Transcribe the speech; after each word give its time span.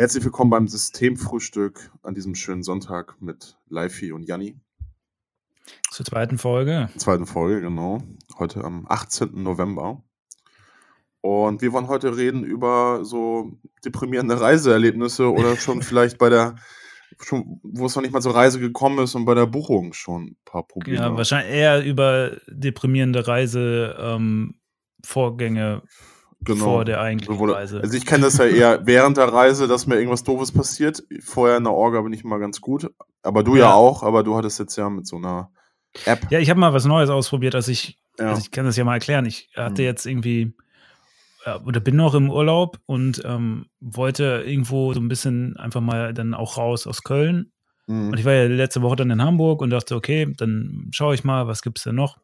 Herzlich 0.00 0.24
willkommen 0.24 0.48
beim 0.48 0.66
Systemfrühstück 0.66 1.92
an 2.02 2.14
diesem 2.14 2.34
schönen 2.34 2.62
Sonntag 2.62 3.20
mit 3.20 3.58
Leifi 3.68 4.12
und 4.12 4.22
Janni. 4.22 4.58
Zur 5.90 6.06
zweiten 6.06 6.38
Folge. 6.38 6.88
Zweiten 6.96 7.26
Folge, 7.26 7.60
genau. 7.60 8.02
Heute 8.38 8.64
am 8.64 8.86
18. 8.88 9.42
November. 9.42 10.02
Und 11.20 11.60
wir 11.60 11.74
wollen 11.74 11.88
heute 11.88 12.16
reden 12.16 12.44
über 12.44 13.04
so 13.04 13.52
deprimierende 13.84 14.40
Reiseerlebnisse 14.40 15.30
oder 15.30 15.56
schon 15.56 15.82
vielleicht 15.88 16.16
bei 16.16 16.30
der, 16.30 16.56
schon, 17.20 17.60
wo 17.62 17.84
es 17.84 17.94
noch 17.94 18.00
nicht 18.00 18.12
mal 18.12 18.22
zur 18.22 18.34
Reise 18.34 18.58
gekommen 18.58 19.04
ist 19.04 19.14
und 19.14 19.26
bei 19.26 19.34
der 19.34 19.44
Buchung 19.44 19.92
schon 19.92 20.28
ein 20.28 20.36
paar 20.46 20.66
Probleme. 20.66 20.96
Ja, 20.96 21.14
wahrscheinlich 21.14 21.54
eher 21.54 21.84
über 21.84 22.38
deprimierende 22.48 23.28
Reisevorgänge 23.28 25.82
genau. 26.40 26.64
vor 26.64 26.84
der 26.84 27.00
eigentlichen 27.00 27.34
Sowohl, 27.34 27.52
Reise. 27.52 27.80
Also 27.80 27.96
ich 27.96 28.06
kenne 28.06 28.24
das 28.24 28.38
ja 28.38 28.46
eher 28.46 28.80
während 28.86 29.16
der 29.16 29.32
Reise, 29.32 29.68
dass 29.68 29.86
mir 29.86 29.96
irgendwas 29.96 30.24
Doofes 30.24 30.52
passiert. 30.52 31.02
Vorher 31.22 31.56
in 31.56 31.64
der 31.64 31.72
Orga 31.72 32.00
bin 32.02 32.12
ich 32.12 32.24
mal 32.24 32.38
ganz 32.38 32.60
gut. 32.60 32.90
Aber 33.22 33.42
du 33.42 33.54
ja, 33.56 33.62
ja 33.62 33.74
auch, 33.74 34.02
aber 34.02 34.22
du 34.22 34.36
hattest 34.36 34.58
jetzt 34.58 34.76
ja 34.76 34.88
mit 34.88 35.06
so 35.06 35.16
einer 35.16 35.50
App. 36.04 36.26
Ja, 36.30 36.38
ich 36.38 36.50
habe 36.50 36.60
mal 36.60 36.72
was 36.72 36.84
Neues 36.84 37.10
ausprobiert, 37.10 37.54
als 37.54 37.68
ich, 37.68 37.98
ja. 38.18 38.30
also 38.30 38.40
ich 38.40 38.50
kann 38.50 38.64
das 38.64 38.76
ja 38.76 38.84
mal 38.84 38.94
erklären. 38.94 39.26
Ich 39.26 39.50
hatte 39.56 39.82
hm. 39.82 39.84
jetzt 39.84 40.06
irgendwie 40.06 40.54
oder 41.64 41.80
bin 41.80 41.96
noch 41.96 42.14
im 42.14 42.30
Urlaub 42.30 42.78
und 42.86 43.22
ähm, 43.24 43.66
wollte 43.80 44.44
irgendwo 44.46 44.92
so 44.92 45.00
ein 45.00 45.08
bisschen 45.08 45.56
einfach 45.56 45.80
mal 45.80 46.12
dann 46.12 46.34
auch 46.34 46.58
raus 46.58 46.86
aus 46.86 47.02
Köln. 47.02 47.52
Mhm. 47.86 48.08
Und 48.08 48.18
ich 48.18 48.24
war 48.24 48.34
ja 48.34 48.44
letzte 48.44 48.82
Woche 48.82 48.96
dann 48.96 49.10
in 49.10 49.22
Hamburg 49.22 49.62
und 49.62 49.70
dachte, 49.70 49.96
okay, 49.96 50.32
dann 50.36 50.88
schaue 50.92 51.14
ich 51.14 51.24
mal, 51.24 51.46
was 51.46 51.62
gibt 51.62 51.78
es 51.78 51.84
denn 51.84 51.94
noch. 51.94 52.18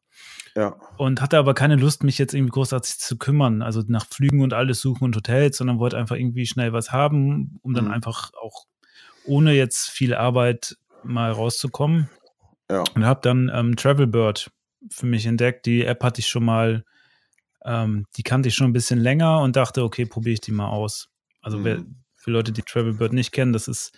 Ja. 0.54 0.76
Und 0.96 1.20
hatte 1.20 1.38
aber 1.38 1.54
keine 1.54 1.76
Lust, 1.76 2.02
mich 2.02 2.18
jetzt 2.18 2.34
irgendwie 2.34 2.52
großartig 2.52 2.98
zu 2.98 3.18
kümmern, 3.18 3.62
also 3.62 3.82
nach 3.88 4.06
Flügen 4.06 4.42
und 4.42 4.54
alles 4.54 4.80
suchen 4.80 5.04
und 5.04 5.16
Hotels, 5.16 5.58
sondern 5.58 5.78
wollte 5.78 5.98
einfach 5.98 6.16
irgendwie 6.16 6.46
schnell 6.46 6.72
was 6.72 6.92
haben, 6.92 7.58
um 7.62 7.74
dann 7.74 7.86
mhm. 7.86 7.90
einfach 7.90 8.32
auch 8.40 8.64
ohne 9.24 9.52
jetzt 9.52 9.90
viel 9.90 10.14
Arbeit 10.14 10.76
mal 11.02 11.30
rauszukommen. 11.30 12.08
Ja. 12.70 12.84
Und 12.94 13.04
habe 13.04 13.20
dann 13.22 13.50
ähm, 13.52 13.76
Travelbird 13.76 14.50
für 14.90 15.06
mich 15.06 15.26
entdeckt. 15.26 15.66
Die 15.66 15.84
App 15.84 16.02
hatte 16.02 16.20
ich 16.20 16.28
schon 16.28 16.44
mal 16.44 16.84
ähm, 17.66 18.06
die 18.16 18.22
kannte 18.22 18.48
ich 18.48 18.54
schon 18.54 18.68
ein 18.68 18.72
bisschen 18.72 19.00
länger 19.00 19.40
und 19.40 19.56
dachte, 19.56 19.82
okay, 19.82 20.06
probiere 20.06 20.34
ich 20.34 20.40
die 20.40 20.52
mal 20.52 20.68
aus. 20.68 21.08
Also 21.42 21.58
mhm. 21.58 21.64
wer, 21.64 21.84
für 22.14 22.30
Leute, 22.30 22.52
die 22.52 22.62
Travelbird 22.62 23.12
nicht 23.12 23.32
kennen, 23.32 23.52
das 23.52 23.68
ist 23.68 23.92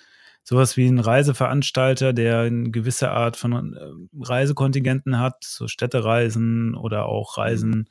sowas 0.49 0.79
wie 0.79 0.87
ein 0.87 0.99
Reiseveranstalter, 0.99 2.15
der 2.15 2.41
eine 2.41 2.71
gewisse 2.71 3.11
Art 3.11 3.37
von 3.37 3.75
äh, 3.75 3.81
Reisekontingenten 4.19 5.19
hat, 5.19 5.45
so 5.45 5.69
Städtereisen 5.69 6.75
oder 6.75 7.05
auch 7.05 7.37
Reisen, 7.37 7.71
mhm. 7.71 7.87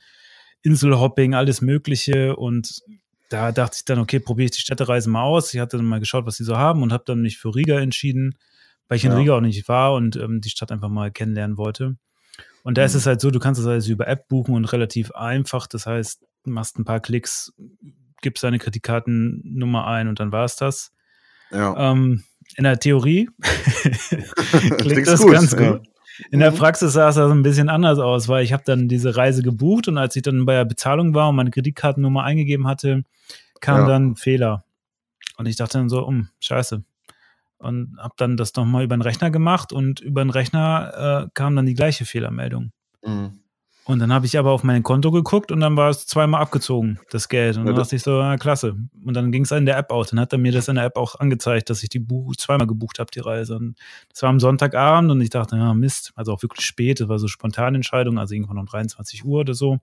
Inselhopping, 0.64 1.36
alles 1.36 1.62
Mögliche. 1.62 2.36
Und 2.36 2.82
da 3.30 3.52
dachte 3.52 3.76
ich 3.78 3.86
dann, 3.86 4.00
okay, 4.00 4.20
probiere 4.20 4.46
ich 4.46 4.52
die 4.54 4.62
Städtereisen 4.62 5.14
mal 5.14 5.22
aus. 5.22 5.54
Ich 5.54 5.60
hatte 5.60 5.78
dann 5.78 5.86
mal 5.86 6.00
geschaut, 6.00 6.26
was 6.26 6.38
sie 6.38 6.44
so 6.44 6.58
haben 6.58 6.82
und 6.82 6.92
habe 6.92 7.04
dann 7.06 7.22
mich 7.22 7.38
für 7.38 7.54
Riga 7.54 7.80
entschieden, 7.80 8.40
weil 8.88 8.96
ich 8.96 9.06
in 9.06 9.12
ja. 9.12 9.18
Riga 9.20 9.36
auch 9.36 9.42
nicht 9.42 9.68
war 9.68 9.94
und 9.94 10.16
ähm, 10.16 10.42
die 10.42 10.50
Stadt 10.50 10.72
einfach 10.72 10.90
mal 10.90 11.12
kennenlernen 11.12 11.58
wollte. 11.58 11.98
Und 12.64 12.80
da 12.80 12.86
ist 12.86 12.94
mhm. 12.94 12.98
es 12.98 13.06
halt 13.06 13.22
so, 13.22 13.30
du 13.30 13.38
kannst 13.38 13.62
das 13.62 13.68
alles 13.68 13.88
über 13.88 14.08
App 14.08 14.28
buchen 14.30 14.56
und 14.56 14.66
relativ 14.66 15.12
einfach. 15.12 15.68
Das 15.68 15.86
heißt, 15.86 16.26
machst 16.46 16.80
ein 16.80 16.86
paar 16.86 17.02
Klicks, 17.02 17.54
gibst 18.24 18.44
deine 18.44 18.58
Kreditkartennummer 18.58 19.86
ein 19.86 20.08
und 20.08 20.20
dann 20.20 20.32
war 20.32 20.46
es 20.46 20.56
das. 20.56 20.92
Ja. 21.52 21.92
Ähm, 21.92 22.24
in 22.56 22.64
der 22.64 22.80
Theorie 22.80 23.30
klingt 24.78 25.08
das 25.08 25.22
gut, 25.22 25.31
ganz 25.31 25.56
gut. 25.56 25.66
Ja. 25.66 25.80
In 26.31 26.40
der 26.40 26.52
mhm. 26.52 26.56
Praxis 26.56 26.94
sah 26.94 27.09
es 27.09 27.17
also 27.17 27.34
ein 27.34 27.44
bisschen 27.44 27.70
anders 27.70 28.00
aus, 28.00 28.28
weil 28.28 28.44
ich 28.44 28.54
habe 28.54 28.64
dann 28.66 28.88
diese 28.88 29.16
Reise 29.16 29.44
gebucht 29.44 29.88
und 29.88 29.98
als 29.98 30.16
ich 30.16 30.23
dann 30.23 30.45
bei 30.45 30.54
der 30.54 30.66
Bezahlung 30.66 31.14
war 31.14 31.30
und 31.30 31.36
meine 31.36 31.52
Kreditkartennummer 31.52 32.23
eingegeben 32.23 32.67
hatte, 32.67 33.04
kam 33.59 33.81
ja. 33.81 33.88
dann 33.88 34.16
Fehler. 34.16 34.64
Und 35.38 35.45
ich 35.45 35.56
dachte 35.56 35.78
dann 35.78 35.89
so, 35.89 36.04
um, 36.04 36.30
scheiße, 36.39 36.84
und 37.59 37.98
habe 38.00 38.14
dann 38.17 38.38
das 38.38 38.54
nochmal 38.56 38.84
über 38.84 38.95
den 38.95 39.02
Rechner 39.02 39.32
gemacht 39.32 39.72
und 39.72 40.00
über 40.00 40.23
den 40.23 40.30
Rechner 40.30 41.26
äh, 41.26 41.30
kam 41.34 41.56
dann 41.56 41.66
die 41.66 41.73
gleiche 41.73 42.06
Fehlermeldung. 42.06 42.72
Mhm. 43.05 43.39
Und 43.87 43.99
dann 43.99 44.11
habe 44.11 44.25
ich 44.25 44.37
aber 44.37 44.52
auf 44.52 44.64
mein 44.64 44.83
Konto 44.83 45.11
geguckt 45.11 45.49
und 45.49 45.61
dann 45.61 45.77
war 45.77 45.89
es 45.89 46.05
zweimal 46.05 46.42
abgezogen, 46.42 46.99
das 47.09 47.30
Geld. 47.30 47.55
Und 47.55 47.65
dann 47.65 47.73
ja, 47.73 47.81
dachte 47.81 47.95
ich 47.95 48.03
so, 48.03 48.20
ja, 48.20 48.36
klasse. 48.36 48.75
Und 49.05 49.14
dann 49.14 49.31
ging 49.31 49.43
es 49.43 49.52
in 49.52 49.65
der 49.65 49.77
App 49.77 49.92
aus. 49.92 50.09
Dann 50.09 50.20
hat 50.20 50.33
er 50.33 50.39
mir 50.39 50.52
das 50.52 50.67
in 50.67 50.75
der 50.75 50.83
App 50.83 50.98
auch 50.98 51.15
angezeigt, 51.15 51.70
dass 51.70 51.83
ich 51.83 51.89
die 51.89 51.99
Buch 51.99 52.36
zweimal 52.36 52.67
gebucht 52.67 52.99
habe, 52.99 53.09
die 53.11 53.21
Reise. 53.21 53.55
Und 53.55 53.77
das 54.09 54.21
war 54.21 54.30
am 54.30 54.42
Sonntagabend 54.42 55.09
und 55.09 55.21
ich 55.21 55.30
dachte, 55.30 55.55
ja, 55.55 55.73
Mist. 55.73 56.11
Also 56.15 56.33
auch 56.33 56.42
wirklich 56.42 56.65
spät. 56.65 56.99
Das 56.99 57.08
war 57.08 57.17
so 57.17 57.30
spontane 57.30 57.77
Entscheidung, 57.77 58.20
also 58.20 58.36
irgendwann 58.36 58.58
um 58.58 58.65
23 58.65 59.23
Uhr 59.23 59.39
oder 59.39 59.53
so. 59.53 59.80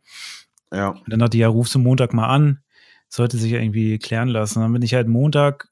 Ja. 0.71 0.91
Und 0.91 1.10
dann 1.10 1.21
dachte 1.21 1.38
ich, 1.38 1.41
ja, 1.41 1.48
rufst 1.48 1.75
du 1.75 1.78
Montag 1.78 2.12
mal 2.12 2.28
an. 2.28 2.60
Sollte 3.09 3.38
sich 3.38 3.53
ja 3.53 3.60
irgendwie 3.60 3.98
klären 3.98 4.28
lassen. 4.28 4.60
Dann 4.60 4.72
bin 4.72 4.82
ich 4.82 4.92
halt 4.92 5.09
Montag 5.09 5.71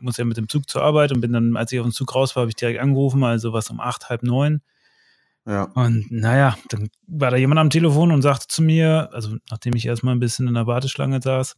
muss 0.00 0.16
ja 0.18 0.24
mit 0.24 0.36
dem 0.36 0.48
Zug 0.48 0.68
zur 0.68 0.82
Arbeit 0.82 1.12
und 1.12 1.20
bin 1.20 1.32
dann, 1.32 1.56
als 1.56 1.72
ich 1.72 1.80
auf 1.80 1.86
dem 1.86 1.92
Zug 1.92 2.14
raus 2.14 2.36
war, 2.36 2.42
habe 2.42 2.50
ich 2.50 2.56
direkt 2.56 2.80
angerufen, 2.80 3.24
also 3.24 3.52
was 3.52 3.70
um 3.70 3.80
acht, 3.80 4.08
halb 4.08 4.22
neun. 4.22 4.60
Ja. 5.46 5.64
Und 5.74 6.10
naja, 6.10 6.56
dann 6.68 6.88
war 7.06 7.30
da 7.30 7.36
jemand 7.36 7.60
am 7.60 7.70
Telefon 7.70 8.10
und 8.10 8.22
sagte 8.22 8.48
zu 8.48 8.62
mir, 8.62 9.10
also 9.12 9.36
nachdem 9.50 9.76
ich 9.76 9.86
erstmal 9.86 10.14
ein 10.14 10.20
bisschen 10.20 10.48
in 10.48 10.54
der 10.54 10.66
Warteschlange 10.66 11.22
saß, 11.22 11.54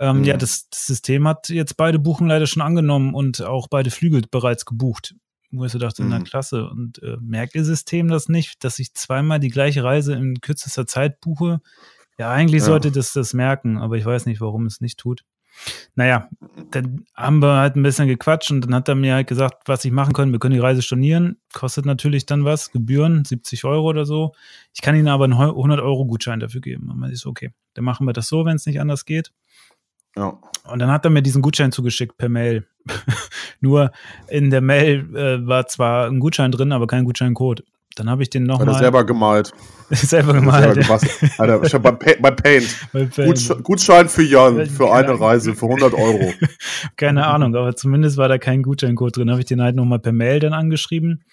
ähm, 0.00 0.18
mhm. 0.18 0.24
ja, 0.24 0.36
das, 0.36 0.68
das, 0.68 0.86
System 0.86 1.28
hat 1.28 1.48
jetzt 1.48 1.76
beide 1.76 2.00
Buchen 2.00 2.26
leider 2.26 2.46
schon 2.46 2.62
angenommen 2.62 3.14
und 3.14 3.42
auch 3.42 3.68
beide 3.68 3.90
Flügel 3.90 4.22
bereits 4.28 4.64
gebucht. 4.64 5.14
Wo 5.52 5.64
ich 5.64 5.72
so 5.72 5.78
dachte, 5.78 6.02
mhm. 6.02 6.08
na 6.08 6.20
klasse. 6.20 6.68
Und 6.68 7.00
äh, 7.02 7.16
merkt 7.20 7.54
Ihr 7.54 7.64
System 7.64 8.08
das 8.08 8.28
nicht, 8.28 8.64
dass 8.64 8.78
ich 8.78 8.94
zweimal 8.94 9.38
die 9.38 9.50
gleiche 9.50 9.84
Reise 9.84 10.14
in 10.14 10.40
kürzester 10.40 10.86
Zeit 10.86 11.20
buche? 11.20 11.60
Ja, 12.18 12.30
eigentlich 12.30 12.62
ja. 12.62 12.66
sollte 12.66 12.90
das 12.90 13.12
das 13.12 13.34
merken, 13.34 13.78
aber 13.78 13.96
ich 13.96 14.04
weiß 14.04 14.26
nicht, 14.26 14.40
warum 14.40 14.66
es 14.66 14.80
nicht 14.80 14.98
tut. 14.98 15.24
Naja, 15.94 16.28
dann 16.70 17.04
haben 17.14 17.40
wir 17.40 17.56
halt 17.56 17.76
ein 17.76 17.82
bisschen 17.82 18.08
gequatscht 18.08 18.50
und 18.50 18.62
dann 18.62 18.74
hat 18.74 18.88
er 18.88 18.94
mir 18.94 19.14
halt 19.14 19.26
gesagt, 19.26 19.68
was 19.68 19.84
ich 19.84 19.92
machen 19.92 20.12
können. 20.12 20.32
Wir 20.32 20.38
können 20.38 20.54
die 20.54 20.60
Reise 20.60 20.82
stornieren, 20.82 21.38
kostet 21.52 21.86
natürlich 21.86 22.26
dann 22.26 22.44
was, 22.44 22.72
Gebühren, 22.72 23.24
70 23.24 23.64
Euro 23.64 23.88
oder 23.88 24.04
so. 24.04 24.32
Ich 24.74 24.80
kann 24.80 24.96
Ihnen 24.96 25.08
aber 25.08 25.24
einen 25.24 25.34
100 25.34 25.80
Euro 25.80 26.06
Gutschein 26.06 26.40
dafür 26.40 26.60
geben. 26.60 26.90
Und 26.90 26.98
man 26.98 27.10
ist 27.10 27.20
so, 27.20 27.30
okay, 27.30 27.52
dann 27.74 27.84
machen 27.84 28.06
wir 28.06 28.12
das 28.12 28.28
so, 28.28 28.44
wenn 28.44 28.56
es 28.56 28.66
nicht 28.66 28.80
anders 28.80 29.04
geht. 29.04 29.32
Ja. 30.16 30.38
Und 30.70 30.78
dann 30.78 30.90
hat 30.90 31.04
er 31.04 31.10
mir 31.10 31.22
diesen 31.22 31.42
Gutschein 31.42 31.72
zugeschickt 31.72 32.16
per 32.16 32.28
Mail. 32.28 32.66
Nur 33.60 33.92
in 34.28 34.50
der 34.50 34.60
Mail 34.60 35.16
äh, 35.16 35.46
war 35.46 35.66
zwar 35.66 36.06
ein 36.06 36.20
Gutschein 36.20 36.52
drin, 36.52 36.72
aber 36.72 36.86
kein 36.86 37.04
Gutscheincode. 37.04 37.64
Dann 37.94 38.08
habe 38.08 38.22
ich 38.22 38.30
den 38.30 38.44
nochmal. 38.44 38.68
Hat 38.68 38.74
er 38.74 38.78
selber 38.78 39.04
gemalt. 39.04 39.52
selber 39.90 40.32
gemalt. 40.32 40.84
Selber 40.84 41.00
Alter, 41.38 41.62
ich 41.62 41.74
habe 41.74 41.92
bei, 41.92 42.16
bei 42.20 42.30
Paint. 42.30 42.76
Bei 42.92 43.04
Paint. 43.04 43.62
Gutschein 43.62 44.08
für 44.08 44.22
Jan, 44.22 44.66
für 44.66 44.92
eine 44.92 45.18
Reise, 45.18 45.54
für 45.56 45.66
100 45.66 45.94
Euro. 45.94 46.32
Keine 46.96 47.26
Ahnung, 47.26 47.54
aber 47.54 47.76
zumindest 47.76 48.16
war 48.16 48.28
da 48.28 48.38
kein 48.38 48.62
Gutscheincode 48.62 49.16
drin. 49.16 49.30
Habe 49.30 49.40
ich 49.40 49.46
den 49.46 49.60
halt 49.60 49.76
nochmal 49.76 49.98
per 49.98 50.12
Mail 50.12 50.40
dann 50.40 50.52
angeschrieben. 50.52 51.24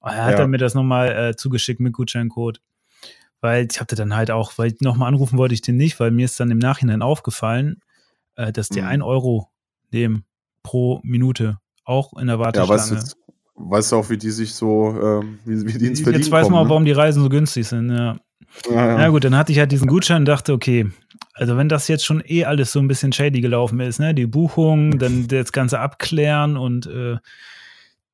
Und 0.00 0.10
er 0.10 0.24
hat 0.24 0.32
ja. 0.32 0.38
dann 0.38 0.50
mir 0.50 0.58
das 0.58 0.74
nochmal 0.74 1.30
äh, 1.30 1.36
zugeschickt 1.36 1.80
mit 1.80 1.92
Gutscheincode. 1.92 2.60
Weil 3.40 3.68
ich 3.70 3.80
hatte 3.80 3.96
dann 3.96 4.14
halt 4.14 4.30
auch, 4.30 4.52
weil 4.56 4.74
nochmal 4.80 5.08
anrufen 5.08 5.38
wollte 5.38 5.54
ich 5.54 5.62
den 5.62 5.76
nicht, 5.76 5.98
weil 6.00 6.10
mir 6.10 6.24
ist 6.24 6.38
dann 6.40 6.50
im 6.50 6.58
Nachhinein 6.58 7.02
aufgefallen, 7.02 7.80
äh, 8.36 8.52
dass 8.52 8.68
die 8.68 8.82
mhm. 8.82 8.88
1 8.88 9.02
Euro 9.04 9.48
nehmen 9.92 10.24
pro 10.62 11.00
Minute 11.02 11.58
auch 11.84 12.12
in 12.18 12.26
der 12.26 12.38
Warteschlange. 12.38 12.70
Ja, 12.70 12.96
weißt 12.96 13.12
du, 13.12 13.16
weißt 13.68 13.92
du 13.92 13.96
auch, 13.96 14.10
wie 14.10 14.18
die 14.18 14.30
sich 14.30 14.54
so, 14.54 14.94
ähm, 15.02 15.38
wie, 15.44 15.66
wie 15.66 15.78
die 15.78 15.86
ins 15.86 16.02
Berlin 16.02 16.20
Jetzt 16.20 16.30
weiß 16.30 16.48
man 16.48 16.60
auch, 16.60 16.64
ne? 16.64 16.70
warum 16.70 16.84
die 16.84 16.92
Reisen 16.92 17.22
so 17.22 17.28
günstig 17.28 17.66
sind, 17.66 17.90
ja. 17.90 18.16
Ja, 18.68 18.86
ja. 18.86 19.00
ja, 19.00 19.08
gut, 19.08 19.24
dann 19.24 19.36
hatte 19.36 19.52
ich 19.52 19.58
halt 19.58 19.70
diesen 19.70 19.86
Gutschein 19.86 20.22
und 20.22 20.26
dachte, 20.26 20.52
okay, 20.52 20.90
also 21.34 21.56
wenn 21.56 21.68
das 21.68 21.88
jetzt 21.88 22.04
schon 22.04 22.22
eh 22.26 22.44
alles 22.44 22.72
so 22.72 22.80
ein 22.80 22.88
bisschen 22.88 23.12
shady 23.12 23.40
gelaufen 23.40 23.80
ist, 23.80 24.00
ne, 24.00 24.14
die 24.14 24.26
Buchung, 24.26 24.98
dann 24.98 25.26
das 25.28 25.52
Ganze 25.52 25.78
abklären 25.78 26.56
und 26.56 26.86
äh, 26.86 27.16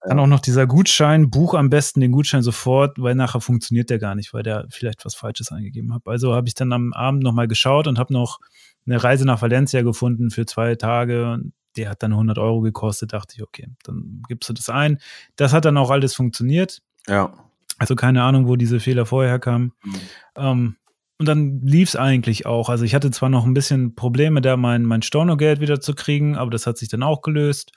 dann 0.02 0.20
auch 0.20 0.26
noch 0.26 0.40
dieser 0.40 0.66
Gutschein, 0.66 1.30
buch 1.30 1.54
am 1.54 1.68
besten 1.68 2.00
den 2.00 2.12
Gutschein 2.12 2.42
sofort, 2.42 2.96
weil 3.00 3.14
nachher 3.14 3.40
funktioniert 3.40 3.90
der 3.90 3.98
gar 3.98 4.14
nicht, 4.14 4.32
weil 4.32 4.44
der 4.44 4.66
vielleicht 4.70 5.04
was 5.04 5.16
Falsches 5.16 5.50
eingegeben 5.50 5.92
hat. 5.92 6.02
Also 6.06 6.34
habe 6.34 6.46
ich 6.46 6.54
dann 6.54 6.72
am 6.72 6.92
Abend 6.92 7.24
nochmal 7.24 7.48
geschaut 7.48 7.88
und 7.88 7.98
habe 7.98 8.12
noch 8.12 8.38
eine 8.86 9.02
Reise 9.02 9.24
nach 9.24 9.42
Valencia 9.42 9.82
gefunden 9.82 10.30
für 10.30 10.46
zwei 10.46 10.76
Tage 10.76 11.40
der 11.76 11.90
hat 11.90 12.02
dann 12.02 12.12
100 12.12 12.38
Euro 12.38 12.60
gekostet, 12.60 13.12
dachte 13.12 13.34
ich, 13.36 13.42
okay, 13.42 13.68
dann 13.84 14.22
gibst 14.28 14.48
du 14.48 14.52
das 14.52 14.68
ein. 14.68 14.98
Das 15.36 15.52
hat 15.52 15.64
dann 15.64 15.76
auch 15.76 15.90
alles 15.90 16.14
funktioniert. 16.14 16.82
Ja. 17.06 17.32
Also 17.78 17.94
keine 17.94 18.22
Ahnung, 18.22 18.48
wo 18.48 18.56
diese 18.56 18.80
Fehler 18.80 19.06
vorher 19.06 19.38
kamen. 19.38 19.72
Mhm. 19.84 19.94
Ähm, 20.36 20.76
und 21.18 21.26
dann 21.26 21.60
lief 21.62 21.90
es 21.90 21.96
eigentlich 21.96 22.46
auch. 22.46 22.68
Also 22.68 22.84
ich 22.84 22.94
hatte 22.94 23.10
zwar 23.10 23.28
noch 23.28 23.44
ein 23.44 23.54
bisschen 23.54 23.94
Probleme, 23.94 24.40
da 24.40 24.56
mein, 24.56 24.82
mein 24.82 25.02
Stornogeld 25.02 25.60
wieder 25.60 25.80
zu 25.80 25.94
kriegen, 25.94 26.36
aber 26.36 26.50
das 26.50 26.66
hat 26.66 26.76
sich 26.76 26.88
dann 26.88 27.02
auch 27.02 27.22
gelöst. 27.22 27.72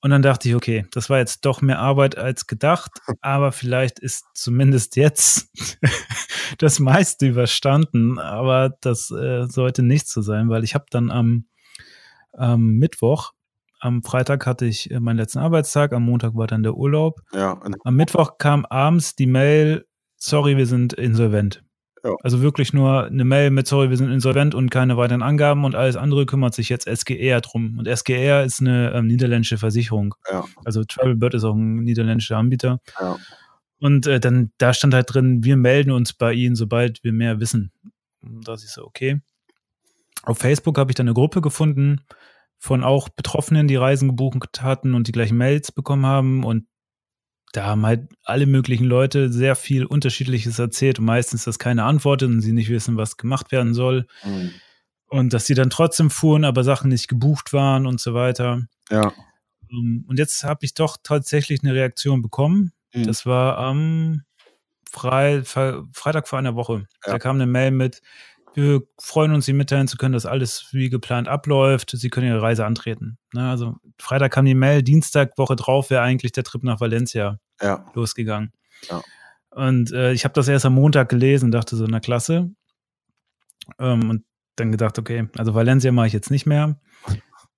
Und 0.00 0.10
dann 0.10 0.22
dachte 0.22 0.48
ich, 0.48 0.54
okay, 0.54 0.86
das 0.92 1.08
war 1.08 1.18
jetzt 1.18 1.44
doch 1.44 1.62
mehr 1.62 1.78
Arbeit 1.78 2.18
als 2.18 2.46
gedacht, 2.46 2.90
aber 3.20 3.52
vielleicht 3.52 3.98
ist 3.98 4.24
zumindest 4.34 4.96
jetzt 4.96 5.48
das 6.58 6.80
meiste 6.80 7.26
überstanden. 7.26 8.18
Aber 8.18 8.76
das 8.80 9.10
äh, 9.10 9.46
sollte 9.46 9.82
nicht 9.82 10.08
so 10.08 10.20
sein, 10.22 10.48
weil 10.48 10.64
ich 10.64 10.74
habe 10.74 10.86
dann 10.90 11.10
am 11.10 11.46
am 12.36 12.76
Mittwoch. 12.76 13.32
Am 13.80 14.02
Freitag 14.02 14.46
hatte 14.46 14.64
ich 14.64 14.90
äh, 14.90 15.00
meinen 15.00 15.18
letzten 15.18 15.38
Arbeitstag, 15.38 15.92
am 15.92 16.04
Montag 16.04 16.34
war 16.34 16.46
dann 16.46 16.62
der 16.62 16.74
Urlaub. 16.74 17.20
Ja. 17.32 17.60
Am 17.84 17.94
Mittwoch 17.94 18.38
kam 18.38 18.64
abends 18.64 19.14
die 19.14 19.26
Mail, 19.26 19.84
sorry, 20.16 20.56
wir 20.56 20.66
sind 20.66 20.92
insolvent. 20.94 21.62
Ja. 22.02 22.14
Also 22.22 22.40
wirklich 22.40 22.72
nur 22.72 23.04
eine 23.06 23.24
Mail 23.24 23.50
mit, 23.50 23.66
sorry, 23.66 23.90
wir 23.90 23.96
sind 23.96 24.10
insolvent 24.10 24.54
und 24.54 24.70
keine 24.70 24.96
weiteren 24.96 25.22
Angaben 25.22 25.64
und 25.64 25.74
alles 25.74 25.96
andere 25.96 26.24
kümmert 26.24 26.54
sich 26.54 26.68
jetzt 26.68 26.86
SGR 26.86 27.40
drum. 27.40 27.78
Und 27.78 27.86
SGR 27.86 28.44
ist 28.44 28.60
eine 28.60 28.92
ähm, 28.92 29.08
niederländische 29.08 29.58
Versicherung. 29.58 30.14
Ja. 30.30 30.44
Also 30.64 30.84
Travelbird 30.84 31.34
ist 31.34 31.44
auch 31.44 31.54
ein 31.54 31.76
niederländischer 31.78 32.38
Anbieter. 32.38 32.80
Ja. 33.00 33.16
Und 33.78 34.06
äh, 34.06 34.20
dann, 34.20 34.52
da 34.58 34.72
stand 34.72 34.94
halt 34.94 35.12
drin, 35.12 35.44
wir 35.44 35.56
melden 35.56 35.90
uns 35.90 36.12
bei 36.12 36.32
Ihnen, 36.32 36.54
sobald 36.54 37.02
wir 37.04 37.12
mehr 37.12 37.40
wissen. 37.40 37.72
Und 38.22 38.46
da 38.46 38.54
ist 38.54 38.72
so, 38.72 38.84
okay. 38.84 39.20
Auf 40.22 40.38
Facebook 40.38 40.78
habe 40.78 40.90
ich 40.90 40.94
dann 40.94 41.06
eine 41.06 41.14
Gruppe 41.14 41.40
gefunden 41.40 42.00
von 42.66 42.82
auch 42.82 43.08
Betroffenen, 43.08 43.68
die 43.68 43.76
Reisen 43.76 44.08
gebucht 44.08 44.60
hatten 44.60 44.94
und 44.94 45.06
die 45.06 45.12
gleichen 45.12 45.36
Mails 45.36 45.70
bekommen 45.70 46.04
haben. 46.04 46.44
Und 46.44 46.66
da 47.52 47.64
haben 47.66 47.86
halt 47.86 48.08
alle 48.24 48.46
möglichen 48.46 48.84
Leute 48.84 49.32
sehr 49.32 49.54
viel 49.54 49.86
Unterschiedliches 49.86 50.58
erzählt 50.58 50.98
und 50.98 51.04
meistens, 51.04 51.44
dass 51.44 51.58
keine 51.58 51.84
Antwort 51.84 52.24
und 52.24 52.40
sie 52.40 52.52
nicht 52.52 52.68
wissen, 52.68 52.96
was 52.96 53.16
gemacht 53.16 53.52
werden 53.52 53.72
soll. 53.72 54.06
Mhm. 54.24 54.50
Und 55.08 55.32
dass 55.32 55.46
sie 55.46 55.54
dann 55.54 55.70
trotzdem 55.70 56.10
fuhren, 56.10 56.44
aber 56.44 56.64
Sachen 56.64 56.90
nicht 56.90 57.06
gebucht 57.06 57.52
waren 57.52 57.86
und 57.86 58.00
so 58.00 58.14
weiter. 58.14 58.66
Ja. 58.90 59.12
Ähm, 59.70 60.04
und 60.08 60.18
jetzt 60.18 60.42
habe 60.42 60.64
ich 60.64 60.74
doch 60.74 60.96
tatsächlich 61.00 61.62
eine 61.62 61.72
Reaktion 61.72 62.20
bekommen. 62.20 62.72
Mhm. 62.92 63.06
Das 63.06 63.24
war 63.24 63.58
am 63.58 64.22
Fre 64.90 65.44
Freitag 65.92 66.26
vor 66.26 66.40
einer 66.40 66.56
Woche. 66.56 66.86
Ja. 67.06 67.12
Da 67.12 67.18
kam 67.20 67.36
eine 67.36 67.46
Mail 67.46 67.70
mit, 67.70 68.02
wir 68.56 68.80
freuen 68.98 69.34
uns, 69.34 69.46
Ihnen 69.48 69.58
mitteilen 69.58 69.86
zu 69.86 69.98
können, 69.98 70.14
dass 70.14 70.24
alles 70.24 70.68
wie 70.72 70.88
geplant 70.88 71.28
abläuft. 71.28 71.90
Sie 71.92 72.08
können 72.08 72.28
Ihre 72.28 72.40
Reise 72.40 72.64
antreten. 72.64 73.18
Ne, 73.34 73.50
also 73.50 73.76
Freitag 73.98 74.32
kam 74.32 74.46
die 74.46 74.54
Mail, 74.54 74.82
Dienstag, 74.82 75.36
Woche 75.36 75.56
drauf 75.56 75.90
wäre 75.90 76.00
eigentlich 76.00 76.32
der 76.32 76.42
Trip 76.42 76.64
nach 76.64 76.80
Valencia 76.80 77.38
ja. 77.60 77.84
losgegangen. 77.94 78.52
Ja. 78.88 79.02
Und 79.50 79.92
äh, 79.92 80.12
ich 80.12 80.24
habe 80.24 80.32
das 80.32 80.48
erst 80.48 80.64
am 80.64 80.74
Montag 80.74 81.10
gelesen, 81.10 81.50
dachte 81.50 81.76
so, 81.76 81.84
na 81.86 82.00
klasse. 82.00 82.50
Ähm, 83.78 84.08
und 84.08 84.24
dann 84.56 84.72
gedacht, 84.72 84.98
okay, 84.98 85.28
also 85.36 85.54
Valencia 85.54 85.92
mache 85.92 86.06
ich 86.06 86.12
jetzt 86.14 86.30
nicht 86.30 86.46
mehr 86.46 86.80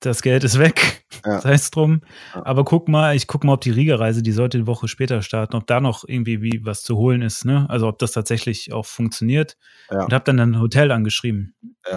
das 0.00 0.22
Geld 0.22 0.44
ist 0.44 0.58
weg, 0.58 1.04
ja. 1.24 1.40
sei 1.40 1.52
es 1.52 1.70
drum. 1.70 2.02
Ja. 2.34 2.46
Aber 2.46 2.64
guck 2.64 2.88
mal, 2.88 3.16
ich 3.16 3.26
guck 3.26 3.44
mal, 3.44 3.54
ob 3.54 3.60
die 3.60 3.70
Riga-Reise, 3.70 4.22
die 4.22 4.32
sollte 4.32 4.58
eine 4.58 4.66
Woche 4.66 4.88
später 4.88 5.22
starten, 5.22 5.56
ob 5.56 5.66
da 5.66 5.80
noch 5.80 6.04
irgendwie 6.06 6.42
wie 6.42 6.60
was 6.64 6.82
zu 6.82 6.96
holen 6.96 7.22
ist, 7.22 7.44
ne? 7.44 7.66
Also 7.68 7.88
ob 7.88 7.98
das 7.98 8.12
tatsächlich 8.12 8.72
auch 8.72 8.86
funktioniert. 8.86 9.56
Ja. 9.90 10.04
Und 10.04 10.12
habe 10.12 10.24
dann 10.24 10.38
ein 10.38 10.60
Hotel 10.60 10.90
angeschrieben 10.92 11.54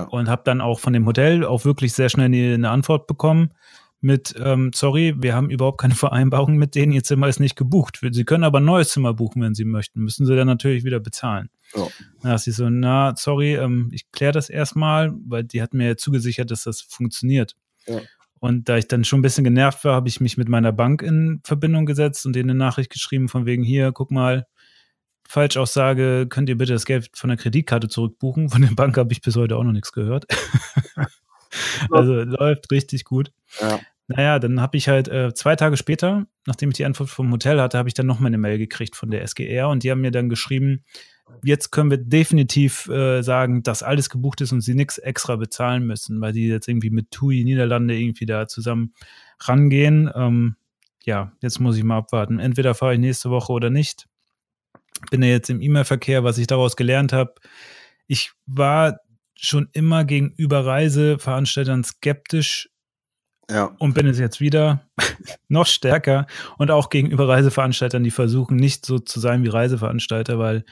und 0.09 0.29
habe 0.29 0.41
dann 0.45 0.61
auch 0.61 0.79
von 0.79 0.93
dem 0.93 1.05
Hotel 1.05 1.43
auch 1.43 1.65
wirklich 1.65 1.93
sehr 1.93 2.09
schnell 2.09 2.25
eine 2.25 2.69
Antwort 2.69 3.07
bekommen 3.07 3.51
mit, 4.01 4.33
ähm, 4.43 4.71
sorry, 4.73 5.15
wir 5.17 5.35
haben 5.35 5.49
überhaupt 5.49 5.79
keine 5.79 5.95
Vereinbarung 5.95 6.57
mit 6.57 6.75
denen, 6.75 6.91
ihr 6.91 7.03
Zimmer 7.03 7.27
ist 7.27 7.39
nicht 7.39 7.55
gebucht. 7.55 7.99
Sie 8.11 8.25
können 8.25 8.43
aber 8.43 8.59
ein 8.59 8.65
neues 8.65 8.89
Zimmer 8.89 9.13
buchen, 9.13 9.41
wenn 9.41 9.53
Sie 9.53 9.65
möchten. 9.65 10.01
Müssen 10.01 10.25
Sie 10.25 10.35
dann 10.35 10.47
natürlich 10.47 10.83
wieder 10.83 10.99
bezahlen. 10.99 11.49
Ja. 11.75 11.87
Da 12.21 12.35
ist 12.35 12.43
sie 12.43 12.51
so, 12.51 12.69
na, 12.69 13.13
sorry, 13.15 13.55
ähm, 13.55 13.89
ich 13.93 14.11
kläre 14.11 14.33
das 14.33 14.49
erstmal, 14.49 15.13
weil 15.25 15.43
die 15.43 15.61
hat 15.61 15.73
mir 15.73 15.95
zugesichert, 15.97 16.51
dass 16.51 16.63
das 16.63 16.81
funktioniert. 16.81 17.55
Und 18.39 18.69
da 18.69 18.77
ich 18.77 18.87
dann 18.87 19.03
schon 19.03 19.19
ein 19.19 19.21
bisschen 19.21 19.43
genervt 19.43 19.83
war, 19.85 19.93
habe 19.93 20.09
ich 20.09 20.19
mich 20.19 20.35
mit 20.35 20.49
meiner 20.49 20.71
Bank 20.71 21.03
in 21.03 21.41
Verbindung 21.43 21.85
gesetzt 21.85 22.25
und 22.25 22.35
denen 22.35 22.49
eine 22.49 22.57
Nachricht 22.57 22.89
geschrieben 22.89 23.29
von 23.29 23.45
wegen 23.45 23.63
hier, 23.63 23.91
guck 23.91 24.09
mal, 24.09 24.47
Falschaussage, 25.27 26.25
könnt 26.27 26.49
ihr 26.49 26.57
bitte 26.57 26.73
das 26.73 26.85
Geld 26.85 27.09
von 27.13 27.29
der 27.29 27.37
Kreditkarte 27.37 27.87
zurückbuchen? 27.87 28.49
Von 28.49 28.63
der 28.63 28.71
Bank 28.75 28.97
habe 28.97 29.13
ich 29.13 29.21
bis 29.21 29.35
heute 29.35 29.55
auch 29.57 29.63
noch 29.63 29.71
nichts 29.71 29.91
gehört. 29.91 30.25
also 31.91 32.15
läuft 32.15 32.71
richtig 32.71 33.05
gut. 33.05 33.31
Ja. 33.59 33.79
Naja, 34.07 34.39
dann 34.39 34.59
habe 34.59 34.75
ich 34.75 34.89
halt 34.89 35.07
äh, 35.07 35.33
zwei 35.33 35.55
Tage 35.55 35.77
später, 35.77 36.25
nachdem 36.45 36.69
ich 36.69 36.75
die 36.75 36.85
Antwort 36.85 37.09
vom 37.09 37.31
Hotel 37.31 37.61
hatte, 37.61 37.77
habe 37.77 37.87
ich 37.87 37.93
dann 37.93 38.07
noch 38.07 38.19
mal 38.19 38.27
eine 38.27 38.37
Mail 38.37 38.57
gekriegt 38.57 38.95
von 38.95 39.09
der 39.09 39.21
SGR 39.21 39.69
und 39.69 39.83
die 39.83 39.91
haben 39.91 40.01
mir 40.01 40.11
dann 40.11 40.27
geschrieben, 40.27 40.83
jetzt 41.43 41.71
können 41.71 41.89
wir 41.91 41.97
definitiv 41.97 42.87
äh, 42.87 43.21
sagen, 43.21 43.63
dass 43.63 43.83
alles 43.83 44.09
gebucht 44.09 44.41
ist 44.41 44.51
und 44.51 44.61
sie 44.61 44.73
nichts 44.73 44.97
extra 44.97 45.35
bezahlen 45.35 45.85
müssen, 45.85 46.21
weil 46.21 46.33
die 46.33 46.47
jetzt 46.47 46.67
irgendwie 46.67 46.89
mit 46.89 47.11
TUI 47.11 47.43
Niederlande 47.43 47.97
irgendwie 47.97 48.25
da 48.25 48.47
zusammen 48.47 48.93
rangehen. 49.39 50.09
Ähm, 50.13 50.55
ja, 51.03 51.31
jetzt 51.41 51.59
muss 51.59 51.77
ich 51.77 51.83
mal 51.83 51.97
abwarten. 51.97 52.39
Entweder 52.39 52.75
fahre 52.75 52.93
ich 52.93 52.99
nächste 52.99 53.29
Woche 53.29 53.51
oder 53.51 53.69
nicht. 53.69 54.07
Bin 55.09 55.23
ja 55.23 55.29
jetzt 55.29 55.49
im 55.49 55.61
E-Mail-Verkehr, 55.61 56.23
was 56.23 56.37
ich 56.37 56.47
daraus 56.47 56.75
gelernt 56.75 57.13
habe. 57.13 57.33
Ich 58.07 58.31
war 58.45 58.99
schon 59.35 59.69
immer 59.73 60.05
gegenüber 60.05 60.65
Reiseveranstaltern 60.65 61.83
skeptisch 61.83 62.71
ja. 63.51 63.75
Und 63.79 63.93
bin 63.93 64.07
es 64.07 64.17
jetzt 64.17 64.39
wieder 64.39 64.87
noch 65.49 65.65
stärker 65.65 66.25
und 66.57 66.71
auch 66.71 66.89
gegenüber 66.89 67.27
Reiseveranstaltern, 67.27 68.03
die 68.03 68.11
versuchen 68.11 68.55
nicht 68.55 68.85
so 68.85 68.97
zu 68.97 69.19
sein 69.19 69.43
wie 69.43 69.49
Reiseveranstalter, 69.49 70.39
weil 70.39 70.63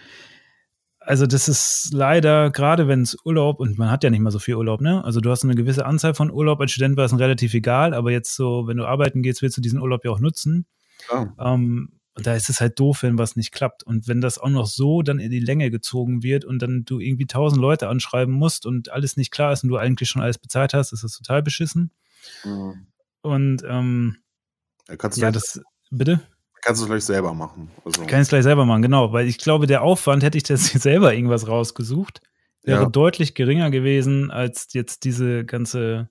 also 1.10 1.26
das 1.26 1.48
ist 1.48 1.90
leider, 1.92 2.52
gerade 2.52 2.88
wenn 2.88 3.02
es 3.02 3.18
Urlaub, 3.26 3.60
und 3.60 3.80
man 3.80 3.90
hat 3.90 4.04
ja 4.04 4.12
nicht 4.12 4.20
mal 4.20 4.30
so 4.30 4.38
viel 4.38 4.54
Urlaub, 4.54 4.80
ne? 4.80 5.04
Also 5.04 5.22
du 5.22 5.32
hast 5.32 5.44
eine 5.44 5.56
gewisse 5.56 5.88
Anzahl 5.88 6.14
von 6.14 6.30
Urlaub, 6.30 6.62
als 6.62 6.72
Student 6.72 6.98
war 6.98 7.06
es 7.06 7.18
relativ 7.18 7.56
egal, 7.56 7.96
aber 7.96 8.12
jetzt 8.12 8.36
so, 8.36 8.68
wenn 8.68 8.78
du 8.78 8.86
arbeiten 8.86 9.24
gehst, 9.24 9.42
willst 9.42 9.58
du 9.58 9.62
diesen 9.62 9.82
Urlaub 9.82 10.06
ja 10.06 10.12
auch 10.12 10.20
nutzen. 10.20 10.68
Ja. 11.12 11.34
Ähm, 11.40 11.94
und 12.14 12.28
da 12.28 12.36
ist 12.36 12.52
es 12.52 12.62
halt 12.62 12.80
doof, 12.80 13.02
wenn 13.02 13.18
was 13.18 13.36
nicht 13.36 13.52
klappt. 13.52 13.82
Und 13.82 14.08
wenn 14.08 14.22
das 14.22 14.38
auch 14.38 14.50
noch 14.50 14.68
so 14.68 15.02
dann 15.02 15.18
in 15.18 15.32
die 15.32 15.40
Länge 15.40 15.72
gezogen 15.72 16.22
wird 16.22 16.46
und 16.46 16.62
dann 16.62 16.86
du 16.86 17.00
irgendwie 17.00 17.26
tausend 17.26 17.60
Leute 17.60 17.90
anschreiben 17.90 18.36
musst 18.36 18.68
und 18.68 18.92
alles 18.92 19.18
nicht 19.18 19.32
klar 19.32 19.52
ist 19.52 19.64
und 19.64 19.70
du 19.70 19.78
eigentlich 19.78 20.10
schon 20.10 20.22
alles 20.22 20.38
bezahlt 20.38 20.76
hast, 20.76 20.94
ist 20.94 21.04
das 21.04 21.18
total 21.18 21.42
beschissen. 21.42 21.90
Mhm. 22.44 22.86
Und 23.24 23.64
ähm, 23.68 24.18
ja, 24.88 25.10
ja 25.16 25.32
das, 25.32 25.60
bitte? 25.90 26.22
Kannst 26.62 26.82
du 26.82 26.86
es 26.86 26.90
gleich 26.90 27.04
selber 27.04 27.34
machen. 27.34 27.70
Also. 27.86 28.02
Kann 28.02 28.20
ich 28.20 28.24
es 28.24 28.30
gleich 28.30 28.44
selber 28.44 28.66
machen, 28.66 28.82
genau. 28.82 29.14
Weil 29.14 29.28
ich 29.28 29.38
glaube, 29.38 29.68
der 29.68 29.82
Aufwand, 29.82 30.24
hätte 30.24 30.38
ich 30.38 30.44
das 30.44 30.66
selber 30.68 31.14
irgendwas 31.14 31.48
rausgesucht, 31.48 32.22
wäre 32.64 32.84
ja. 32.84 32.90
deutlich 32.90 33.36
geringer 33.36 33.72
gewesen 33.72 34.32
als 34.32 34.68
jetzt 34.74 35.04
diese 35.04 35.46
ganze 35.46 36.10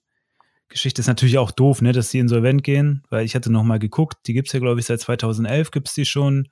Geschichte. 0.69 1.00
Ist 1.00 1.06
natürlich 1.06 1.39
auch 1.39 1.50
doof, 1.50 1.83
ne, 1.83 1.93
dass 1.93 2.11
die 2.11 2.19
insolvent 2.19 2.62
gehen, 2.62 3.03
weil 3.11 3.25
ich 3.25 3.35
hatte 3.35 3.53
noch 3.53 3.62
mal 3.62 3.79
geguckt, 3.79 4.19
die 4.27 4.35
gibt 4.35 4.49
es 4.49 4.53
ja, 4.53 4.61
glaube 4.61 4.81
ich, 4.81 4.87
seit 4.87 5.00
2011 5.00 5.71
gibt 5.71 5.89
es 5.89 5.95
die 5.95 6.06
schon. 6.06 6.49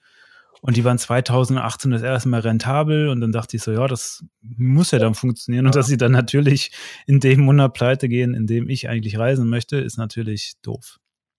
Und 0.63 0.77
die 0.77 0.85
waren 0.85 0.99
2018 0.99 1.91
das 1.91 2.03
erste 2.03 2.29
Mal 2.29 2.41
rentabel 2.41 3.09
und 3.09 3.21
dann 3.21 3.31
dachte 3.31 3.57
ich 3.57 3.63
so, 3.63 3.73
ja, 3.73 3.87
das 3.87 4.25
muss 4.41 4.91
ja 4.91 4.99
dann 4.99 5.15
funktionieren. 5.15 5.67
Und 5.67 5.75
dass 5.75 5.87
sie 5.87 5.99
dann 5.99 6.13
natürlich 6.13 6.73
in 7.07 7.21
dem 7.21 7.41
Monat 7.41 7.75
pleite 7.75 8.09
gehen, 8.09 8.35
in 8.35 8.47
dem 8.47 8.69
ich 8.69 8.89
eigentlich 8.89 9.19
reisen 9.19 9.49
möchte, 9.49 9.77
ist 9.77 9.99
natürlich 9.99 10.55
doof. 10.63 10.99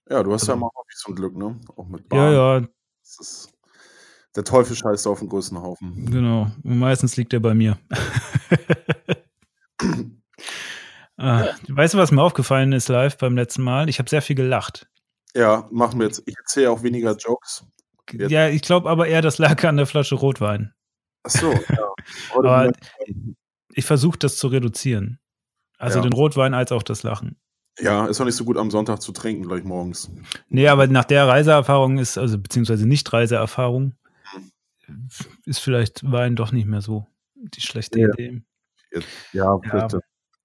Ja, 0.10 0.24
du 0.24 0.34
hast 0.34 0.44
also, 0.44 0.54
ja 0.54 0.56
mal 0.58 0.70
so 0.94 1.12
ein 1.12 1.16
Glück, 1.16 1.36
ne? 1.36 1.60
Auch 1.76 1.88
mit 1.88 2.08
Bahn. 2.08 2.20
Ja, 2.20 2.60
ja. 2.60 2.68
Ist, 3.04 3.52
der 4.36 4.44
Teufel 4.44 4.76
scheißt 4.76 5.08
auf 5.08 5.20
den 5.20 5.30
größten 5.30 5.62
Haufen. 5.62 6.10
Genau. 6.12 6.52
Und 6.64 6.80
meistens 6.80 7.18
liegt 7.18 7.34
er 7.34 7.40
bei 7.40 7.54
mir. 7.54 7.78
ah, 11.18 11.48
weißt 11.68 11.96
du, 11.96 11.98
was 11.98 12.12
mir 12.12 12.22
aufgefallen 12.22 12.72
ist 12.72 12.88
live 12.88 13.18
beim 13.18 13.36
letzten 13.36 13.64
Mal? 13.64 13.90
Ich 13.90 14.00
habe 14.00 14.10
sehr 14.10 14.22
viel 14.22 14.36
gelacht. 14.36 14.88
Ja, 15.34 15.68
machen 15.72 16.00
wir 16.00 16.06
jetzt. 16.06 16.24
Ich 16.26 16.38
erzähle 16.38 16.72
auch 16.72 16.84
weniger 16.84 17.16
Jokes. 17.16 17.66
Jetzt. 18.12 18.32
Ja, 18.32 18.48
ich 18.48 18.62
glaube 18.62 18.90
aber 18.90 19.08
eher, 19.08 19.22
das 19.22 19.38
lag 19.38 19.62
an 19.66 19.78
der 19.78 19.88
Flasche 19.88 20.16
Rotwein. 20.16 20.74
Ach 21.24 21.32
so, 21.32 21.52
ja. 21.52 21.90
aber 22.36 22.72
ich 23.74 23.86
versuche 23.86 24.18
das 24.18 24.38
zu 24.38 24.48
reduzieren. 24.48 25.20
Also 25.78 26.00
ja. 26.00 26.04
den 26.04 26.14
Rotwein 26.14 26.54
als 26.54 26.72
auch 26.72 26.84
das 26.84 27.04
Lachen. 27.04 27.38
Ja, 27.80 28.08
ist 28.08 28.20
auch 28.20 28.26
nicht 28.26 28.36
so 28.36 28.46
gut 28.46 28.58
am 28.58 28.72
Sonntag 28.72 29.02
zu 29.02 29.12
trinken, 29.12 29.44
gleich 29.44 29.64
morgens. 29.64 30.10
Nee, 30.50 30.68
aber 30.68 30.88
nach 30.88 31.06
der 31.06 31.28
Reiseerfahrung 31.28 32.00
ist, 32.00 32.18
also 32.18 32.40
beziehungsweise 32.40 32.88
Nicht-Reiseerfahrung, 32.88 33.94
ist 35.46 35.60
vielleicht 35.60 36.10
Wein 36.10 36.36
doch 36.36 36.52
nicht 36.52 36.66
mehr 36.66 36.82
so 36.82 37.06
die 37.36 37.62
schlechte 37.62 38.00
ja. 38.00 38.10
Idee. 38.10 38.42
Ja, 39.34 39.60
ja, 39.64 39.88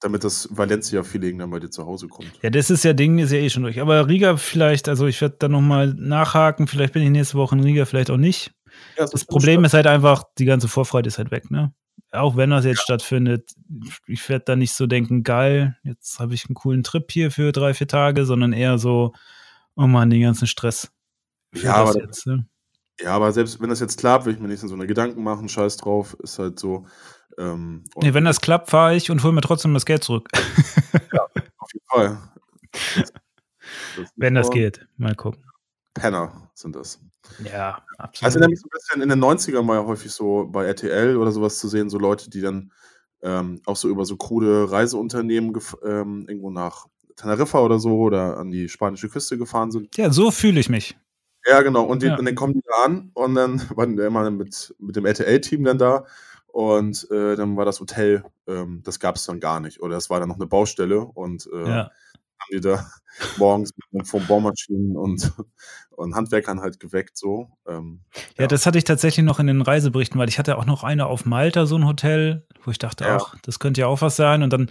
damit 0.00 0.24
das 0.24 0.48
Valencia-Feeling 0.50 1.38
dann 1.38 1.50
bei 1.50 1.60
dir 1.60 1.70
zu 1.70 1.86
Hause 1.86 2.08
kommt. 2.08 2.32
Ja, 2.42 2.50
das 2.50 2.70
ist 2.70 2.84
ja 2.84 2.92
Ding, 2.92 3.18
ist 3.18 3.30
ja 3.32 3.38
eh 3.38 3.48
schon 3.48 3.62
durch. 3.62 3.80
Aber 3.80 4.08
Riga 4.08 4.36
vielleicht, 4.36 4.88
also 4.88 5.06
ich 5.06 5.20
werde 5.20 5.36
da 5.38 5.48
nochmal 5.48 5.94
nachhaken, 5.94 6.66
vielleicht 6.66 6.92
bin 6.92 7.02
ich 7.02 7.10
nächste 7.10 7.36
Woche 7.36 7.54
in 7.54 7.62
Riga, 7.62 7.84
vielleicht 7.84 8.10
auch 8.10 8.16
nicht. 8.16 8.52
Ja, 8.96 9.04
das, 9.04 9.10
das 9.12 9.24
Problem 9.24 9.64
ist 9.64 9.74
halt 9.74 9.86
einfach, 9.86 10.24
die 10.38 10.44
ganze 10.44 10.66
Vorfreude 10.68 11.08
ist 11.08 11.18
halt 11.18 11.30
weg, 11.30 11.50
ne? 11.50 11.72
Auch 12.10 12.36
wenn 12.36 12.50
das 12.50 12.64
jetzt 12.64 12.78
ja. 12.78 12.84
stattfindet, 12.84 13.54
ich 14.06 14.28
werde 14.28 14.44
da 14.44 14.56
nicht 14.56 14.74
so 14.74 14.86
denken, 14.86 15.22
geil, 15.22 15.78
jetzt 15.82 16.20
habe 16.20 16.34
ich 16.34 16.46
einen 16.46 16.54
coolen 16.54 16.82
Trip 16.82 17.10
hier 17.10 17.30
für 17.30 17.52
drei, 17.52 17.72
vier 17.72 17.88
Tage, 17.88 18.26
sondern 18.26 18.52
eher 18.52 18.78
so, 18.78 19.14
oh 19.76 19.86
man, 19.86 20.10
den 20.10 20.20
ganzen 20.20 20.46
Stress. 20.46 20.92
Ja 21.54 21.74
aber, 21.76 21.98
jetzt, 21.98 22.26
ne? 22.26 22.46
ja, 23.00 23.14
aber 23.14 23.32
selbst 23.32 23.60
wenn 23.60 23.70
das 23.70 23.80
jetzt 23.80 23.98
klappt, 23.98 24.26
will 24.26 24.34
ich 24.34 24.40
mir 24.40 24.48
nicht 24.48 24.60
so 24.60 24.74
eine 24.74 24.86
Gedanken 24.86 25.22
machen, 25.22 25.48
scheiß 25.48 25.78
drauf, 25.78 26.16
ist 26.22 26.38
halt 26.38 26.58
so. 26.58 26.86
Ähm, 27.38 27.84
nee, 28.02 28.12
wenn 28.12 28.24
das 28.24 28.42
klappt, 28.42 28.70
fahre 28.70 28.94
ich 28.94 29.10
und 29.10 29.22
hole 29.22 29.32
mir 29.32 29.40
trotzdem 29.40 29.72
das 29.72 29.86
Geld 29.86 30.04
zurück. 30.04 30.28
ja, 31.12 31.26
auf 31.58 31.72
jeden 31.72 31.86
Fall. 31.88 32.18
Das, 32.72 33.12
das 33.96 34.10
wenn 34.16 34.34
das 34.34 34.50
geht, 34.50 34.86
mal 34.96 35.14
gucken. 35.14 35.42
Penner 35.94 36.50
sind 36.54 36.76
das. 36.76 37.00
Ja, 37.44 37.82
absolut. 37.98 38.24
Also 38.24 38.38
nämlich 38.38 38.60
so 38.60 38.66
ein 38.66 38.70
bisschen 38.70 39.02
in 39.02 39.08
den 39.08 39.22
90ern 39.22 39.66
war 39.66 39.76
ja 39.76 39.84
häufig 39.84 40.12
so 40.12 40.48
bei 40.50 40.66
RTL 40.66 41.16
oder 41.16 41.32
sowas 41.32 41.58
zu 41.58 41.68
sehen, 41.68 41.90
so 41.90 41.98
Leute, 41.98 42.30
die 42.30 42.40
dann 42.40 42.72
ähm, 43.22 43.60
auch 43.66 43.76
so 43.76 43.88
über 43.88 44.04
so 44.04 44.16
krude 44.16 44.70
Reiseunternehmen 44.70 45.56
ähm, 45.84 46.26
irgendwo 46.28 46.50
nach 46.50 46.86
Teneriffa 47.16 47.60
oder 47.60 47.78
so 47.78 47.98
oder 47.98 48.38
an 48.38 48.50
die 48.50 48.68
spanische 48.68 49.08
Küste 49.08 49.38
gefahren 49.38 49.70
sind. 49.70 49.96
Ja, 49.96 50.10
so 50.10 50.30
fühle 50.30 50.60
ich 50.60 50.68
mich. 50.68 50.96
Ja, 51.46 51.62
genau. 51.62 51.84
Und, 51.84 52.02
die, 52.02 52.06
ja. 52.06 52.16
und, 52.16 52.24
dann 52.24 52.34
kommen 52.34 52.54
die 52.54 52.62
da 52.66 52.84
an 52.84 53.10
und 53.14 53.34
dann 53.34 53.60
waren 53.76 53.96
die 53.96 54.02
immer 54.02 54.30
mit, 54.30 54.74
mit 54.78 54.96
dem 54.96 55.06
RTL-Team 55.06 55.64
dann 55.64 55.78
da 55.78 56.04
Und 56.48 57.10
äh, 57.10 57.36
dann 57.36 57.56
war 57.56 57.64
das 57.64 57.80
Hotel, 57.80 58.24
ähm, 58.46 58.82
das 58.84 59.00
gab 59.00 59.16
es 59.16 59.24
dann 59.24 59.40
gar 59.40 59.60
nicht. 59.60 59.80
Oder 59.82 59.96
es 59.96 60.10
war 60.10 60.20
dann 60.20 60.28
noch 60.28 60.36
eine 60.36 60.46
Baustelle 60.46 61.00
und 61.00 61.48
äh, 61.52 61.68
Ja. 61.68 61.90
Haben 62.42 62.50
die 62.52 62.60
da 62.60 62.86
morgens 63.36 63.70
mit 63.90 64.08
von 64.08 64.26
Baumaschinen 64.26 64.96
und, 64.96 65.32
und 65.90 66.14
Handwerkern 66.14 66.60
halt 66.60 66.80
geweckt 66.80 67.16
so. 67.16 67.48
Ähm, 67.68 68.00
Ja, 68.38 68.46
das 68.46 68.66
hatte 68.66 68.78
ich 68.78 68.84
tatsächlich 68.84 69.24
noch 69.24 69.38
in 69.38 69.46
den 69.46 69.62
Reiseberichten, 69.62 70.18
weil 70.18 70.28
ich 70.28 70.38
hatte 70.38 70.56
auch 70.58 70.66
noch 70.66 70.82
eine 70.84 71.06
auf 71.06 71.24
Malta, 71.24 71.66
so 71.66 71.76
ein 71.76 71.86
Hotel, 71.86 72.46
wo 72.64 72.70
ich 72.70 72.78
dachte, 72.78 73.04
Ja. 73.04 73.18
ach, 73.18 73.36
das 73.42 73.58
könnte 73.58 73.82
ja 73.82 73.86
auch 73.86 74.00
was 74.00 74.16
sein. 74.16 74.42
Und 74.42 74.52
dann, 74.52 74.70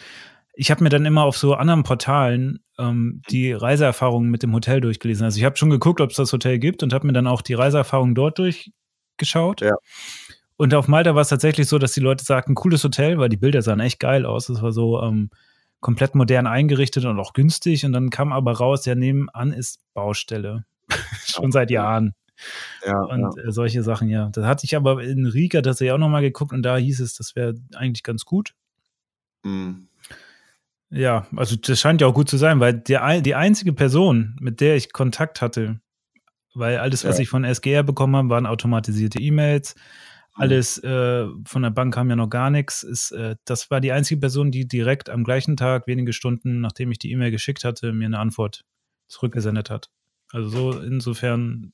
ich 0.53 0.71
habe 0.71 0.83
mir 0.83 0.89
dann 0.89 1.05
immer 1.05 1.23
auf 1.23 1.37
so 1.37 1.53
anderen 1.53 1.83
Portalen 1.83 2.63
ähm, 2.77 3.21
die 3.29 3.53
Reiseerfahrungen 3.53 4.29
mit 4.29 4.43
dem 4.43 4.53
Hotel 4.53 4.81
durchgelesen. 4.81 5.23
Also 5.23 5.37
ich 5.37 5.45
habe 5.45 5.57
schon 5.57 5.69
geguckt, 5.69 6.01
ob 6.01 6.09
es 6.09 6.17
das 6.17 6.33
Hotel 6.33 6.59
gibt 6.59 6.83
und 6.83 6.93
habe 6.93 7.07
mir 7.07 7.13
dann 7.13 7.27
auch 7.27 7.41
die 7.41 7.53
Reiseerfahrungen 7.53 8.15
dort 8.15 8.39
durchgeschaut. 8.39 9.61
Ja. 9.61 9.75
Und 10.57 10.75
auf 10.75 10.87
Malta 10.87 11.15
war 11.15 11.21
es 11.21 11.29
tatsächlich 11.29 11.67
so, 11.67 11.79
dass 11.79 11.93
die 11.93 12.01
Leute 12.01 12.23
sagten, 12.23 12.53
cooles 12.53 12.83
Hotel, 12.83 13.17
weil 13.17 13.29
die 13.29 13.37
Bilder 13.37 13.61
sahen 13.61 13.79
echt 13.79 13.99
geil 13.99 14.25
aus. 14.25 14.47
Es 14.49 14.61
war 14.61 14.71
so 14.71 15.01
ähm, 15.01 15.29
komplett 15.81 16.15
modern 16.15 16.47
eingerichtet 16.47 17.03
und 17.05 17.19
auch 17.19 17.33
günstig. 17.33 17.85
Und 17.85 17.91
dann 17.93 18.09
kam 18.09 18.31
aber 18.31 18.53
raus, 18.53 18.85
ja, 18.85 18.95
nebenan 18.95 19.51
ist 19.51 19.79
Baustelle. 19.93 20.63
schon 21.25 21.51
seit 21.51 21.69
Jahren. 21.71 22.13
ja, 22.85 23.01
Und 23.03 23.37
äh, 23.37 23.51
solche 23.51 23.83
Sachen, 23.83 24.07
ja. 24.07 24.29
Da 24.31 24.45
hatte 24.47 24.65
ich 24.65 24.75
aber 24.75 25.03
in 25.03 25.25
Riga 25.25 25.61
tatsächlich 25.61 25.91
auch 25.91 25.97
nochmal 25.97 26.21
geguckt 26.21 26.53
und 26.53 26.63
da 26.63 26.77
hieß 26.77 26.99
es, 27.01 27.15
das 27.15 27.35
wäre 27.35 27.55
eigentlich 27.75 28.03
ganz 28.03 28.23
gut. 28.25 28.53
ja. 29.45 29.51
Mm, 29.51 29.87
Ja, 30.89 31.25
also 31.35 31.55
das 31.55 31.79
scheint 31.79 32.01
ja 32.01 32.07
auch 32.07 32.13
gut 32.13 32.29
zu 32.29 32.37
sein, 32.37 32.59
weil 32.59 32.73
der, 32.73 33.21
die 33.21 33.35
einzige 33.35 33.71
Person, 33.73 34.35
mit 34.41 34.59
der 34.59 34.75
ich 34.75 34.91
Kontakt 34.91 35.41
hatte, 35.41 35.79
weil 36.53 36.79
alles, 36.79 37.05
was 37.05 37.17
Ja. 37.17 37.21
ich 37.23 37.29
von 37.29 37.45
SGR 37.45 37.83
bekommen 37.83 38.15
habe, 38.17 38.29
waren 38.29 38.45
automatisierte 38.45 39.19
E-Mails. 39.19 39.75
Mhm. 40.35 40.41
Alles 40.41 40.77
äh, 40.83 41.27
von 41.45 41.61
der 41.61 41.69
Bank 41.71 41.93
kam 41.93 42.09
ja 42.09 42.15
noch 42.15 42.29
gar 42.29 42.49
nichts. 42.49 42.83
Ist, 42.83 43.11
äh, 43.11 43.35
das 43.45 43.69
war 43.69 43.81
die 43.81 43.91
einzige 43.91 44.19
Person, 44.19 44.51
die 44.51 44.67
direkt 44.67 45.09
am 45.09 45.23
gleichen 45.23 45.57
Tag, 45.57 45.87
wenige 45.87 46.13
Stunden, 46.13 46.61
nachdem 46.61 46.91
ich 46.91 46.99
die 46.99 47.11
E-Mail 47.11 47.31
geschickt 47.31 47.63
hatte, 47.63 47.91
mir 47.93 48.05
eine 48.05 48.19
Antwort 48.19 48.63
zurückgesendet 49.07 49.69
hat. 49.69 49.89
Also 50.31 50.49
so 50.49 50.79
insofern, 50.79 51.73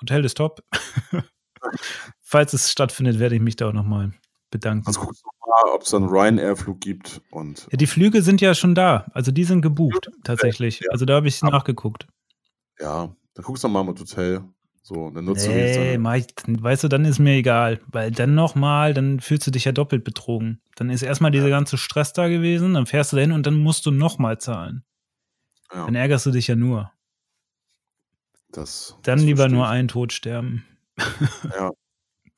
Hotel 0.00 0.24
ist 0.24 0.36
top. 0.36 0.62
Falls 2.20 2.52
es 2.52 2.70
stattfindet, 2.70 3.18
werde 3.18 3.34
ich 3.36 3.40
mich 3.40 3.56
da 3.56 3.68
auch 3.68 3.72
nochmal 3.72 4.12
bedanken. 4.50 4.86
Also 4.86 5.00
guckst 5.00 5.22
du 5.22 5.28
mal, 5.48 5.74
ob 5.74 5.82
es 5.82 5.94
einen 5.94 6.08
Ryanair-Flug 6.08 6.80
gibt 6.80 7.20
und 7.30 7.68
Ja, 7.70 7.76
die 7.76 7.86
Flüge 7.86 8.22
sind 8.22 8.40
ja 8.40 8.54
schon 8.54 8.74
da. 8.74 9.06
Also 9.12 9.30
die 9.32 9.44
sind 9.44 9.62
gebucht, 9.62 10.10
tatsächlich. 10.24 10.80
ja. 10.80 10.90
Also 10.90 11.04
da 11.04 11.14
habe 11.14 11.28
ich 11.28 11.42
nachgeguckt. 11.42 12.06
ja, 12.80 13.14
dann 13.34 13.44
guckst 13.44 13.62
du 13.64 13.68
mal 13.68 13.84
mit 13.84 14.00
Hotel. 14.00 14.42
So, 14.82 15.10
dann 15.10 15.26
nutzt 15.26 15.46
du 15.46 15.50
Nee, 15.50 15.74
seine- 15.74 15.98
mach 15.98 16.14
ich, 16.14 16.26
weißt 16.46 16.84
du, 16.84 16.88
dann 16.88 17.04
ist 17.04 17.18
mir 17.18 17.34
egal. 17.34 17.80
Weil 17.88 18.10
dann 18.10 18.34
nochmal, 18.34 18.94
dann 18.94 19.20
fühlst 19.20 19.46
du 19.46 19.50
dich 19.50 19.64
ja 19.66 19.72
doppelt 19.72 20.02
betrogen. 20.04 20.60
Dann 20.76 20.88
ist 20.90 21.02
erstmal 21.02 21.30
dieser 21.30 21.50
ganze 21.50 21.76
Stress 21.76 22.12
da 22.14 22.28
gewesen, 22.28 22.74
dann 22.74 22.86
fährst 22.86 23.12
du 23.12 23.16
dahin 23.16 23.32
und 23.32 23.46
dann 23.46 23.54
musst 23.56 23.84
du 23.84 23.90
nochmal 23.90 24.38
zahlen. 24.38 24.84
ja, 25.74 25.84
Dann 25.84 25.94
ärgerst 25.94 26.24
du 26.26 26.30
dich 26.30 26.46
ja 26.46 26.56
nur. 26.56 26.90
das, 28.50 28.96
Dann 29.02 29.18
das 29.18 29.24
lieber 29.26 29.42
verstehe 29.42 29.56
nur 29.58 29.68
einen 29.68 29.88
Tod 29.88 30.12
sterben. 30.12 30.64
Ja. 31.54 31.70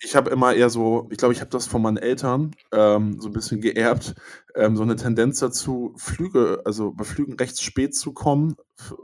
Ich 0.02 0.16
habe 0.16 0.30
immer 0.30 0.54
eher 0.54 0.70
so, 0.70 1.08
ich 1.10 1.18
glaube, 1.18 1.34
ich 1.34 1.40
habe 1.40 1.50
das 1.50 1.66
von 1.66 1.82
meinen 1.82 1.98
Eltern 1.98 2.52
ähm, 2.72 3.20
so 3.20 3.28
ein 3.28 3.32
bisschen 3.34 3.60
geerbt, 3.60 4.14
ähm, 4.54 4.74
so 4.74 4.82
eine 4.82 4.96
Tendenz 4.96 5.40
dazu, 5.40 5.92
Flüge, 5.98 6.62
also 6.64 6.92
bei 6.92 7.04
Flügen 7.04 7.34
recht 7.34 7.60
spät 7.60 7.94
zu 7.94 8.12
kommen. 8.14 8.56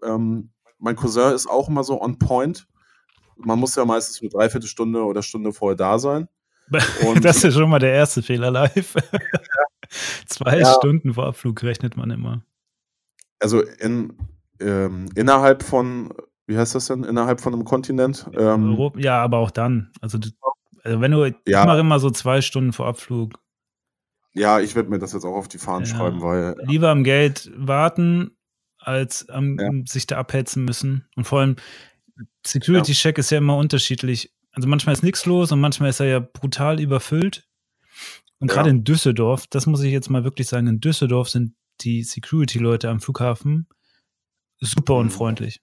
Ähm, 0.02 0.50
mein 0.78 0.96
Cousin 0.96 1.34
ist 1.34 1.48
auch 1.50 1.68
immer 1.68 1.84
so 1.84 2.00
on 2.00 2.18
point. 2.18 2.66
Man 3.36 3.58
muss 3.58 3.76
ja 3.76 3.84
meistens 3.84 4.20
eine 4.20 4.30
Dreiviertelstunde 4.30 5.04
oder 5.04 5.22
Stunde 5.22 5.52
vorher 5.52 5.76
da 5.76 5.98
sein. 5.98 6.28
Und- 7.06 7.24
das 7.24 7.44
ist 7.44 7.54
schon 7.54 7.68
mal 7.70 7.78
der 7.78 7.92
erste 7.92 8.22
Fehler 8.22 8.50
live. 8.50 8.94
Zwei 10.26 10.58
Ja. 10.60 10.74
Stunden 10.74 11.14
vor 11.14 11.26
Abflug 11.26 11.62
rechnet 11.62 11.96
man 11.96 12.10
immer. 12.10 12.42
Also 13.38 13.60
in, 13.62 14.14
ähm, 14.60 15.06
innerhalb 15.14 15.62
von, 15.62 16.12
wie 16.46 16.56
heißt 16.56 16.74
das 16.74 16.86
denn, 16.86 17.04
innerhalb 17.04 17.40
von 17.40 17.52
einem 17.52 17.64
Kontinent? 17.64 18.26
Ähm, 18.36 18.70
Europa- 18.70 18.98
ja, 18.98 19.22
aber 19.22 19.38
auch 19.38 19.50
dann. 19.50 19.92
Also, 20.00 20.18
also 20.82 21.00
wenn 21.00 21.10
du, 21.12 21.32
Ja. 21.46 21.64
mache 21.66 21.80
immer 21.80 21.98
so 22.00 22.10
zwei 22.10 22.40
Stunden 22.40 22.72
vor 22.72 22.86
Abflug. 22.86 23.34
ja, 24.32 24.60
ich 24.60 24.74
werde 24.74 24.90
mir 24.90 24.98
das 24.98 25.12
jetzt 25.12 25.24
auch 25.24 25.36
auf 25.36 25.48
die 25.48 25.58
Fahnen 25.58 25.86
Ja. 25.86 25.94
schreiben, 25.96 26.20
weil 26.22 26.56
Lieber 26.64 26.88
am 26.90 27.04
Geld 27.04 27.50
warten, 27.56 28.36
als 28.78 29.28
am, 29.28 29.58
Ja. 29.58 29.70
sich 29.86 30.06
da 30.06 30.16
abhetzen 30.18 30.64
müssen. 30.64 31.06
Und 31.16 31.24
vor 31.24 31.40
allem, 31.40 31.56
Security-Check 32.46 33.18
ist 33.18 33.30
ja 33.30 33.38
immer 33.38 33.56
unterschiedlich. 33.56 34.32
Also 34.52 34.68
manchmal 34.68 34.94
ist 34.94 35.02
nichts 35.02 35.26
los 35.26 35.52
und 35.52 35.60
manchmal 35.60 35.90
ist 35.90 36.00
er 36.00 36.06
ja 36.06 36.18
brutal 36.20 36.80
überfüllt. 36.80 37.46
Und 38.38 38.48
Ja. 38.50 38.54
gerade 38.56 38.70
in 38.70 38.84
Düsseldorf, 38.84 39.46
das 39.48 39.66
muss 39.66 39.82
ich 39.82 39.92
jetzt 39.92 40.10
mal 40.10 40.24
wirklich 40.24 40.48
sagen, 40.48 40.66
in 40.66 40.80
Düsseldorf 40.80 41.28
sind 41.28 41.54
die 41.82 42.02
Security-Leute 42.02 42.88
am 42.88 43.00
Flughafen 43.00 43.66
super 44.60 44.94
Mhm. 44.94 45.00
unfreundlich. 45.00 45.60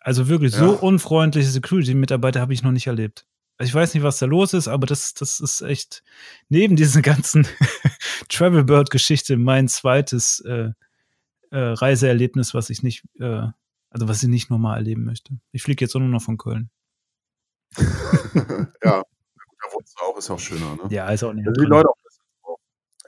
Also 0.00 0.28
wirklich 0.28 0.52
so 0.52 0.74
Ja. 0.74 0.78
unfreundliche 0.80 1.48
Security-Mitarbeiter 1.48 2.40
habe 2.40 2.52
ich 2.52 2.62
noch 2.62 2.72
nicht 2.72 2.86
erlebt. 2.88 3.26
Also 3.56 3.68
ich 3.70 3.74
weiß 3.74 3.94
nicht, 3.94 4.02
was 4.02 4.18
da 4.18 4.26
los 4.26 4.52
ist, 4.52 4.66
aber 4.66 4.86
das, 4.86 5.14
das 5.14 5.38
ist 5.38 5.60
echt 5.62 6.02
neben 6.48 6.74
diesen 6.76 7.02
ganzen 7.02 7.46
Travelbird-Geschichte 8.28 9.36
mein 9.36 9.68
zweites 9.68 10.40
äh, 10.40 10.70
äh, 11.50 11.58
Reiseerlebnis, 11.58 12.52
was 12.54 12.70
ich 12.70 12.82
nicht, 12.82 13.04
äh, 13.20 13.46
also 13.94 14.08
was 14.08 14.22
ich 14.22 14.28
nicht 14.28 14.50
nochmal 14.50 14.76
erleben 14.76 15.04
möchte. 15.04 15.38
Ich 15.52 15.62
fliege 15.62 15.84
jetzt 15.84 15.94
nur 15.94 16.02
noch 16.02 16.20
von 16.20 16.36
Köln. 16.36 16.68
ja, 17.76 17.84
da 18.82 19.02
wohnst 19.72 19.96
du 19.96 20.04
auch, 20.04 20.18
ist 20.18 20.30
auch 20.30 20.38
schöner, 20.38 20.74
ne? 20.74 20.82
Ja, 20.90 21.08
ist 21.08 21.22
auch 21.22 21.32
nicht. 21.32 21.46
Da 21.46 21.54
sind 21.54 21.64
die 21.64 21.70
Leute 21.70 21.88
auch. 21.88 22.58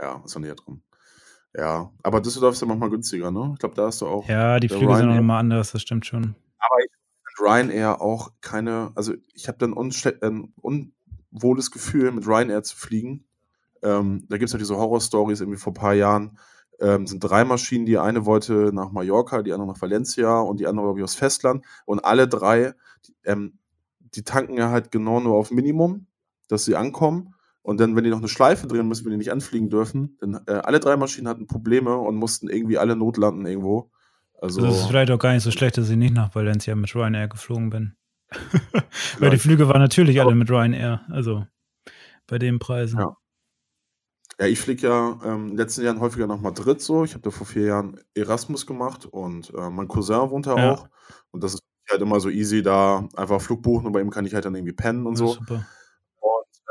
Ja, 0.01 0.23
ist 0.25 0.37
auch 0.37 0.41
näher 0.41 0.55
drin. 0.55 0.83
Ja, 1.55 1.91
aber 2.03 2.21
Düsseldorf 2.21 2.55
ist 2.55 2.61
ja 2.61 2.69
manchmal 2.69 2.91
günstiger, 2.91 3.31
ne? 3.31 3.51
Ich 3.55 3.59
glaube, 3.59 3.75
da 3.75 3.87
hast 3.87 4.01
du 4.01 4.07
auch. 4.07 4.29
Ja, 4.29 4.61
die 4.61 4.69
Flüge 4.69 4.85
sind 4.85 4.93
auch 4.93 4.99
Ryanair. 4.99 5.17
nochmal 5.17 5.41
anders, 5.41 5.73
das 5.73 5.83
stimmt 5.83 6.07
schon. 6.07 6.37
Aber 6.59 6.79
ich 6.79 6.91
mit 7.25 7.49
Ryanair 7.49 8.01
auch 8.01 8.33
keine, 8.41 8.93
also 8.95 9.15
ich 9.35 9.49
habe 9.49 9.59
dann 9.59 9.73
ein 9.73 10.53
unwohles 10.61 11.71
Gefühl, 11.73 12.13
mit 12.13 12.27
Ryanair 12.27 12.63
zu 12.63 12.77
fliegen. 12.77 13.27
Ähm, 13.83 14.27
da 14.29 14.37
gibt 14.37 14.49
es 14.49 14.53
ja 14.53 14.59
diese 14.59 14.77
Horror-Stories 14.77 15.41
irgendwie 15.41 15.59
vor 15.59 15.73
ein 15.73 15.75
paar 15.75 15.95
Jahren. 15.95 16.39
Ähm, 16.81 17.07
sind 17.07 17.21
drei 17.21 17.45
Maschinen, 17.45 17.87
die 17.87 17.99
eine 17.99 18.27
wollte 18.27 18.71
nach 18.73 18.93
Mallorca, 18.93 19.43
die 19.43 19.53
andere 19.53 19.69
nach 19.69 19.81
Valencia 19.81 20.41
und 20.41 20.61
die 20.61 20.67
andere, 20.67 20.87
glaube 20.87 21.01
ich, 21.01 21.05
aus 21.05 21.15
Festland. 21.15 21.65
Und 21.87 22.05
alle 22.05 22.29
drei, 22.29 22.75
die, 23.07 23.15
ähm, 23.25 23.59
die 23.99 24.23
tanken 24.23 24.59
ja 24.59 24.71
halt 24.71 24.91
genau 24.91 25.21
nur 25.21 25.37
auf 25.37 25.51
Minimum, 25.51 26.07
dass 26.49 26.65
sie 26.65 26.77
ankommen. 26.77 27.35
Und 27.63 27.81
dann, 27.81 27.97
wenn 27.97 28.05
die 28.05 28.11
noch 28.11 28.19
eine 28.19 28.29
Schleife 28.29 28.67
drehen 28.67 28.87
müssen, 28.87 29.05
wenn 29.05 29.13
die 29.13 29.19
nicht 29.19 29.33
anfliegen 29.33 29.71
dürfen, 29.71 30.17
dann 30.21 30.41
äh, 30.47 30.53
alle 30.53 30.79
drei 30.79 30.97
Maschinen 30.97 31.29
hatten 31.29 31.47
Probleme 31.47 31.97
und 31.97 32.17
mussten 32.17 32.49
irgendwie 32.49 32.79
alle 32.79 32.95
notlanden 32.95 33.45
irgendwo. 33.45 33.91
Also, 34.41 34.61
Also 34.61 34.73
es 34.73 34.81
ist 34.83 34.87
vielleicht 34.87 35.11
auch 35.11 35.19
gar 35.19 35.33
nicht 35.33 35.43
so 35.43 35.51
schlecht, 35.51 35.79
dass 35.79 35.89
ich 35.91 35.97
nicht 35.97 36.15
nach 36.15 36.35
Valencia 36.35 36.75
mit 36.75 36.95
Ryanair 36.95 37.29
geflogen 37.29 37.71
bin. 37.71 37.97
Weil 39.19 39.31
die. 39.31 39.39
Flüge 39.39 39.69
waren 39.69 39.81
natürlich 39.81 40.21
alle 40.21 40.35
mit 40.35 40.51
Ryanair, 40.51 41.03
also 41.11 41.47
bei 42.27 42.39
den 42.39 42.59
Preisen. 42.59 43.01
Ja. 43.01 43.17
Ja, 44.39 44.47
ich 44.47 44.61
fliege 44.61 44.87
ja 44.87 45.19
ähm, 45.25 45.43
in 45.45 45.49
den 45.49 45.57
letzten 45.57 45.83
Jahren 45.83 46.01
häufiger 46.01 46.27
nach 46.27 46.41
Madrid 46.41 46.81
so. 46.81 47.05
Ich 47.05 47.15
habe 47.15 47.23
da 47.23 47.31
vor 47.31 47.47
vier 47.47 47.67
Jahren 47.67 48.01
Erasmus 48.15 48.67
gemacht 48.67 49.07
und 49.07 49.53
äh, 49.55 49.71
mein 49.71 49.89
Cousin 49.89 50.31
wohnt 50.31 50.47
da 50.47 50.57
Ja. 50.57 50.73
auch. 50.73 50.89
Und 51.31 51.43
das 51.43 51.55
ist 51.55 51.63
halt 51.91 52.03
immer 52.03 52.21
so 52.21 52.29
easy, 52.29 52.63
da 52.63 53.09
einfach 53.17 53.41
Flug 53.41 53.63
buchen 53.63 53.87
und 53.87 53.93
bei 53.93 54.01
ihm 54.01 54.11
kann 54.11 54.27
ich 54.27 54.35
halt 54.35 54.45
dann 54.45 54.55
irgendwie 54.55 54.75
pennen 54.75 55.07
und 55.07 55.15
Ja, 55.15 55.27
so. 55.27 55.33
Super. 55.33 55.65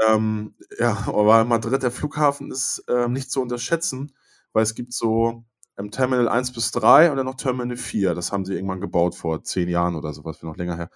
Ähm, 0.07 0.55
ja, 0.79 0.91
aber 1.07 1.45
Madrid, 1.45 1.83
der 1.83 1.91
Flughafen 1.91 2.51
ist 2.51 2.83
ähm, 2.89 3.13
nicht 3.13 3.31
zu 3.31 3.41
unterschätzen, 3.41 4.13
weil 4.53 4.63
es 4.63 4.75
gibt 4.75 4.93
so 4.93 5.45
ähm, 5.77 5.91
Terminal 5.91 6.29
1 6.29 6.53
bis 6.53 6.71
3 6.71 7.11
und 7.11 7.17
dann 7.17 7.25
noch 7.25 7.35
Terminal 7.35 7.77
4. 7.77 8.13
Das 8.15 8.31
haben 8.31 8.45
sie 8.45 8.53
irgendwann 8.55 8.81
gebaut 8.81 9.15
vor 9.15 9.43
zehn 9.43 9.69
Jahren 9.69 9.95
oder 9.95 10.13
sowas, 10.13 10.41
noch 10.43 10.57
länger 10.57 10.77
her. 10.77 10.89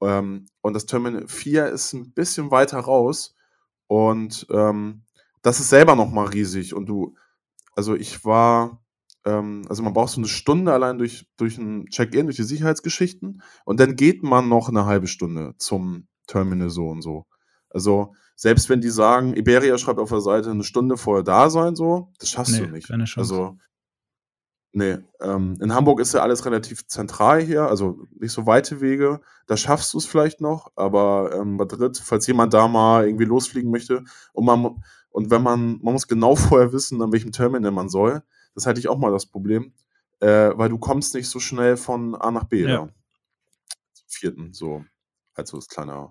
Ähm, 0.00 0.46
und 0.62 0.74
das 0.74 0.86
Terminal 0.86 1.28
4 1.28 1.66
ist 1.68 1.92
ein 1.92 2.12
bisschen 2.12 2.50
weiter 2.50 2.78
raus 2.80 3.34
und 3.88 4.46
ähm, 4.50 5.02
das 5.46 5.60
ist 5.60 5.68
selber 5.68 5.94
nochmal 5.94 6.26
riesig. 6.26 6.74
Und 6.74 6.86
du, 6.86 7.14
also 7.76 7.94
ich 7.94 8.24
war, 8.24 8.82
ähm, 9.24 9.62
also 9.68 9.84
man 9.84 9.92
braucht 9.92 10.10
so 10.10 10.20
eine 10.20 10.26
Stunde 10.26 10.72
allein 10.72 10.98
durch, 10.98 11.28
durch 11.36 11.56
ein 11.56 11.86
Check-in, 11.86 12.26
durch 12.26 12.34
die 12.36 12.42
Sicherheitsgeschichten 12.42 13.42
und 13.64 13.78
dann 13.78 13.94
geht 13.94 14.24
man 14.24 14.48
noch 14.48 14.68
eine 14.68 14.86
halbe 14.86 15.06
Stunde 15.06 15.54
zum 15.58 16.08
Terminal 16.26 16.70
so 16.70 16.88
und 16.88 17.00
so. 17.00 17.26
Also 17.70 18.12
selbst 18.34 18.68
wenn 18.68 18.80
die 18.80 18.90
sagen, 18.90 19.36
Iberia 19.36 19.78
schreibt 19.78 20.00
auf 20.00 20.08
der 20.08 20.20
Seite 20.20 20.50
eine 20.50 20.64
Stunde 20.64 20.96
vorher 20.96 21.22
da 21.22 21.48
sein, 21.48 21.76
so, 21.76 22.12
das 22.18 22.30
schaffst 22.30 22.52
Nee, 22.54 22.66
du 22.66 22.72
nicht. 22.72 22.88
keine 22.88 23.04
Chance. 23.04 23.20
Also, 23.20 23.56
nee. 24.72 24.98
Ähm, 25.20 25.56
in 25.60 25.72
Hamburg 25.74 26.00
ist 26.00 26.12
ja 26.12 26.22
alles 26.22 26.44
relativ 26.44 26.88
zentral 26.88 27.40
hier, 27.40 27.68
also 27.68 28.00
nicht 28.18 28.32
so 28.32 28.46
weite 28.46 28.80
Wege. 28.80 29.20
Da 29.46 29.56
schaffst 29.56 29.94
du 29.94 29.98
es 29.98 30.06
vielleicht 30.06 30.40
noch, 30.40 30.72
aber 30.74 31.30
ähm, 31.40 31.54
Madrid, 31.54 31.96
falls 32.04 32.26
jemand 32.26 32.52
da 32.52 32.66
mal 32.66 33.06
irgendwie 33.06 33.26
losfliegen 33.26 33.70
möchte 33.70 34.02
und 34.32 34.44
man 34.44 34.82
und 35.16 35.30
wenn 35.30 35.42
man, 35.42 35.78
man 35.82 35.94
muss 35.94 36.08
genau 36.08 36.36
vorher 36.36 36.74
wissen, 36.74 37.00
an 37.00 37.10
welchem 37.10 37.32
Terminal 37.32 37.70
man 37.70 37.88
soll. 37.88 38.22
Das 38.54 38.66
hatte 38.66 38.80
ich 38.80 38.88
auch 38.88 38.98
mal 38.98 39.10
das 39.10 39.24
Problem, 39.24 39.72
äh, 40.20 40.50
weil 40.54 40.68
du 40.68 40.76
kommst 40.76 41.14
nicht 41.14 41.30
so 41.30 41.40
schnell 41.40 41.78
von 41.78 42.14
A 42.14 42.30
nach 42.30 42.44
B. 42.44 42.66
Ja. 42.66 42.86
Zum 43.94 44.06
vierten, 44.08 44.52
so, 44.52 44.84
halt 45.34 45.48
so 45.48 45.56
das 45.56 45.68
kleine, 45.68 46.10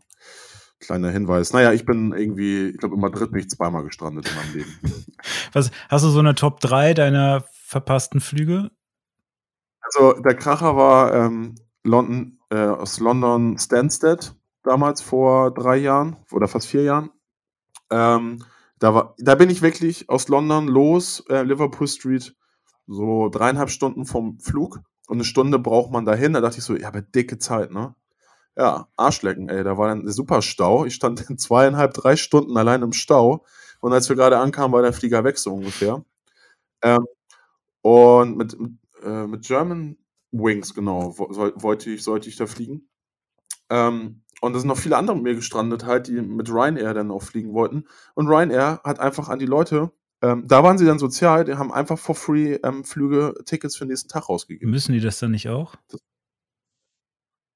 kleiner 0.80 1.12
Hinweis. 1.12 1.54
Naja, 1.54 1.72
ich 1.72 1.86
bin 1.86 2.14
irgendwie, 2.14 2.70
ich 2.70 2.78
glaube, 2.78 2.96
in 2.96 3.02
Madrid 3.02 3.32
bin 3.32 3.42
ich 3.42 3.50
zweimal 3.50 3.84
gestrandet 3.84 4.28
in 4.28 4.36
meinem 4.36 4.54
Leben. 4.56 4.80
Was, 5.54 5.70
hast 5.88 6.04
du 6.04 6.10
so 6.10 6.20
eine 6.20 6.34
Top 6.34 6.60
3 6.60 6.96
deiner 6.96 7.46
verpassten 7.52 8.22
Flüge? 8.22 8.72
Also 9.82 10.14
der 10.14 10.34
Kracher 10.34 10.76
war 10.76 11.14
ähm, 11.14 11.54
London, 11.84 12.40
äh, 12.50 12.58
aus 12.58 13.00
London 13.00 13.60
Stansted 13.60 14.34
damals 14.64 15.02
vor 15.02 15.54
drei 15.54 15.78
Jahren 15.78 16.18
oder 16.32 16.48
fast 16.48 16.66
vier 16.66 16.82
Jahren. 16.82 17.12
Ähm, 17.92 18.44
da, 18.80 18.94
war, 18.94 19.16
da 19.18 19.36
bin 19.36 19.50
ich 19.50 19.62
wirklich 19.62 20.10
aus 20.10 20.28
London 20.28 20.68
los, 20.68 21.24
äh, 21.30 21.44
Liverpool 21.44 21.88
Street, 21.88 22.36
so 22.88 23.30
dreieinhalb 23.30 23.70
Stunden 23.70 24.06
vom 24.06 24.40
Flug 24.40 24.82
und 25.08 25.18
eine 25.18 25.24
Stunde 25.26 25.60
braucht 25.60 25.92
man 25.92 26.06
dahin. 26.06 26.34
Da 26.34 26.42
dachte 26.42 26.60
ich 26.60 26.64
so, 26.64 26.76
ja, 26.76 26.88
aber 26.88 27.02
dicke 27.02 27.38
Zeit, 27.38 27.72
ne? 27.72 27.96
Ja, 28.58 28.88
Arschlecken, 28.98 29.50
ey. 29.50 29.64
Da 29.64 29.78
war 29.78 29.92
ein 29.92 30.08
super 30.12 30.42
Stau. 30.42 30.86
Ich 30.86 30.96
stand 30.96 31.30
in 31.30 31.38
zweieinhalb, 31.38 31.94
drei 31.94 32.16
Stunden 32.16 32.58
allein 32.58 32.82
im 32.84 32.94
Stau. 32.94 33.46
Und 33.82 33.94
als 33.94 34.10
wir 34.10 34.16
gerade 34.16 34.38
ankamen, 34.40 34.74
war 34.74 34.82
der 34.82 34.94
Flieger 34.94 35.24
weg, 35.24 35.38
so 35.38 35.54
ungefähr. 35.54 36.04
Ähm, 36.84 37.06
und 37.82 38.38
mit, 38.38 38.58
äh, 39.04 39.28
mit 39.28 39.44
German 39.46 39.98
Wings, 40.32 40.74
genau, 40.74 41.18
wollte 41.18 41.92
ich, 41.92 42.04
sollte 42.04 42.30
ich 42.30 42.38
da 42.38 42.48
fliegen. 42.48 42.90
Ähm, 43.70 44.24
und 44.42 44.54
da 44.54 44.60
sind 44.60 44.68
noch 44.68 44.78
viele 44.78 44.98
andere 44.98 45.16
mit 45.16 45.24
mir 45.24 45.36
gestrandet, 45.36 45.86
halt, 45.86 46.08
die 46.08 46.22
mit 46.22 46.50
Ryanair 46.50 46.94
dann 46.94 47.12
auch 47.12 47.24
fliegen 47.24 47.54
wollten. 47.54 47.86
Und 48.14 48.28
Ryanair 48.28 48.82
hat 48.84 49.00
einfach 49.00 49.30
an 49.30 49.40
die 49.40 49.46
Leute, 49.46 49.92
ähm, 50.22 50.48
da 50.48 50.64
waren 50.64 50.78
sie 50.78 50.86
dann 50.86 51.00
sozial, 51.00 51.46
die 51.46 51.56
haben 51.56 51.72
einfach 51.72 52.00
for 52.00 52.16
free 52.16 52.56
ähm, 52.64 52.84
Flüge, 52.84 53.36
Tickets 53.46 53.76
für 53.76 53.86
den 53.86 53.90
nächsten 53.90 54.10
Tag 54.10 54.30
rausgegeben. 54.30 54.70
Müssen 54.70 54.94
die 54.94 55.02
das 55.02 55.20
dann 55.20 55.32
nicht 55.32 55.50
auch? 55.50 55.76
Das, 55.90 56.02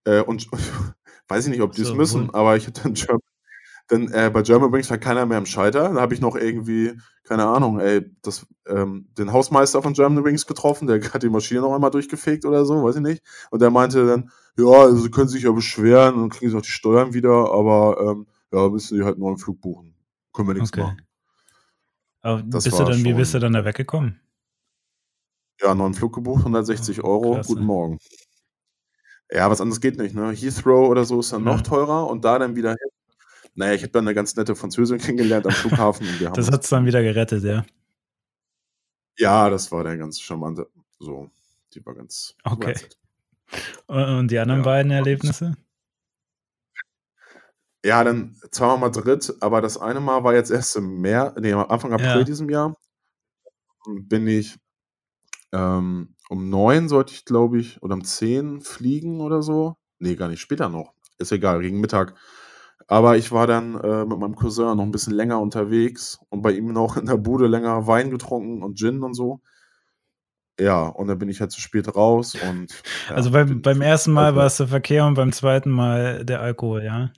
äh, 0.05 0.21
und 0.21 0.47
weiß 1.27 1.45
ich 1.45 1.51
nicht, 1.51 1.61
ob 1.61 1.73
die 1.73 1.81
es 1.81 1.89
so, 1.89 1.95
müssen, 1.95 2.27
wohl. 2.27 2.35
aber 2.35 2.57
ich 2.57 2.67
hatte 2.67 2.83
dann 2.83 2.93
German, 2.93 3.21
denn 3.91 4.11
äh, 4.11 4.29
bei 4.31 4.41
German 4.43 4.71
Wings 4.71 4.89
war 4.89 4.97
keiner 4.97 5.25
mehr 5.25 5.37
im 5.37 5.45
Schalter. 5.45 5.93
Da 5.93 6.01
habe 6.01 6.13
ich 6.13 6.21
noch 6.21 6.35
irgendwie, 6.35 6.93
keine 7.23 7.45
Ahnung, 7.45 7.79
ey, 7.79 8.09
das, 8.21 8.45
ähm, 8.67 9.07
den 9.17 9.33
Hausmeister 9.33 9.81
von 9.81 9.93
German 9.93 10.23
Wings 10.23 10.45
getroffen, 10.45 10.87
der 10.87 11.01
hat 11.01 11.23
die 11.23 11.29
Maschine 11.29 11.61
noch 11.61 11.73
einmal 11.73 11.91
durchgefegt 11.91 12.45
oder 12.45 12.65
so, 12.65 12.83
weiß 12.83 12.97
ich 12.97 13.01
nicht. 13.01 13.23
Und 13.49 13.61
der 13.61 13.71
meinte 13.71 14.05
dann, 14.05 14.31
ja, 14.57 14.65
also 14.65 14.97
sie 14.97 15.11
können 15.11 15.29
sich 15.29 15.43
ja 15.43 15.51
beschweren 15.51 16.15
und 16.15 16.29
kriegen 16.29 16.51
sie 16.51 16.57
auch 16.57 16.61
die 16.61 16.69
Steuern 16.69 17.13
wieder, 17.13 17.51
aber 17.51 17.97
ähm, 17.99 18.27
ja, 18.51 18.69
müssen 18.69 18.97
sie 18.97 19.03
halt 19.03 19.15
einen 19.15 19.23
neuen 19.23 19.37
Flug 19.37 19.59
buchen. 19.61 19.95
Können 20.33 20.47
wir 20.47 20.53
nichts 20.53 20.71
okay. 20.71 20.81
machen. 20.81 21.01
Aber 22.21 22.43
bist 22.43 22.67
du 22.67 22.83
dann, 22.83 23.03
wie 23.03 23.13
bist 23.13 23.33
du 23.33 23.39
dann 23.39 23.53
da 23.53 23.65
weggekommen? 23.65 24.19
Ja, 25.61 25.73
neuen 25.73 25.93
Flug 25.93 26.13
gebucht, 26.13 26.39
160 26.39 27.03
Euro, 27.03 27.33
Klasse. 27.33 27.47
guten 27.47 27.65
Morgen. 27.65 27.99
Ja, 29.31 29.49
was 29.49 29.61
anderes 29.61 29.81
geht 29.81 29.97
nicht, 29.97 30.15
ne? 30.15 30.31
Heathrow 30.31 30.89
oder 30.89 31.05
so 31.05 31.19
ist 31.19 31.33
dann 31.33 31.45
ja. 31.45 31.53
noch 31.53 31.61
teurer 31.61 32.07
und 32.07 32.25
da 32.25 32.39
dann 32.39 32.55
wieder 32.55 32.71
hin. 32.71 32.88
Naja, 33.59 33.73
ich 33.73 33.81
habe 33.81 33.91
dann 33.91 34.07
eine 34.07 34.15
ganz 34.15 34.37
nette 34.37 34.55
Französin 34.55 34.97
kennengelernt 34.99 35.45
am 35.45 35.51
Flughafen. 35.51 36.07
und 36.07 36.19
wir 36.21 36.29
das 36.29 36.49
hat 36.49 36.63
es 36.63 36.69
dann 36.69 36.85
wieder 36.85 37.03
gerettet, 37.03 37.43
ja. 37.43 37.65
Ja, 39.17 39.49
das 39.49 39.69
war 39.69 39.83
der 39.83 39.97
ganz 39.97 40.21
charmante. 40.21 40.69
So, 40.97 41.29
die 41.73 41.85
war 41.85 41.93
ganz. 41.93 42.35
Okay. 42.45 42.73
Und 43.87 44.31
die 44.31 44.39
anderen 44.39 44.61
ja. 44.61 44.65
beiden 44.65 44.91
Erlebnisse? 44.93 45.57
Ja, 47.83 48.01
dann 48.05 48.37
zweimal 48.51 48.77
Madrid, 48.77 49.33
aber 49.41 49.59
das 49.59 49.77
eine 49.77 49.99
Mal 49.99 50.23
war 50.23 50.33
jetzt 50.33 50.51
erst 50.51 50.77
im 50.77 51.01
März, 51.01 51.35
nee, 51.41 51.51
Anfang 51.51 51.91
April 51.91 52.19
ja. 52.19 52.23
diesem 52.23 52.49
Jahr. 52.49 52.77
Bin 53.85 54.25
ich 54.27 54.57
ähm, 55.51 56.15
um 56.29 56.49
neun 56.49 56.87
sollte 56.87 57.13
ich, 57.13 57.25
glaube 57.25 57.59
ich, 57.59 57.83
oder 57.83 57.95
um 57.95 58.05
zehn 58.05 58.61
fliegen 58.61 59.19
oder 59.19 59.41
so. 59.41 59.75
Nee, 59.97 60.15
gar 60.15 60.29
nicht, 60.29 60.39
später 60.39 60.69
noch. 60.69 60.93
Ist 61.17 61.33
egal, 61.33 61.59
gegen 61.61 61.81
Mittag. 61.81 62.15
Aber 62.89 63.17
ich 63.17 63.31
war 63.31 63.45
dann 63.45 63.79
äh, 63.79 64.03
mit 64.03 64.17
meinem 64.17 64.35
Cousin 64.35 64.75
noch 64.75 64.83
ein 64.83 64.91
bisschen 64.91 65.13
länger 65.13 65.39
unterwegs 65.39 66.19
und 66.29 66.41
bei 66.41 66.53
ihm 66.53 66.73
noch 66.73 66.97
in 66.97 67.05
der 67.05 67.17
Bude 67.17 67.45
länger 67.45 67.85
Wein 67.85 68.09
getrunken 68.09 68.63
und 68.63 68.79
Gin 68.79 69.03
und 69.03 69.13
so. 69.13 69.41
Ja, 70.59 70.87
und 70.87 71.07
dann 71.07 71.19
bin 71.19 71.29
ich 71.29 71.39
halt 71.39 71.51
zu 71.51 71.61
spät 71.61 71.95
raus 71.95 72.35
und. 72.49 72.73
Ja, 73.07 73.15
also 73.15 73.29
beim, 73.29 73.61
beim 73.61 73.81
ersten 73.81 74.11
Mal 74.11 74.35
war 74.35 74.47
es 74.47 74.57
der 74.57 74.67
Verkehr 74.67 75.05
und 75.05 75.13
beim 75.13 75.31
zweiten 75.31 75.69
Mal 75.69 76.25
der 76.25 76.41
Alkohol, 76.41 76.83
ja? 76.83 77.11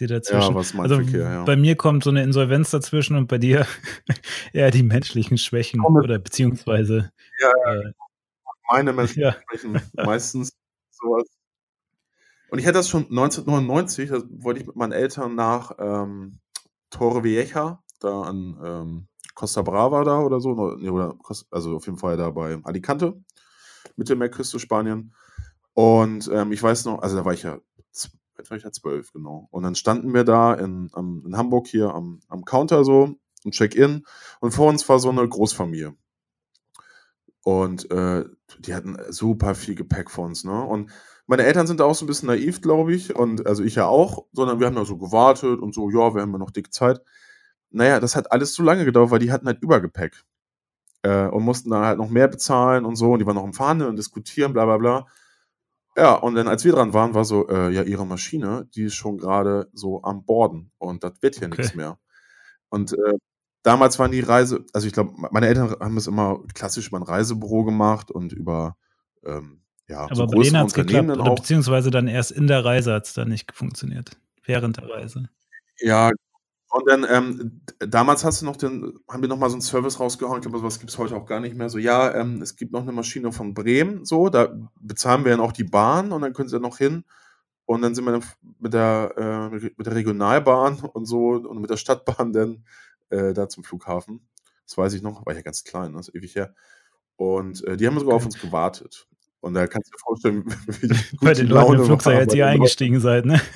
Die 0.00 0.08
dazwischen. 0.08 0.50
Ja, 0.50 0.54
was 0.56 0.74
mein 0.74 0.90
also 0.90 0.96
Verkehr, 0.96 1.30
ja. 1.30 1.44
Bei 1.44 1.54
mir 1.54 1.76
kommt 1.76 2.02
so 2.02 2.10
eine 2.10 2.24
Insolvenz 2.24 2.70
dazwischen 2.72 3.16
und 3.16 3.28
bei 3.28 3.38
dir 3.38 3.64
eher 4.52 4.72
die 4.72 4.82
menschlichen 4.82 5.38
Schwächen 5.38 5.80
oder 5.84 6.18
beziehungsweise. 6.18 7.12
Ja. 7.38 7.72
Äh, 7.72 7.92
meine 8.72 8.92
menschlichen. 8.92 9.34
Schwächen 9.50 9.80
meistens 9.94 10.52
sowas. 10.90 11.28
Und 12.52 12.58
ich 12.58 12.66
hatte 12.66 12.74
das 12.74 12.90
schon 12.90 13.04
1999, 13.04 14.10
da 14.10 14.22
wollte 14.28 14.60
ich 14.60 14.66
mit 14.66 14.76
meinen 14.76 14.92
Eltern 14.92 15.34
nach 15.34 15.72
ähm, 15.78 16.38
Torrevieja, 16.90 17.82
da 17.98 18.22
an 18.24 18.60
ähm, 18.62 19.08
Costa 19.34 19.62
Brava 19.62 20.04
da 20.04 20.20
oder 20.20 20.38
so, 20.38 20.50
oder, 20.50 21.16
also 21.50 21.76
auf 21.76 21.86
jeden 21.86 21.96
Fall 21.96 22.18
da 22.18 22.28
bei 22.28 22.60
Alicante, 22.64 23.18
Mittelmeerküste 23.96 24.58
Spanien. 24.58 25.14
Und 25.72 26.28
ähm, 26.30 26.52
ich 26.52 26.62
weiß 26.62 26.84
noch, 26.84 27.00
also 27.00 27.16
da 27.16 27.24
war 27.24 27.32
ich 27.32 27.42
ja, 27.42 27.58
war 28.50 28.56
ich 28.58 28.64
ja 28.64 28.70
zwölf, 28.70 29.14
genau. 29.14 29.48
Und 29.50 29.62
dann 29.62 29.74
standen 29.74 30.12
wir 30.12 30.24
da 30.24 30.52
in, 30.52 30.90
am, 30.92 31.24
in 31.24 31.38
Hamburg 31.38 31.68
hier 31.68 31.94
am, 31.94 32.20
am 32.28 32.44
Counter 32.44 32.84
so, 32.84 33.14
im 33.44 33.50
Check-in. 33.52 34.04
Und 34.40 34.50
vor 34.50 34.68
uns 34.68 34.86
war 34.90 34.98
so 34.98 35.08
eine 35.08 35.26
Großfamilie. 35.26 35.94
Und 37.44 37.90
äh, 37.90 38.26
die 38.58 38.74
hatten 38.74 38.98
super 39.08 39.54
viel 39.54 39.74
Gepäck 39.74 40.10
vor 40.10 40.26
uns, 40.26 40.44
ne? 40.44 40.62
Und 40.62 40.90
meine 41.26 41.44
Eltern 41.44 41.66
sind 41.66 41.80
da 41.80 41.84
auch 41.84 41.94
so 41.94 42.04
ein 42.04 42.08
bisschen 42.08 42.28
naiv, 42.28 42.60
glaube 42.60 42.94
ich. 42.94 43.14
Und 43.14 43.46
also 43.46 43.62
ich 43.62 43.76
ja 43.76 43.86
auch, 43.86 44.26
sondern 44.32 44.60
wir 44.60 44.66
haben 44.66 44.76
da 44.76 44.84
so 44.84 44.98
gewartet 44.98 45.60
und 45.60 45.74
so, 45.74 45.90
ja, 45.90 46.14
wir 46.14 46.22
haben 46.22 46.32
ja 46.32 46.38
noch 46.38 46.50
dicke 46.50 46.70
Zeit 46.70 47.00
naja, 47.72 48.00
das 48.00 48.14
hat 48.16 48.30
alles 48.30 48.52
zu 48.52 48.62
lange 48.62 48.84
gedauert, 48.84 49.10
weil 49.10 49.18
die 49.18 49.32
hatten 49.32 49.46
halt 49.46 49.62
Übergepäck. 49.62 50.22
Äh, 51.02 51.26
und 51.26 51.42
mussten 51.42 51.70
dann 51.70 51.84
halt 51.84 51.98
noch 51.98 52.10
mehr 52.10 52.28
bezahlen 52.28 52.84
und 52.84 52.96
so. 52.96 53.12
Und 53.12 53.18
die 53.18 53.26
waren 53.26 53.34
noch 53.34 53.44
im 53.44 53.54
Verhandeln 53.54 53.90
und 53.90 53.96
diskutieren, 53.96 54.52
bla 54.52 54.66
bla 54.66 54.78
bla. 54.78 55.06
Ja, 55.96 56.14
und 56.14 56.36
dann, 56.36 56.48
als 56.48 56.64
wir 56.64 56.72
dran 56.72 56.94
waren, 56.94 57.14
war 57.14 57.24
so, 57.24 57.48
äh, 57.48 57.70
ja, 57.70 57.82
ihre 57.82 58.06
Maschine, 58.06 58.68
die 58.74 58.84
ist 58.84 58.94
schon 58.94 59.18
gerade 59.18 59.68
so 59.72 60.02
am 60.02 60.24
Borden 60.24 60.70
und 60.78 61.04
das 61.04 61.14
wird 61.20 61.36
hier 61.36 61.48
okay. 61.48 61.58
nichts 61.58 61.74
mehr. 61.74 61.98
Und 62.70 62.92
äh, 62.92 63.18
damals 63.62 63.98
waren 63.98 64.12
die 64.12 64.20
Reise, 64.20 64.64
also 64.72 64.86
ich 64.86 64.94
glaube, 64.94 65.12
meine 65.32 65.48
Eltern 65.48 65.74
haben 65.80 65.96
es 65.96 66.06
immer 66.06 66.40
klassisch 66.54 66.88
über 66.88 66.98
ein 66.98 67.02
Reisebüro 67.02 67.64
gemacht 67.64 68.10
und 68.10 68.32
über 68.32 68.76
ähm, 69.24 69.61
ja, 69.88 70.04
Aber 70.04 70.14
so 70.14 70.26
bei 70.26 70.42
denen 70.42 70.58
hat 70.58 70.68
es 70.68 70.74
geklappt, 70.74 71.10
oder 71.10 71.34
beziehungsweise 71.34 71.90
dann 71.90 72.08
erst 72.08 72.30
in 72.32 72.46
der 72.46 72.64
Reise 72.64 72.94
hat 72.94 73.06
es 73.06 73.14
dann 73.14 73.28
nicht 73.28 73.54
funktioniert. 73.54 74.10
Während 74.44 74.78
der 74.78 74.88
Reise. 74.88 75.28
Ja, 75.78 76.10
und 76.72 76.88
dann, 76.88 77.06
ähm, 77.08 77.60
damals 77.78 78.24
hast 78.24 78.40
du 78.40 78.46
noch 78.46 78.56
den, 78.56 78.98
haben 79.06 79.20
wir 79.20 79.28
noch 79.28 79.36
mal 79.36 79.50
so 79.50 79.56
einen 79.56 79.62
Service 79.62 80.00
rausgehauen, 80.00 80.38
ich 80.38 80.42
glaube, 80.42 80.58
sowas 80.58 80.78
gibt 80.78 80.90
es 80.90 80.96
heute 80.96 81.14
auch 81.14 81.26
gar 81.26 81.38
nicht 81.38 81.54
mehr. 81.54 81.68
So, 81.68 81.76
ja, 81.76 82.14
ähm, 82.14 82.40
es 82.40 82.56
gibt 82.56 82.72
noch 82.72 82.80
eine 82.80 82.92
Maschine 82.92 83.30
von 83.30 83.52
Bremen, 83.52 84.06
so, 84.06 84.30
da 84.30 84.48
bezahlen 84.80 85.24
wir 85.24 85.32
dann 85.32 85.40
auch 85.40 85.52
die 85.52 85.64
Bahn 85.64 86.12
und 86.12 86.22
dann 86.22 86.32
können 86.32 86.48
sie 86.48 86.58
noch 86.58 86.78
hin. 86.78 87.04
Und 87.66 87.82
dann 87.82 87.94
sind 87.94 88.04
wir 88.06 88.12
dann 88.12 88.24
mit 88.58 88.72
der, 88.72 89.50
äh, 89.52 89.54
mit 89.76 89.86
der 89.86 89.94
Regionalbahn 89.94 90.80
und 90.94 91.04
so 91.04 91.32
und 91.32 91.60
mit 91.60 91.68
der 91.68 91.76
Stadtbahn 91.76 92.32
dann 92.32 92.64
äh, 93.10 93.34
da 93.34 93.50
zum 93.50 93.64
Flughafen. 93.64 94.26
Das 94.64 94.78
weiß 94.78 94.94
ich 94.94 95.02
noch, 95.02 95.26
war 95.26 95.34
ja 95.34 95.42
ganz 95.42 95.64
klein, 95.64 95.92
das 95.92 96.08
ne, 96.08 96.12
ist 96.12 96.14
ewig 96.14 96.34
her. 96.36 96.54
Und 97.16 97.62
äh, 97.64 97.76
die 97.76 97.86
haben 97.86 97.98
sogar 97.98 98.16
auf 98.16 98.24
uns 98.24 98.40
gewartet. 98.40 99.06
Und 99.42 99.54
da 99.54 99.66
kannst 99.66 99.88
du 99.88 99.96
dir 99.96 99.98
vorstellen, 99.98 100.44
wie 100.80 101.16
Bei 101.20 101.34
den 101.34 101.48
Leuten 101.48 101.74
im 101.74 101.84
Flugzeug, 101.84 102.16
als 102.16 102.34
ihr 102.34 102.46
eingestiegen 102.46 103.00
seid, 103.00 103.26
ne? 103.26 103.40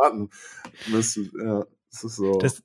warten 0.00 0.30
müssen. 0.88 1.30
Ja, 1.38 1.64
das 1.90 2.04
ist 2.04 2.16
so. 2.16 2.38
Das, 2.38 2.62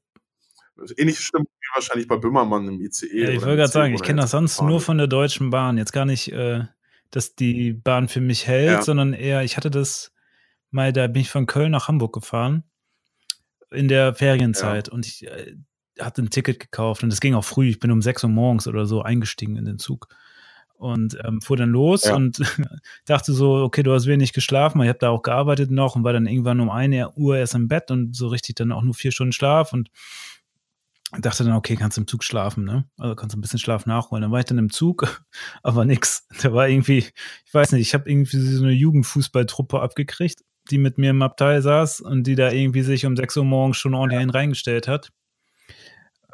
Ähnliche 0.96 1.22
Stimmung 1.22 1.46
wie 1.46 1.76
wahrscheinlich 1.76 2.08
bei 2.08 2.16
Böhmermann 2.16 2.66
im 2.70 2.80
ICE. 2.80 3.08
Ja, 3.22 3.30
ich 3.30 3.42
wollte 3.42 3.58
gerade 3.58 3.72
sagen, 3.72 3.94
ich 3.94 4.02
kenne 4.02 4.22
das 4.22 4.32
sonst 4.32 4.62
nur 4.62 4.80
von 4.80 4.98
der 4.98 5.08
Deutschen 5.08 5.50
Bahn. 5.50 5.78
Jetzt 5.78 5.92
gar 5.92 6.06
nicht, 6.06 6.32
äh, 6.32 6.64
dass 7.12 7.36
die 7.36 7.74
Bahn 7.74 8.08
für 8.08 8.22
mich 8.22 8.48
hält, 8.48 8.72
ja. 8.72 8.82
sondern 8.82 9.12
eher, 9.12 9.44
ich 9.44 9.58
hatte 9.58 9.70
das 9.70 10.14
mal, 10.72 10.94
da 10.94 11.08
bin 11.08 11.22
ich 11.22 11.30
von 11.30 11.48
Köln 11.48 11.72
nach 11.72 11.90
Hamburg 11.90 12.14
gefahren 12.14 12.64
in 13.72 13.90
der 13.90 14.16
Ferienzeit 14.16 14.88
ja. 14.88 14.94
und 14.94 15.06
ich 15.06 15.28
äh, 15.28 15.58
hatte 16.00 16.22
ein 16.22 16.30
Ticket 16.30 16.62
gekauft 16.62 17.04
und 17.04 17.12
es 17.12 17.20
ging 17.20 17.34
auch 17.36 17.44
früh. 17.44 17.68
Ich 17.68 17.80
bin 17.80 17.92
um 17.92 18.02
6 18.02 18.24
Uhr 18.24 18.30
morgens 18.30 18.66
oder 18.66 18.86
so 18.86 19.02
eingestiegen 19.02 19.58
in 19.58 19.66
den 19.66 19.80
Zug 19.80 20.08
und 20.80 21.18
ähm, 21.26 21.42
fuhr 21.42 21.58
dann 21.58 21.70
los 21.70 22.06
ja. 22.06 22.16
und 22.16 22.40
dachte 23.06 23.34
so, 23.34 23.56
okay, 23.56 23.84
du 23.84 23.94
hast 23.94 24.08
wenig 24.08 24.34
geschlafen, 24.34 24.82
ich 24.82 24.88
habe 24.88 25.00
da 25.00 25.10
auch 25.10 25.22
gearbeitet 25.22 25.72
noch 25.72 25.96
und 25.96 26.04
war 26.04 26.14
dann 26.14 26.26
irgendwann 26.26 26.60
um 26.62 26.70
eine 26.70 27.12
Uhr 27.12 27.38
erst 27.38 27.54
im 27.56 27.68
Bett 27.68 27.92
und 27.92 28.16
so 28.16 28.28
richtig 28.28 28.56
dann 28.56 28.72
auch 28.72 28.82
nur 28.82 28.94
vier 28.94 29.12
Stunden 29.12 29.34
Schlaf 29.34 29.74
und 29.74 29.90
dachte 31.18 31.44
dann, 31.44 31.54
okay, 31.54 31.76
kannst 31.76 31.98
du 31.98 32.02
im 32.02 32.08
Zug 32.08 32.24
schlafen, 32.24 32.64
ne? 32.64 32.86
Also 32.98 33.16
kannst 33.16 33.34
du 33.34 33.40
ein 33.40 33.42
bisschen 33.42 33.60
Schlaf 33.60 33.86
nachholen. 33.86 34.22
Dann 34.22 34.32
war 34.32 34.40
ich 34.40 34.46
dann 34.46 34.58
im 34.58 34.70
Zug, 34.70 35.22
aber 35.64 35.84
nix. 35.86 36.28
Da 36.42 36.54
war 36.54 36.70
irgendwie, 36.70 37.00
ich 37.46 37.54
weiß 37.54 37.72
nicht, 37.74 37.82
ich 37.82 37.94
habe 37.94 38.10
irgendwie 38.10 38.38
so 38.38 38.64
eine 38.64 38.74
Jugendfußballtruppe 38.74 39.82
abgekriegt, 39.82 40.44
die 40.70 40.78
mit 40.78 40.98
mir 40.98 41.10
im 41.10 41.22
Abteil 41.22 41.62
saß 41.62 42.02
und 42.02 42.26
die 42.26 42.36
da 42.36 42.52
irgendwie 42.52 42.84
sich 42.84 43.06
um 43.06 43.18
6 43.18 43.38
Uhr 43.38 43.46
morgens 43.46 43.78
schon 43.78 43.96
ordentlich 43.96 44.22
ja. 44.22 44.30
reingestellt 44.30 44.88
hat. 44.88 45.10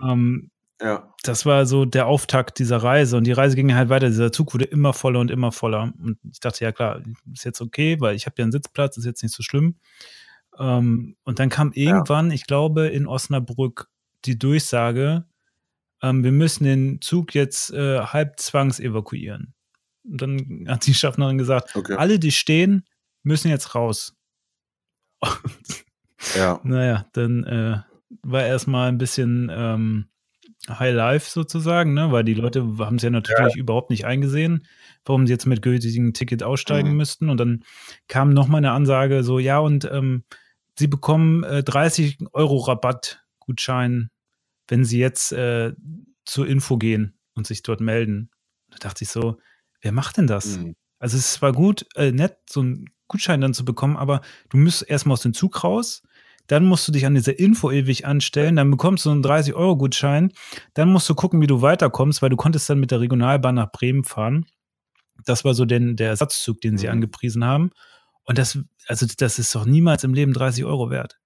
Ähm, 0.02 0.52
Ja. 0.82 1.14
Das 1.24 1.46
war 1.46 1.66
so 1.66 1.86
der 1.86 2.08
Auftakt 2.08 2.60
dieser 2.60 2.78
Reise 2.78 3.16
und 3.18 3.26
die 3.26 3.32
Reise 3.32 3.56
ging 3.56 3.74
halt 3.74 3.90
weiter. 3.90 4.08
Dieser 4.08 4.32
Zug 4.32 4.54
wurde 4.54 4.66
immer 4.66 4.94
voller 4.94 5.20
und 5.20 5.32
immer 5.32 5.52
voller. 5.52 5.94
Und 5.98 6.18
ich 6.30 6.40
dachte, 6.40 6.64
ja 6.64 6.72
klar, 6.72 7.02
ist 7.32 7.46
jetzt 7.46 7.62
okay, 7.62 8.00
weil 8.02 8.16
ich 8.16 8.26
habe 8.26 8.36
ja 8.40 8.44
einen 8.44 8.52
Sitzplatz, 8.52 8.98
ist 8.98 9.06
jetzt 9.06 9.24
nicht 9.24 9.34
so 9.34 9.42
schlimm. 9.42 9.76
Ähm, 10.60 11.16
und 11.24 11.40
dann 11.40 11.50
kam 11.50 11.72
irgendwann, 11.74 12.30
ja. 12.30 12.36
ich 12.36 12.46
glaube, 12.46 12.88
in 12.88 13.08
Osnabrück 13.08 13.90
die 14.26 14.38
Durchsage, 14.38 15.26
ähm, 16.02 16.24
wir 16.24 16.32
müssen 16.32 16.66
den 16.66 17.02
Zug 17.02 17.34
jetzt 17.34 17.72
äh, 17.74 18.00
halb 18.00 18.40
zwangs 18.40 18.80
evakuieren. 18.80 19.54
Und 20.04 20.22
dann 20.22 20.66
hat 20.68 20.86
die 20.86 20.94
Schaffnerin 20.94 21.38
gesagt, 21.38 21.76
okay. 21.76 21.96
alle, 21.96 22.20
die 22.20 22.32
stehen, 22.32 22.86
müssen 23.24 23.50
jetzt 23.50 23.76
raus. 23.76 24.16
ja. 26.36 26.60
Naja, 26.64 27.08
dann 27.14 27.44
äh, 27.46 27.82
war 28.24 28.46
erstmal 28.46 28.90
ein 28.90 28.98
bisschen 28.98 29.50
ähm, 29.54 30.10
High 30.68 30.96
Life 30.96 31.30
sozusagen, 31.30 31.94
ne? 31.94 32.12
weil 32.12 32.24
die 32.24 32.34
Leute 32.34 32.62
haben 32.80 32.96
es 32.96 33.04
ja 33.04 33.10
natürlich 33.10 33.56
ja. 33.56 33.60
überhaupt 33.60 33.90
nicht 33.90 34.06
eingesehen, 34.06 34.66
warum 35.06 35.28
sie 35.28 35.34
jetzt 35.34 35.46
mit 35.46 35.62
gültigem 35.62 36.14
Ticket 36.14 36.44
aussteigen 36.44 36.92
mhm. 36.92 36.98
müssten. 36.98 37.30
Und 37.30 37.38
dann 37.38 37.64
kam 38.08 38.34
nochmal 38.34 38.60
eine 38.60 38.72
Ansage, 38.72 39.24
so, 39.24 39.40
ja, 39.40 39.60
und 39.60 39.86
ähm, 39.92 40.24
sie 40.78 40.88
bekommen 40.88 41.44
äh, 41.44 41.64
30 41.64 42.18
Euro 42.34 42.58
Rabattgutschein, 42.58 44.10
wenn 44.68 44.84
sie 44.86 45.00
jetzt 45.00 45.32
äh, 45.32 45.74
zur 46.26 46.48
Info 46.48 46.78
gehen 46.78 47.18
und 47.36 47.46
sich 47.46 47.62
dort 47.62 47.82
melden. 47.82 48.32
Da 48.72 48.78
dachte 48.80 49.04
ich 49.04 49.10
so, 49.10 49.38
wer 49.82 49.92
macht 49.92 50.18
denn 50.18 50.28
das? 50.28 50.58
Mhm. 50.58 50.76
Also 50.98 51.18
es 51.18 51.42
war 51.42 51.52
gut, 51.52 51.86
äh, 51.96 52.12
nett, 52.12 52.38
so 52.50 52.62
einen 52.62 52.86
Gutschein 53.08 53.42
dann 53.42 53.54
zu 53.54 53.66
bekommen, 53.66 53.98
aber 53.98 54.22
du 54.50 54.58
müsst 54.58 54.88
erstmal 54.88 55.14
aus 55.14 55.22
dem 55.22 55.34
Zug 55.34 55.64
raus, 55.64 56.02
dann 56.48 56.66
musst 56.66 56.88
du 56.88 56.92
dich 56.92 57.06
an 57.06 57.16
dieser 57.16 57.38
Info 57.40 57.72
ewig 57.72 58.06
anstellen, 58.06 58.56
dann 58.56 58.72
bekommst 58.72 59.06
du 59.06 59.12
einen 59.12 59.24
30-Euro-Gutschein, 59.24 60.32
dann 60.74 60.92
musst 60.92 61.10
du 61.10 61.16
gucken, 61.16 61.42
wie 61.42 61.48
du 61.48 61.62
weiterkommst, 61.62 62.22
weil 62.22 62.30
du 62.30 62.36
konntest 62.36 62.70
dann 62.70 62.80
mit 62.80 62.92
der 62.92 63.00
Regionalbahn 63.00 63.56
nach 63.56 63.72
Bremen 63.72 64.04
fahren. 64.04 64.46
Das 65.26 65.46
war 65.46 65.54
so 65.54 65.66
den, 65.66 65.96
der 65.96 66.10
Ersatzzug, 66.10 66.62
den 66.62 66.78
sie 66.78 66.88
mhm. 66.88 66.94
angepriesen 66.94 67.46
haben. 67.46 67.72
Und 68.26 68.38
das, 68.38 68.60
also 68.88 69.06
das 69.18 69.40
ist 69.40 69.54
doch 69.56 69.66
niemals 69.66 70.04
im 70.04 70.14
Leben 70.14 70.34
30 70.34 70.66
Euro 70.66 70.90
wert. 70.90 71.20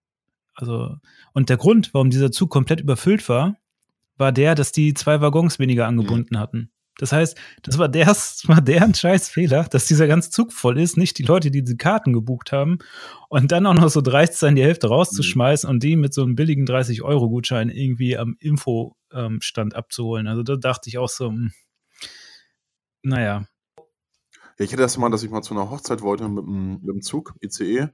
Also, 0.54 0.98
und 1.34 1.50
der 1.50 1.58
Grund, 1.58 1.94
warum 1.94 2.10
dieser 2.10 2.32
Zug 2.32 2.50
komplett 2.50 2.82
überfüllt 2.82 3.28
war, 3.30 3.56
war 4.18 4.32
der, 4.32 4.56
dass 4.56 4.74
die 4.74 4.94
zwei 4.94 5.22
Waggons 5.22 5.60
weniger 5.60 5.88
angebunden 5.88 6.36
mhm. 6.36 6.40
hatten. 6.40 6.72
Das 7.00 7.14
heißt, 7.14 7.38
das 7.62 7.78
war, 7.78 7.88
der, 7.88 8.06
das 8.06 8.44
war 8.48 8.60
deren 8.60 8.94
Scheißfehler, 8.94 9.64
dass 9.64 9.88
dieser 9.88 10.06
ganze 10.06 10.32
Zug 10.32 10.52
voll 10.52 10.78
ist, 10.78 10.98
nicht 10.98 11.18
die 11.18 11.24
Leute, 11.24 11.50
die 11.50 11.64
die 11.64 11.78
Karten 11.78 12.12
gebucht 12.12 12.52
haben 12.52 12.80
und 13.30 13.54
dann 13.54 13.66
auch 13.66 13.74
noch 13.74 13.90
so 13.90 14.02
dreist 14.02 14.38
sein, 14.38 14.56
die 14.56 14.64
Hälfte 14.64 14.90
rauszuschmeißen 14.90 15.70
mhm. 15.70 15.74
und 15.74 15.84
die 15.84 15.96
mit 15.96 16.14
so 16.14 16.24
einem 16.24 16.36
billigen 16.36 16.66
30-Euro-Gutschein 16.66 17.70
irgendwie 17.70 18.18
am 18.18 18.36
Infostand 18.40 19.76
abzuholen. 19.76 20.28
Also 20.28 20.44
da 20.44 20.58
dachte 20.58 20.90
ich 20.90 20.98
auch 20.98 21.08
so, 21.08 21.30
hm, 21.30 21.52
naja. 23.02 23.46
Ja, 24.58 24.66
ich 24.66 24.74
hatte 24.74 24.82
das 24.82 24.98
mal, 24.98 25.10
dass 25.10 25.24
ich 25.24 25.30
mal 25.30 25.42
zu 25.42 25.54
einer 25.54 25.70
Hochzeit 25.70 26.02
wollte 26.02 26.28
mit 26.28 26.44
dem, 26.44 26.80
mit 26.82 26.96
dem 26.96 27.02
Zug, 27.02 27.34
ICE. 27.42 27.88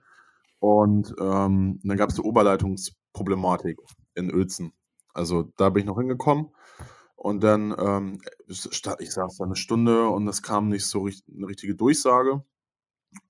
Und 0.57 1.13
ähm, 1.19 1.79
dann 1.83 1.97
gab 1.97 2.09
es 2.09 2.15
eine 2.15 2.23
Oberleitungsproblematik 2.23 3.77
in 4.15 4.33
Uelzen. 4.33 4.73
Also 5.13 5.53
da 5.57 5.69
bin 5.69 5.81
ich 5.81 5.85
noch 5.85 5.99
hingekommen 5.99 6.49
und 7.15 7.43
dann, 7.43 7.75
ähm, 7.78 8.21
ich 8.47 8.62
saß 9.12 9.38
da 9.38 9.45
eine 9.45 9.56
Stunde 9.56 10.08
und 10.10 10.28
es 10.28 10.41
kam 10.43 10.69
nicht 10.69 10.86
so 10.86 11.01
richtig, 11.01 11.36
eine 11.36 11.47
richtige 11.47 11.75
Durchsage, 11.75 12.43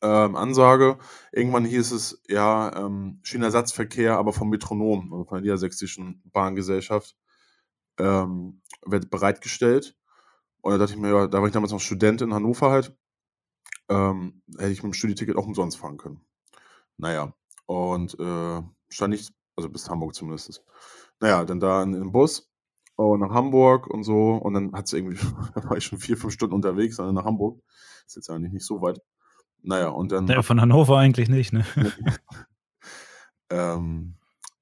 ähm, 0.01 0.35
Ansage. 0.35 0.97
Irgendwann 1.31 1.65
hieß 1.65 1.91
es, 1.91 2.21
ja, 2.27 2.75
ähm, 2.75 3.19
Schienenersatzverkehr, 3.23 4.17
aber 4.17 4.33
vom 4.33 4.49
Metronom, 4.49 5.13
also 5.13 5.25
von 5.25 5.35
der 5.37 5.41
Niedersächsischen 5.43 6.21
Bahngesellschaft, 6.25 7.15
ähm, 7.99 8.61
wird 8.85 9.09
bereitgestellt. 9.09 9.95
Und 10.61 10.71
da 10.73 10.77
dachte 10.79 10.93
ich 10.93 10.99
mir, 10.99 11.09
ja, 11.09 11.27
da 11.27 11.39
war 11.39 11.47
ich 11.47 11.53
damals 11.53 11.71
noch 11.71 11.79
Student 11.79 12.21
in 12.21 12.33
Hannover 12.33 12.71
halt, 12.71 12.95
ähm, 13.89 14.41
hätte 14.57 14.71
ich 14.71 14.83
mit 14.83 14.93
dem 14.93 14.93
Studieticket 14.93 15.37
auch 15.37 15.45
umsonst 15.45 15.77
fahren 15.77 15.97
können. 15.97 16.25
Naja, 16.97 17.33
und 17.67 18.19
äh, 18.19 18.61
stand 18.89 19.11
nicht, 19.11 19.33
also 19.55 19.69
bis 19.69 19.89
Hamburg 19.89 20.15
zumindest. 20.15 20.63
Naja, 21.19 21.45
dann 21.45 21.59
da 21.59 21.83
in, 21.83 21.93
in 21.93 22.01
den 22.01 22.11
Bus 22.11 22.49
oh, 22.97 23.17
nach 23.17 23.31
Hamburg 23.31 23.87
und 23.87 24.03
so. 24.03 24.33
Und 24.35 24.53
dann 24.53 24.73
hat 24.73 24.85
es 24.85 24.93
irgendwie, 24.93 25.17
da 25.55 25.63
war 25.69 25.77
ich 25.77 25.85
schon 25.85 25.99
vier, 25.99 26.17
fünf 26.17 26.33
Stunden 26.33 26.55
unterwegs, 26.55 26.99
also 26.99 27.11
nach 27.11 27.25
Hamburg. 27.25 27.61
Ist 28.05 28.15
jetzt 28.15 28.29
eigentlich 28.29 28.53
nicht 28.53 28.65
so 28.65 28.81
weit. 28.81 29.01
Naja, 29.61 29.89
und 29.89 30.11
dann. 30.11 30.27
Ja, 30.27 30.43
von 30.43 30.61
Hannover 30.61 30.97
eigentlich 30.97 31.27
nicht, 31.27 31.51
ne? 31.51 31.65
ähm, 33.49 34.15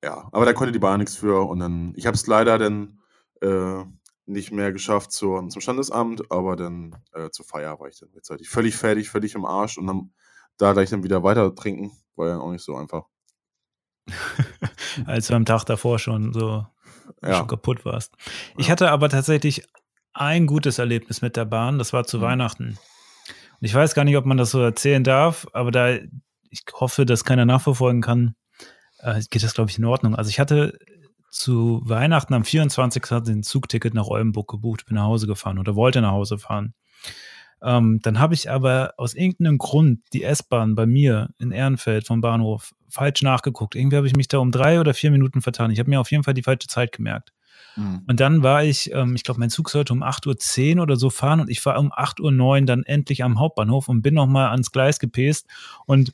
ja, 0.04 0.30
aber 0.32 0.46
da 0.46 0.54
konnte 0.54 0.72
die 0.72 0.80
Bahn 0.80 1.00
nichts 1.00 1.16
für. 1.16 1.48
Und 1.48 1.60
dann, 1.60 1.94
ich 1.96 2.06
habe 2.06 2.16
es 2.16 2.26
leider 2.28 2.58
dann 2.58 3.00
äh, 3.42 3.84
nicht 4.26 4.52
mehr 4.52 4.72
geschafft 4.72 5.12
zur, 5.12 5.48
zum 5.50 5.62
Standesamt, 5.62 6.32
aber 6.32 6.56
dann 6.56 6.96
äh, 7.12 7.30
zur 7.30 7.46
Feier 7.46 7.80
war 7.80 7.90
ich 7.90 8.00
dann 8.00 8.10
rechtzeitig 8.10 8.50
völlig 8.50 8.76
fertig, 8.76 9.10
völlig 9.10 9.36
im 9.36 9.46
Arsch. 9.46 9.78
Und 9.78 9.88
dann 9.88 10.14
da 10.58 10.74
gleich 10.74 10.90
dann 10.90 11.04
wieder 11.04 11.24
weiter 11.24 11.54
trinken, 11.54 11.92
war 12.16 12.28
ja 12.30 12.38
auch 12.40 12.52
nicht 12.52 12.64
so 12.64 12.76
einfach. 12.76 13.06
Als 15.06 15.28
du 15.28 15.34
am 15.34 15.46
Tag 15.46 15.66
davor 15.66 16.00
schon 16.00 16.34
so 16.34 16.66
ja. 17.22 17.36
schon 17.36 17.48
kaputt 17.48 17.86
warst. 17.86 18.14
Ich 18.58 18.70
hatte 18.70 18.92
aber 18.92 19.10
tatsächlich 19.10 19.64
ein 20.14 20.46
gutes 20.46 20.80
Erlebnis 20.80 21.22
mit 21.22 21.36
der 21.36 21.46
Bahn, 21.46 21.80
das 21.80 21.94
war 21.94 22.04
zu 22.06 22.18
mhm. 22.18 22.22
Weihnachten. 22.22 22.66
Und 22.68 23.66
ich 23.66 23.74
weiß 23.74 23.96
gar 23.96 24.04
nicht, 24.04 24.18
ob 24.18 24.26
man 24.26 24.38
das 24.38 24.52
so 24.52 24.62
erzählen 24.62 25.04
darf, 25.04 25.48
aber 25.54 25.72
da 25.72 25.98
ich 26.54 26.64
hoffe, 26.74 27.06
dass 27.06 27.26
keiner 27.26 27.46
nachverfolgen 27.46 28.02
kann, 28.02 28.36
äh, 29.00 29.22
geht 29.30 29.44
das, 29.44 29.56
glaube 29.56 29.72
ich, 29.72 29.80
in 29.80 29.86
Ordnung. 29.86 30.16
Also 30.16 30.30
ich 30.30 30.40
hatte 30.40 30.78
zu 31.32 31.82
Weihnachten 31.84 32.36
am 32.36 32.46
24. 32.46 33.04
ein 33.12 33.44
Zugticket 33.44 33.96
nach 33.96 34.06
Oldenburg 34.06 34.48
gebucht, 34.48 34.86
bin 34.86 34.96
nach 34.96 35.06
Hause 35.06 35.26
gefahren 35.26 35.58
oder 35.58 35.76
wollte 35.76 36.00
nach 36.02 36.12
Hause 36.12 36.38
fahren. 36.38 36.76
Ähm, 37.64 38.00
dann 38.04 38.20
habe 38.20 38.34
ich 38.34 38.52
aber 38.52 38.94
aus 38.98 39.14
irgendeinem 39.14 39.58
Grund 39.58 40.02
die 40.12 40.24
S-Bahn 40.24 40.76
bei 40.76 40.86
mir 40.86 41.30
in 41.40 41.52
Ehrenfeld 41.52 42.06
vom 42.06 42.20
Bahnhof 42.20 42.74
falsch 42.90 43.22
nachgeguckt. 43.22 43.76
Irgendwie 43.76 43.96
habe 43.96 44.08
ich 44.08 44.16
mich 44.16 44.28
da 44.28 44.40
um 44.40 44.52
drei 44.52 44.80
oder 44.80 44.94
vier 44.94 45.12
Minuten 45.12 45.42
vertan. 45.42 45.72
Ich 45.72 45.80
habe 45.80 45.90
mir 45.90 46.02
auf 46.02 46.12
jeden 46.12 46.24
Fall 46.24 46.34
die 46.34 46.44
falsche 46.44 46.68
Zeit 46.68 46.92
gemerkt. 46.92 47.32
Mhm. 47.78 48.04
Und 48.06 48.20
dann 48.20 48.44
war 48.44 48.64
ich, 48.64 48.92
ähm, 48.92 49.16
ich 49.16 49.24
glaube, 49.24 49.40
mein 49.40 49.50
Zug 49.50 49.70
sollte 49.70 49.94
um 49.94 50.04
8.10 50.04 50.76
Uhr 50.76 50.84
oder 50.84 50.98
so 50.98 51.10
fahren 51.10 51.40
und 51.40 51.50
ich 51.50 51.66
war 51.66 51.80
um 51.80 51.92
8.09 51.92 52.60
Uhr 52.62 52.66
dann 52.66 52.84
endlich 52.84 53.24
am 53.24 53.40
Hauptbahnhof 53.40 53.88
und 53.88 54.02
bin 54.02 54.14
nochmal 54.14 54.50
ans 54.50 54.72
Gleis 54.72 55.00
gepäst 55.00 55.48
und 55.86 56.14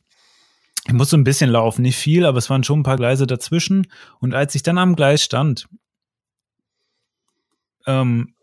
ich 0.85 0.93
musste 0.93 1.17
ein 1.17 1.23
bisschen 1.23 1.49
laufen, 1.49 1.81
nicht 1.81 1.97
viel, 1.97 2.25
aber 2.25 2.38
es 2.38 2.49
waren 2.49 2.63
schon 2.63 2.79
ein 2.79 2.83
paar 2.83 2.95
Gleise 2.95 3.27
dazwischen. 3.27 3.88
Und 4.19 4.33
als 4.33 4.55
ich 4.55 4.63
dann 4.63 4.77
am 4.77 4.95
Gleis 4.95 5.21
stand, 5.21 5.67
ähm, 7.85 8.33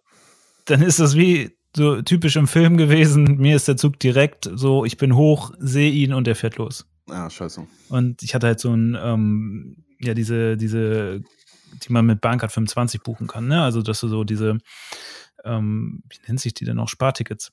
dann 0.66 0.82
ist 0.82 1.00
das 1.00 1.16
wie, 1.16 1.56
so 1.76 2.00
typisch 2.00 2.36
im 2.36 2.48
Film 2.48 2.76
gewesen. 2.78 3.36
Mir 3.36 3.54
ist 3.54 3.68
der 3.68 3.76
Zug 3.76 4.00
direkt 4.00 4.50
so, 4.52 4.84
ich 4.84 4.96
bin 4.96 5.14
hoch, 5.14 5.52
sehe 5.58 5.90
ihn 5.90 6.14
und 6.14 6.26
er 6.26 6.34
fährt 6.34 6.56
los. 6.56 6.86
Ja, 7.06 7.28
scheiße. 7.28 7.66
Und 7.90 8.22
ich 8.22 8.34
hatte 8.34 8.46
halt 8.46 8.60
so 8.60 8.72
ein, 8.72 8.96
ähm, 9.00 9.84
ja, 10.00 10.14
diese, 10.14 10.56
diese, 10.56 11.20
die 11.82 11.92
man 11.92 12.06
mit 12.06 12.20
Bahncard 12.22 12.50
25 12.50 13.02
buchen 13.02 13.26
kann, 13.26 13.46
ne? 13.46 13.62
Also, 13.62 13.82
dass 13.82 14.00
du 14.00 14.08
so 14.08 14.24
diese, 14.24 14.58
ähm, 15.44 16.02
wie 16.08 16.16
nennt 16.26 16.40
sich 16.40 16.54
die 16.54 16.64
denn 16.64 16.76
noch? 16.76 16.88
Spartickets. 16.88 17.52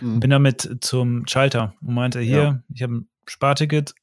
Mhm. 0.00 0.20
Bin 0.20 0.30
damit 0.30 0.78
zum 0.80 1.26
Schalter 1.26 1.74
und 1.82 1.94
meinte, 1.94 2.20
hier, 2.20 2.42
ja. 2.42 2.62
ich 2.72 2.82
habe 2.82 2.94
ein 2.94 3.08
Sparticket, 3.28 3.94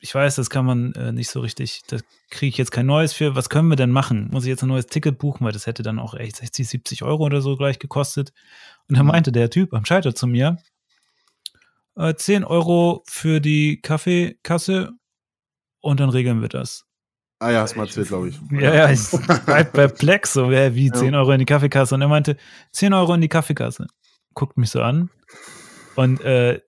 ich 0.00 0.14
weiß, 0.14 0.36
das 0.36 0.48
kann 0.48 0.64
man 0.64 0.92
äh, 0.94 1.12
nicht 1.12 1.30
so 1.30 1.40
richtig, 1.40 1.82
da 1.88 1.98
kriege 2.30 2.48
ich 2.48 2.56
jetzt 2.56 2.72
kein 2.72 2.86
neues 2.86 3.12
für. 3.12 3.36
Was 3.36 3.50
können 3.50 3.68
wir 3.68 3.76
denn 3.76 3.90
machen? 3.90 4.28
Muss 4.32 4.44
ich 4.44 4.48
jetzt 4.48 4.62
ein 4.62 4.68
neues 4.68 4.86
Ticket 4.86 5.18
buchen, 5.18 5.44
weil 5.44 5.52
das 5.52 5.66
hätte 5.66 5.82
dann 5.82 5.98
auch 5.98 6.14
echt 6.14 6.36
60, 6.36 6.66
70 6.68 7.02
Euro 7.02 7.24
oder 7.24 7.42
so 7.42 7.56
gleich 7.56 7.78
gekostet. 7.78 8.32
Und 8.88 8.96
da 8.96 9.02
mhm. 9.02 9.10
meinte 9.10 9.30
der 9.30 9.50
Typ 9.50 9.74
am 9.74 9.84
Schalter 9.84 10.14
zu 10.14 10.26
mir, 10.26 10.56
äh, 11.96 12.14
10 12.14 12.44
Euro 12.44 13.02
für 13.06 13.40
die 13.40 13.80
Kaffeekasse 13.82 14.92
und 15.80 16.00
dann 16.00 16.08
regeln 16.08 16.40
wir 16.40 16.48
das. 16.48 16.86
Ah 17.38 17.50
ja, 17.50 17.60
hast 17.60 17.76
mal 17.76 17.84
erzählt, 17.84 18.08
glaube 18.08 18.28
ich. 18.28 18.38
Ja, 18.50 18.74
ja, 18.74 18.90
ich 18.90 19.12
war 19.12 19.64
perplex, 19.64 20.32
so 20.34 20.50
wie 20.50 20.90
10 20.90 21.14
Euro 21.14 21.32
in 21.32 21.38
die 21.38 21.46
Kaffeekasse. 21.46 21.94
Und 21.94 22.02
er 22.02 22.08
meinte, 22.08 22.36
10 22.72 22.92
Euro 22.92 23.14
in 23.14 23.20
die 23.20 23.28
Kaffeekasse. 23.28 23.86
Guckt 24.34 24.56
mich 24.56 24.70
so 24.70 24.82
an. 24.82 25.10
Und, 25.96 26.20
äh, 26.20 26.60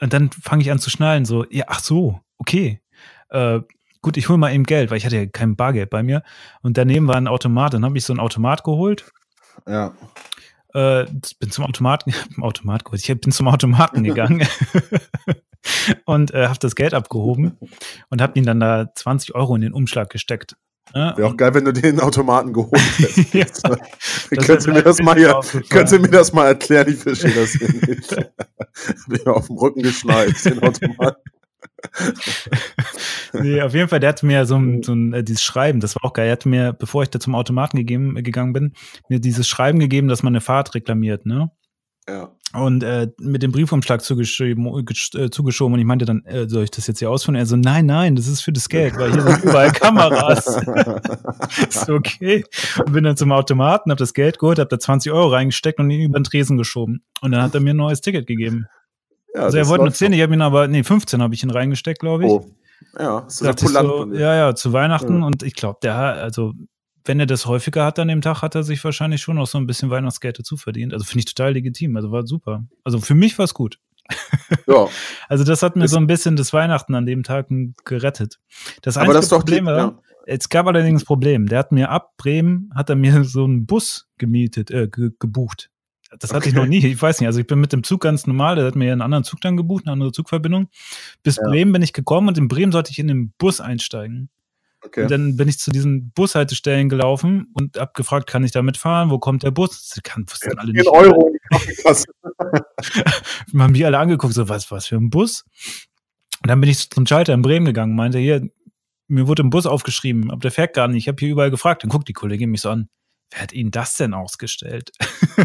und 0.00 0.12
dann 0.12 0.30
fange 0.30 0.62
ich 0.62 0.70
an 0.70 0.78
zu 0.78 0.88
schnallen, 0.88 1.24
so, 1.24 1.44
ja, 1.50 1.64
ach 1.66 1.80
so, 1.80 2.20
okay, 2.40 2.80
äh, 3.28 3.60
gut, 4.02 4.16
ich 4.16 4.28
hole 4.28 4.38
mal 4.38 4.52
eben 4.52 4.64
Geld, 4.64 4.90
weil 4.90 4.98
ich 4.98 5.06
hatte 5.06 5.16
ja 5.16 5.26
kein 5.26 5.56
Bargeld 5.56 5.90
bei 5.90 6.02
mir. 6.02 6.22
Und 6.62 6.76
daneben 6.76 7.06
war 7.06 7.16
ein 7.16 7.28
Automat. 7.28 7.74
Dann 7.74 7.84
habe 7.84 7.96
ich 7.96 8.04
so 8.04 8.12
ein 8.12 8.20
Automat 8.20 8.64
geholt. 8.64 9.04
Ja. 9.66 9.94
Äh, 10.72 11.06
bin 11.38 11.50
zum 11.50 11.64
Automaten, 11.64 12.12
Automat 12.40 12.84
geholt. 12.84 13.06
Ich 13.06 13.20
bin 13.20 13.32
zum 13.32 13.48
Automaten 13.48 14.04
gegangen 14.04 14.46
und 16.04 16.32
äh, 16.32 16.46
habe 16.46 16.58
das 16.60 16.74
Geld 16.74 16.94
abgehoben 16.94 17.58
und 18.08 18.22
habe 18.22 18.38
ihn 18.38 18.46
dann 18.46 18.60
da 18.60 18.92
20 18.94 19.34
Euro 19.34 19.54
in 19.56 19.62
den 19.62 19.72
Umschlag 19.72 20.10
gesteckt. 20.10 20.56
Ja, 20.94 21.16
Wäre 21.16 21.28
auch 21.28 21.36
geil, 21.36 21.54
wenn 21.54 21.64
du 21.64 21.72
den 21.72 22.00
Automaten 22.00 22.52
geholt 22.52 22.80
hättest. 22.98 23.64
ja, 23.68 23.76
könnt, 24.42 24.66
ihr 24.66 24.72
mir 24.72 24.82
das 24.82 25.00
mal 25.00 25.16
hier, 25.16 25.40
könnt 25.68 25.92
ihr 25.92 26.00
mir 26.00 26.08
das 26.08 26.32
mal 26.32 26.46
erklären? 26.46 26.88
Ich 26.88 26.96
verstehe 26.96 27.32
das 27.32 27.52
hier 27.52 27.68
nicht. 27.68 28.16
Bin 29.06 29.26
auf 29.26 29.46
dem 29.46 29.56
Rücken 29.56 29.82
geschnallt, 29.82 30.44
den 30.44 30.60
Automaten. 30.60 31.22
nee, 33.32 33.60
auf 33.60 33.74
jeden 33.74 33.88
Fall, 33.88 34.00
der 34.00 34.10
hat 34.10 34.22
mir 34.22 34.46
so 34.46 34.56
ein, 34.56 34.82
so 34.82 34.92
ein 34.92 35.12
äh, 35.12 35.24
dieses 35.24 35.42
Schreiben, 35.42 35.80
das 35.80 35.96
war 35.96 36.04
auch 36.04 36.12
geil. 36.12 36.26
Er 36.26 36.32
hat 36.32 36.46
mir, 36.46 36.72
bevor 36.72 37.02
ich 37.02 37.10
da 37.10 37.20
zum 37.20 37.34
Automaten 37.34 37.76
gegeben, 37.76 38.14
gegangen 38.22 38.52
bin, 38.52 38.72
mir 39.08 39.20
dieses 39.20 39.48
Schreiben 39.48 39.78
gegeben, 39.78 40.08
dass 40.08 40.22
man 40.22 40.32
eine 40.32 40.40
Fahrt 40.40 40.74
reklamiert, 40.74 41.26
ne? 41.26 41.50
Ja. 42.08 42.34
Und 42.52 42.82
äh, 42.82 43.08
mit 43.20 43.44
dem 43.44 43.52
Briefumschlag 43.52 44.02
zugeschrieben, 44.02 44.66
äh, 44.66 45.30
zugeschoben 45.30 45.74
und 45.74 45.78
ich 45.78 45.86
meinte 45.86 46.04
dann, 46.04 46.24
äh, 46.24 46.48
soll 46.48 46.64
ich 46.64 46.72
das 46.72 46.88
jetzt 46.88 46.98
hier 46.98 47.08
ausführen? 47.08 47.36
Er 47.36 47.46
so, 47.46 47.54
nein, 47.54 47.86
nein, 47.86 48.16
das 48.16 48.26
ist 48.26 48.40
für 48.40 48.50
das 48.50 48.68
Geld, 48.68 48.96
weil 48.96 49.12
hier 49.12 49.22
sind 49.22 49.44
überall 49.44 49.70
Kameras. 49.70 50.46
ist 51.68 51.88
okay. 51.88 52.44
Und 52.78 52.92
bin 52.92 53.04
dann 53.04 53.16
zum 53.16 53.30
Automaten, 53.30 53.92
hab 53.92 53.98
das 53.98 54.14
Geld 54.14 54.40
geholt, 54.40 54.58
hab 54.58 54.68
da 54.68 54.80
20 54.80 55.12
Euro 55.12 55.28
reingesteckt 55.28 55.78
und 55.78 55.90
ihn 55.90 56.00
über 56.00 56.18
den 56.18 56.24
Tresen 56.24 56.58
geschoben. 56.58 57.04
Und 57.20 57.30
dann 57.30 57.42
hat 57.42 57.54
er 57.54 57.60
mir 57.60 57.70
ein 57.70 57.76
neues 57.76 58.00
Ticket 58.00 58.26
gegeben. 58.26 58.66
Ja, 59.34 59.42
also 59.42 59.58
er 59.58 59.68
wollte 59.68 59.84
nur 59.84 59.92
10, 59.92 60.12
ich 60.12 60.22
habe 60.22 60.34
ihn 60.34 60.42
aber, 60.42 60.68
nee, 60.68 60.82
15 60.82 61.22
habe 61.22 61.34
ich 61.34 61.42
ihn 61.42 61.50
reingesteckt, 61.50 62.00
glaube 62.00 62.24
ich. 62.24 62.30
Oh. 62.30 62.46
Ja, 62.98 63.20
ist 63.20 63.38
so, 63.38 64.12
ja, 64.14 64.34
ja, 64.34 64.54
zu 64.54 64.72
Weihnachten 64.72 65.20
ja. 65.20 65.26
und 65.26 65.42
ich 65.42 65.54
glaube, 65.54 65.78
der, 65.82 65.94
also 65.94 66.54
wenn 67.04 67.20
er 67.20 67.26
das 67.26 67.46
häufiger 67.46 67.84
hat 67.84 67.98
an 67.98 68.08
dem 68.08 68.20
Tag, 68.20 68.42
hat 68.42 68.54
er 68.54 68.62
sich 68.62 68.82
wahrscheinlich 68.84 69.20
schon 69.20 69.36
noch 69.36 69.46
so 69.46 69.58
ein 69.58 69.66
bisschen 69.66 69.90
Weihnachtsgeld 69.90 70.38
dazu 70.38 70.56
verdient. 70.56 70.92
Also 70.92 71.04
finde 71.04 71.20
ich 71.20 71.24
total 71.26 71.52
legitim. 71.52 71.96
Also 71.96 72.12
war 72.12 72.26
super. 72.26 72.64
Also 72.84 73.00
für 73.00 73.14
mich 73.14 73.38
war 73.38 73.44
es 73.44 73.54
gut. 73.54 73.78
Ja. 74.66 74.88
also 75.28 75.44
das 75.44 75.62
hat 75.62 75.76
mir 75.76 75.88
so 75.88 75.96
ein 75.96 76.06
bisschen 76.06 76.36
das 76.36 76.52
Weihnachten 76.52 76.94
an 76.94 77.06
dem 77.06 77.22
Tag 77.22 77.48
gerettet. 77.84 78.38
Das 78.82 78.96
einzige 78.96 79.16
das 79.16 79.28
Problem 79.28 79.66
war, 79.66 79.76
ja. 79.76 79.98
es 80.26 80.48
gab 80.48 80.66
allerdings 80.66 81.02
ein 81.02 81.06
Problem. 81.06 81.46
Der 81.46 81.60
hat 81.60 81.72
mir 81.72 81.90
ab 81.90 82.12
Bremen, 82.16 82.70
hat 82.74 82.90
er 82.90 82.96
mir 82.96 83.24
so 83.24 83.44
einen 83.44 83.66
Bus 83.66 84.08
gemietet, 84.18 84.70
äh, 84.70 84.88
ge 84.88 85.10
gebucht. 85.18 85.70
Das 86.18 86.30
hatte 86.30 86.38
okay. 86.38 86.48
ich 86.48 86.54
noch 86.54 86.66
nie. 86.66 86.84
Ich 86.84 87.00
weiß 87.00 87.20
nicht. 87.20 87.26
Also 87.26 87.40
ich 87.40 87.46
bin 87.46 87.60
mit 87.60 87.72
dem 87.72 87.84
Zug 87.84 88.00
ganz 88.00 88.26
normal. 88.26 88.56
Der 88.56 88.66
hat 88.66 88.74
mir 88.74 88.92
einen 88.92 89.02
anderen 89.02 89.24
Zug 89.24 89.40
dann 89.40 89.56
gebucht, 89.56 89.84
eine 89.86 89.92
andere 89.92 90.12
Zugverbindung. 90.12 90.68
Bis 91.22 91.36
ja. 91.36 91.42
Bremen 91.44 91.72
bin 91.72 91.82
ich 91.82 91.92
gekommen 91.92 92.28
und 92.28 92.38
in 92.38 92.48
Bremen 92.48 92.72
sollte 92.72 92.90
ich 92.90 92.98
in 92.98 93.08
den 93.08 93.32
Bus 93.38 93.60
einsteigen. 93.60 94.28
Okay. 94.82 95.02
Und 95.02 95.10
dann 95.10 95.36
bin 95.36 95.48
ich 95.48 95.58
zu 95.58 95.70
diesen 95.70 96.10
Bushaltestellen 96.12 96.88
gelaufen 96.88 97.48
und 97.52 97.76
hab 97.76 97.94
gefragt, 97.94 98.26
kann 98.26 98.44
ich 98.44 98.50
da 98.50 98.62
mitfahren? 98.62 99.10
Wo 99.10 99.18
kommt 99.18 99.42
der 99.42 99.50
Bus? 99.50 99.90
Das 99.94 100.02
kann, 100.02 100.24
wussten 100.28 100.50
ja, 100.52 100.58
alle 100.58 100.72
nicht. 100.72 100.88
Euro 100.88 101.30
die. 101.50 102.06
Man 103.52 103.62
haben 103.64 103.72
mich 103.72 103.84
alle 103.84 103.98
angeguckt, 103.98 104.34
so 104.34 104.48
was, 104.48 104.70
was 104.70 104.86
für 104.86 104.96
ein 104.96 105.10
Bus? 105.10 105.44
Und 106.42 106.48
dann 106.48 106.60
bin 106.60 106.70
ich 106.70 106.88
zum 106.90 107.06
Schalter 107.06 107.34
in 107.34 107.42
Bremen 107.42 107.66
gegangen, 107.66 107.94
meinte, 107.94 108.18
hier, 108.18 108.48
mir 109.08 109.26
wurde 109.26 109.42
ein 109.42 109.50
Bus 109.50 109.66
aufgeschrieben, 109.66 110.30
aber 110.30 110.40
der 110.40 110.52
fährt 110.52 110.74
gar 110.74 110.88
nicht. 110.88 111.02
Ich 111.04 111.08
habe 111.08 111.18
hier 111.18 111.30
überall 111.30 111.50
gefragt. 111.50 111.82
Dann 111.82 111.90
guckt 111.90 112.08
die 112.08 112.12
Kollegin 112.12 112.50
mich 112.50 112.62
so 112.62 112.70
an. 112.70 112.88
Wer 113.30 113.42
hat 113.42 113.52
Ihnen 113.52 113.70
das 113.70 113.94
denn 113.96 114.14
ausgestellt? 114.14 114.90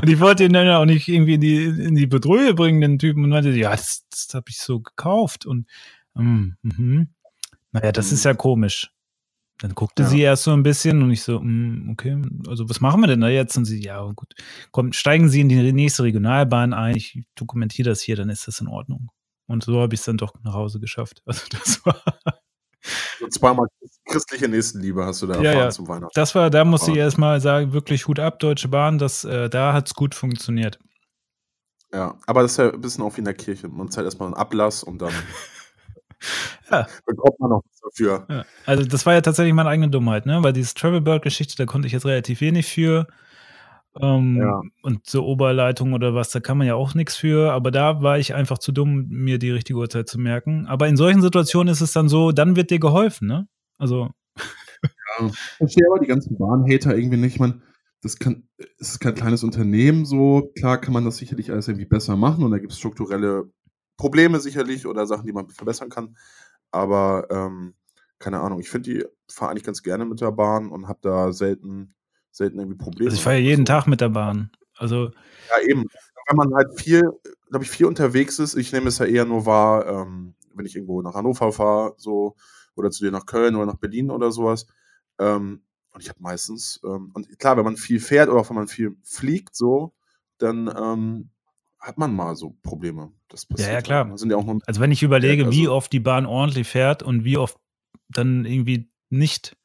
und 0.00 0.08
ich 0.08 0.20
wollte 0.20 0.44
ihn 0.44 0.52
dann 0.52 0.68
auch 0.68 0.84
nicht 0.84 1.08
irgendwie 1.08 1.34
in 1.34 1.40
die, 1.40 1.64
in 1.64 1.94
die 1.94 2.06
Bedrohung 2.06 2.54
bringen, 2.54 2.80
den 2.80 2.98
Typen, 2.98 3.24
und 3.24 3.30
meinte, 3.30 3.50
ja, 3.50 3.70
das, 3.70 4.06
das 4.10 4.28
habe 4.32 4.46
ich 4.48 4.58
so 4.58 4.80
gekauft. 4.80 5.44
Und 5.46 5.66
mm, 6.14 6.52
mm, 6.62 7.08
naja, 7.72 7.92
das 7.92 8.12
ist 8.12 8.24
ja 8.24 8.34
komisch. 8.34 8.92
Dann 9.60 9.74
guckte 9.74 10.04
ja. 10.04 10.08
sie 10.08 10.20
erst 10.22 10.44
so 10.44 10.52
ein 10.52 10.62
bisschen 10.62 11.02
und 11.02 11.10
ich 11.10 11.22
so, 11.22 11.40
mm, 11.40 11.90
okay, 11.92 12.20
also 12.48 12.68
was 12.70 12.80
machen 12.80 13.00
wir 13.02 13.08
denn 13.08 13.20
da 13.20 13.28
jetzt? 13.28 13.56
Und 13.56 13.66
sie, 13.66 13.82
ja, 13.82 14.02
gut, 14.12 14.34
komm, 14.70 14.92
steigen 14.92 15.28
Sie 15.28 15.40
in 15.40 15.50
die 15.50 15.72
nächste 15.72 16.04
Regionalbahn 16.04 16.72
ein, 16.72 16.96
ich 16.96 17.24
dokumentiere 17.34 17.90
das 17.90 18.00
hier, 18.00 18.16
dann 18.16 18.30
ist 18.30 18.48
das 18.48 18.60
in 18.60 18.68
Ordnung. 18.68 19.10
Und 19.46 19.64
so 19.64 19.80
habe 19.80 19.94
ich 19.94 20.00
es 20.00 20.06
dann 20.06 20.16
doch 20.16 20.32
nach 20.44 20.54
Hause 20.54 20.80
geschafft. 20.80 21.22
Also 21.26 21.42
das 21.50 21.84
war. 21.84 22.02
So 23.18 23.28
zweimal 23.28 23.66
christliche 24.10 24.48
Nächstenliebe 24.48 25.04
hast 25.04 25.22
du 25.22 25.26
da 25.26 25.40
ja, 25.40 25.52
ja. 25.52 25.70
zum 25.70 25.88
Weihnachten. 25.88 26.12
Das 26.14 26.34
war, 26.34 26.50
da 26.50 26.64
muss 26.64 26.86
ich 26.88 26.96
erstmal 26.96 27.40
sagen, 27.40 27.72
wirklich 27.72 28.06
Hut 28.08 28.18
ab, 28.18 28.38
Deutsche 28.38 28.68
Bahn, 28.68 28.98
das, 28.98 29.24
äh, 29.24 29.48
da 29.48 29.72
hat 29.72 29.86
es 29.86 29.94
gut 29.94 30.14
funktioniert. 30.14 30.78
Ja, 31.92 32.16
aber 32.26 32.42
das 32.42 32.52
ist 32.52 32.56
ja 32.58 32.72
ein 32.72 32.80
bisschen 32.80 33.02
auch 33.02 33.16
wie 33.16 33.20
in 33.20 33.24
der 33.24 33.34
Kirche. 33.34 33.68
Man 33.68 33.90
zahlt 33.90 34.04
erstmal 34.04 34.28
einen 34.28 34.36
Ablass 34.36 34.82
und 34.84 35.02
dann 35.02 35.12
ja. 36.70 36.86
bekommt 37.04 37.40
man 37.40 37.50
noch 37.50 37.62
was 37.64 37.80
dafür. 37.80 38.26
Ja. 38.28 38.44
Also 38.66 38.84
das 38.84 39.06
war 39.06 39.14
ja 39.14 39.20
tatsächlich 39.20 39.54
meine 39.54 39.68
eigene 39.68 39.90
Dummheit, 39.90 40.26
ne? 40.26 40.42
Weil 40.42 40.52
diese 40.52 40.74
Travelbird-Geschichte, 40.74 41.56
da 41.56 41.66
konnte 41.66 41.86
ich 41.86 41.92
jetzt 41.92 42.06
relativ 42.06 42.40
wenig 42.40 42.66
für. 42.66 43.08
Ähm, 44.00 44.36
ja. 44.36 44.60
Und 44.82 45.08
so 45.08 45.24
Oberleitung 45.26 45.92
oder 45.94 46.14
was, 46.14 46.30
da 46.30 46.38
kann 46.38 46.58
man 46.58 46.66
ja 46.68 46.76
auch 46.76 46.94
nichts 46.94 47.16
für. 47.16 47.52
Aber 47.52 47.72
da 47.72 48.02
war 48.02 48.18
ich 48.18 48.34
einfach 48.34 48.58
zu 48.58 48.70
dumm, 48.70 49.06
mir 49.08 49.38
die 49.38 49.50
richtige 49.50 49.78
Uhrzeit 49.78 50.08
zu 50.08 50.18
merken. 50.18 50.66
Aber 50.66 50.86
in 50.86 50.96
solchen 50.96 51.22
Situationen 51.22 51.72
ist 51.72 51.80
es 51.80 51.92
dann 51.92 52.08
so, 52.08 52.30
dann 52.30 52.54
wird 52.54 52.70
dir 52.70 52.78
geholfen, 52.78 53.26
ne? 53.26 53.48
Also. 53.80 54.10
Ja, 55.18 55.26
ich 55.26 55.38
verstehe 55.56 55.86
aber 55.90 55.98
die 55.98 56.06
ganzen 56.06 56.38
Bahnhater 56.38 56.96
irgendwie 56.96 57.16
nicht. 57.16 57.34
Ich 57.34 57.40
meine, 57.40 57.60
das 58.02 58.18
kann, 58.18 58.48
es 58.78 58.92
ist 58.92 59.00
kein 59.00 59.14
kleines 59.14 59.42
Unternehmen 59.42 60.04
so. 60.04 60.52
Klar 60.56 60.80
kann 60.80 60.94
man 60.94 61.04
das 61.04 61.16
sicherlich 61.16 61.50
alles 61.50 61.68
irgendwie 61.68 61.86
besser 61.86 62.16
machen 62.16 62.44
und 62.44 62.50
da 62.50 62.58
gibt 62.58 62.72
es 62.72 62.78
strukturelle 62.78 63.50
Probleme 63.96 64.40
sicherlich 64.40 64.86
oder 64.86 65.06
Sachen, 65.06 65.26
die 65.26 65.32
man 65.32 65.48
verbessern 65.50 65.90
kann. 65.90 66.16
Aber 66.70 67.26
ähm, 67.30 67.74
keine 68.18 68.40
Ahnung, 68.40 68.60
ich 68.60 68.70
finde 68.70 68.90
die 68.90 69.04
fahre 69.30 69.50
eigentlich 69.50 69.64
ganz 69.64 69.82
gerne 69.82 70.04
mit 70.04 70.20
der 70.20 70.32
Bahn 70.32 70.70
und 70.70 70.88
habe 70.88 71.00
da 71.02 71.32
selten, 71.32 71.94
selten 72.30 72.58
irgendwie 72.58 72.78
Probleme. 72.78 73.10
Also 73.10 73.16
ich 73.16 73.24
fahre 73.24 73.36
ja 73.36 73.42
jeden 73.42 73.64
Tag 73.64 73.86
mit 73.86 74.00
der 74.00 74.10
Bahn. 74.10 74.50
Also 74.76 75.10
ja, 75.50 75.68
eben. 75.68 75.86
Wenn 76.28 76.36
man 76.36 76.54
halt 76.54 76.80
viel, 76.80 77.02
glaube 77.48 77.64
ich, 77.64 77.70
viel 77.70 77.86
unterwegs 77.86 78.38
ist, 78.38 78.54
ich 78.54 78.72
nehme 78.72 78.88
es 78.88 78.98
ja 78.98 79.06
eher 79.06 79.24
nur 79.24 79.46
wahr, 79.46 79.86
ähm, 79.86 80.34
wenn 80.54 80.64
ich 80.64 80.76
irgendwo 80.76 81.02
nach 81.02 81.14
Hannover 81.14 81.52
fahre, 81.52 81.94
so, 81.96 82.36
oder 82.74 82.90
zu 82.90 83.04
dir 83.04 83.10
nach 83.10 83.26
Köln 83.26 83.56
oder 83.56 83.66
nach 83.66 83.78
Berlin 83.78 84.10
oder 84.10 84.32
sowas. 84.32 84.66
Ähm, 85.18 85.62
und 85.92 86.02
ich 86.02 86.08
habe 86.08 86.20
meistens, 86.22 86.80
ähm, 86.84 87.10
und 87.14 87.38
klar, 87.38 87.56
wenn 87.56 87.64
man 87.64 87.76
viel 87.76 88.00
fährt 88.00 88.28
oder 88.28 88.40
auch 88.40 88.48
wenn 88.50 88.56
man 88.56 88.68
viel 88.68 88.96
fliegt, 89.02 89.56
so, 89.56 89.92
dann 90.38 90.68
ähm, 90.68 91.30
hat 91.78 91.98
man 91.98 92.14
mal 92.14 92.36
so 92.36 92.56
Probleme. 92.62 93.12
Das 93.28 93.46
passiert. 93.46 93.68
Ja, 93.68 93.74
ja, 93.74 93.82
klar. 93.82 94.08
Halt. 94.08 94.18
Sind 94.18 94.30
ja 94.30 94.38
also 94.66 94.80
wenn 94.80 94.92
ich 94.92 95.02
überlege, 95.02 95.46
also 95.46 95.56
wie 95.56 95.68
oft 95.68 95.92
die 95.92 96.00
Bahn 96.00 96.26
ordentlich 96.26 96.68
fährt 96.68 97.02
und 97.02 97.24
wie 97.24 97.38
oft 97.38 97.56
dann 98.08 98.44
irgendwie 98.44 98.90
nicht, 99.08 99.56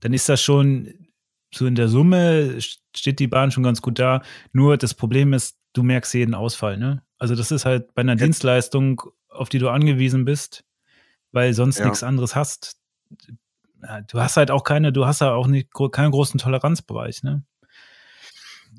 dann 0.00 0.12
ist 0.12 0.28
das 0.28 0.42
schon 0.42 1.08
so 1.54 1.66
in 1.66 1.74
der 1.74 1.88
Summe 1.88 2.60
steht 2.60 3.18
die 3.20 3.26
Bahn 3.26 3.50
schon 3.50 3.62
ganz 3.62 3.80
gut 3.80 3.98
da. 3.98 4.22
Nur 4.52 4.76
das 4.76 4.94
Problem 4.94 5.32
ist, 5.32 5.58
du 5.72 5.82
merkst 5.82 6.12
jeden 6.14 6.34
Ausfall, 6.34 6.76
ne? 6.76 7.02
Also 7.18 7.34
das 7.34 7.50
ist 7.50 7.64
halt 7.64 7.94
bei 7.94 8.00
einer 8.00 8.16
ja. 8.16 8.24
Dienstleistung, 8.24 9.02
auf 9.28 9.48
die 9.48 9.58
du 9.58 9.70
angewiesen 9.70 10.24
bist, 10.24 10.64
weil 11.32 11.54
sonst 11.54 11.78
ja. 11.78 11.86
nichts 11.86 12.02
anderes 12.02 12.34
hast. 12.34 12.78
Du 14.08 14.20
hast 14.20 14.36
halt 14.36 14.50
auch 14.50 14.64
keine, 14.64 14.92
du 14.92 15.06
hast 15.06 15.20
ja 15.20 15.32
auch 15.32 15.46
nicht, 15.46 15.70
keinen 15.92 16.10
großen 16.10 16.38
Toleranzbereich, 16.38 17.22
ne? 17.22 17.44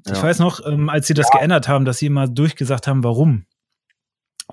Ja. 0.05 0.13
Ich 0.13 0.23
weiß 0.23 0.39
noch, 0.39 0.65
ähm, 0.65 0.89
als 0.89 1.07
sie 1.07 1.13
das 1.13 1.27
ja. 1.31 1.39
geändert 1.39 1.67
haben, 1.67 1.85
dass 1.85 1.97
sie 1.97 2.05
immer 2.07 2.27
durchgesagt 2.27 2.87
haben, 2.87 3.03
warum 3.03 3.45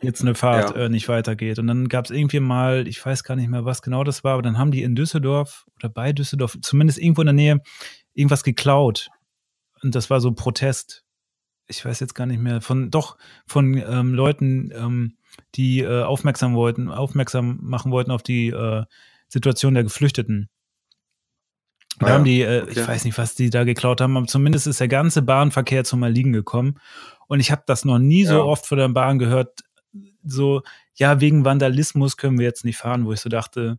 jetzt 0.03 0.21
eine 0.21 0.35
Fahrt 0.35 0.77
ja. 0.77 0.85
äh, 0.85 0.89
nicht 0.89 1.09
weitergeht. 1.09 1.59
Und 1.59 1.67
dann 1.67 1.89
gab 1.89 2.05
es 2.07 2.11
irgendwie 2.11 2.41
mal, 2.41 2.87
ich 2.87 3.05
weiß 3.05 3.25
gar 3.25 3.37
nicht 3.37 3.49
mehr, 3.49 3.65
was 3.65 3.83
genau 3.83 4.05
das 4.05 4.25
war, 4.25 4.35
aber 4.35 4.43
dann 4.43 4.59
haben 4.59 4.71
die 4.71 4.83
in 4.83 4.95
Düsseldorf 4.95 5.67
oder 5.77 5.89
bei 5.89 6.13
Düsseldorf, 6.13 6.59
zumindest 6.61 6.99
irgendwo 6.99 7.23
in 7.23 7.27
der 7.27 7.35
Nähe, 7.35 7.61
irgendwas 8.15 8.43
geklaut. 8.43 9.09
Und 9.83 9.95
das 9.95 10.11
war 10.11 10.21
so 10.21 10.33
Protest. 10.33 11.05
Ich 11.67 11.85
weiß 11.85 12.01
jetzt 12.01 12.15
gar 12.15 12.27
nicht 12.27 12.41
mehr, 12.41 12.61
von 12.61 12.91
doch 12.91 13.17
von 13.47 13.77
ähm, 13.77 14.15
Leuten, 14.15 14.71
ähm, 14.75 15.17
die 15.57 15.81
äh, 15.81 16.03
aufmerksam 16.03 16.55
wollten, 16.55 16.91
aufmerksam 16.91 17.59
machen 17.63 17.93
wollten 17.93 18.11
auf 18.11 18.23
die 18.23 18.49
äh, 18.49 18.85
Situation 19.29 19.75
der 19.75 19.85
Geflüchteten. 19.85 20.49
Da 21.99 22.07
ah, 22.07 22.11
haben 22.11 22.25
die, 22.25 22.43
äh, 22.43 22.63
okay. 22.63 22.73
ich 22.73 22.89
weiß 22.89 23.05
nicht, 23.05 23.17
was 23.17 23.35
die 23.35 23.51
da 23.51 23.65
geklaut 23.65 24.01
haben, 24.01 24.17
aber 24.17 24.27
zumindest 24.27 24.67
ist 24.67 24.81
der 24.81 24.89
ganze 24.89 25.23
Bahnverkehr 25.23 25.85
zum 25.85 26.03
Erliegen 26.03 26.33
gekommen. 26.33 26.79
Und 27.27 27.41
ich 27.41 27.51
habe 27.51 27.63
das 27.67 27.85
noch 27.85 27.99
nie 27.99 28.25
ja. 28.25 28.31
so 28.31 28.45
oft 28.45 28.67
von 28.67 28.79
der 28.79 28.89
Bahn 28.89 29.19
gehört, 29.19 29.61
so, 30.23 30.63
ja, 30.95 31.21
wegen 31.21 31.45
Vandalismus 31.45 32.17
können 32.17 32.39
wir 32.39 32.45
jetzt 32.45 32.65
nicht 32.65 32.77
fahren, 32.77 33.07
wo 33.07 33.13
ich 33.13 33.21
so 33.21 33.29
dachte, 33.29 33.79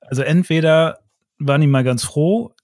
also 0.00 0.22
entweder 0.22 1.00
waren 1.38 1.60
die 1.60 1.66
mal 1.66 1.84
ganz 1.84 2.04
froh, 2.04 2.54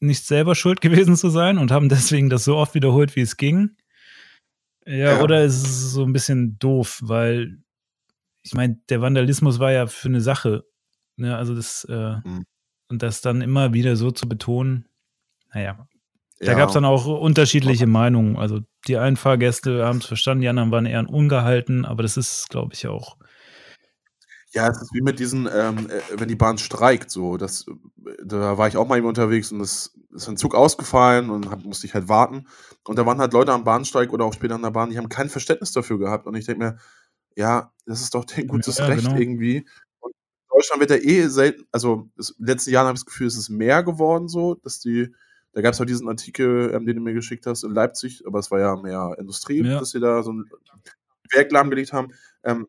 nicht 0.00 0.24
selber 0.24 0.54
schuld 0.54 0.80
gewesen 0.80 1.16
zu 1.16 1.28
sein 1.28 1.58
und 1.58 1.72
haben 1.72 1.88
deswegen 1.88 2.30
das 2.30 2.44
so 2.44 2.56
oft 2.56 2.74
wiederholt, 2.74 3.16
wie 3.16 3.22
es 3.22 3.36
ging. 3.36 3.76
Ja, 4.86 4.94
ja. 4.94 5.20
oder 5.22 5.42
ist 5.44 5.62
es 5.62 5.92
so 5.92 6.04
ein 6.04 6.12
bisschen 6.12 6.58
doof, 6.58 7.00
weil 7.02 7.58
ich 8.44 8.54
meine, 8.54 8.78
der 8.88 9.00
Vandalismus 9.00 9.58
war 9.58 9.72
ja 9.72 9.86
für 9.86 10.08
eine 10.08 10.20
Sache. 10.20 10.64
Ne? 11.16 11.36
Also 11.36 11.54
das, 11.54 11.84
äh, 11.88 12.16
mhm. 12.22 12.44
Und 12.88 13.02
das 13.02 13.22
dann 13.22 13.40
immer 13.40 13.72
wieder 13.72 13.96
so 13.96 14.10
zu 14.10 14.28
betonen, 14.28 14.86
naja. 15.52 15.88
Da 16.40 16.52
ja. 16.52 16.58
gab 16.58 16.68
es 16.68 16.74
dann 16.74 16.84
auch 16.84 17.06
unterschiedliche 17.06 17.86
Meinungen. 17.86 18.36
Also 18.36 18.60
die 18.86 18.98
einen 18.98 19.16
Fahrgäste 19.16 19.86
haben 19.86 19.98
es 19.98 20.06
verstanden, 20.06 20.42
die 20.42 20.48
anderen 20.48 20.70
waren 20.70 20.84
eher 20.84 21.08
ungehalten, 21.08 21.86
aber 21.86 22.02
das 22.02 22.16
ist, 22.16 22.50
glaube 22.50 22.74
ich, 22.74 22.86
auch. 22.86 23.16
Ja, 24.52 24.68
es 24.68 24.80
ist 24.80 24.92
wie 24.92 25.00
mit 25.00 25.18
diesen, 25.18 25.48
ähm, 25.52 25.88
äh, 25.88 26.20
wenn 26.20 26.28
die 26.28 26.36
Bahn 26.36 26.58
streikt, 26.58 27.10
so. 27.10 27.36
Das, 27.38 27.66
da 28.22 28.58
war 28.58 28.68
ich 28.68 28.76
auch 28.76 28.86
mal 28.86 28.98
eben 28.98 29.06
unterwegs 29.06 29.50
und 29.50 29.60
es 29.60 29.96
ist 30.12 30.28
ein 30.28 30.36
Zug 30.36 30.54
ausgefallen 30.54 31.30
und 31.30 31.50
hab, 31.50 31.64
musste 31.64 31.86
ich 31.86 31.94
halt 31.94 32.08
warten. 32.08 32.46
Und 32.84 32.96
da 32.98 33.06
waren 33.06 33.18
halt 33.18 33.32
Leute 33.32 33.52
am 33.52 33.64
Bahnsteig 33.64 34.12
oder 34.12 34.24
auch 34.24 34.34
später 34.34 34.54
an 34.54 34.62
der 34.62 34.70
Bahn, 34.70 34.90
die 34.90 34.98
haben 34.98 35.08
kein 35.08 35.28
Verständnis 35.28 35.72
dafür 35.72 35.98
gehabt. 35.98 36.26
Und 36.26 36.36
ich 36.36 36.44
denke 36.44 36.64
mir, 36.64 36.76
ja, 37.36 37.72
das 37.86 38.00
ist 38.00 38.14
doch 38.14 38.24
dein 38.24 38.46
gutes 38.46 38.78
ja, 38.78 38.86
Recht 38.86 39.04
genau. 39.04 39.18
irgendwie. 39.18 39.66
Deutschland 40.50 40.80
wird 40.80 40.90
ja 40.90 40.96
eh 40.96 41.26
selten, 41.28 41.64
also 41.72 42.08
in 42.16 42.24
den 42.38 42.46
letzten 42.46 42.70
Jahren 42.70 42.86
habe 42.86 42.96
ich 42.96 43.02
das 43.02 43.06
Gefühl, 43.06 43.26
es 43.26 43.36
ist 43.36 43.48
mehr 43.48 43.82
geworden 43.82 44.28
so, 44.28 44.54
dass 44.54 44.80
die, 44.80 45.12
da 45.52 45.60
gab 45.62 45.74
es 45.74 45.80
auch 45.80 45.84
diesen 45.84 46.08
Artikel, 46.08 46.70
ähm, 46.72 46.86
den 46.86 46.96
du 46.96 47.02
mir 47.02 47.12
geschickt 47.14 47.46
hast, 47.46 47.64
in 47.64 47.72
Leipzig, 47.72 48.22
aber 48.26 48.38
es 48.38 48.50
war 48.50 48.60
ja 48.60 48.76
mehr 48.76 49.16
Industrie, 49.18 49.64
ja. 49.64 49.80
dass 49.80 49.90
sie 49.90 50.00
da 50.00 50.22
so 50.22 50.32
ein 50.32 50.44
Werk 51.32 51.50
lahmgelegt 51.50 51.92
haben. 51.92 52.12
Ähm, 52.44 52.68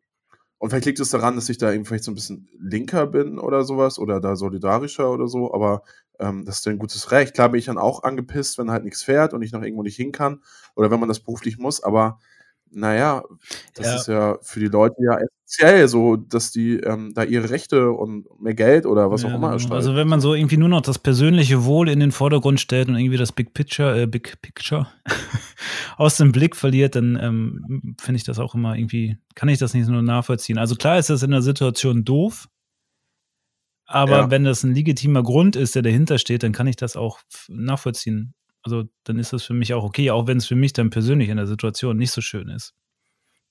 Und 0.57 0.69
vielleicht 0.69 0.85
liegt 0.85 0.99
es 0.99 1.09
daran, 1.09 1.35
dass 1.35 1.49
ich 1.49 1.57
da 1.57 1.73
eben 1.73 1.85
vielleicht 1.85 2.05
so 2.05 2.11
ein 2.11 2.15
bisschen 2.15 2.49
linker 2.59 3.05
bin 3.07 3.37
oder 3.37 3.63
sowas 3.65 3.99
oder 3.99 4.19
da 4.19 4.35
solidarischer 4.35 5.11
oder 5.11 5.27
so, 5.27 5.53
aber 5.53 5.83
ähm, 6.19 6.45
das 6.45 6.59
ist 6.59 6.67
ein 6.67 6.79
gutes 6.79 7.11
Recht. 7.11 7.35
Klar 7.35 7.49
bin 7.49 7.59
ich 7.59 7.65
dann 7.65 7.77
auch 7.77 8.03
angepisst, 8.03 8.57
wenn 8.57 8.71
halt 8.71 8.83
nichts 8.83 9.03
fährt 9.03 9.33
und 9.33 9.41
ich 9.43 9.51
noch 9.51 9.61
irgendwo 9.61 9.83
nicht 9.83 9.97
hin 9.97 10.11
kann 10.11 10.41
oder 10.75 10.89
wenn 10.89 10.99
man 10.99 11.09
das 11.09 11.19
beruflich 11.19 11.57
muss, 11.59 11.83
aber 11.83 12.19
naja, 12.71 13.23
das 13.73 13.85
Ja. 13.87 13.95
ist 13.95 14.07
ja 14.07 14.37
für 14.41 14.59
die 14.59 14.67
Leute 14.67 14.95
ja 14.99 15.17
essentiell, 15.17 15.87
so 15.87 16.15
dass 16.17 16.51
die 16.51 16.77
ähm, 16.79 17.13
da 17.15 17.23
ihre 17.23 17.49
Rechte 17.49 17.91
und 17.91 18.25
mehr 18.41 18.53
Geld 18.55 18.85
oder 18.85 19.11
was 19.11 19.21
Ja, 19.21 19.29
auch 19.29 19.35
immer 19.35 19.47
genau. 19.47 19.53
erstreiten. 19.53 19.75
Also 19.75 19.95
wenn 19.95 20.07
man 20.07 20.19
so 20.21 20.33
irgendwie 20.33 20.57
nur 20.57 20.69
noch 20.69 20.81
das 20.81 20.99
persönliche 20.99 21.63
Wohl 21.65 21.87
in 21.89 21.99
den 21.99 22.11
Vordergrund 22.11 22.59
stellt 22.59 22.89
und 22.89 22.95
irgendwie 22.97 23.17
das 23.17 23.31
Big 23.31 23.53
Picture, 23.53 24.01
äh, 24.01 24.07
Big 24.07 24.41
Picture 24.41 24.87
aus 25.97 26.17
dem 26.17 26.31
Blick 26.31 26.55
verliert, 26.55 26.95
dann 26.95 27.17
ähm, 27.21 27.95
finde 27.99 28.17
ich 28.17 28.23
das 28.23 28.39
auch 28.39 28.55
immer 28.55 28.75
irgendwie, 28.75 29.17
kann 29.35 29.49
ich 29.49 29.59
das 29.59 29.73
nicht 29.73 29.87
nur 29.87 30.01
nachvollziehen. 30.01 30.57
Also 30.57 30.75
klar 30.75 30.97
ist 30.99 31.09
das 31.09 31.23
in 31.23 31.31
der 31.31 31.41
Situation 31.41 32.03
doof, 32.03 32.47
aber 33.85 34.17
Ja. 34.17 34.29
wenn 34.31 34.43
das 34.43 34.63
ein 34.63 34.73
legitimer 34.73 35.21
Grund 35.23 35.55
ist, 35.55 35.75
der 35.75 35.83
dahinter 35.83 36.17
steht, 36.17 36.43
dann 36.43 36.51
kann 36.51 36.67
ich 36.67 36.75
das 36.75 36.95
auch 36.97 37.19
nachvollziehen. 37.47 38.33
Also 38.65 38.85
dann 39.03 39.19
ist 39.19 39.31
das 39.31 39.43
für 39.43 39.53
mich 39.53 39.73
auch 39.75 39.83
okay, 39.83 40.09
auch 40.09 40.25
wenn 40.25 40.37
es 40.37 40.47
für 40.47 40.55
mich 40.55 40.73
dann 40.73 40.89
persönlich 40.89 41.29
in 41.29 41.37
der 41.37 41.45
Situation 41.45 41.97
nicht 41.97 42.09
so 42.11 42.21
schön 42.21 42.49
ist. 42.49 42.73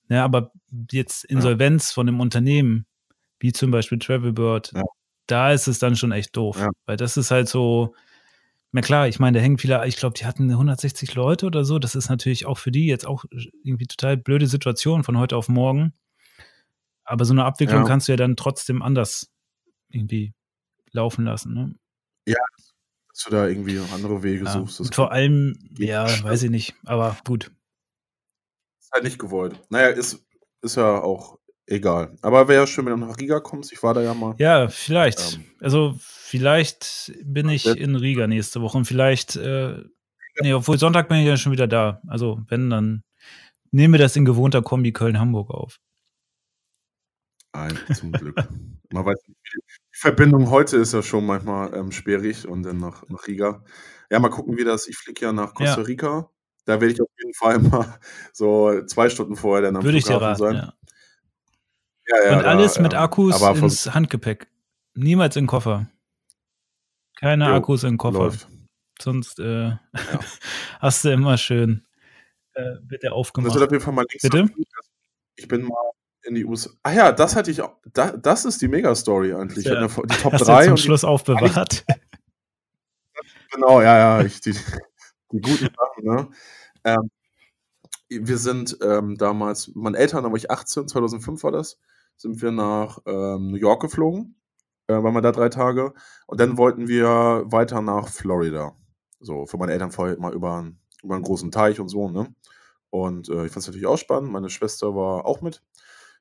Ja, 0.09 0.25
aber 0.25 0.51
jetzt 0.91 1.25
Insolvenz 1.25 1.93
von 1.93 2.09
einem 2.09 2.21
Unternehmen, 2.21 2.85
wie 3.39 3.53
zum 3.53 3.71
Beispiel 3.71 3.99
Travelbird, 4.01 4.73
Ja. 4.75 4.83
da 5.29 5.53
ist 5.53 5.69
es 5.69 5.79
dann 5.79 5.95
schon 5.95 6.11
echt 6.11 6.37
doof. 6.37 6.59
Ja. 6.59 6.71
Weil 6.87 6.97
das 6.97 7.17
ist 7.17 7.31
halt 7.31 7.49
so, 7.49 7.95
na 8.73 8.81
klar, 8.81 9.07
ich 9.07 9.21
meine, 9.21 9.39
da 9.39 9.43
hängen 9.43 9.57
viele, 9.57 9.87
ich 9.87 9.97
glaube, 9.97 10.19
die 10.19 10.27
hatten 10.27 10.51
160 10.51 11.15
Leute 11.15 11.47
oder 11.47 11.65
so. 11.65 11.79
Das 11.79 11.95
ist 11.95 12.09
natürlich 12.09 12.45
auch 12.45 12.59
für 12.59 12.73
die 12.73 12.87
jetzt 12.87 13.07
auch 13.07 13.25
irgendwie 13.63 13.87
total 13.87 14.17
blöde 14.17 14.49
Situation 14.49 15.05
von 15.05 15.17
heute 15.17 15.37
auf 15.37 15.49
morgen. 15.49 15.95
Aber 17.05 17.25
so 17.25 17.33
eine 17.35 17.45
Abwicklung 17.45 17.83
Ja. 17.83 17.87
kannst 17.87 18.09
du 18.09 18.13
ja 18.13 18.17
dann 18.17 18.35
trotzdem 18.35 18.83
anders 18.83 19.31
irgendwie 19.91 20.35
laufen 20.91 21.25
lassen. 21.25 21.55
Ne? 21.55 21.75
Dass 23.15 23.25
du 23.25 23.31
da 23.31 23.47
irgendwie 23.47 23.75
noch 23.75 23.93
andere 23.93 24.23
Wege 24.23 24.45
Ja. 24.45 24.53
suchst. 24.53 24.81
Das 24.81 24.89
vor 24.93 25.13
allem, 25.13 25.57
ja, 25.79 26.05
bestimmt. 26.05 26.25
weiß 26.29 26.43
ich 26.43 26.51
nicht, 26.51 26.75
aber 26.85 27.17
gut. 27.25 27.51
ist 28.81 28.91
halt 28.93 29.05
nicht 29.05 29.19
gewollt. 29.19 29.61
Naja, 29.71 29.89
ist, 29.89 30.25
ist 30.63 30.77
ja 30.77 31.01
auch 31.01 31.39
egal. 31.67 32.17
Aber 32.23 32.49
wäre 32.49 32.63
ja 32.63 32.67
schön, 32.67 32.85
wenn 32.87 32.99
du 33.01 33.07
nach 33.07 33.17
Riga 33.19 33.39
kommst. 33.41 33.73
Ich 33.73 33.83
war 33.83 33.95
da 33.95 34.03
ja 34.03 34.15
mal. 34.15 34.35
Ja, 34.39 34.69
vielleicht. 34.69 35.37
Ähm. 35.37 35.45
also 35.61 35.95
vielleicht 36.01 37.13
bin 37.25 37.49
ich 37.49 37.67
in 37.67 37.95
Riga 37.97 38.27
nächste 38.27 38.61
Woche 38.61 38.79
und 38.79 38.85
vielleicht, 38.85 39.37
äh, 39.37 39.77
nee, 40.41 40.53
obwohl 40.53 40.79
Sonntag 40.79 41.09
bin 41.09 41.19
ich 41.19 41.27
ja 41.27 41.37
schon 41.37 41.53
wieder 41.53 41.69
da. 41.69 42.03
Also 42.09 42.41
wenn, 42.49 42.69
dann 42.69 43.05
nehmen 43.71 43.95
wir 43.95 43.99
das 43.99 44.17
in 44.17 44.25
gewohnter 44.25 44.61
Kombi 44.63 44.93
Köln-Hamburg 44.93 45.51
auf. 45.51 45.79
Nein, 47.53 47.79
zum 47.95 48.11
Glück. 48.11 48.37
Man 48.95 49.05
weiß 49.05 49.19
nicht, 49.27 49.39
die 49.53 49.59
Verbindung 49.91 50.51
heute 50.51 50.77
ist 50.77 50.93
ja 50.95 51.03
schon 51.03 51.27
manchmal 51.27 51.75
ähm, 51.75 51.91
sperrig 51.91 52.47
und 52.47 52.63
dann 52.63 52.79
nach, 52.79 53.03
nach 53.09 53.27
Riga. 53.27 53.65
Ja, 54.09 54.21
mal 54.21 54.29
gucken, 54.29 54.57
wie 54.57 54.63
das. 54.63 54.87
Ich 54.87 54.97
fliege 54.97 55.23
ja 55.27 55.33
nach 55.33 55.53
Costa 55.55 55.81
Ja. 55.81 55.87
Rica. 55.87 56.31
Da 56.65 56.81
werde 56.81 56.95
ich 56.95 57.03
auf 57.03 57.09
jeden 57.19 57.35
Fall 57.35 57.59
mal 57.59 57.99
so 58.33 58.85
zwei 58.87 59.11
Stunden 59.11 59.35
vorher 59.35 59.63
dann 59.63 59.77
am 59.77 59.83
Würde 59.83 59.99
ich 59.99 60.05
dir 60.05 60.19
Flughafen 60.19 60.45
raten, 60.45 60.57
sein. 60.57 60.57
ja. 60.57 60.75
Ja, 62.07 62.25
ja, 62.31 62.37
und 62.37 62.45
da, 62.45 62.49
alles 62.51 62.79
mit 62.79 62.93
ähm, 62.93 62.99
Akkus 63.01 63.43
aber 63.43 63.59
ins 63.59 63.93
Handgepäck. 63.93 64.47
Niemals 64.95 65.35
in 65.35 65.49
Koffer. 65.49 65.91
Keine 67.19 67.47
Jo, 67.49 67.55
Akkus 67.55 67.83
in 67.83 67.97
Koffer. 67.99 68.19
läuft. 68.19 68.49
Sonst 69.01 69.41
äh, 69.41 69.73
hast 70.79 71.05
du 71.05 71.11
immer 71.11 71.37
schön 71.37 71.85
äh, 72.53 72.63
wird 72.87 73.03
der 73.03 73.11
Das 73.11 73.17
aufgemacht. 73.19 73.55
wird 73.55 73.65
auf 73.65 73.73
jeden 73.73 73.83
Fall 73.83 73.93
mal 73.95 74.07
links. 74.09 74.23
Bitte? 74.23 74.49
Ich 75.35 75.49
bin 75.49 75.63
mal 75.65 75.75
in 76.25 76.35
die 76.35 76.45
USA. 76.45 76.71
Ah 76.83 76.93
ja, 76.93 77.13
das 77.13 77.37
hatte 77.37 77.51
ich 77.51 77.61
auch. 77.63 77.77
Da, 77.93 78.13
das 78.17 78.45
ist 78.45 78.61
die 78.63 78.69
Mega-Story 78.69 79.33
eigentlich. 79.35 79.67
Ich 79.67 79.73
Ja. 79.73 79.87
die 79.87 79.89
Top 80.23 80.33
Hast 80.33 80.41
du 80.43 80.45
3 80.47 80.67
zum 80.67 80.77
Schluss 80.77 81.05
aufbewahrt. 81.05 81.85
Genau, 83.53 83.81
ja, 83.81 83.97
ja, 84.19 84.25
ich, 84.25 84.41
die, 84.41 84.53
die 85.33 85.41
guten 85.41 85.69
Sachen, 85.77 86.05
ne? 86.05 86.29
Ähm, 86.85 87.11
wir 88.09 88.39
sind 88.39 88.77
ähm, 88.83 89.17
damals, 89.17 89.69
mit 89.69 89.77
meinen 89.77 89.95
Eltern, 89.95 90.25
da 90.25 90.31
war 90.31 90.37
ich 90.37 90.51
18, 90.51 90.89
2005 90.89 91.43
war 91.45 91.53
das, 91.53 91.79
sind 92.17 92.43
wir 92.43 92.51
nach 92.51 92.99
ähm, 93.07 93.51
New 93.53 93.57
York 93.57 93.81
geflogen, 93.83 94.37
äh, 94.89 94.95
waren 94.95 95.15
wir 95.15 95.21
da 95.23 95.33
drei 95.33 95.49
Tage 95.49 95.95
und 96.27 96.41
dann 96.41 96.57
wollten 96.59 96.89
wir 96.89 97.45
weiter 97.47 97.81
nach 97.81 98.09
Florida. 98.09 98.75
So, 99.21 99.47
für 99.47 99.57
meine 99.57 99.73
Eltern 99.73 99.91
vorher 99.93 100.19
mal 100.19 100.35
über, 100.35 100.57
einen- 100.59 100.81
über 101.03 101.15
einen 101.15 101.25
großen 101.25 101.51
Teich 101.51 101.79
und 101.81 101.89
so, 101.89 102.09
ne? 102.11 102.35
Und 102.91 103.29
äh, 103.29 103.47
ich 103.47 103.53
fand 103.53 103.59
es 103.63 103.67
natürlich 103.69 103.87
auch 103.87 103.97
spannend, 103.99 104.31
meine 104.33 104.51
Schwester 104.51 104.95
war 104.95 105.27
auch 105.27 105.41
mit. 105.43 105.63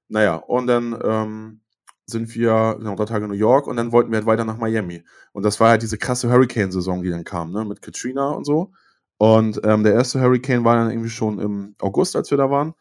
Naja, 0.09 0.35
und 0.35 0.67
dann 0.67 0.99
ähm, 1.03 1.61
sind 2.05 2.33
wir 2.35 2.75
genau 2.79 2.95
drei 2.95 3.05
Tage 3.05 3.25
in 3.25 3.31
New 3.31 3.37
York 3.37 3.67
und 3.67 3.77
dann 3.77 3.91
wollten 3.91 4.11
wir 4.11 4.17
halt 4.17 4.25
weiter 4.25 4.45
nach 4.45 4.57
Miami. 4.57 5.03
Und 5.31 5.43
das 5.43 5.59
war 5.59 5.69
halt 5.69 5.81
diese 5.81 5.97
krasse 5.97 6.29
Hurricane-Saison, 6.29 7.03
die 7.03 7.09
dann 7.09 7.23
kam, 7.23 7.51
ne, 7.51 7.65
mit 7.65 7.81
Katrina 7.81 8.29
und 8.31 8.45
so. 8.45 8.71
Und 9.17 9.61
ähm, 9.63 9.83
der 9.83 9.93
erste 9.93 10.19
Hurricane 10.19 10.65
war 10.65 10.75
dann 10.75 10.91
irgendwie 10.91 11.09
schon 11.09 11.39
im 11.39 11.75
August, 11.79 12.15
als 12.15 12.29
wir 12.31 12.37
da 12.37 12.49
waren. 12.49 12.73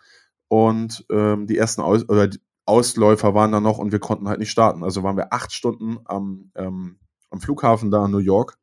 Und 0.49 1.05
ähm, 1.11 1.47
die 1.47 1.57
ersten 1.57 1.81
Aus 1.83 2.09
oder 2.09 2.29
die 2.29 2.41
Ausläufer 2.67 3.35
waren 3.35 3.53
dann 3.53 3.63
noch 3.63 3.79
und 3.79 3.93
wir 3.93 4.01
konnten 4.01 4.29
halt 4.29 4.39
nicht 4.39 4.51
starten. 4.51 4.85
Also 4.85 5.03
waren 5.03 5.17
wir 5.17 5.33
acht 5.33 5.53
Stunden 5.53 5.99
am, 6.05 6.51
ähm, 6.57 6.99
am 7.31 7.41
Flughafen 7.41 7.91
da 7.91 8.05
in 8.05 8.11
New 8.11 8.19
York. 8.19 8.59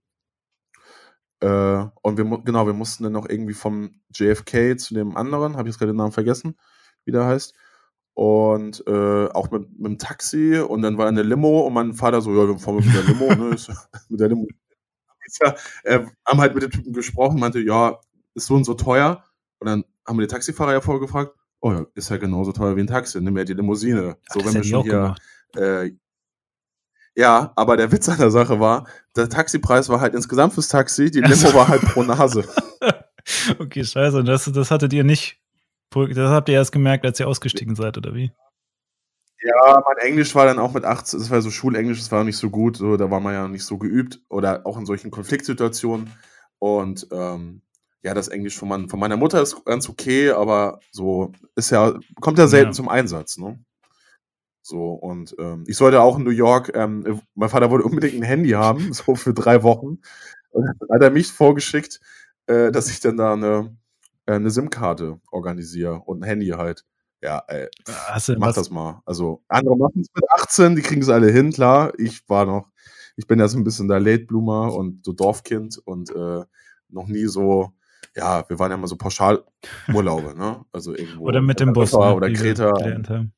Äh, 1.42 1.86
und 2.02 2.18
wir, 2.18 2.26
genau, 2.44 2.66
wir 2.66 2.74
mussten 2.74 3.04
dann 3.04 3.14
noch 3.14 3.28
irgendwie 3.30 3.54
vom 3.54 3.92
JFK 4.14 4.78
zu 4.78 4.94
dem 4.94 5.16
anderen, 5.16 5.56
habe 5.56 5.70
ich 5.70 5.74
jetzt 5.74 5.80
gerade 5.80 5.94
den 5.94 5.98
Namen 5.98 6.12
vergessen, 6.12 6.58
wie 7.06 7.12
der 7.12 7.26
heißt. 7.26 7.54
Und 8.20 8.84
äh, 8.86 9.30
auch 9.30 9.50
mit, 9.50 9.80
mit 9.80 9.86
dem 9.86 9.98
Taxi 9.98 10.60
und 10.60 10.82
dann 10.82 10.98
war 10.98 11.08
eine 11.08 11.24
Limo 11.24 11.62
und 11.62 11.72
mein 11.72 11.94
Vater 11.94 12.20
so, 12.20 12.32
ja, 12.32 12.50
wir 12.50 12.60
fahren 12.60 12.76
mit 12.76 12.94
der 12.94 13.04
Limo, 13.04 13.34
ne? 13.34 13.56
Mit 14.10 14.20
der 14.20 14.28
Limo. 14.28 14.46
Ja, 15.42 15.56
äh, 15.84 16.06
haben 16.28 16.42
halt 16.42 16.54
mit 16.54 16.64
dem 16.64 16.72
Typen 16.72 16.92
gesprochen, 16.92 17.40
meinte, 17.40 17.62
ja, 17.62 17.98
ist 18.34 18.48
so 18.48 18.56
und 18.56 18.66
so 18.66 18.74
teuer. 18.74 19.24
Und 19.60 19.68
dann 19.68 19.86
haben 20.06 20.18
wir 20.18 20.26
den 20.26 20.32
Taxifahrer 20.32 20.74
ja 20.74 20.82
vorher 20.82 21.00
gefragt, 21.00 21.32
oh 21.62 21.72
ja, 21.72 21.86
ist 21.96 22.10
ja 22.10 22.18
genauso 22.18 22.52
teuer 22.52 22.76
wie 22.76 22.82
ein 22.82 22.88
Taxi, 22.88 23.22
nimm 23.22 23.38
ja 23.38 23.46
die 23.46 23.54
Limousine. 23.54 24.18
Ach, 24.28 24.34
So, 24.34 24.46
wenn 24.46 24.54
wir 24.54 24.64
schon 24.66 24.84
hier 24.84 25.16
äh, 25.56 25.92
ja, 27.16 27.54
aber 27.56 27.78
der 27.78 27.90
Witz 27.94 28.10
an 28.10 28.18
der 28.18 28.32
Sache 28.32 28.60
war, 28.60 28.86
der 29.16 29.30
Taxipreis 29.30 29.88
war 29.88 30.02
halt 30.02 30.14
insgesamt 30.14 30.56
fürs 30.56 30.68
Taxi, 30.68 31.10
die 31.10 31.22
Limo 31.22 31.54
war 31.54 31.70
halt 31.70 31.84
pro 31.84 32.04
Nase. 32.04 32.44
Okay, 33.60 33.84
scheiße. 33.84 34.24
Das, 34.24 34.46
das 34.46 34.72
hattet 34.72 34.92
ihr 34.92 35.04
nicht. 35.04 35.40
Das 35.92 36.30
habt 36.30 36.50
ihr 36.50 36.56
erst 36.56 36.72
gemerkt, 36.72 37.06
als 37.06 37.20
ihr 37.20 37.28
ausgestiegen 37.28 37.76
seid, 37.76 37.98
oder 37.98 38.14
wie? 38.14 38.32
Ja, 39.42 39.82
mein 39.86 39.98
Englisch 40.06 40.36
war 40.36 40.46
dann 40.46 40.60
auch 40.60 40.74
mit 40.74 40.84
18, 40.84 41.20
das 41.20 41.32
war 41.32 41.42
so 41.42 41.50
Schulenglisch, 41.50 42.00
das 42.00 42.12
war 42.12 42.24
nicht 42.24 42.38
so 42.38 42.50
gut, 42.50 42.76
so, 42.78 42.98
da 42.98 43.10
war 43.10 43.22
man 43.22 43.34
ja 43.34 43.48
nicht 43.48 43.64
so 43.64 43.78
geübt 43.78 44.22
oder 44.30 44.66
auch 44.66 44.78
in 44.78 44.86
solchen 44.86 45.12
Konfliktsituationen. 45.12 46.12
Und 46.60 47.08
ähm, 47.12 47.62
ja, 48.04 48.14
das 48.14 48.28
Englisch 48.28 48.58
von, 48.58 48.68
mein, 48.68 48.90
von 48.90 49.00
meiner 49.00 49.16
Mutter 49.18 49.42
ist 49.42 49.64
ganz 49.66 49.88
okay, 49.90 50.32
aber 50.32 50.80
so 50.92 51.32
ist 51.56 51.70
ja, 51.70 51.94
kommt 52.20 52.38
ja 52.38 52.48
selten 52.48 52.72
Ja. 52.72 52.74
zum 52.74 52.90
Einsatz, 52.90 53.38
ne? 53.38 53.58
So, 54.62 54.92
und 54.92 55.36
ähm, 55.40 55.64
ich 55.68 55.78
sollte 55.78 56.02
auch 56.02 56.18
in 56.18 56.24
New 56.24 56.30
York, 56.32 56.72
ähm, 56.76 57.22
mein 57.34 57.50
Vater 57.50 57.72
wollte 57.72 57.86
unbedingt 57.86 58.16
ein 58.16 58.24
Handy 58.24 58.50
haben, 58.52 58.94
so 58.94 59.16
für 59.16 59.34
drei 59.34 59.64
Wochen. 59.64 60.00
Und 60.52 60.66
dann 60.66 60.90
hat 60.96 61.02
er 61.02 61.12
mich 61.12 61.32
vorgeschickt, 61.32 62.02
äh, 62.48 62.72
dass 62.72 62.90
ich 62.90 63.00
dann 63.00 63.18
da 63.18 63.34
eine, 63.34 63.48
äh, 63.48 63.70
eine 64.36 64.50
SIM-Karte 64.50 65.20
organisiere 65.32 66.02
und 66.02 66.22
ein 66.22 66.28
Handy 66.28 66.48
halt. 66.48 66.86
Ja, 67.22 67.44
ey, 67.48 67.68
Hast 67.88 68.30
du 68.30 68.36
mach 68.38 68.48
was, 68.48 68.56
das 68.56 68.70
mal. 68.70 69.02
Also 69.06 69.44
andere 69.50 69.76
machen 69.78 70.02
es 70.02 70.08
mit 70.14 70.24
18, 70.32 70.76
die 70.76 70.82
kriegen 70.82 71.02
es 71.02 71.10
alle 71.10 71.32
hin, 71.32 71.52
klar. 71.52 71.92
Ich 71.98 72.28
war 72.30 72.46
noch, 72.46 72.70
ich 73.18 73.28
bin 73.28 73.40
ja 73.40 73.48
so 73.48 73.58
ein 73.58 73.64
bisschen 73.64 73.88
der 73.90 74.00
Late 74.00 74.26
Bloomer 74.26 74.74
und 74.74 75.04
so 75.06 75.12
Dorfkind 75.12 75.78
und 75.84 76.10
äh, 76.16 76.44
noch 76.88 77.08
nie 77.08 77.26
so, 77.26 77.74
ja, 78.16 78.48
wir 78.50 78.58
waren 78.58 78.72
ja 78.72 78.78
immer 78.78 78.88
so 78.88 78.96
Pauschalurlaube, 78.96 80.36
ne? 80.38 80.64
Also 80.72 80.96
irgendwo. 80.96 81.26
oder 81.26 81.42
mit 81.42 81.60
dem 81.60 81.74
Bus. 81.74 81.92
Ne, 81.92 82.14
Oder 82.16 82.32
Kreta 82.32 82.72
haben. 82.72 83.34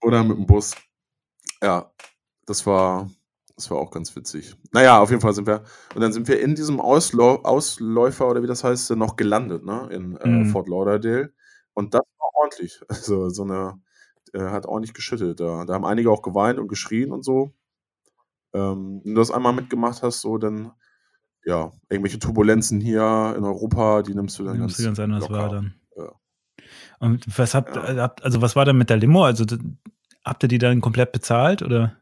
oder 0.00 0.24
mit 0.24 0.36
dem 0.36 0.46
Bus. 0.46 0.74
Ja, 1.62 1.92
das 2.46 2.66
war, 2.66 3.08
das 3.56 3.70
war 3.70 3.78
auch 3.78 3.90
ganz 3.90 4.14
witzig. 4.16 4.54
Naja, 4.72 5.00
auf 5.00 5.10
jeden 5.10 5.20
Fall 5.22 5.34
sind 5.34 5.46
wir, 5.46 5.62
und 5.94 6.00
dann 6.00 6.12
sind 6.12 6.28
wir 6.28 6.40
in 6.40 6.54
diesem 6.54 6.80
Auslau 6.80 7.36
Ausläufer 7.42 8.28
oder 8.28 8.42
wie 8.42 8.46
das 8.46 8.64
heißt, 8.64 8.90
noch 8.96 9.16
gelandet, 9.16 9.64
ne? 9.64 9.88
In 9.92 10.16
äh, 10.16 10.28
Mhm. 10.28 10.46
Fort 10.46 10.68
Lauderdale. 10.68 11.32
Und 11.74 11.94
das 11.94 12.02
war 12.18 12.28
ordentlich. 12.34 12.80
Also 12.88 13.28
so 13.30 13.42
eine, 13.44 13.80
äh, 14.32 14.40
hat 14.40 14.66
ordentlich 14.66 14.94
geschüttelt. 14.94 15.40
Da, 15.40 15.64
da 15.64 15.74
haben 15.74 15.84
einige 15.84 16.10
auch 16.10 16.22
geweint 16.22 16.58
und 16.58 16.68
geschrien 16.68 17.12
und 17.12 17.24
so. 17.24 17.52
Ähm, 18.54 19.00
wenn 19.04 19.14
du 19.14 19.20
das 19.20 19.30
einmal 19.30 19.52
mitgemacht 19.54 20.02
hast, 20.02 20.20
so 20.20 20.38
dann, 20.38 20.72
ja, 21.44 21.72
irgendwelche 21.88 22.18
Turbulenzen 22.18 22.80
hier 22.80 23.34
in 23.36 23.44
Europa, 23.44 24.02
die 24.02 24.14
nimmst 24.14 24.38
du 24.38 24.44
dann 24.44 24.58
Nimmst 24.58 24.76
ganz, 24.76 24.76
du 24.78 24.84
ganz 24.84 24.98
anders 25.00 25.28
locker. 25.28 25.34
wahr 25.42 25.48
dann. 25.50 25.74
Ja. 25.96 26.12
Und 27.00 27.38
was 27.38 27.54
habt, 27.54 27.74
Ja. 27.76 27.84
äh, 27.88 27.98
habt, 28.00 28.22
also 28.24 28.40
was 28.42 28.54
war 28.56 28.64
denn 28.64 28.76
mit 28.76 28.90
der 28.90 28.96
Limo? 28.98 29.24
Also 29.24 29.44
habt 30.24 30.42
ihr 30.44 30.48
die 30.48 30.58
dann 30.58 30.80
komplett 30.80 31.12
bezahlt 31.12 31.62
oder? 31.62 31.96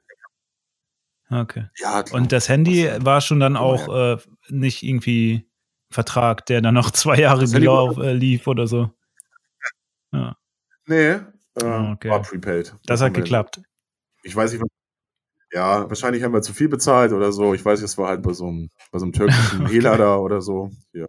Okay. 1.30 1.66
Ja, 1.78 2.02
klar. 2.02 2.20
Und 2.20 2.32
das 2.32 2.48
Handy 2.48 2.84
Das- 2.84 3.04
war 3.04 3.20
schon 3.20 3.40
dann 3.40 3.56
auch 3.56 3.88
äh, 3.94 4.16
nicht 4.48 4.82
irgendwie 4.82 5.48
Vertrag, 5.90 6.44
der 6.46 6.60
dann 6.60 6.74
noch 6.74 6.90
zwei 6.92 7.16
Jahre 7.18 7.44
gelau- 7.44 8.00
äh, 8.02 8.12
lief 8.12 8.46
oder 8.46 8.66
so. 8.66 8.90
Ja. 10.12 10.36
Nee, 10.86 10.96
äh, 11.10 11.20
Ah, 11.62 11.92
okay. 11.92 12.10
war 12.10 12.22
prepaid. 12.22 12.74
Das 12.86 13.00
hat 13.00 13.14
geklappt. 13.14 13.60
Ich 14.24 14.34
weiß 14.34 14.52
nicht, 14.52 14.60
was- 14.60 14.68
ja, 15.52 15.88
wahrscheinlich 15.88 16.22
haben 16.24 16.32
wir 16.32 16.42
zu 16.42 16.52
viel 16.52 16.68
bezahlt 16.68 17.12
oder 17.12 17.30
so. 17.32 17.54
Ich 17.54 17.64
weiß, 17.64 17.80
es 17.82 17.96
war 17.98 18.08
halt 18.08 18.22
bei 18.22 18.32
so 18.32 18.46
einem, 18.48 18.70
bei 18.90 18.98
so 18.98 19.04
einem 19.04 19.12
türkischen 19.12 19.62
Okay. 19.66 19.72
Hehler 19.72 19.96
da 19.98 20.16
oder 20.16 20.40
so. 20.42 20.70
Ja. 20.92 21.06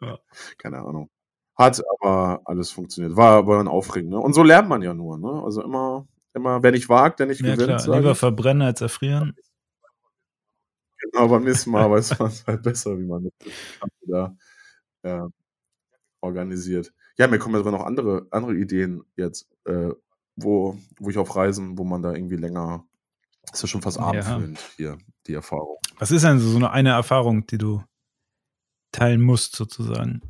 Ja. 0.00 0.18
Keine 0.58 0.78
Ahnung. 0.78 1.10
Hat 1.56 1.82
aber 2.00 2.40
alles 2.46 2.70
funktioniert. 2.70 3.16
War, 3.16 3.46
war 3.46 3.58
dann 3.58 3.68
aufregend. 3.68 4.10
Ne? 4.12 4.18
Und 4.18 4.32
so 4.32 4.42
lernt 4.42 4.68
man 4.70 4.80
ja 4.80 4.94
nur. 4.94 5.18
Ne? 5.18 5.42
Also 5.44 5.62
immer, 5.62 6.06
immer, 6.34 6.62
wer 6.62 6.72
nicht 6.72 6.88
wagt, 6.88 7.20
der 7.20 7.26
nicht 7.26 7.40
Ja, 7.40 7.54
gewinnt. 7.54 7.82
klar. 7.82 7.96
Lieber 7.98 8.14
verbrennen 8.14 8.62
als 8.62 8.80
erfrieren. 8.80 9.36
Genau, 10.98 11.28
beim 11.28 11.44
nächsten 11.44 11.70
Mal 11.70 11.90
weiß 11.90 12.18
man 12.18 12.28
es 12.28 12.44
halt 12.46 12.62
besser, 12.62 12.98
wie 12.98 13.06
man 13.06 13.24
das 13.24 13.52
da 14.02 14.36
äh, 15.02 15.28
organisiert. 16.20 16.92
Ja, 17.18 17.26
mir 17.26 17.38
kommen 17.38 17.56
aber 17.56 17.70
noch 17.70 17.84
andere, 17.84 18.26
andere 18.30 18.54
Ideen 18.54 19.02
jetzt, 19.16 19.48
äh, 19.64 19.90
wo, 20.36 20.78
wo 20.98 21.10
ich 21.10 21.18
auf 21.18 21.34
Reisen, 21.36 21.78
wo 21.78 21.84
man 21.84 22.02
da 22.02 22.12
irgendwie 22.12 22.36
länger, 22.36 22.84
ist 23.52 23.62
ja 23.62 23.68
schon 23.68 23.82
fast 23.82 23.98
Ja. 23.98 24.04
abendfüllend 24.04 24.58
hier, 24.76 24.98
die 25.26 25.34
Erfahrung. 25.34 25.78
Was 25.98 26.10
ist 26.10 26.24
denn 26.24 26.38
so 26.38 26.56
eine, 26.56 26.70
eine 26.70 26.90
Erfahrung, 26.90 27.46
die 27.46 27.58
du 27.58 27.82
teilen 28.92 29.20
musst, 29.20 29.56
sozusagen? 29.56 30.20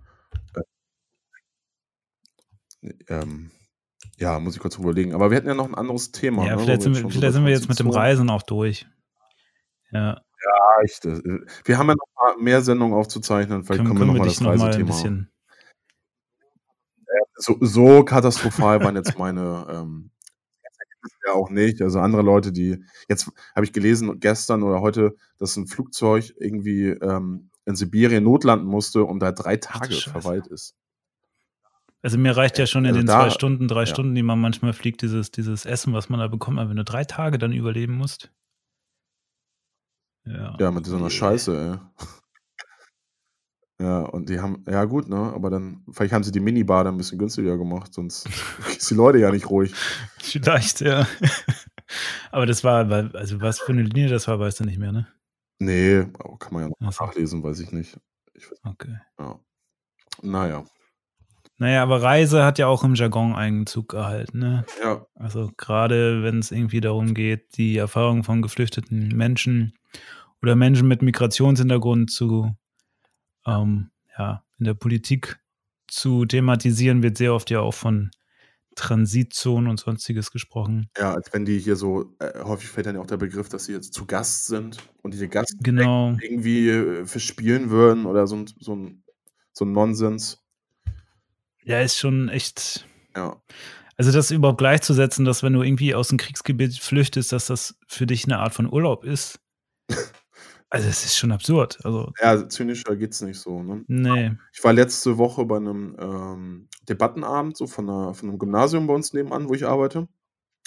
Ähm, 3.08 3.50
ja, 4.18 4.38
muss 4.38 4.54
ich 4.54 4.60
kurz 4.60 4.78
überlegen. 4.78 5.14
Aber 5.14 5.30
wir 5.30 5.36
hatten 5.36 5.48
ja 5.48 5.54
noch 5.54 5.68
ein 5.68 5.74
anderes 5.74 6.12
Thema. 6.12 6.46
ja, 6.46 6.56
ne, 6.56 6.62
vielleicht 6.62 6.82
sind, 6.82 6.94
wir, 6.94 7.02
so 7.02 7.08
vielleicht 7.08 7.22
bei 7.22 7.30
sind 7.30 7.44
wir 7.44 7.52
jetzt 7.52 7.68
mit 7.68 7.78
dem 7.78 7.90
Reisen 7.90 8.30
auch 8.30 8.42
durch. 8.42 8.86
Ja, 9.92 10.20
Reicht 10.78 11.04
es. 11.04 11.22
Wir 11.64 11.78
haben 11.78 11.88
ja 11.88 11.94
noch 11.94 12.36
mehr 12.38 12.62
Sendungen 12.62 12.96
aufzuzeichnen. 12.96 13.64
Vielleicht 13.64 13.84
können, 13.84 13.96
können, 13.96 14.10
wir 14.10 14.14
nochmal 14.14 14.28
das 14.28 14.40
noch 14.40 14.48
mal 14.48 14.54
ein 14.54 14.60
Reisethema. 14.60 14.90
bisschen. 14.90 15.30
so, 17.34 17.56
so 17.60 18.04
katastrophal 18.04 18.80
waren 18.82 18.96
jetzt 18.96 19.18
meine 19.18 19.66
ähm, 19.70 20.10
ja 21.26 21.32
auch 21.32 21.50
nicht. 21.50 21.82
Also 21.82 22.00
andere 22.00 22.22
Leute, 22.22 22.52
die 22.52 22.82
jetzt 23.08 23.30
habe 23.54 23.64
ich 23.64 23.72
gelesen 23.72 24.20
gestern 24.20 24.62
oder 24.62 24.80
heute, 24.80 25.14
dass 25.38 25.56
ein 25.56 25.66
Flugzeug 25.66 26.32
irgendwie 26.38 26.88
ähm, 26.88 27.50
in 27.66 27.76
Sibirien 27.76 28.24
notlanden 28.24 28.68
musste 28.68 29.04
und 29.04 29.20
da 29.20 29.32
drei 29.32 29.56
Tage 29.56 29.94
verweilt 29.94 30.46
ist. 30.46 30.74
Also 32.02 32.16
mir 32.16 32.34
reicht 32.36 32.58
ja 32.58 32.66
schon 32.66 32.84
in 32.84 32.90
Also 32.90 33.00
den 33.00 33.06
da- 33.06 33.20
zwei 33.24 33.30
Stunden, 33.30 33.68
drei 33.68 33.80
ja. 33.80 33.86
Stunden, 33.86 34.14
die 34.14 34.22
man 34.22 34.40
manchmal 34.40 34.72
fliegt, 34.72 35.02
dieses, 35.02 35.30
dieses 35.30 35.66
Essen, 35.66 35.92
was 35.92 36.08
man 36.08 36.20
da 36.20 36.28
bekommt, 36.28 36.58
aber 36.58 36.70
wenn 36.70 36.76
du 36.76 36.84
drei 36.84 37.04
Tage 37.04 37.36
dann 37.38 37.52
überleben 37.52 37.94
musst. 37.94 38.32
Ja. 40.24 40.56
Ja, 40.58 40.70
mit 40.70 40.86
so 40.86 40.96
einer. 40.96 41.10
Scheiße, 41.10 41.80
ey. 42.00 42.06
Ja, 43.84 44.00
und 44.02 44.28
die 44.28 44.40
haben, 44.40 44.62
ja 44.68 44.84
gut, 44.84 45.08
ne? 45.08 45.16
Aber 45.34 45.48
dann, 45.48 45.82
vielleicht 45.90 46.12
haben 46.12 46.22
sie 46.22 46.32
die 46.32 46.40
Minibar 46.40 46.84
dann 46.84 46.94
ein 46.94 46.98
bisschen 46.98 47.18
günstiger 47.18 47.56
gemacht, 47.56 47.94
sonst 47.94 48.26
ist 48.76 48.90
die 48.90 48.94
Leute 48.94 49.18
ja 49.18 49.30
nicht 49.30 49.48
ruhig. 49.48 49.74
Vielleicht, 50.18 50.80
ja. 50.82 51.06
aber 52.30 52.44
das 52.46 52.62
war, 52.62 52.86
also 53.14 53.40
was 53.40 53.58
für 53.58 53.72
eine 53.72 53.82
Linie 53.82 54.08
das 54.08 54.28
war, 54.28 54.38
weißt 54.38 54.60
du 54.60 54.64
nicht 54.64 54.78
mehr, 54.78 54.92
ne? 54.92 55.08
Nee, 55.58 56.04
kann 56.38 56.52
man 56.52 56.62
ja 56.64 56.68
noch 56.78 56.92
so. 56.92 57.04
nachlesen, 57.04 57.42
weiß 57.42 57.60
ich 57.60 57.72
nicht. 57.72 57.98
Ich 58.34 58.50
weiß, 58.50 58.58
Okay. 58.64 58.98
ja. 59.18 59.38
Naja, 60.22 60.64
Naja, 61.60 61.82
aber 61.82 62.02
Reise 62.02 62.42
hat 62.44 62.58
ja 62.58 62.66
auch 62.68 62.84
im 62.84 62.94
Jargon 62.94 63.34
Einzug 63.34 63.90
gehalten, 63.90 64.38
ne? 64.38 64.64
ja, 64.82 65.06
Also 65.14 65.50
gerade 65.58 66.22
wenn 66.22 66.38
es 66.38 66.50
irgendwie 66.50 66.80
darum 66.80 67.12
geht, 67.12 67.58
die 67.58 67.76
Erfahrung 67.76 68.24
von 68.24 68.40
geflüchteten 68.40 69.08
Menschen 69.08 69.74
oder 70.40 70.56
Menschen 70.56 70.88
mit 70.88 71.02
Migrationshintergrund 71.02 72.10
zu 72.10 72.56
ähm, 73.46 73.90
ja, 74.18 74.42
in 74.58 74.64
der 74.64 74.74
Politik 74.74 75.38
zu 75.86 76.24
thematisieren, 76.24 77.02
wird 77.02 77.18
sehr 77.18 77.34
oft 77.34 77.50
ja 77.50 77.60
auch 77.60 77.74
von 77.74 78.10
Transitzonen 78.74 79.68
und 79.68 79.78
sonstiges 79.78 80.30
gesprochen. 80.30 80.88
ja, 80.96 81.12
als 81.12 81.30
wenn 81.34 81.44
die 81.44 81.58
hier 81.58 81.76
so, 81.76 82.14
äh, 82.20 82.42
häufig 82.42 82.68
fällt 82.70 82.86
dann 82.86 82.94
ja 82.94 83.02
auch 83.02 83.06
der 83.06 83.18
Begriff, 83.18 83.50
dass 83.50 83.66
sie 83.66 83.72
jetzt 83.72 83.92
zu 83.92 84.06
Gast 84.06 84.46
sind 84.46 84.78
und 85.02 85.12
diese 85.12 85.28
Gast 85.28 85.56
Genau. 85.62 86.16
irgendwie 86.22 86.70
äh, 86.70 87.04
verspielen 87.04 87.68
würden 87.68 88.06
oder 88.06 88.26
so 88.26 88.44
so 88.58 88.78
so 89.52 89.64
ein 89.64 89.72
Nonsens. 89.72 90.42
Ja, 91.70 91.80
ist 91.80 91.98
schon 91.98 92.28
echt. 92.28 92.86
Ja, 93.16 93.40
Also 93.96 94.12
das 94.12 94.30
überhaupt 94.30 94.58
gleichzusetzen, 94.58 95.24
dass 95.24 95.42
wenn 95.42 95.52
du 95.52 95.62
irgendwie 95.62 95.94
aus 95.94 96.08
dem 96.08 96.18
Kriegsgebiet 96.18 96.78
flüchtest, 96.78 97.32
dass 97.32 97.46
das 97.46 97.76
für 97.86 98.06
dich 98.06 98.24
eine 98.24 98.38
Art 98.38 98.54
von 98.54 98.72
Urlaub 98.72 99.04
ist. 99.04 99.40
Also 100.72 100.88
es 100.88 101.04
ist 101.04 101.18
schon 101.18 101.32
absurd. 101.32 101.84
Also, 101.84 102.12
ja 102.22 102.48
zynischer 102.48 102.94
geht's 102.94 103.20
nicht 103.22 103.40
so, 103.40 103.60
ne? 103.60 103.82
nee. 103.88 104.30
Ich 104.52 104.62
war 104.62 104.72
letzte 104.72 105.18
Woche 105.18 105.44
bei 105.44 105.56
einem 105.56 105.96
ähm, 105.98 106.68
Debattenabend 106.88 107.56
so 107.56 107.66
von, 107.66 107.90
einer, 107.90 108.14
von 108.14 108.28
einem 108.28 108.38
Gymnasium 108.38 108.86
bei 108.86 108.94
uns 108.94 109.12
nebenan, 109.12 109.48
wo 109.48 109.54
ich 109.54 109.66
arbeite. 109.66 110.06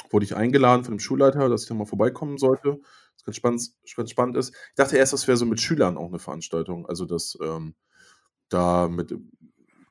Wurde 0.09 0.25
ich 0.25 0.35
eingeladen 0.35 0.83
von 0.83 0.95
dem 0.95 0.99
Schulleiter, 0.99 1.47
dass 1.47 1.63
ich 1.63 1.69
da 1.69 1.73
mal 1.75 1.85
vorbeikommen 1.85 2.37
sollte. 2.37 2.81
Was 3.15 3.23
ganz 3.23 3.37
spannend, 3.37 3.61
ganz 3.95 4.09
spannend 4.09 4.35
ist. 4.35 4.53
Ich 4.53 4.75
dachte 4.75 4.97
erst, 4.97 5.13
das 5.13 5.25
wäre 5.27 5.37
so 5.37 5.45
mit 5.45 5.61
Schülern 5.61 5.97
auch 5.97 6.09
eine 6.09 6.19
Veranstaltung. 6.19 6.85
Also, 6.85 7.05
dass 7.05 7.37
ähm, 7.41 7.73
da 8.49 8.89
mit, 8.89 9.13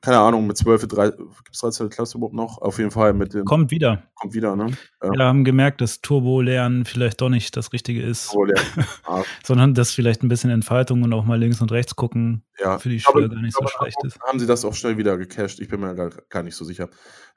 keine 0.03 0.19
Ahnung, 0.19 0.47
mit 0.47 0.57
12, 0.57 0.85
13, 0.87 1.17
gibt 1.17 1.49
es 1.53 1.59
13. 1.59 1.89
Klasse 1.89 2.17
überhaupt 2.17 2.33
noch? 2.35 2.57
Auf 2.57 2.77
jeden 2.77 2.91
Fall 2.91 3.13
mit 3.13 3.33
dem, 3.33 3.45
Kommt 3.45 3.71
wieder. 3.71 4.03
kommt 4.15 4.33
wieder, 4.33 4.53
ne? 4.53 4.67
Ja. 5.01 5.09
Wir 5.09 5.25
haben 5.25 5.45
gemerkt, 5.45 5.79
dass 5.79 6.01
Turbo-Lernen 6.01 6.83
vielleicht 6.83 7.21
doch 7.21 7.29
nicht 7.29 7.55
das 7.55 7.71
Richtige 7.71 8.03
ist, 8.03 8.33
der, 8.33 8.85
ah, 9.05 9.23
sondern 9.45 9.73
dass 9.73 9.91
vielleicht 9.91 10.21
ein 10.21 10.27
bisschen 10.27 10.49
Entfaltung 10.49 11.03
und 11.03 11.13
auch 11.13 11.23
mal 11.23 11.39
links 11.39 11.61
und 11.61 11.71
rechts 11.71 11.95
gucken 11.95 12.43
ja. 12.59 12.79
für 12.79 12.89
die 12.89 12.97
glaube, 12.97 13.21
Schüler 13.21 13.33
gar 13.33 13.41
nicht 13.41 13.55
so 13.55 13.65
schlecht 13.65 13.97
ist. 14.03 14.19
haben 14.19 14.39
sie 14.39 14.45
das 14.45 14.65
auch 14.65 14.73
schnell 14.73 14.97
wieder 14.97 15.17
gecached. 15.17 15.61
Ich 15.61 15.69
bin 15.69 15.79
mir 15.79 15.95
gar, 15.95 16.09
gar 16.27 16.43
nicht 16.43 16.55
so 16.57 16.65
sicher. 16.65 16.89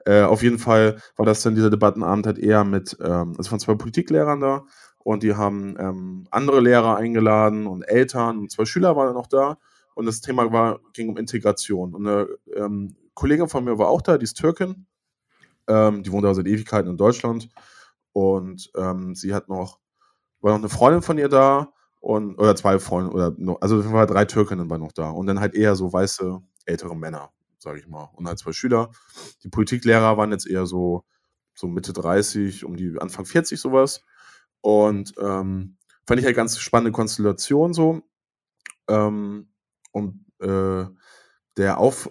Äh, 0.04 0.22
auf 0.22 0.42
jeden 0.42 0.58
Fall 0.58 1.00
war 1.16 1.24
das 1.24 1.42
dann 1.42 1.54
dieser 1.54 1.70
Debattenabend 1.70 2.26
halt 2.26 2.38
eher 2.38 2.64
mit, 2.64 2.96
ähm, 3.00 3.34
also 3.38 3.48
von 3.48 3.60
zwei 3.60 3.76
Politiklehrern 3.76 4.40
da 4.40 4.64
und 5.04 5.22
die 5.22 5.36
haben 5.36 5.76
ähm, 5.78 6.26
andere 6.32 6.60
Lehrer 6.60 6.96
eingeladen 6.96 7.68
und 7.68 7.82
Eltern 7.82 8.38
und 8.38 8.50
zwei 8.50 8.64
Schüler 8.64 8.96
waren 8.96 9.06
dann 9.06 9.16
auch 9.16 9.28
da 9.28 9.56
und 9.96 10.04
das 10.04 10.20
Thema 10.20 10.52
war, 10.52 10.80
ging 10.92 11.08
um 11.08 11.16
Integration. 11.16 11.94
Und 11.94 12.06
eine 12.06 12.28
ähm, 12.54 12.94
Kollegin 13.14 13.48
von 13.48 13.64
mir 13.64 13.78
war 13.78 13.88
auch 13.88 14.02
da, 14.02 14.18
die 14.18 14.24
ist 14.24 14.36
Türkin, 14.36 14.86
ähm, 15.68 16.02
die 16.02 16.12
wohnt 16.12 16.24
da 16.24 16.34
seit 16.34 16.46
Ewigkeiten 16.46 16.90
in 16.90 16.98
Deutschland 16.98 17.48
und 18.12 18.70
ähm, 18.76 19.14
sie 19.14 19.32
hat 19.32 19.48
noch, 19.48 19.80
war 20.40 20.52
noch 20.52 20.58
eine 20.58 20.68
Freundin 20.68 21.00
von 21.00 21.16
ihr 21.16 21.30
da 21.30 21.72
und, 22.00 22.38
oder 22.38 22.54
zwei 22.56 22.78
Freunde, 22.78 23.10
oder 23.10 23.34
also 23.62 23.90
waren 23.90 24.06
drei 24.06 24.26
Türkinnen 24.26 24.68
waren 24.68 24.82
noch 24.82 24.92
da 24.92 25.08
und 25.08 25.26
dann 25.28 25.40
halt 25.40 25.54
eher 25.54 25.74
so 25.76 25.90
weiße, 25.90 26.42
ältere 26.66 26.94
Männer, 26.94 27.30
sage 27.58 27.78
ich 27.78 27.88
mal. 27.88 28.10
Und 28.16 28.28
halt 28.28 28.38
zwei 28.38 28.52
Schüler. 28.52 28.90
Die 29.44 29.48
Politiklehrer 29.48 30.18
waren 30.18 30.30
jetzt 30.30 30.46
eher 30.46 30.66
so, 30.66 31.04
so 31.54 31.68
Mitte 31.68 31.94
30, 31.94 32.66
um 32.66 32.76
die 32.76 32.96
Anfang 33.00 33.24
40 33.24 33.58
sowas. 33.58 34.02
Und 34.60 35.14
ähm, 35.18 35.78
fand 36.06 36.20
ich 36.20 36.26
halt 36.26 36.36
ganz 36.36 36.58
spannende 36.58 36.92
Konstellation 36.92 37.72
so. 37.72 38.02
Ähm, 38.88 39.48
und 39.96 40.26
äh, 40.40 40.84
der, 41.56 41.78
Auf, 41.78 42.10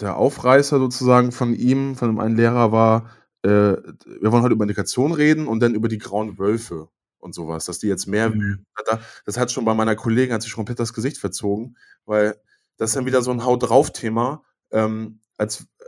der 0.00 0.16
Aufreißer 0.16 0.78
sozusagen 0.78 1.32
von 1.32 1.54
ihm, 1.54 1.96
von 1.96 2.08
dem 2.08 2.20
einen 2.20 2.36
Lehrer 2.36 2.70
war, 2.70 3.10
äh, 3.42 3.48
wir 3.48 4.30
wollen 4.30 4.44
heute 4.44 4.54
über 4.54 4.62
Integration 4.64 5.12
reden 5.12 5.48
und 5.48 5.60
dann 5.60 5.74
über 5.74 5.88
die 5.88 5.98
grauen 5.98 6.38
Wölfe 6.38 6.88
und 7.18 7.34
sowas, 7.34 7.64
dass 7.64 7.80
die 7.80 7.88
jetzt 7.88 8.06
mehr 8.06 8.30
Mhm. 8.30 8.64
da, 8.86 9.00
das 9.24 9.38
hat 9.38 9.50
schon 9.50 9.64
bei 9.64 9.74
meiner 9.74 9.96
Kollegin, 9.96 10.32
hat 10.32 10.42
sich 10.42 10.52
schon 10.52 10.60
komplett 10.60 10.78
das 10.78 10.92
Gesicht 10.92 11.18
verzogen, 11.18 11.76
weil 12.04 12.36
das 12.76 12.90
ist 12.90 12.96
dann 12.96 13.06
wieder 13.06 13.22
so 13.22 13.32
ein 13.32 13.44
Haut 13.44 13.68
drauf 13.68 13.92
Thema. 13.92 14.44
Ähm, 14.70 15.20
als, 15.36 15.62
äh, 15.80 15.84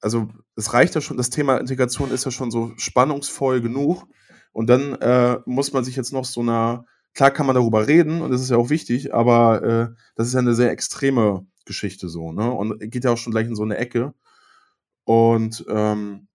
also 0.00 0.28
es 0.56 0.72
reicht 0.72 0.96
ja 0.96 1.00
schon, 1.00 1.16
das 1.16 1.30
Thema 1.30 1.58
Integration 1.58 2.10
ist 2.10 2.24
ja 2.24 2.32
schon 2.32 2.50
so 2.50 2.72
spannungsvoll 2.76 3.60
genug. 3.60 4.04
Und 4.52 4.68
dann 4.68 4.94
äh, 4.94 5.38
muss 5.46 5.72
man 5.72 5.84
sich 5.84 5.94
jetzt 5.94 6.12
noch 6.12 6.24
so 6.24 6.40
einer, 6.40 6.86
klar 7.14 7.30
kann 7.30 7.46
man 7.46 7.54
darüber 7.54 7.86
reden 7.86 8.22
und 8.22 8.30
das 8.30 8.40
ist 8.40 8.50
ja 8.50 8.56
auch 8.56 8.70
wichtig, 8.70 9.14
aber 9.14 9.62
äh, 9.62 9.94
das 10.14 10.28
ist 10.28 10.34
ja 10.34 10.40
eine 10.40 10.54
sehr 10.54 10.70
extreme 10.70 11.46
Geschichte 11.64 12.08
so, 12.08 12.32
ne? 12.32 12.50
Und 12.50 12.78
geht 12.90 13.04
ja 13.04 13.12
auch 13.12 13.18
schon 13.18 13.32
gleich 13.32 13.46
in 13.46 13.56
so 13.56 13.62
eine 13.62 13.76
Ecke. 13.76 14.14
Und 15.04 15.64
ähm, 15.68 16.28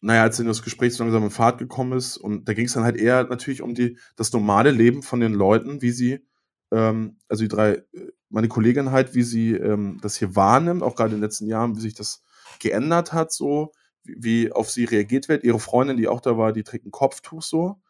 naja, 0.00 0.22
als 0.22 0.36
dann 0.36 0.46
das 0.46 0.62
Gespräch 0.62 0.94
so 0.94 1.04
langsam 1.04 1.22
in 1.24 1.30
Fahrt 1.30 1.58
gekommen 1.58 1.96
ist, 1.96 2.16
und 2.16 2.48
da 2.48 2.54
ging 2.54 2.66
es 2.66 2.72
dann 2.72 2.84
halt 2.84 2.96
eher 2.96 3.24
natürlich 3.24 3.62
um 3.62 3.74
die, 3.74 3.98
das 4.16 4.32
normale 4.32 4.70
Leben 4.70 5.02
von 5.02 5.20
den 5.20 5.32
Leuten, 5.32 5.80
wie 5.80 5.92
sie, 5.92 6.26
ähm, 6.72 7.18
also 7.28 7.44
die 7.44 7.48
drei, 7.48 7.72
äh, 7.92 8.12
meine 8.28 8.48
Kollegin 8.48 8.90
halt, 8.90 9.14
wie 9.14 9.22
sie 9.22 9.52
ähm, 9.52 9.98
das 10.02 10.16
hier 10.16 10.34
wahrnimmt, 10.34 10.82
auch 10.82 10.96
gerade 10.96 11.10
in 11.10 11.16
den 11.16 11.22
letzten 11.22 11.46
Jahren, 11.46 11.76
wie 11.76 11.80
sich 11.80 11.94
das 11.94 12.22
geändert 12.58 13.12
hat, 13.12 13.32
so, 13.32 13.72
wie, 14.02 14.16
wie 14.18 14.52
auf 14.52 14.70
sie 14.70 14.84
reagiert 14.84 15.28
wird. 15.28 15.44
Ihre 15.44 15.60
Freundin, 15.60 15.96
die 15.96 16.08
auch 16.08 16.20
da 16.20 16.36
war, 16.36 16.52
die 16.52 16.64
trägt 16.64 16.86
ein 16.86 16.90
Kopftuch 16.90 17.42
so. 17.42 17.80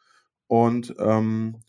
Und, 0.49 0.95
ähm, 0.99 1.63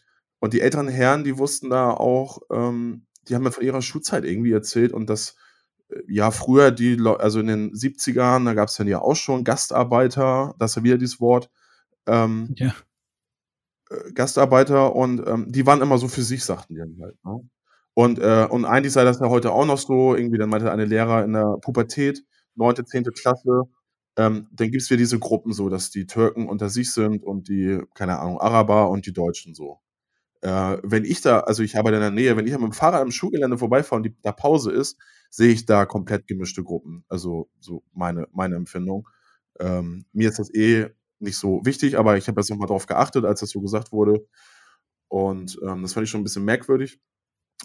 und 0.43 0.51
die 0.53 0.59
älteren 0.59 0.89
Herren, 0.89 1.23
die 1.23 1.37
wussten 1.37 1.69
da 1.69 1.91
auch, 1.91 2.39
ähm, 2.51 3.05
die 3.29 3.33
haben 3.35 3.43
mir 3.43 3.51
von 3.53 3.63
ihrer 3.63 3.81
Schulzeit 3.81 4.25
irgendwie 4.25 4.51
erzählt 4.51 4.91
und 4.91 5.09
das, 5.09 5.37
äh, 5.89 6.01
ja, 6.07 6.31
früher 6.31 6.69
die, 6.71 6.99
also 7.01 7.39
in 7.39 7.47
den 7.47 7.71
70ern, 7.73 8.43
da 8.43 8.53
gab 8.53 8.67
es 8.67 8.75
dann 8.75 8.87
ja 8.89 8.99
auch 9.01 9.15
schon 9.15 9.45
Gastarbeiter, 9.45 10.53
das 10.59 10.71
ist 10.71 10.75
ja 10.75 10.83
wieder 10.83 10.97
dieses 10.97 11.21
Wort, 11.21 11.49
ähm, 12.07 12.53
Ja. 12.57 12.75
äh, 13.89 14.11
Gastarbeiter 14.13 14.95
und 14.95 15.25
ähm, 15.27 15.51
die 15.51 15.65
waren 15.65 15.81
immer 15.81 15.97
so 15.97 16.07
für 16.09 16.23
sich, 16.23 16.43
sagten 16.43 16.73
die 16.75 16.79
dann 16.81 16.97
halt. 17.01 17.17
Ne? 17.23 17.49
Und, 17.93 18.19
äh, 18.19 18.45
und 18.49 18.65
eigentlich 18.65 18.93
sei 18.93 19.03
das 19.05 19.19
ja 19.21 19.29
heute 19.29 19.51
auch 19.53 19.65
noch 19.65 19.77
so, 19.77 20.15
irgendwie, 20.15 20.37
dann 20.37 20.49
meinte 20.49 20.71
eine 20.71 20.85
Lehrer 20.85 21.23
in 21.23 21.33
der 21.33 21.57
Pubertät, 21.61 22.23
neunte, 22.55 22.85
zehnte 22.85 23.11
Klasse, 23.11 23.63
ähm, 24.17 24.47
dann 24.51 24.71
gibt 24.71 24.83
es 24.83 24.89
wieder 24.89 24.97
diese 24.99 25.19
Gruppen 25.19 25.53
so, 25.53 25.69
dass 25.69 25.89
die 25.89 26.05
Türken 26.05 26.49
unter 26.49 26.69
sich 26.69 26.91
sind 26.93 27.23
und 27.23 27.47
die, 27.49 27.79
keine 27.95 28.19
Ahnung, 28.19 28.39
Araber 28.41 28.89
und 28.89 29.05
die 29.05 29.13
Deutschen 29.13 29.55
so. 29.55 29.79
Äh, 30.43 30.77
wenn 30.83 31.05
ich 31.05 31.21
da, 31.21 31.39
also 31.39 31.63
ich 31.63 31.77
arbeite 31.77 31.95
in 31.95 32.01
der 32.01 32.11
Nähe, 32.11 32.35
wenn 32.35 32.45
ich 32.45 32.51
mit 32.51 32.61
dem 32.61 32.73
Fahrrad 32.73 33.01
am 33.01 33.11
Schulgelände 33.11 33.57
vorbeifahre 33.57 33.95
und 33.97 34.03
die, 34.03 34.15
da 34.23 34.33
Pause 34.33 34.71
ist, 34.71 34.97
sehe 35.29 35.53
ich 35.53 35.65
da 35.65 35.85
komplett 35.85 36.27
gemischte 36.27 36.63
Gruppen. 36.63 37.05
Also 37.07 37.49
so 37.61 37.83
meine, 37.93 38.27
meine 38.33 38.55
Empfindung. 38.57 39.07
Ähm, 39.61 40.05
mir 40.11 40.27
ist 40.29 40.39
das 40.39 40.53
eh 40.53 40.87
nicht 41.19 41.37
so 41.37 41.61
wichtig, 41.63 41.97
aber 41.97 42.17
ich 42.17 42.27
habe 42.27 42.41
jetzt 42.41 42.49
nochmal 42.49 42.67
drauf 42.67 42.87
geachtet, 42.87 43.23
als 43.23 43.39
das 43.39 43.51
so 43.51 43.61
gesagt 43.61 43.93
wurde. 43.93 44.27
Und 45.07 45.57
ähm, 45.63 45.81
das 45.81 45.93
fand 45.93 46.03
ich 46.03 46.09
schon 46.09 46.19
ein 46.19 46.25
bisschen 46.25 46.43
merkwürdig. 46.43 46.99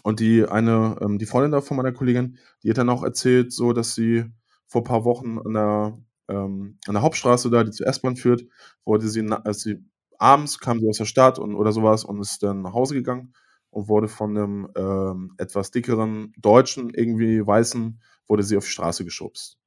Und 0.03 0.21
die 0.21 0.45
eine, 0.45 0.97
ähm, 1.01 1.17
die 1.17 1.25
Freundin 1.25 1.51
da 1.51 1.59
von 1.59 1.75
meiner 1.75 1.91
Kollegin, 1.91 2.37
die 2.63 2.69
hat 2.69 2.77
dann 2.77 2.89
auch 2.89 3.03
erzählt, 3.03 3.51
so 3.51 3.73
dass 3.73 3.93
sie 3.93 4.23
vor 4.67 4.81
ein 4.81 4.85
paar 4.85 5.03
Wochen 5.03 5.37
an 5.39 5.53
der, 5.53 5.99
ähm, 6.29 6.77
an 6.87 6.93
der 6.93 7.01
Hauptstraße 7.01 7.49
da, 7.49 7.65
die 7.65 7.71
zur 7.71 7.87
S-Bahn 7.87 8.15
führt, 8.15 8.45
wollte 8.85 9.09
sie, 9.09 9.27
sie 9.51 9.83
abends 10.19 10.59
kam 10.59 10.79
sie 10.79 10.87
aus 10.87 10.97
der 10.97 11.05
Stadt 11.05 11.39
und, 11.39 11.55
oder 11.55 11.71
sowas 11.71 12.03
und 12.03 12.19
ist 12.19 12.43
dann 12.43 12.61
nach 12.61 12.73
Hause 12.73 12.93
gegangen 12.93 13.33
und 13.71 13.87
wurde 13.87 14.07
von 14.07 14.37
einem 14.37 14.69
ähm, 14.75 15.33
etwas 15.37 15.71
dickeren 15.71 16.33
Deutschen, 16.37 16.89
irgendwie 16.91 17.45
Weißen, 17.45 18.01
wurde 18.27 18.43
sie 18.43 18.57
auf 18.57 18.65
die 18.65 18.71
Straße 18.71 19.05
geschubst. 19.05 19.57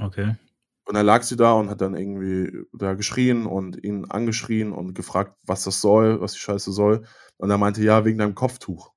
Okay. 0.00 0.36
Und 0.86 0.94
dann 0.94 1.06
lag 1.06 1.22
sie 1.22 1.36
da 1.36 1.52
und 1.52 1.70
hat 1.70 1.80
dann 1.80 1.96
irgendwie 1.96 2.66
da 2.72 2.94
geschrien 2.94 3.46
und 3.46 3.82
ihn 3.82 4.04
angeschrien 4.06 4.72
und 4.72 4.94
gefragt, 4.94 5.36
was 5.46 5.64
das 5.64 5.80
soll, 5.80 6.20
was 6.20 6.32
die 6.32 6.40
Scheiße 6.40 6.72
soll. 6.72 7.06
Und 7.36 7.50
er 7.50 7.58
meinte, 7.58 7.82
ja, 7.82 8.04
wegen 8.04 8.18
deinem 8.18 8.34
Kopftuch. 8.34 8.92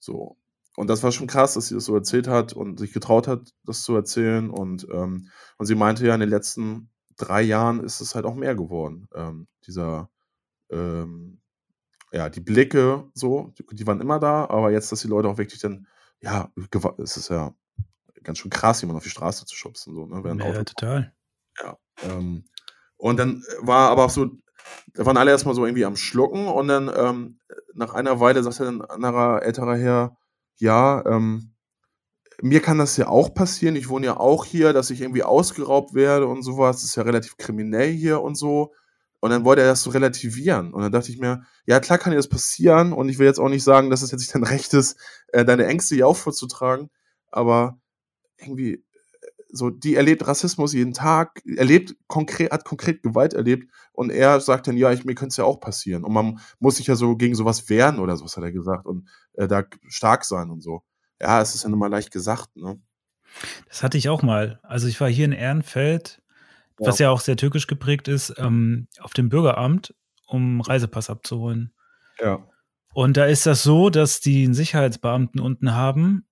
So. 0.00 0.36
Und 0.76 0.88
das 0.88 1.02
war 1.02 1.12
schon 1.12 1.26
krass, 1.26 1.54
dass 1.54 1.68
sie 1.68 1.74
das 1.74 1.84
so 1.84 1.94
erzählt 1.94 2.28
hat 2.28 2.52
und 2.52 2.78
sich 2.78 2.92
getraut 2.92 3.28
hat, 3.28 3.52
das 3.64 3.82
zu 3.82 3.94
erzählen. 3.94 4.50
Und, 4.50 4.88
ähm, 4.92 5.28
und 5.56 5.66
sie 5.66 5.74
meinte 5.76 6.06
ja, 6.06 6.14
in 6.14 6.20
den 6.20 6.28
letzten 6.28 6.90
drei 7.18 7.42
Jahren 7.42 7.84
ist 7.84 8.00
es 8.00 8.14
halt 8.14 8.24
auch 8.24 8.34
mehr 8.34 8.54
geworden. 8.54 9.08
Ähm, 9.14 9.46
dieser, 9.66 10.10
ähm, 10.70 11.40
ja, 12.12 12.28
die 12.28 12.40
Blicke 12.40 13.04
so, 13.14 13.52
die, 13.58 13.64
die, 13.76 13.86
waren 13.86 14.00
immer 14.00 14.18
da, 14.18 14.46
aber 14.48 14.70
jetzt, 14.70 14.90
dass 14.90 15.02
die 15.02 15.08
Leute 15.08 15.28
auch 15.28 15.38
wirklich 15.38 15.60
dann, 15.60 15.86
ja, 16.20 16.50
es 16.98 17.16
ist 17.16 17.28
ja 17.28 17.54
ganz 18.22 18.38
schön 18.38 18.50
krass, 18.50 18.80
jemanden 18.80 18.98
auf 18.98 19.04
die 19.04 19.10
Straße 19.10 19.44
zu 19.44 19.54
schubsen. 19.54 19.94
So, 19.94 20.06
ne, 20.06 20.22
ja, 20.24 20.44
Auto 20.44 20.64
total. 20.64 21.12
Ja. 21.62 21.76
Ähm, 22.02 22.44
und 22.96 23.18
dann 23.18 23.44
war 23.60 23.90
aber 23.90 24.06
auch 24.06 24.10
so, 24.10 24.30
da 24.94 25.06
waren 25.06 25.16
alle 25.16 25.30
erstmal 25.30 25.54
so 25.54 25.64
irgendwie 25.64 25.84
am 25.84 25.96
Schlucken 25.96 26.46
und 26.46 26.68
dann 26.68 26.90
ähm, 26.94 27.38
nach 27.74 27.94
einer 27.94 28.20
Weile 28.20 28.42
sagt 28.42 28.60
ein 28.60 28.82
anderer 28.82 29.42
älterer 29.42 29.76
Herr, 29.76 30.16
ja, 30.56 31.04
ähm, 31.06 31.54
mir 32.42 32.60
kann 32.60 32.78
das 32.78 32.96
ja 32.96 33.08
auch 33.08 33.34
passieren. 33.34 33.76
Ich 33.76 33.88
wohne 33.88 34.06
ja 34.06 34.16
auch 34.18 34.44
hier, 34.44 34.72
dass 34.72 34.90
ich 34.90 35.00
irgendwie 35.00 35.24
ausgeraubt 35.24 35.94
werde 35.94 36.26
und 36.26 36.42
sowas. 36.42 36.76
Das 36.76 36.84
ist 36.84 36.96
ja 36.96 37.02
relativ 37.02 37.36
kriminell 37.36 37.90
hier 37.90 38.22
und 38.22 38.36
so. 38.36 38.72
Und 39.20 39.30
dann 39.30 39.44
wollte 39.44 39.62
er 39.62 39.68
das 39.68 39.82
so 39.82 39.90
relativieren. 39.90 40.72
Und 40.72 40.82
dann 40.82 40.92
dachte 40.92 41.10
ich 41.10 41.18
mir, 41.18 41.42
ja, 41.66 41.80
klar 41.80 41.98
kann 41.98 42.12
dir 42.12 42.16
das 42.16 42.28
passieren. 42.28 42.92
Und 42.92 43.08
ich 43.08 43.18
will 43.18 43.26
jetzt 43.26 43.40
auch 43.40 43.48
nicht 43.48 43.64
sagen, 43.64 43.90
dass 43.90 44.02
es 44.02 44.12
jetzt 44.12 44.20
nicht 44.20 44.34
dein 44.34 44.44
Recht 44.44 44.72
ist, 44.74 44.96
äh, 45.28 45.44
deine 45.44 45.66
Ängste 45.66 45.96
hier 45.96 46.06
auch 46.06 46.16
vorzutragen. 46.16 46.90
Aber 47.30 47.80
irgendwie, 48.38 48.84
so, 49.50 49.70
die 49.70 49.96
erlebt 49.96 50.26
Rassismus 50.26 50.74
jeden 50.74 50.92
Tag, 50.92 51.42
erlebt 51.44 51.96
konkret, 52.06 52.52
hat 52.52 52.64
konkret 52.64 53.02
Gewalt 53.02 53.34
erlebt. 53.34 53.72
Und 53.92 54.10
er 54.10 54.38
sagt 54.40 54.68
dann, 54.68 54.76
ja, 54.76 54.92
ich, 54.92 55.04
mir 55.04 55.16
könnte 55.16 55.32
es 55.32 55.36
ja 55.38 55.44
auch 55.44 55.58
passieren. 55.58 56.04
Und 56.04 56.12
man 56.12 56.38
muss 56.60 56.76
sich 56.76 56.86
ja 56.86 56.94
so 56.94 57.16
gegen 57.16 57.34
sowas 57.34 57.68
wehren 57.68 57.98
oder 57.98 58.16
sowas, 58.16 58.36
hat 58.36 58.44
er 58.44 58.52
gesagt. 58.52 58.86
Und 58.86 59.08
äh, 59.34 59.48
da 59.48 59.64
stark 59.88 60.24
sein 60.24 60.50
und 60.50 60.62
so 60.62 60.84
ja, 61.20 61.40
es 61.40 61.54
ist 61.54 61.64
ja 61.64 61.68
nun 61.68 61.78
mal 61.78 61.90
leicht 61.90 62.10
gesagt, 62.10 62.56
ne? 62.56 62.80
Das 63.68 63.82
hatte 63.82 63.98
ich 63.98 64.08
auch 64.08 64.22
mal. 64.22 64.58
Also 64.62 64.86
ich 64.86 65.00
war 65.00 65.08
hier 65.08 65.24
in 65.24 65.32
Ehrenfeld, 65.32 66.22
ja. 66.80 66.86
was 66.86 66.98
ja 66.98 67.10
auch 67.10 67.20
sehr 67.20 67.36
türkisch 67.36 67.66
geprägt 67.66 68.08
ist, 68.08 68.34
ähm, 68.38 68.88
auf 69.00 69.12
dem 69.12 69.28
Bürgeramt, 69.28 69.94
um 70.26 70.60
Reisepass 70.60 71.10
abzuholen. 71.10 71.72
Ja. 72.20 72.44
Und 72.94 73.16
da 73.16 73.26
ist 73.26 73.46
das 73.46 73.62
so, 73.62 73.90
dass 73.90 74.20
die 74.20 74.44
einen 74.44 74.54
Sicherheitsbeamten 74.54 75.40
unten 75.40 75.74
haben, 75.74 76.26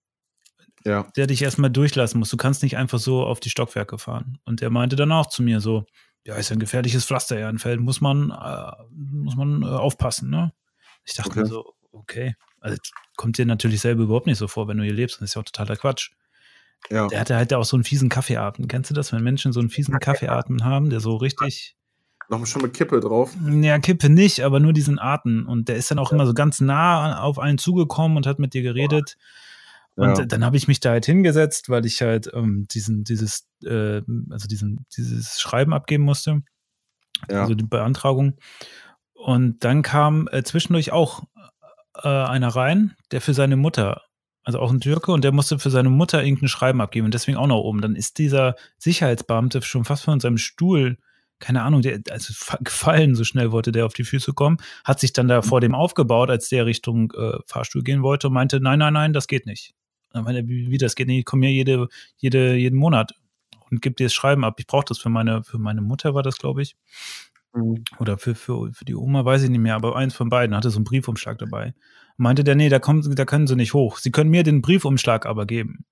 ja. 0.84 1.06
der 1.16 1.26
dich 1.26 1.42
erstmal 1.42 1.70
durchlassen 1.70 2.18
muss. 2.18 2.30
Du 2.30 2.36
kannst 2.36 2.62
nicht 2.62 2.76
einfach 2.76 2.98
so 2.98 3.24
auf 3.24 3.40
die 3.40 3.50
Stockwerke 3.50 3.98
fahren. 3.98 4.38
Und 4.44 4.60
der 4.60 4.70
meinte 4.70 4.96
dann 4.96 5.12
auch 5.12 5.26
zu 5.26 5.42
mir 5.42 5.60
so, 5.60 5.84
ja, 6.24 6.34
ist 6.34 6.50
ein 6.50 6.58
gefährliches 6.58 7.04
Pflaster, 7.04 7.38
Ehrenfeld, 7.38 7.80
muss 7.80 8.00
man, 8.00 8.30
äh, 8.30 8.72
muss 8.90 9.36
man 9.36 9.62
äh, 9.62 9.66
aufpassen, 9.66 10.28
ne? 10.28 10.52
Ich 11.04 11.14
dachte 11.14 11.30
okay. 11.30 11.40
mir 11.40 11.46
so, 11.46 11.75
okay. 11.98 12.34
Also 12.60 12.78
kommt 13.16 13.38
dir 13.38 13.46
natürlich 13.46 13.80
selber 13.80 14.04
überhaupt 14.04 14.26
nicht 14.26 14.38
so 14.38 14.48
vor, 14.48 14.68
wenn 14.68 14.78
du 14.78 14.84
hier 14.84 14.92
lebst. 14.92 15.16
Das 15.16 15.30
ist 15.30 15.34
ja 15.34 15.40
auch 15.40 15.46
totaler 15.46 15.76
Quatsch. 15.76 16.10
Ja. 16.90 17.06
Der 17.08 17.20
hatte 17.20 17.36
halt 17.36 17.52
auch 17.54 17.64
so 17.64 17.76
einen 17.76 17.84
fiesen 17.84 18.08
Kaffeeatmen. 18.08 18.68
Kennst 18.68 18.90
du 18.90 18.94
das, 18.94 19.12
wenn 19.12 19.22
Menschen 19.22 19.52
so 19.52 19.60
einen 19.60 19.70
fiesen 19.70 19.98
Kaffeeatmen 19.98 20.64
haben, 20.64 20.90
der 20.90 21.00
so 21.00 21.16
richtig. 21.16 21.76
Noch 22.28 22.44
schon 22.46 22.62
mit 22.62 22.74
Kippe 22.74 23.00
drauf? 23.00 23.36
Ja, 23.48 23.78
Kippe 23.78 24.08
nicht, 24.08 24.40
aber 24.40 24.58
nur 24.58 24.72
diesen 24.72 24.98
Atem. 24.98 25.46
Und 25.48 25.68
der 25.68 25.76
ist 25.76 25.90
dann 25.90 25.98
auch 25.98 26.10
ja. 26.10 26.16
immer 26.16 26.26
so 26.26 26.34
ganz 26.34 26.60
nah 26.60 27.20
auf 27.20 27.38
einen 27.38 27.58
zugekommen 27.58 28.16
und 28.16 28.26
hat 28.26 28.38
mit 28.38 28.52
dir 28.52 28.62
geredet. 28.62 29.16
Boah. 29.94 30.08
Und 30.08 30.18
ja. 30.18 30.24
dann 30.26 30.44
habe 30.44 30.56
ich 30.56 30.68
mich 30.68 30.80
da 30.80 30.90
halt 30.90 31.06
hingesetzt, 31.06 31.68
weil 31.68 31.86
ich 31.86 32.02
halt 32.02 32.30
ähm, 32.34 32.66
diesen, 32.68 33.04
dieses, 33.04 33.48
äh, 33.64 34.02
also 34.30 34.48
diesen, 34.48 34.86
dieses 34.96 35.40
Schreiben 35.40 35.72
abgeben 35.72 36.04
musste. 36.04 36.42
Ja. 37.30 37.42
Also 37.42 37.54
die 37.54 37.64
Beantragung. 37.64 38.38
Und 39.14 39.64
dann 39.64 39.82
kam 39.82 40.28
äh, 40.30 40.42
zwischendurch 40.42 40.92
auch 40.92 41.24
äh, 42.02 42.08
einer 42.08 42.48
rein, 42.48 42.96
der 43.10 43.20
für 43.20 43.34
seine 43.34 43.56
Mutter, 43.56 44.02
also 44.42 44.60
auch 44.60 44.70
ein 44.70 44.80
Türke, 44.80 45.12
und 45.12 45.24
der 45.24 45.32
musste 45.32 45.58
für 45.58 45.70
seine 45.70 45.90
Mutter 45.90 46.22
irgendein 46.22 46.48
Schreiben 46.48 46.80
abgeben 46.80 47.06
und 47.06 47.14
deswegen 47.14 47.36
auch 47.36 47.46
noch 47.46 47.60
oben. 47.60 47.80
Dann 47.80 47.96
ist 47.96 48.18
dieser 48.18 48.54
Sicherheitsbeamte 48.78 49.62
schon 49.62 49.84
fast 49.84 50.04
von 50.04 50.20
seinem 50.20 50.38
Stuhl, 50.38 50.98
keine 51.38 51.62
Ahnung, 51.62 51.82
der, 51.82 52.00
also 52.10 52.32
gefallen, 52.60 53.14
so 53.14 53.24
schnell 53.24 53.52
wollte 53.52 53.72
der 53.72 53.86
auf 53.86 53.94
die 53.94 54.04
Füße 54.04 54.32
kommen, 54.32 54.58
hat 54.84 55.00
sich 55.00 55.12
dann 55.12 55.28
da 55.28 55.42
vor 55.42 55.60
dem 55.60 55.74
aufgebaut, 55.74 56.30
als 56.30 56.48
der 56.48 56.66
Richtung 56.66 57.12
äh, 57.12 57.38
Fahrstuhl 57.46 57.82
gehen 57.82 58.02
wollte 58.02 58.28
und 58.28 58.34
meinte, 58.34 58.60
nein, 58.60 58.78
nein, 58.78 58.94
nein, 58.94 59.12
das 59.12 59.26
geht 59.26 59.46
nicht. 59.46 59.74
Dann 60.12 60.24
meinte 60.24 60.48
wie, 60.48 60.70
wie 60.70 60.78
das 60.78 60.94
geht 60.94 61.08
nicht? 61.08 61.18
Ich 61.18 61.24
komme 61.24 61.46
hier 61.46 61.54
jede, 61.54 61.88
jede, 62.16 62.54
jeden 62.54 62.78
Monat 62.78 63.12
und 63.70 63.82
gib 63.82 63.96
dir 63.96 64.06
das 64.06 64.14
Schreiben 64.14 64.44
ab. 64.44 64.54
Ich 64.58 64.66
brauche 64.66 64.86
das 64.86 64.98
für 64.98 65.10
meine, 65.10 65.42
für 65.42 65.58
meine 65.58 65.82
Mutter, 65.82 66.14
war 66.14 66.22
das, 66.22 66.38
glaube 66.38 66.62
ich. 66.62 66.76
Mhm. 67.56 67.84
Oder 67.98 68.18
für, 68.18 68.34
für, 68.34 68.72
für 68.72 68.84
die 68.84 68.94
Oma 68.94 69.24
weiß 69.24 69.42
ich 69.42 69.50
nicht 69.50 69.60
mehr, 69.60 69.74
aber 69.74 69.96
eins 69.96 70.14
von 70.14 70.28
beiden 70.28 70.54
hatte 70.54 70.70
so 70.70 70.78
einen 70.78 70.84
Briefumschlag 70.84 71.38
dabei. 71.38 71.74
Meinte 72.16 72.44
der, 72.44 72.54
nee, 72.54 72.68
da, 72.68 72.78
kommen, 72.78 73.14
da 73.14 73.24
können 73.24 73.46
sie 73.46 73.56
nicht 73.56 73.74
hoch. 73.74 73.98
Sie 73.98 74.10
können 74.10 74.30
mir 74.30 74.42
den 74.42 74.62
Briefumschlag 74.62 75.26
aber 75.26 75.46
geben. 75.46 75.84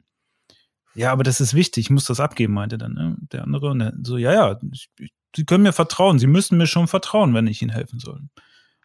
Ja, 0.95 1.11
aber 1.11 1.25
das 1.25 1.41
ist 1.41 1.55
wichtig, 1.55 1.87
ich 1.87 1.91
muss 1.91 2.05
das 2.05 2.21
abgeben, 2.21 2.55
meinte 2.55 2.79
dann 2.79 2.93
ne? 2.95 3.17
der 3.33 3.43
andere. 3.43 3.71
Und 3.71 3.81
der, 3.81 3.95
so, 4.03 4.17
ja, 4.17 4.33
ja, 4.33 4.61
ich, 4.73 4.91
Sie 5.37 5.45
können 5.45 5.65
mir 5.65 5.73
vertrauen, 5.73 6.21
Sie 6.21 6.29
müssen 6.29 6.59
mir 6.59 6.69
schon 6.69 6.87
vertrauen, 6.87 7.35
wenn 7.35 7.49
ich 7.49 7.61
Ihnen 7.61 7.73
helfen 7.73 7.99
soll. 7.99 8.21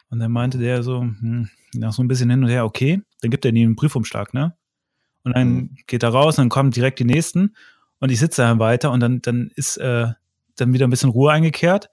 Und 0.10 0.18
dann 0.18 0.32
meinte 0.32 0.58
der 0.58 0.82
so, 0.82 1.02
hm, 1.02 1.48
nach 1.76 1.94
so 1.94 2.02
ein 2.02 2.08
bisschen 2.08 2.32
hin 2.32 2.44
und 2.44 2.50
her, 2.50 2.66
okay, 2.66 3.04
dann 3.22 3.30
gibt 3.30 3.46
er 3.46 3.50
ihnen 3.52 3.68
einen 3.68 3.76
Briefumschlag, 3.76 4.34
ne? 4.34 4.56
Und 5.24 5.36
dann 5.36 5.54
mhm. 5.54 5.76
geht 5.86 6.02
er 6.02 6.10
raus 6.10 6.40
und 6.40 6.44
dann 6.44 6.50
kommen 6.50 6.72
direkt 6.72 6.98
die 6.98 7.06
nächsten 7.06 7.56
und 8.00 8.10
ich 8.10 8.20
sitze 8.20 8.42
dann 8.42 8.58
weiter 8.58 8.90
und 8.92 9.00
dann, 9.02 9.22
dann 9.22 9.52
ist 9.54 9.78
äh, 9.78 10.08
dann 10.56 10.74
wieder 10.74 10.88
ein 10.88 10.90
bisschen 10.90 11.12
Ruhe 11.12 11.32
eingekehrt 11.32 11.92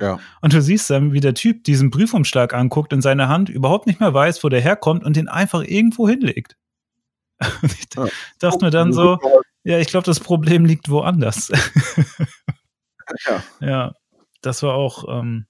ja. 0.00 0.18
Und 0.40 0.52
du 0.52 0.62
siehst 0.62 0.88
dann, 0.90 1.12
wie 1.12 1.20
der 1.20 1.34
Typ 1.34 1.64
diesen 1.64 1.90
Briefumschlag 1.90 2.54
anguckt 2.54 2.92
in 2.92 3.02
seiner 3.02 3.28
Hand, 3.28 3.48
überhaupt 3.48 3.86
nicht 3.86 4.00
mehr 4.00 4.12
weiß, 4.12 4.42
wo 4.44 4.48
der 4.48 4.60
herkommt 4.60 5.04
und 5.04 5.16
den 5.16 5.28
einfach 5.28 5.62
irgendwo 5.62 6.08
hinlegt. 6.08 6.56
ich 7.62 7.88
ja. 7.96 8.06
dachte 8.38 8.64
mir 8.64 8.70
dann 8.70 8.92
so, 8.92 9.18
ja, 9.64 9.78
ich 9.78 9.88
glaube, 9.88 10.04
das 10.04 10.20
Problem 10.20 10.64
liegt 10.64 10.88
woanders. 10.88 11.50
ja. 13.26 13.42
Ja, 13.60 13.92
das 14.40 14.62
war 14.62 14.74
auch. 14.74 15.04
Ähm, 15.08 15.46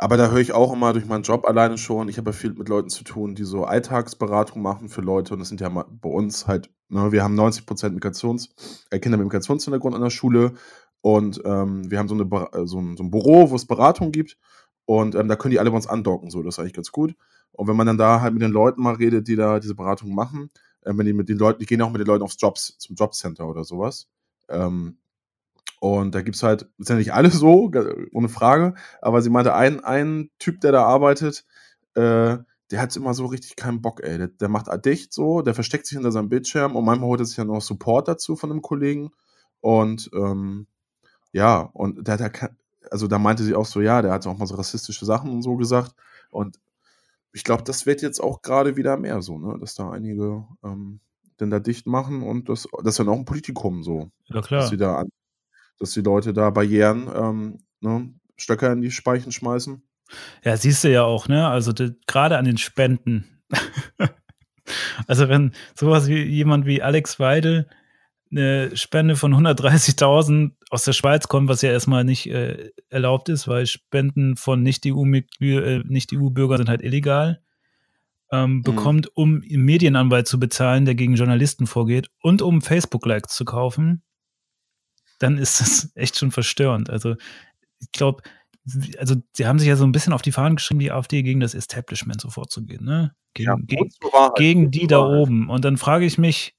aber 0.00 0.16
da 0.16 0.30
höre 0.30 0.38
ich 0.40 0.52
auch 0.52 0.72
immer 0.72 0.94
durch 0.94 1.04
meinen 1.04 1.24
Job 1.24 1.44
alleine 1.44 1.76
schon. 1.76 2.08
Ich 2.08 2.16
habe 2.16 2.30
ja 2.30 2.32
viel 2.32 2.54
mit 2.54 2.70
Leuten 2.70 2.88
zu 2.88 3.04
tun, 3.04 3.34
die 3.34 3.44
so 3.44 3.64
Alltagsberatung 3.64 4.62
machen 4.62 4.88
für 4.88 5.02
Leute. 5.02 5.34
Und 5.34 5.40
das 5.40 5.48
sind 5.50 5.60
ja 5.60 5.68
bei 5.68 6.08
uns 6.08 6.46
halt, 6.46 6.70
ne, 6.88 7.12
wir 7.12 7.22
haben 7.22 7.34
90 7.34 7.66
Prozent 7.66 7.94
Migrations, 7.94 8.48
äh, 8.88 8.98
Kinder 8.98 9.18
mit 9.18 9.26
Migrationshintergrund 9.26 9.94
an 9.94 10.00
der 10.00 10.08
Schule. 10.08 10.54
Und 11.02 11.40
ähm, 11.44 11.90
wir 11.90 11.98
haben 11.98 12.08
so, 12.08 12.14
eine, 12.14 12.24
äh, 12.52 12.66
so, 12.66 12.78
ein, 12.78 12.96
so 12.96 13.02
ein 13.02 13.10
Büro, 13.10 13.50
wo 13.50 13.56
es 13.56 13.66
Beratung 13.66 14.12
gibt. 14.12 14.36
Und 14.84 15.14
ähm, 15.14 15.28
da 15.28 15.36
können 15.36 15.52
die 15.52 15.58
alle 15.58 15.70
bei 15.70 15.76
uns 15.76 15.86
andocken. 15.86 16.30
So, 16.30 16.42
das 16.42 16.54
ist 16.54 16.58
eigentlich 16.58 16.74
ganz 16.74 16.92
gut. 16.92 17.14
Und 17.52 17.68
wenn 17.68 17.76
man 17.76 17.86
dann 17.86 17.98
da 17.98 18.20
halt 18.20 18.32
mit 18.32 18.42
den 18.42 18.52
Leuten 18.52 18.82
mal 18.82 18.94
redet, 18.94 19.28
die 19.28 19.36
da 19.36 19.60
diese 19.60 19.74
Beratung 19.74 20.14
machen, 20.14 20.50
äh, 20.82 20.92
wenn 20.94 21.06
die 21.06 21.12
mit 21.12 21.28
den 21.28 21.38
Leuten, 21.38 21.60
die 21.60 21.66
gehen 21.66 21.82
auch 21.82 21.90
mit 21.90 22.00
den 22.00 22.06
Leuten 22.06 22.24
aufs 22.24 22.36
Jobs, 22.38 22.76
zum 22.78 22.96
Jobcenter 22.96 23.48
oder 23.48 23.64
sowas. 23.64 24.08
Ähm, 24.48 24.98
und 25.80 26.14
da 26.14 26.20
gibt 26.20 26.36
es 26.36 26.42
halt, 26.42 26.68
sind 26.78 26.96
ja 26.96 26.96
nicht 26.96 27.14
alle 27.14 27.30
so, 27.30 27.70
ohne 28.12 28.28
Frage, 28.28 28.74
aber 29.00 29.22
sie 29.22 29.30
meinte, 29.30 29.54
ein, 29.54 29.82
ein 29.82 30.30
Typ, 30.38 30.60
der 30.60 30.72
da 30.72 30.84
arbeitet, 30.84 31.44
äh, 31.94 32.38
der 32.70 32.80
hat 32.80 32.94
immer 32.96 33.14
so 33.14 33.26
richtig 33.26 33.56
keinen 33.56 33.82
Bock, 33.82 34.00
ey. 34.02 34.18
Der, 34.18 34.28
der 34.28 34.48
macht 34.48 34.68
dicht 34.84 35.12
so, 35.12 35.42
der 35.42 35.54
versteckt 35.54 35.86
sich 35.86 35.96
hinter 35.96 36.12
seinem 36.12 36.28
Bildschirm 36.28 36.76
und 36.76 36.84
manchmal 36.84 37.08
holt 37.08 37.20
er 37.20 37.26
sich 37.26 37.36
ja 37.36 37.44
noch 37.44 37.60
Support 37.60 38.08
dazu 38.08 38.36
von 38.36 38.50
einem 38.50 38.62
Kollegen. 38.62 39.10
Und 39.60 40.10
ähm, 40.14 40.66
ja, 41.32 41.60
und 41.72 42.06
der, 42.06 42.16
der, 42.16 42.32
also 42.90 43.06
da 43.06 43.18
meinte 43.18 43.42
sie 43.42 43.54
auch 43.54 43.66
so, 43.66 43.80
ja, 43.80 44.02
der 44.02 44.12
hat 44.12 44.26
auch 44.26 44.36
mal 44.36 44.46
so 44.46 44.54
rassistische 44.54 45.04
Sachen 45.04 45.30
und 45.30 45.42
so 45.42 45.56
gesagt. 45.56 45.94
Und 46.30 46.58
ich 47.32 47.44
glaube, 47.44 47.62
das 47.62 47.86
wird 47.86 48.02
jetzt 48.02 48.20
auch 48.20 48.42
gerade 48.42 48.76
wieder 48.76 48.96
mehr 48.96 49.22
so, 49.22 49.38
ne? 49.38 49.58
dass 49.60 49.74
da 49.74 49.90
einige 49.90 50.44
ähm, 50.64 51.00
denn 51.40 51.50
da 51.50 51.58
dicht 51.58 51.86
machen 51.86 52.22
und 52.22 52.48
das, 52.48 52.68
das 52.84 52.94
ist 52.94 52.98
ja 52.98 53.04
noch 53.04 53.16
ein 53.16 53.24
Politikum 53.24 53.82
so. 53.82 54.10
Ja, 54.26 54.42
klar. 54.42 54.60
Dass 54.60 54.70
sie 54.70 54.76
da, 54.76 55.04
dass 55.78 55.92
die 55.92 56.02
Leute 56.02 56.32
da 56.32 56.50
Barrieren, 56.50 57.10
ähm, 57.14 57.58
ne, 57.80 58.12
Stöcker 58.36 58.72
in 58.72 58.82
die 58.82 58.90
Speichen 58.90 59.32
schmeißen. 59.32 59.82
Ja, 60.42 60.56
siehst 60.56 60.84
du 60.84 60.90
ja 60.90 61.04
auch, 61.04 61.28
ne? 61.28 61.46
Also 61.46 61.72
gerade 62.06 62.36
an 62.36 62.44
den 62.44 62.58
Spenden. 62.58 63.42
also 65.06 65.28
wenn 65.28 65.52
sowas 65.74 66.08
wie 66.08 66.22
jemand 66.22 66.66
wie 66.66 66.82
Alex 66.82 67.20
Weidel 67.20 67.68
eine 68.30 68.76
Spende 68.76 69.16
von 69.16 69.34
130.000 69.34 70.52
aus 70.70 70.84
der 70.84 70.92
Schweiz 70.92 71.28
kommt, 71.28 71.48
was 71.48 71.62
ja 71.62 71.70
erstmal 71.70 72.04
nicht 72.04 72.30
äh, 72.30 72.70
erlaubt 72.88 73.28
ist, 73.28 73.48
weil 73.48 73.66
Spenden 73.66 74.36
von 74.36 74.62
Nicht-EU-Bürgern 74.62 75.82
äh, 75.82 75.82
nicht 75.84 76.10
sind 76.10 76.68
halt 76.68 76.82
illegal, 76.82 77.42
ähm, 78.30 78.54
mhm. 78.54 78.62
bekommt, 78.62 79.16
um 79.16 79.42
einen 79.42 79.64
Medienanwalt 79.64 80.28
zu 80.28 80.38
bezahlen, 80.38 80.84
der 80.84 80.94
gegen 80.94 81.16
Journalisten 81.16 81.66
vorgeht 81.66 82.08
und 82.22 82.40
um 82.40 82.62
Facebook-Likes 82.62 83.34
zu 83.34 83.44
kaufen, 83.44 84.02
dann 85.18 85.38
ist 85.38 85.60
das 85.60 85.90
echt 85.96 86.16
schon 86.16 86.30
verstörend. 86.30 86.88
Also 86.88 87.16
ich 87.80 87.90
glaube, 87.90 88.22
also 88.98 89.16
sie 89.32 89.46
haben 89.46 89.58
sich 89.58 89.68
ja 89.68 89.74
so 89.74 89.84
ein 89.84 89.92
bisschen 89.92 90.12
auf 90.12 90.22
die 90.22 90.32
Fahnen 90.32 90.56
geschrieben, 90.56 90.80
die 90.80 90.92
AfD 90.92 91.22
gegen 91.22 91.40
das 91.40 91.54
Establishment 91.54 92.20
so 92.20 92.30
vorzugehen, 92.30 92.84
ne? 92.84 93.12
Gegen, 93.34 93.48
ja, 93.48 93.56
gegen, 93.60 93.90
gegen 94.36 94.70
die 94.70 94.86
da 94.86 95.00
oben. 95.00 95.48
Und 95.48 95.64
dann 95.64 95.76
frage 95.76 96.04
ich 96.04 96.18
mich, 96.18 96.54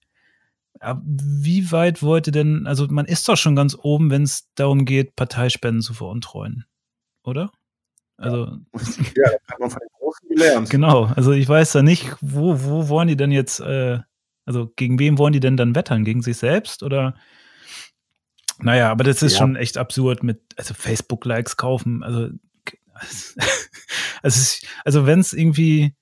wie 1.03 1.71
weit 1.71 2.01
wollte 2.01 2.31
denn, 2.31 2.65
also 2.65 2.87
man 2.87 3.05
ist 3.05 3.27
doch 3.29 3.37
schon 3.37 3.55
ganz 3.55 3.77
oben, 3.79 4.09
wenn 4.09 4.23
es 4.23 4.49
darum 4.55 4.85
geht, 4.85 5.15
Parteispenden 5.15 5.81
zu 5.81 5.93
veruntreuen, 5.93 6.65
oder? 7.23 7.51
Also. 8.17 8.57
Ja, 9.15 9.29
das 9.31 9.47
hat 9.47 9.59
man 9.59 9.69
von 9.69 9.79
den 9.79 9.89
Großen 9.99 10.29
gelernt. 10.29 10.69
Genau, 10.69 11.05
also 11.05 11.31
ich 11.31 11.47
weiß 11.47 11.73
da 11.73 11.83
nicht, 11.83 12.15
wo, 12.21 12.63
wo 12.63 12.89
wollen 12.89 13.07
die 13.07 13.15
denn 13.15 13.31
jetzt, 13.31 13.59
äh, 13.59 13.99
also 14.45 14.71
gegen 14.75 14.97
wen 14.97 15.17
wollen 15.17 15.33
die 15.33 15.39
denn 15.39 15.57
dann 15.57 15.75
wettern? 15.75 16.03
Gegen 16.03 16.21
sich 16.21 16.37
selbst 16.37 16.81
oder? 16.81 17.15
Naja, 18.59 18.91
aber 18.91 19.03
das 19.03 19.21
ist 19.21 19.33
ja. 19.33 19.39
schon 19.39 19.55
echt 19.55 19.77
absurd 19.77 20.23
mit, 20.23 20.41
also 20.55 20.73
Facebook-Likes 20.73 21.57
kaufen, 21.57 22.03
also, 22.03 22.29
also, 24.21 24.65
also 24.83 25.05
wenn 25.05 25.19
es 25.19 25.33
irgendwie, 25.33 25.93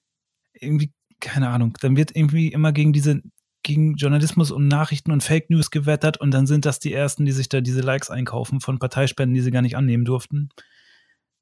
irgendwie, 0.54 0.92
keine 1.20 1.50
Ahnung, 1.50 1.78
dann 1.82 1.98
wird 1.98 2.16
irgendwie 2.16 2.50
immer 2.50 2.72
gegen 2.72 2.94
diese 2.94 3.22
gegen 3.64 3.96
Journalismus 3.96 4.52
und 4.52 4.68
Nachrichten 4.68 5.12
und 5.12 5.24
Fake 5.24 5.50
News 5.50 5.72
gewettert 5.72 6.18
und 6.18 6.32
dann 6.32 6.48
sind 6.48 6.66
das 6.66 6.80
die 6.80 6.94
ersten, 6.94 7.26
die 7.26 7.32
sich 7.32 7.50
da 7.50 7.62
diese 7.62 7.82
Likes 7.82 8.10
einkaufen 8.10 8.62
von 8.62 8.80
Parteispenden, 8.80 9.34
die 9.34 9.42
sie 9.42 9.52
gar 9.52 9.62
nicht 9.62 9.78
annehmen 9.78 10.06
durften. 10.06 10.50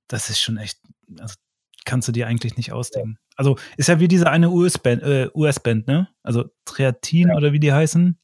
Das 0.07 0.29
ist 0.29 0.39
schon 0.39 0.57
echt, 0.57 0.79
also 1.19 1.35
kannst 1.85 2.07
du 2.07 2.11
dir 2.11 2.27
eigentlich 2.27 2.57
nicht 2.57 2.71
ausdenken. 2.71 3.17
Also 3.35 3.57
ist 3.77 3.87
ja 3.87 3.99
wie 3.99 4.07
diese 4.07 4.29
eine 4.29 4.49
US-Band, 4.49 5.03
äh, 5.03 5.29
US 5.33 5.61
ne? 5.63 6.09
Also 6.23 6.45
Treatin 6.65 7.29
ja. 7.29 7.35
oder 7.35 7.53
wie 7.53 7.59
die 7.59 7.73
heißen. 7.73 8.17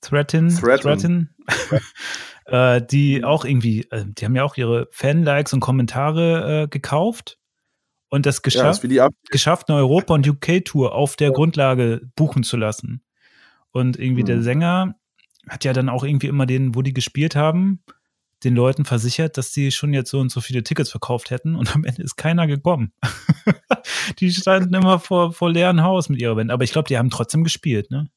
Threatin. 0.00 0.48
Threatin. 0.48 1.34
äh, 2.46 2.82
die 2.82 3.24
auch 3.24 3.44
irgendwie, 3.44 3.88
äh, 3.90 4.04
die 4.06 4.24
haben 4.24 4.36
ja 4.36 4.44
auch 4.44 4.56
ihre 4.56 4.88
Fan-Likes 4.90 5.52
und 5.52 5.60
Kommentare 5.60 6.64
äh, 6.64 6.68
gekauft 6.68 7.38
und 8.10 8.26
das 8.26 8.42
geschafft, 8.42 8.84
ja, 8.84 9.08
das 9.08 9.30
geschafft, 9.30 9.68
eine 9.68 9.78
Europa- 9.78 10.14
und 10.14 10.26
UK-Tour 10.26 10.94
auf 10.94 11.16
der 11.16 11.28
ja. 11.28 11.34
Grundlage 11.34 12.02
buchen 12.16 12.42
zu 12.42 12.56
lassen. 12.56 13.02
Und 13.72 13.98
irgendwie 13.98 14.22
mhm. 14.22 14.26
der 14.26 14.42
Sänger 14.42 14.94
hat 15.48 15.64
ja 15.64 15.72
dann 15.72 15.88
auch 15.88 16.04
irgendwie 16.04 16.26
immer 16.26 16.46
den, 16.46 16.74
wo 16.74 16.82
die 16.82 16.92
gespielt 16.92 17.36
haben, 17.36 17.82
den 18.44 18.54
Leuten 18.54 18.84
versichert, 18.84 19.36
dass 19.36 19.52
sie 19.52 19.70
schon 19.72 19.92
jetzt 19.92 20.10
so 20.10 20.20
und 20.20 20.30
so 20.30 20.40
viele 20.40 20.62
Tickets 20.62 20.90
verkauft 20.90 21.30
hätten 21.30 21.56
und 21.56 21.74
am 21.74 21.84
Ende 21.84 22.02
ist 22.02 22.16
keiner 22.16 22.46
gekommen. 22.46 22.92
die 24.20 24.30
standen 24.30 24.74
immer 24.74 25.00
vor, 25.00 25.32
vor 25.32 25.50
leeren 25.50 25.82
Haus 25.82 26.08
mit 26.08 26.20
ihrer 26.20 26.36
Band. 26.36 26.50
Aber 26.50 26.64
ich 26.64 26.72
glaube, 26.72 26.88
die 26.88 26.98
haben 26.98 27.10
trotzdem 27.10 27.44
gespielt, 27.44 27.90
ne? 27.90 28.08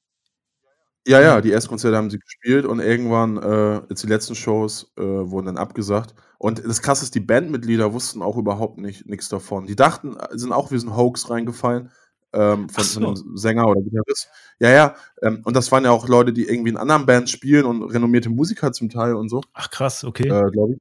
Ja, 1.08 1.20
ja, 1.20 1.42
die 1.42 1.50
Erstkonzerte 1.50 1.98
haben 1.98 2.12
sie 2.12 2.20
gespielt 2.20 2.64
und 2.64 2.80
irgendwann, 2.80 3.38
äh, 3.38 3.82
jetzt 3.90 4.04
die 4.04 4.08
letzten 4.08 4.36
Shows, 4.36 4.92
äh, 4.98 5.02
wurden 5.02 5.48
dann 5.48 5.58
abgesagt. 5.58 6.14
Und 6.38 6.64
das 6.64 6.84
Krasse 6.84 7.06
ist, 7.06 7.16
die 7.16 7.20
Bandmitglieder 7.20 7.92
wussten 7.92 8.22
auch 8.22 8.38
überhaupt 8.38 8.78
nicht 8.78 9.08
nichts 9.08 9.28
davon. 9.28 9.66
Die 9.66 9.76
dachten, 9.76 10.16
sind 10.32 10.52
auch 10.52 10.72
wie 10.72 10.78
so 10.78 10.88
ein 10.88 10.96
Hoax 10.96 11.32
reingefallen 11.32 11.90
ähm, 12.34 12.70
von, 12.70 12.84
so. 12.84 13.00
einem 13.00 13.38
Sänger 13.38 13.68
oder 13.68 13.82
Gitarrist. 13.82 14.30
Ja, 14.60 14.70
ja. 14.70 14.96
Ähm, 15.22 15.42
und 15.44 15.56
das 15.56 15.72
waren 15.72 15.84
ja 15.84 15.92
auch 15.92 16.08
Leute, 16.08 16.34
die 16.34 16.46
irgendwie 16.46 16.70
in 16.70 16.78
anderen 16.78 17.06
Bands 17.06 17.32
spielen 17.32 17.66
und 17.66 17.84
renommierte 17.84 18.30
Musiker 18.30 18.72
zum 18.72 18.90
Teil 18.90 19.16
und 19.16 19.30
so. 19.30 19.42
Ach 19.54 19.70
krass, 19.70 20.04
okay. 20.04 20.28
Äh, 20.28 20.52
Glaube 20.52 20.74
ich. 20.74 20.80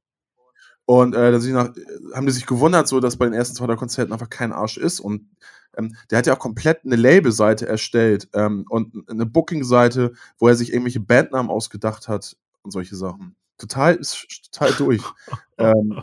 Und 0.85 1.15
äh, 1.15 1.31
nach, 1.31 1.69
haben 2.13 2.25
die 2.25 2.31
sich 2.31 2.45
gewundert, 2.45 2.87
so 2.87 2.99
dass 2.99 3.17
bei 3.17 3.25
den 3.25 3.33
ersten 3.33 3.55
zwei 3.55 3.75
Konzerten 3.75 4.11
einfach 4.11 4.29
kein 4.29 4.51
Arsch 4.51 4.77
ist. 4.77 4.99
Und 4.99 5.29
ähm, 5.77 5.95
der 6.09 6.17
hat 6.17 6.27
ja 6.27 6.33
auch 6.33 6.39
komplett 6.39 6.83
eine 6.83 6.95
Label-Seite 6.95 7.67
erstellt 7.67 8.27
ähm, 8.33 8.65
und 8.69 9.09
eine 9.09 9.25
Booking-Seite, 9.25 10.13
wo 10.37 10.47
er 10.47 10.55
sich 10.55 10.73
irgendwelche 10.73 10.99
Bandnamen 10.99 11.51
ausgedacht 11.51 12.07
hat 12.07 12.35
und 12.61 12.71
solche 12.71 12.95
Sachen. 12.95 13.35
Total, 13.57 13.95
ist 13.95 14.49
total 14.51 14.73
durch. 14.73 15.03
ähm, 15.57 16.01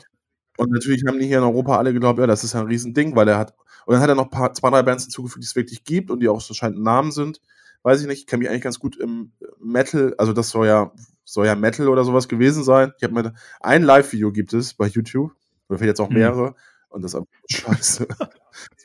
und 0.57 0.70
natürlich 0.70 1.05
haben 1.07 1.18
die 1.18 1.26
hier 1.26 1.38
in 1.38 1.44
Europa 1.44 1.76
alle 1.76 1.92
geglaubt, 1.92 2.18
ja, 2.18 2.26
das 2.26 2.44
ist 2.44 2.55
ja 2.55 2.61
ein 2.61 2.66
Riesending, 2.66 3.14
weil 3.14 3.28
er 3.28 3.38
hat 3.38 3.55
und 3.89 3.95
dann 3.95 4.03
hat 4.03 4.11
er 4.11 4.16
noch 4.16 4.28
paar, 4.28 4.53
zwei, 4.53 4.68
drei 4.68 4.82
Bands 4.82 5.05
hinzugefügt, 5.05 5.43
die 5.43 5.47
es 5.47 5.57
wirklich 5.57 5.82
gibt 5.82 6.11
und 6.11 6.20
die 6.20 6.28
auch 6.28 6.43
so 6.43 6.53
scheint 6.53 6.78
Namen 6.78 7.11
sind. 7.11 7.41
Weiß 7.84 8.03
ich 8.03 8.07
nicht, 8.07 8.18
ich 8.18 8.26
kenne 8.26 8.41
mich 8.41 8.51
eigentlich 8.51 8.61
ganz 8.61 8.78
gut 8.78 8.99
im 8.99 9.32
Metal, 9.59 10.14
also 10.18 10.34
das 10.34 10.51
soll 10.51 10.66
ja, 10.66 10.93
soll 11.24 11.47
ja 11.47 11.55
Metal 11.55 11.89
oder 11.89 12.05
sowas 12.05 12.28
gewesen 12.28 12.62
sein. 12.64 12.93
Ich 12.99 13.03
habe 13.03 13.14
mir 13.14 13.32
ein 13.61 13.82
Live-Video 13.82 14.30
gibt 14.30 14.53
es 14.53 14.74
bei 14.74 14.89
YouTube, 14.89 15.32
oder 15.70 15.78
vielleicht 15.78 15.93
jetzt 15.93 16.01
auch 16.01 16.11
hm. 16.11 16.18
mehrere, 16.18 16.51
mhm. 16.51 16.55
und 16.91 17.03
das 17.03 17.14
ist 17.14 17.22
scheiße. 17.49 18.07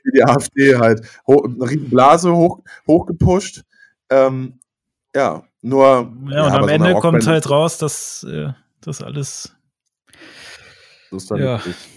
wie 0.06 0.12
die 0.14 0.24
AfD 0.24 0.78
halt 0.78 1.06
hoch, 1.28 1.44
eine 1.44 1.70
riesen 1.70 1.90
Blase 1.90 2.34
hoch, 2.34 2.62
hochgepusht. 2.88 3.64
Ähm, 4.10 4.62
ja, 5.14 5.44
nur. 5.62 5.86
Ja, 5.86 6.00
und 6.00 6.32
ja, 6.32 6.48
am 6.48 6.70
Ende 6.70 6.94
so 6.94 7.00
kommt 7.00 7.28
halt 7.28 7.50
raus, 7.50 7.78
dass 7.78 8.24
äh, 8.24 8.54
das 8.80 9.02
alles. 9.02 9.54
Das 11.12 11.24
ist 11.24 11.30
dann 11.30 11.40
ja. 11.40 11.56
Richtig. 11.58 11.93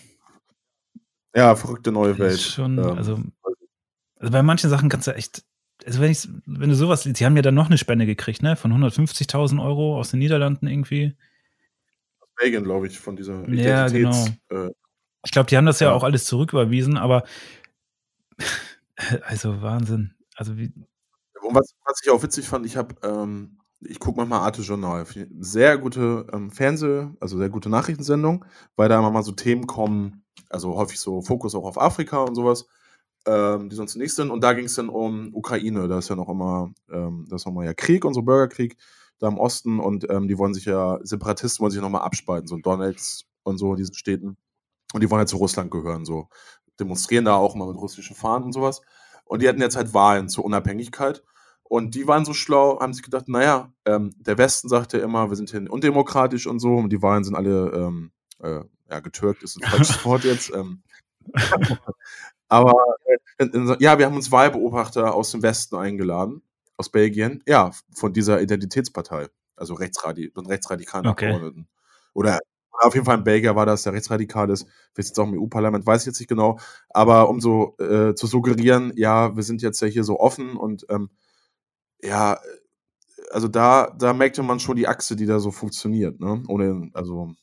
Ja, 1.36 1.54
verrückte 1.54 1.92
neue 1.92 2.18
Welt. 2.18 2.40
Schon, 2.40 2.78
ähm, 2.78 2.96
also, 2.96 3.20
also 4.18 4.32
bei 4.32 4.42
manchen 4.42 4.70
Sachen 4.70 4.88
kannst 4.88 5.06
du 5.06 5.14
echt, 5.14 5.44
also 5.84 6.00
wenn, 6.00 6.10
ich, 6.10 6.26
wenn 6.46 6.70
du 6.70 6.74
sowas, 6.74 7.02
sie 7.02 7.26
haben 7.26 7.36
ja 7.36 7.42
dann 7.42 7.54
noch 7.54 7.66
eine 7.66 7.76
Spende 7.76 8.06
gekriegt, 8.06 8.42
ne? 8.42 8.56
Von 8.56 8.72
150.000 8.72 9.62
Euro 9.62 9.98
aus 9.98 10.10
den 10.10 10.20
Niederlanden 10.20 10.66
irgendwie. 10.66 11.14
Aus 12.20 12.28
Belgien, 12.36 12.64
glaube 12.64 12.86
ich, 12.86 12.98
von 12.98 13.16
dieser 13.16 13.46
Ja, 13.50 13.86
genau. 13.88 14.26
Äh, 14.48 14.70
ich 15.26 15.30
glaube, 15.30 15.50
die 15.50 15.58
haben 15.58 15.66
das 15.66 15.80
ja, 15.80 15.88
ja 15.88 15.94
auch 15.94 16.04
alles 16.04 16.24
zurücküberwiesen, 16.24 16.96
aber 16.96 17.24
also 19.26 19.60
Wahnsinn. 19.60 20.14
Also 20.36 20.56
wie. 20.56 20.72
Und 21.42 21.54
was, 21.54 21.74
was 21.84 22.00
ich 22.02 22.10
auch 22.10 22.22
witzig 22.22 22.46
fand, 22.46 22.64
ich 22.64 22.78
habe, 22.78 22.94
ähm, 23.02 23.58
ich 23.90 23.98
gucke 24.00 24.18
manchmal 24.18 24.40
Arte 24.40 24.62
Journal. 24.62 25.06
Sehr 25.38 25.78
gute 25.78 26.26
ähm, 26.32 26.50
Fernseh-, 26.50 27.10
also 27.20 27.38
sehr 27.38 27.48
gute 27.50 27.68
Nachrichtensendung, 27.68 28.44
weil 28.76 28.88
da 28.88 28.98
immer 28.98 29.10
mal 29.10 29.22
so 29.22 29.32
Themen 29.32 29.66
kommen, 29.66 30.24
also 30.50 30.76
häufig 30.76 31.00
so 31.00 31.22
Fokus 31.22 31.54
auch 31.54 31.64
auf 31.64 31.80
Afrika 31.80 32.22
und 32.22 32.34
sowas, 32.34 32.66
ähm, 33.26 33.68
die 33.68 33.76
sonst 33.76 33.92
zunächst 33.92 34.16
sind. 34.16 34.30
Und 34.30 34.42
da 34.42 34.52
ging 34.52 34.66
es 34.66 34.74
dann 34.74 34.88
um 34.88 35.34
Ukraine. 35.34 35.88
Da 35.88 35.98
ist 35.98 36.08
ja 36.08 36.16
noch 36.16 36.28
immer, 36.28 36.72
ähm, 36.90 37.26
das 37.28 37.42
ist 37.42 37.46
nochmal 37.46 37.66
ja 37.66 37.74
Krieg, 37.74 38.04
unser 38.04 38.22
Bürgerkrieg 38.22 38.76
da 39.18 39.28
im 39.28 39.38
Osten. 39.38 39.80
Und 39.80 40.08
ähm, 40.10 40.28
die 40.28 40.38
wollen 40.38 40.54
sich 40.54 40.64
ja, 40.66 40.98
Separatisten 41.02 41.62
wollen 41.62 41.72
sich 41.72 41.80
nochmal 41.80 42.02
abspalten, 42.02 42.46
so 42.48 42.56
Donetsk 42.56 43.26
und 43.42 43.58
so, 43.58 43.70
in 43.70 43.76
diesen 43.76 43.94
Städten. 43.94 44.36
Und 44.92 45.02
die 45.02 45.10
wollen 45.10 45.20
halt 45.20 45.28
zu 45.28 45.36
Russland 45.36 45.70
gehören, 45.70 46.04
so. 46.04 46.28
Demonstrieren 46.78 47.24
da 47.24 47.34
auch 47.36 47.54
immer 47.54 47.66
mit 47.66 47.76
russischen 47.76 48.14
Fahnen 48.14 48.44
und 48.46 48.52
sowas. 48.52 48.82
Und 49.24 49.42
die 49.42 49.48
hatten 49.48 49.60
jetzt 49.60 49.76
halt 49.76 49.94
Wahlen 49.94 50.28
zur 50.28 50.44
Unabhängigkeit. 50.44 51.24
Und 51.68 51.94
die 51.94 52.06
waren 52.06 52.24
so 52.24 52.32
schlau, 52.32 52.80
haben 52.80 52.92
sich 52.92 53.02
gedacht, 53.02 53.28
naja, 53.28 53.72
ähm, 53.84 54.14
der 54.18 54.38
Westen 54.38 54.68
sagt 54.68 54.92
ja 54.92 55.00
immer, 55.00 55.28
wir 55.30 55.36
sind 55.36 55.50
hier 55.50 55.70
undemokratisch 55.70 56.46
und 56.46 56.60
so. 56.60 56.76
Und 56.76 56.90
die 56.90 57.02
Wahlen 57.02 57.24
sind 57.24 57.34
alle 57.34 57.70
ähm, 57.72 58.12
äh, 58.40 58.60
ja, 58.90 59.00
getürkt 59.00 59.42
ist 59.42 59.56
ein 59.56 59.68
falsches 59.68 60.04
Wort 60.04 60.24
jetzt. 60.24 60.52
Ähm, 60.54 60.82
aber 62.48 62.74
äh, 63.38 63.76
ja, 63.80 63.98
wir 63.98 64.06
haben 64.06 64.16
uns 64.16 64.30
Wahlbeobachter 64.30 65.14
aus 65.14 65.30
dem 65.30 65.42
Westen 65.42 65.76
eingeladen, 65.76 66.42
aus 66.76 66.90
Belgien, 66.90 67.42
ja, 67.46 67.70
von 67.94 68.12
dieser 68.12 68.40
Identitätspartei, 68.40 69.28
also 69.56 69.74
Rechtsradi 69.74 70.32
rechtsradikalen 70.36 71.06
okay. 71.06 71.26
Abgeordneten. 71.26 71.68
Oder 72.14 72.38
auf 72.70 72.94
jeden 72.94 73.06
Fall 73.06 73.16
ein 73.16 73.24
Belgier 73.24 73.56
war 73.56 73.66
das, 73.66 73.82
der 73.82 73.94
rechtsradikal 73.94 74.50
ist. 74.50 74.66
Vielleicht 74.92 75.08
jetzt 75.08 75.18
auch 75.18 75.26
im 75.26 75.38
EU-Parlament, 75.38 75.86
weiß 75.86 76.02
ich 76.02 76.06
jetzt 76.06 76.20
nicht 76.20 76.28
genau. 76.28 76.58
Aber 76.90 77.28
um 77.28 77.40
so 77.40 77.76
äh, 77.78 78.14
zu 78.14 78.26
suggerieren, 78.26 78.92
ja, 78.96 79.34
wir 79.34 79.42
sind 79.42 79.62
jetzt 79.62 79.80
ja 79.80 79.88
hier 79.88 80.04
so 80.04 80.20
offen 80.20 80.56
und 80.56 80.86
ähm, 80.90 81.10
ja, 82.02 82.38
also 83.30 83.48
da, 83.48 83.94
da 83.98 84.12
merkte 84.12 84.42
man 84.42 84.60
schon 84.60 84.76
die 84.76 84.88
Achse, 84.88 85.16
die 85.16 85.26
da 85.26 85.38
so 85.38 85.50
funktioniert, 85.50 86.20
ne? 86.20 86.42
Ohne, 86.48 86.90
also 86.94 87.34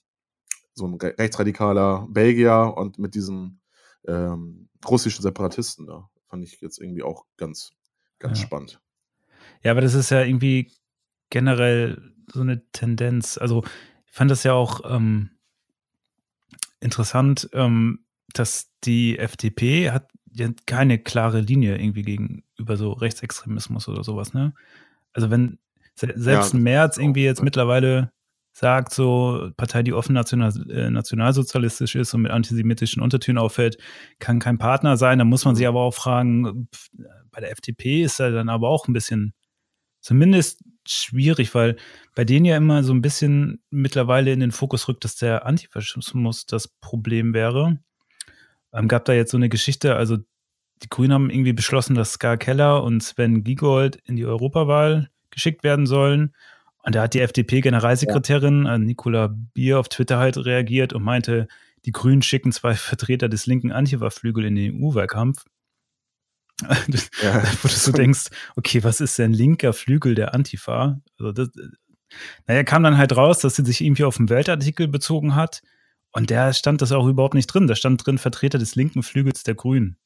so 0.75 0.87
ein 0.87 0.95
rechtsradikaler 0.95 2.07
Belgier 2.09 2.73
und 2.75 2.97
mit 2.97 3.15
diesen 3.15 3.61
ähm, 4.07 4.69
russischen 4.85 5.21
Separatisten 5.21 5.85
da. 5.85 6.09
Fand 6.27 6.43
ich 6.43 6.61
jetzt 6.61 6.79
irgendwie 6.79 7.03
auch 7.03 7.25
ganz, 7.37 7.71
ganz 8.19 8.39
ja. 8.39 8.45
spannend. 8.45 8.81
Ja, 9.61 9.71
aber 9.71 9.81
das 9.81 9.93
ist 9.93 10.09
ja 10.09 10.23
irgendwie 10.23 10.71
generell 11.29 12.13
so 12.31 12.41
eine 12.41 12.69
Tendenz. 12.71 13.37
Also 13.37 13.63
ich 14.05 14.13
fand 14.13 14.31
das 14.31 14.43
ja 14.43 14.53
auch 14.53 14.81
ähm, 14.85 15.31
interessant, 16.79 17.49
ähm, 17.53 18.05
dass 18.33 18.71
die 18.83 19.19
FDP 19.19 19.91
hat 19.91 20.09
ja 20.31 20.49
keine 20.65 20.97
klare 20.97 21.41
Linie 21.41 21.77
irgendwie 21.77 22.03
gegenüber 22.63 22.77
so 22.77 22.93
Rechtsextremismus 22.93 23.87
oder 23.87 24.03
sowas, 24.03 24.33
ne? 24.33 24.53
Also 25.13 25.29
wenn 25.29 25.59
selbst 25.95 26.53
ja, 26.53 26.59
März 26.59 26.97
irgendwie 26.97 27.23
jetzt 27.23 27.43
mittlerweile 27.43 28.11
sagt, 28.51 28.93
so 28.93 29.51
Partei, 29.57 29.83
die 29.83 29.93
offen 29.93 30.13
national, 30.13 30.51
äh, 30.69 30.89
nationalsozialistisch 30.89 31.95
ist 31.95 32.13
und 32.13 32.23
mit 32.23 32.31
antisemitischen 32.31 33.01
Untertönen 33.01 33.37
auffällt, 33.37 33.77
kann 34.19 34.39
kein 34.39 34.57
Partner 34.57 34.97
sein. 34.97 35.19
Da 35.19 35.25
muss 35.25 35.45
man 35.45 35.55
sich 35.55 35.67
aber 35.67 35.81
auch 35.81 35.93
fragen, 35.93 36.67
bei 37.31 37.41
der 37.41 37.51
FDP 37.51 38.03
ist 38.03 38.19
er 38.19 38.31
dann 38.31 38.49
aber 38.49 38.69
auch 38.69 38.87
ein 38.87 38.93
bisschen 38.93 39.33
zumindest 40.01 40.63
schwierig, 40.87 41.53
weil 41.55 41.77
bei 42.15 42.25
denen 42.25 42.45
ja 42.45 42.57
immer 42.57 42.83
so 42.83 42.93
ein 42.93 43.01
bisschen 43.01 43.63
mittlerweile 43.69 44.31
in 44.33 44.39
den 44.39 44.51
Fokus 44.51 44.87
rückt, 44.87 45.03
dass 45.03 45.15
der 45.15 45.45
Antifaschismus 45.45 46.45
das 46.45 46.67
Problem 46.67 47.33
wäre. 47.33 47.79
Ähm, 48.73 48.87
gab 48.87 49.05
da 49.05 49.13
jetzt 49.13 49.31
so 49.31 49.37
eine 49.37 49.49
Geschichte, 49.49 49.95
also 49.95 50.17
die 50.81 50.89
Grünen 50.89 51.13
haben 51.13 51.29
irgendwie 51.29 51.53
beschlossen, 51.53 51.95
dass 51.95 52.13
Ska 52.13 52.37
Keller 52.37 52.83
und 52.83 53.01
Sven 53.01 53.43
Giegold 53.43 53.97
in 54.05 54.15
die 54.15 54.25
Europawahl 54.25 55.09
geschickt 55.29 55.63
werden 55.63 55.85
sollen. 55.85 56.33
Und 56.83 56.95
da 56.95 57.03
hat 57.03 57.13
die 57.13 57.21
FDP-Generalsekretärin 57.21 58.65
ja. 58.65 58.75
Äh, 58.75 58.79
Nicola 58.79 59.33
Bier 59.53 59.79
auf 59.79 59.87
Twitter 59.89 60.17
halt 60.17 60.37
reagiert 60.37 60.93
und 60.93 61.03
meinte, 61.03 61.47
die 61.85 61.91
Grünen 61.91 62.21
schicken 62.21 62.51
zwei 62.51 62.73
Vertreter 62.75 63.29
des 63.29 63.45
linken 63.45 63.71
Antifa-Flügel 63.71 64.45
in 64.45 64.55
den 64.55 64.83
EU-Wahlkampf. 64.83 65.45
Ja. 67.21 67.43
Wo 67.61 67.67
du 67.67 67.73
so 67.73 67.91
denkst, 67.91 68.27
okay, 68.55 68.83
was 68.83 69.01
ist 69.01 69.17
denn 69.17 69.33
linker 69.33 69.73
Flügel 69.73 70.13
der 70.15 70.33
Antifa? 70.33 71.01
Also 71.17 71.31
das, 71.31 71.49
naja, 72.47 72.63
kam 72.63 72.83
dann 72.83 72.97
halt 72.97 73.17
raus, 73.17 73.39
dass 73.39 73.55
sie 73.55 73.65
sich 73.65 73.81
irgendwie 73.81 74.03
auf 74.03 74.17
einen 74.17 74.29
Weltartikel 74.29 74.87
bezogen 74.87 75.35
hat. 75.35 75.61
Und 76.11 76.29
da 76.29 76.53
stand 76.53 76.81
das 76.81 76.91
auch 76.91 77.07
überhaupt 77.07 77.33
nicht 77.33 77.47
drin. 77.47 77.67
Da 77.67 77.75
stand 77.75 78.05
drin 78.05 78.17
Vertreter 78.17 78.59
des 78.59 78.75
linken 78.75 79.03
Flügels 79.03 79.43
der 79.43 79.55
Grünen. 79.55 79.97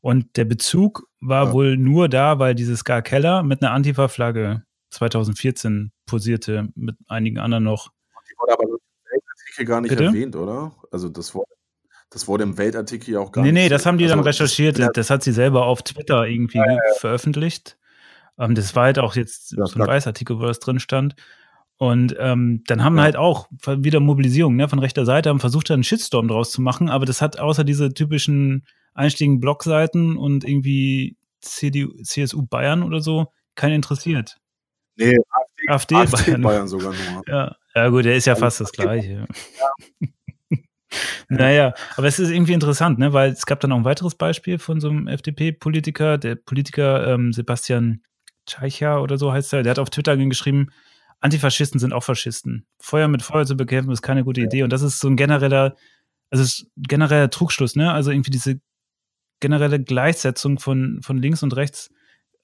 Und 0.00 0.36
der 0.36 0.44
Bezug 0.44 1.08
war 1.20 1.46
ja. 1.46 1.52
wohl 1.52 1.76
nur 1.76 2.08
da, 2.08 2.38
weil 2.38 2.54
dieses 2.54 2.84
Gar 2.84 3.02
Keller 3.02 3.42
mit 3.42 3.62
einer 3.62 3.72
Antifa-Flagge 3.72 4.64
2014 4.90 5.92
posierte, 6.06 6.68
mit 6.74 6.96
einigen 7.08 7.38
anderen 7.38 7.64
noch. 7.64 7.90
Die 8.28 8.34
wurde 8.38 8.52
aber 8.54 8.62
im 8.64 8.78
Weltartikel 9.10 9.64
gar 9.66 9.80
nicht 9.80 9.90
Bitte? 9.90 10.04
erwähnt, 10.04 10.36
oder? 10.36 10.72
Also 10.90 11.08
das 11.08 11.34
wurde, 11.34 11.52
das 12.08 12.26
wurde 12.26 12.44
im 12.44 12.58
Weltartikel 12.58 13.14
ja 13.14 13.20
auch 13.20 13.30
gar 13.30 13.42
nee, 13.42 13.52
nicht. 13.52 13.54
Nee, 13.54 13.62
nee, 13.64 13.68
das 13.68 13.86
haben 13.86 13.98
die 13.98 14.04
also, 14.04 14.16
dann 14.16 14.24
recherchiert. 14.24 14.78
Das, 14.78 14.90
das, 14.94 15.10
hat 15.10 15.22
sie 15.22 15.32
selber 15.32 15.66
auf 15.66 15.82
Twitter 15.82 16.26
irgendwie 16.26 16.58
ja, 16.58 16.78
veröffentlicht. 16.98 17.78
Ähm, 18.38 18.54
das 18.54 18.74
war 18.74 18.84
halt 18.84 18.98
auch 18.98 19.14
jetzt 19.14 19.50
so 19.50 19.62
ein 19.62 19.86
Weißartikel, 19.86 20.38
wo 20.38 20.46
das 20.46 20.60
drin 20.60 20.80
stand. 20.80 21.14
Und 21.76 22.14
ähm, 22.18 22.62
dann 22.66 22.84
haben 22.84 22.96
ja. 22.96 23.04
halt 23.04 23.16
auch 23.16 23.48
wieder 23.66 24.00
Mobilisierung 24.00 24.56
ne, 24.56 24.68
von 24.68 24.80
rechter 24.80 25.06
Seite, 25.06 25.30
haben 25.30 25.40
versucht, 25.40 25.70
da 25.70 25.74
einen 25.74 25.84
Shitstorm 25.84 26.28
draus 26.28 26.50
zu 26.50 26.60
machen, 26.60 26.90
aber 26.90 27.06
das 27.06 27.22
hat 27.22 27.38
außer 27.38 27.64
diese 27.64 27.94
typischen 27.94 28.66
einstiegen 28.94 29.40
Blogseiten 29.40 30.16
und 30.16 30.44
irgendwie 30.44 31.16
CDU, 31.40 31.92
CSU 32.02 32.42
Bayern 32.42 32.82
oder 32.82 33.00
so 33.00 33.32
keinen 33.54 33.74
interessiert. 33.74 34.38
Nee, 34.96 35.16
AfD, 35.68 35.68
AfD, 35.68 35.94
AfD 35.94 36.30
Bayern. 36.30 36.42
Bayern. 36.42 36.68
sogar 36.68 36.92
nur. 36.92 37.22
Ja. 37.28 37.56
ja, 37.74 37.88
gut, 37.88 38.04
der 38.04 38.16
ist 38.16 38.26
ja 38.26 38.36
fast 38.36 38.60
das 38.60 38.72
Gleiche. 38.72 39.26
Ja. 40.00 40.08
naja, 41.28 41.74
aber 41.96 42.06
es 42.06 42.18
ist 42.18 42.30
irgendwie 42.30 42.52
interessant, 42.52 42.98
ne? 42.98 43.12
weil 43.12 43.30
es 43.30 43.46
gab 43.46 43.60
dann 43.60 43.72
auch 43.72 43.76
ein 43.76 43.84
weiteres 43.84 44.14
Beispiel 44.14 44.58
von 44.58 44.80
so 44.80 44.90
einem 44.90 45.06
FDP-Politiker, 45.06 46.18
der 46.18 46.34
Politiker 46.34 47.06
ähm, 47.06 47.32
Sebastian 47.32 48.02
Tscheicher 48.46 49.02
oder 49.02 49.16
so 49.16 49.32
heißt 49.32 49.52
er, 49.52 49.62
der 49.62 49.70
hat 49.70 49.78
auf 49.78 49.90
Twitter 49.90 50.16
geschrieben, 50.16 50.70
Antifaschisten 51.20 51.78
sind 51.78 51.92
auch 51.92 52.02
Faschisten. 52.02 52.66
Feuer 52.78 53.08
mit 53.08 53.22
Feuer 53.22 53.44
zu 53.44 53.56
bekämpfen 53.56 53.92
ist 53.92 54.02
keine 54.02 54.24
gute 54.24 54.40
Idee. 54.40 54.62
Und 54.62 54.72
das 54.72 54.82
ist 54.82 55.00
so 55.00 55.08
ein 55.08 55.16
genereller, 55.16 55.76
also 56.30 56.64
genereller 56.76 57.28
Trugschluss, 57.30 57.76
ne? 57.76 57.92
Also 57.92 58.10
irgendwie 58.10 58.30
diese 58.30 58.60
generelle 59.40 59.82
Gleichsetzung 59.82 60.58
von, 60.58 61.00
von 61.02 61.18
links 61.18 61.42
und 61.42 61.56
rechts 61.56 61.90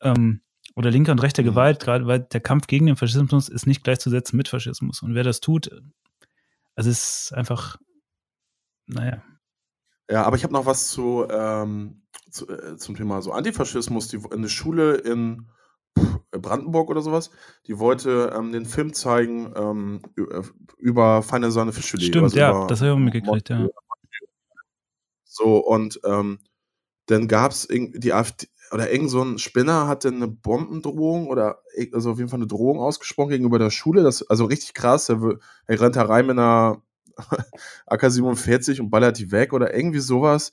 ähm, 0.01 0.41
oder 0.75 0.91
linker 0.91 1.13
und 1.13 1.23
rechter 1.23 1.43
mhm. 1.43 1.49
Gewalt, 1.49 1.81
gerade 1.81 2.07
weil 2.07 2.21
der 2.21 2.41
Kampf 2.41 2.67
gegen 2.67 2.87
den 2.87 2.97
Faschismus 2.97 3.49
ist 3.49 3.67
nicht 3.67 3.85
gleichzusetzen 3.85 4.37
mit 4.37 4.49
Faschismus. 4.49 5.03
Und 5.03 5.15
wer 5.15 5.25
das 5.25 5.41
tut, 5.41 5.71
also 6.75 6.91
ist 6.91 7.33
einfach, 7.35 7.77
naja. 8.87 9.23
Ja, 10.11 10.25
aber 10.25 10.37
ich 10.37 10.45
habe 10.45 10.53
noch 10.53 10.67
was 10.67 10.89
zu, 10.89 11.27
ähm, 11.31 12.03
zu 12.31 12.49
äh, 12.49 12.77
zum 12.77 12.97
Thema 12.97 13.23
so 13.23 13.33
Antifaschismus. 13.33 14.09
Die, 14.09 14.21
eine 14.31 14.49
Schule 14.49 14.95
in 14.95 15.49
Brandenburg 16.31 16.91
oder 16.91 17.01
sowas, 17.01 17.31
die 17.67 17.79
wollte 17.79 18.33
ähm, 18.37 18.53
den 18.53 18.67
Film 18.67 18.93
zeigen 18.93 19.53
ähm, 19.57 20.03
über 20.79 21.23
feine 21.23 21.51
Sahne 21.51 21.73
Fischfilet. 21.73 22.07
Stimmt, 22.07 22.25
also 22.25 22.39
ja, 22.39 22.67
das 22.67 22.81
habe 22.81 22.91
ich 22.91 22.95
auch 22.95 22.99
mitgekriegt, 22.99 23.49
ja. 23.49 23.67
So, 25.25 25.59
und 25.59 26.01
ähm, 26.05 26.39
dann 27.07 27.29
gab 27.29 27.53
es 27.53 27.69
die 27.71 28.13
AfD, 28.13 28.49
oder 28.73 28.91
irgend 28.93 29.11
so 29.11 29.23
ein 29.23 29.39
Spinner 29.39 29.87
hatte 29.87 30.09
eine 30.09 30.29
Bombendrohung 30.29 31.29
oder 31.29 31.63
also 31.93 32.13
auf 32.13 32.19
jeden 32.19 32.29
Fall 32.29 32.39
eine 32.39 32.47
Drohung 32.47 32.81
ausgesprochen 32.81 33.31
gegenüber 33.31 33.59
der 33.59 33.71
Schule. 33.71 34.03
Das, 34.03 34.29
also 34.29 34.45
richtig 34.47 34.75
krass. 34.75 35.09
Er, 35.09 35.21
er 35.67 35.81
rennt 35.81 35.97
herein 35.97 36.27
mit 36.27 36.39
einer 36.39 36.83
AK-47 37.87 38.81
und 38.81 38.91
ballert 38.91 39.19
die 39.19 39.31
weg 39.31 39.53
oder 39.53 39.75
irgendwie 39.75 40.01
sowas. 40.01 40.53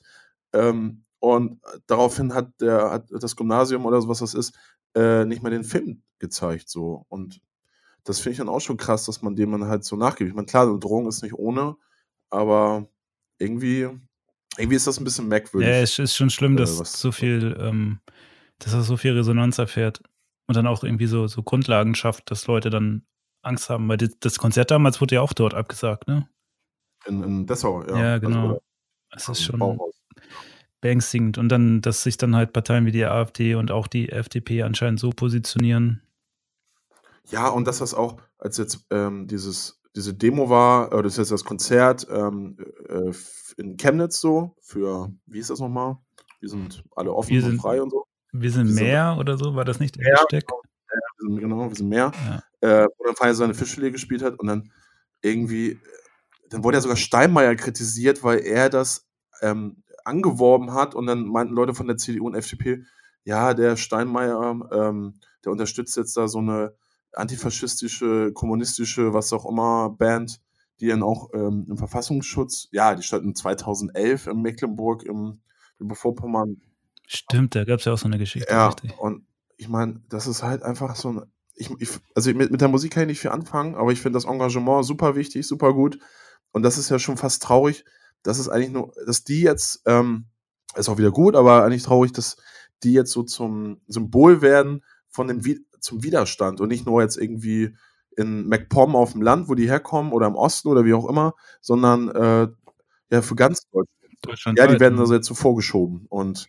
Ähm, 0.52 1.04
und 1.18 1.60
daraufhin 1.86 2.34
hat, 2.34 2.60
der, 2.60 2.90
hat 2.90 3.06
das 3.10 3.36
Gymnasium 3.36 3.86
oder 3.86 4.00
sowas 4.00 4.18
das 4.18 4.34
ist, 4.34 4.54
äh, 4.94 5.24
nicht 5.24 5.42
mehr 5.42 5.50
den 5.50 5.64
Film 5.64 6.02
gezeigt. 6.18 6.68
So. 6.68 7.06
Und 7.08 7.40
das 8.04 8.20
finde 8.20 8.32
ich 8.32 8.38
dann 8.38 8.48
auch 8.48 8.60
schon 8.60 8.76
krass, 8.76 9.06
dass 9.06 9.22
man 9.22 9.34
dem 9.34 9.50
man 9.50 9.66
halt 9.66 9.84
so 9.84 9.96
nachgibt. 9.96 10.28
Ich 10.28 10.34
meine, 10.34 10.46
klar, 10.46 10.68
eine 10.68 10.78
Drohung 10.78 11.08
ist 11.08 11.22
nicht 11.22 11.34
ohne, 11.34 11.76
aber 12.30 12.86
irgendwie 13.38 13.88
irgendwie 14.58 14.76
ist 14.76 14.86
das 14.86 14.98
ein 14.98 15.04
bisschen 15.04 15.28
merkwürdig. 15.28 15.68
Ja, 15.68 15.76
es 15.76 15.98
ist 15.98 16.16
schon 16.16 16.30
schlimm, 16.30 16.56
dass 16.56 16.80
äh, 16.80 16.84
so 16.84 17.12
viel, 17.12 17.56
ähm, 17.58 18.00
dass 18.58 18.72
er 18.72 18.82
so 18.82 18.96
viel 18.96 19.12
Resonanz 19.12 19.58
erfährt 19.58 20.00
und 20.46 20.56
dann 20.56 20.66
auch 20.66 20.84
irgendwie 20.84 21.06
so, 21.06 21.26
so 21.26 21.42
Grundlagen 21.42 21.94
schafft, 21.94 22.30
dass 22.30 22.46
Leute 22.46 22.70
dann 22.70 23.04
Angst 23.42 23.70
haben, 23.70 23.88
weil 23.88 23.98
das 23.98 24.38
Konzert 24.38 24.70
damals 24.70 25.00
wurde 25.00 25.16
ja 25.16 25.20
auch 25.20 25.32
dort 25.32 25.54
abgesagt, 25.54 26.08
ne? 26.08 26.28
In, 27.06 27.22
in 27.22 27.46
Dessau, 27.46 27.82
ja. 27.82 27.98
Ja, 27.98 28.12
also, 28.14 28.26
genau. 28.26 28.60
Also, 29.10 29.32
es 29.32 29.38
ist 29.38 29.44
schon 29.44 29.58
Bauhaus. 29.58 30.00
beängstigend. 30.80 31.36
Und 31.38 31.50
dann, 31.50 31.82
dass 31.82 32.02
sich 32.02 32.16
dann 32.16 32.34
halt 32.34 32.52
Parteien 32.52 32.86
wie 32.86 32.92
die 32.92 33.04
AfD 33.04 33.54
und 33.54 33.70
auch 33.70 33.86
die 33.86 34.08
FDP 34.10 34.62
anscheinend 34.62 35.00
so 35.00 35.10
positionieren. 35.10 36.02
Ja, 37.30 37.48
und 37.48 37.66
dass 37.66 37.78
das 37.78 37.94
auch, 37.94 38.20
als 38.38 38.56
jetzt 38.56 38.86
ähm, 38.90 39.26
dieses 39.26 39.82
diese 39.96 40.14
Demo 40.14 40.50
war, 40.50 40.92
äh, 40.92 41.02
das 41.02 41.12
ist 41.12 41.18
jetzt 41.18 41.32
das 41.32 41.44
Konzert 41.44 42.06
ähm, 42.10 42.56
äh, 42.88 43.12
in 43.56 43.76
Chemnitz 43.76 44.20
so, 44.20 44.56
für, 44.60 45.12
wie 45.26 45.38
ist 45.38 45.50
das 45.50 45.60
nochmal? 45.60 45.98
Wir 46.40 46.48
sind 46.48 46.84
alle 46.96 47.12
offen 47.12 47.30
wir 47.30 47.42
und 47.42 47.50
sind, 47.50 47.60
frei 47.60 47.80
und 47.80 47.90
so. 47.90 48.04
Wir 48.32 48.50
sind 48.50 48.68
wir 48.68 48.82
mehr 48.82 49.10
sind, 49.10 49.20
oder 49.20 49.38
so, 49.38 49.54
war 49.54 49.64
das 49.64 49.80
nicht 49.80 49.96
der 49.96 50.02
mehr, 50.02 50.14
Hashtag? 50.14 50.44
Genau, 50.46 50.60
ja, 50.90 51.00
wir 51.18 51.28
sind, 51.28 51.40
genau, 51.40 51.68
wir 51.68 51.76
sind 51.76 51.88
mehr. 51.88 52.12
Ja. 52.60 52.84
Äh, 52.84 52.88
wo 52.98 53.04
dann 53.04 53.16
Feier 53.16 53.34
seine 53.34 53.54
Fischfilet 53.54 53.92
gespielt 53.92 54.22
hat 54.22 54.38
und 54.38 54.46
dann 54.48 54.72
irgendwie, 55.22 55.78
dann 56.50 56.64
wurde 56.64 56.76
ja 56.78 56.80
sogar 56.80 56.96
Steinmeier 56.96 57.54
kritisiert, 57.54 58.22
weil 58.24 58.40
er 58.40 58.70
das 58.70 59.06
ähm, 59.42 59.82
angeworben 60.04 60.74
hat 60.74 60.94
und 60.94 61.06
dann 61.06 61.26
meinten 61.26 61.54
Leute 61.54 61.74
von 61.74 61.86
der 61.86 61.96
CDU 61.96 62.26
und 62.26 62.34
FDP, 62.34 62.84
ja, 63.24 63.54
der 63.54 63.76
Steinmeier, 63.76 64.68
ähm, 64.72 65.14
der 65.44 65.52
unterstützt 65.52 65.96
jetzt 65.96 66.16
da 66.16 66.28
so 66.28 66.38
eine 66.38 66.74
antifaschistische, 67.14 68.32
kommunistische, 68.32 69.12
was 69.12 69.32
auch 69.32 69.46
immer, 69.46 69.90
Band, 69.90 70.40
die 70.80 70.88
dann 70.88 71.02
auch 71.02 71.30
ähm, 71.34 71.66
im 71.68 71.76
Verfassungsschutz, 71.76 72.68
ja, 72.72 72.94
die 72.94 73.02
standen 73.02 73.34
2011 73.34 74.26
in 74.26 74.42
Mecklenburg 74.42 75.04
im 75.04 75.40
Vorpommern. 75.92 76.60
Stimmt, 77.06 77.54
da 77.54 77.64
gab 77.64 77.80
es 77.80 77.84
ja 77.84 77.92
auch 77.92 77.98
so 77.98 78.06
eine 78.06 78.18
Geschichte. 78.18 78.52
Ja, 78.52 78.68
richtig. 78.68 78.98
und 78.98 79.26
ich 79.56 79.68
meine, 79.68 80.00
das 80.08 80.26
ist 80.26 80.42
halt 80.42 80.62
einfach 80.62 80.96
so 80.96 81.12
ein, 81.12 81.22
ich, 81.54 81.70
ich, 81.78 81.90
also 82.14 82.32
mit, 82.32 82.50
mit 82.50 82.60
der 82.60 82.68
Musik 82.68 82.92
kann 82.92 83.04
ich 83.04 83.08
nicht 83.08 83.20
viel 83.20 83.30
anfangen, 83.30 83.74
aber 83.74 83.92
ich 83.92 84.00
finde 84.00 84.16
das 84.16 84.24
Engagement 84.24 84.84
super 84.84 85.14
wichtig, 85.14 85.46
super 85.46 85.72
gut. 85.72 85.98
Und 86.52 86.62
das 86.62 86.78
ist 86.78 86.90
ja 86.90 86.98
schon 86.98 87.16
fast 87.16 87.42
traurig, 87.42 87.84
dass 88.22 88.38
es 88.38 88.48
eigentlich 88.48 88.72
nur, 88.72 88.92
dass 89.06 89.24
die 89.24 89.42
jetzt, 89.42 89.82
ähm, 89.86 90.26
ist 90.74 90.88
auch 90.88 90.98
wieder 90.98 91.12
gut, 91.12 91.36
aber 91.36 91.64
eigentlich 91.64 91.84
traurig, 91.84 92.12
dass 92.12 92.36
die 92.82 92.92
jetzt 92.92 93.12
so 93.12 93.22
zum 93.22 93.80
Symbol 93.86 94.42
werden 94.42 94.82
von 95.14 95.28
dem, 95.28 95.64
zum 95.78 96.02
Widerstand 96.02 96.60
und 96.60 96.68
nicht 96.68 96.86
nur 96.86 97.00
jetzt 97.00 97.16
irgendwie 97.16 97.76
in 98.16 98.48
MacPom 98.48 98.96
auf 98.96 99.12
dem 99.12 99.22
Land, 99.22 99.48
wo 99.48 99.54
die 99.54 99.68
herkommen 99.68 100.12
oder 100.12 100.26
im 100.26 100.34
Osten 100.34 100.68
oder 100.68 100.84
wie 100.84 100.94
auch 100.94 101.08
immer, 101.08 101.34
sondern 101.60 102.08
äh, 102.10 102.48
ja 103.10 103.22
für 103.22 103.36
ganz 103.36 103.62
Deutschland. 103.70 103.88
Deutschland 104.22 104.58
ja, 104.58 104.66
die 104.66 104.80
werden 104.80 104.98
also 104.98 105.14
jetzt 105.14 105.26
so 105.26 105.34
vorgeschoben 105.34 106.06
und 106.08 106.48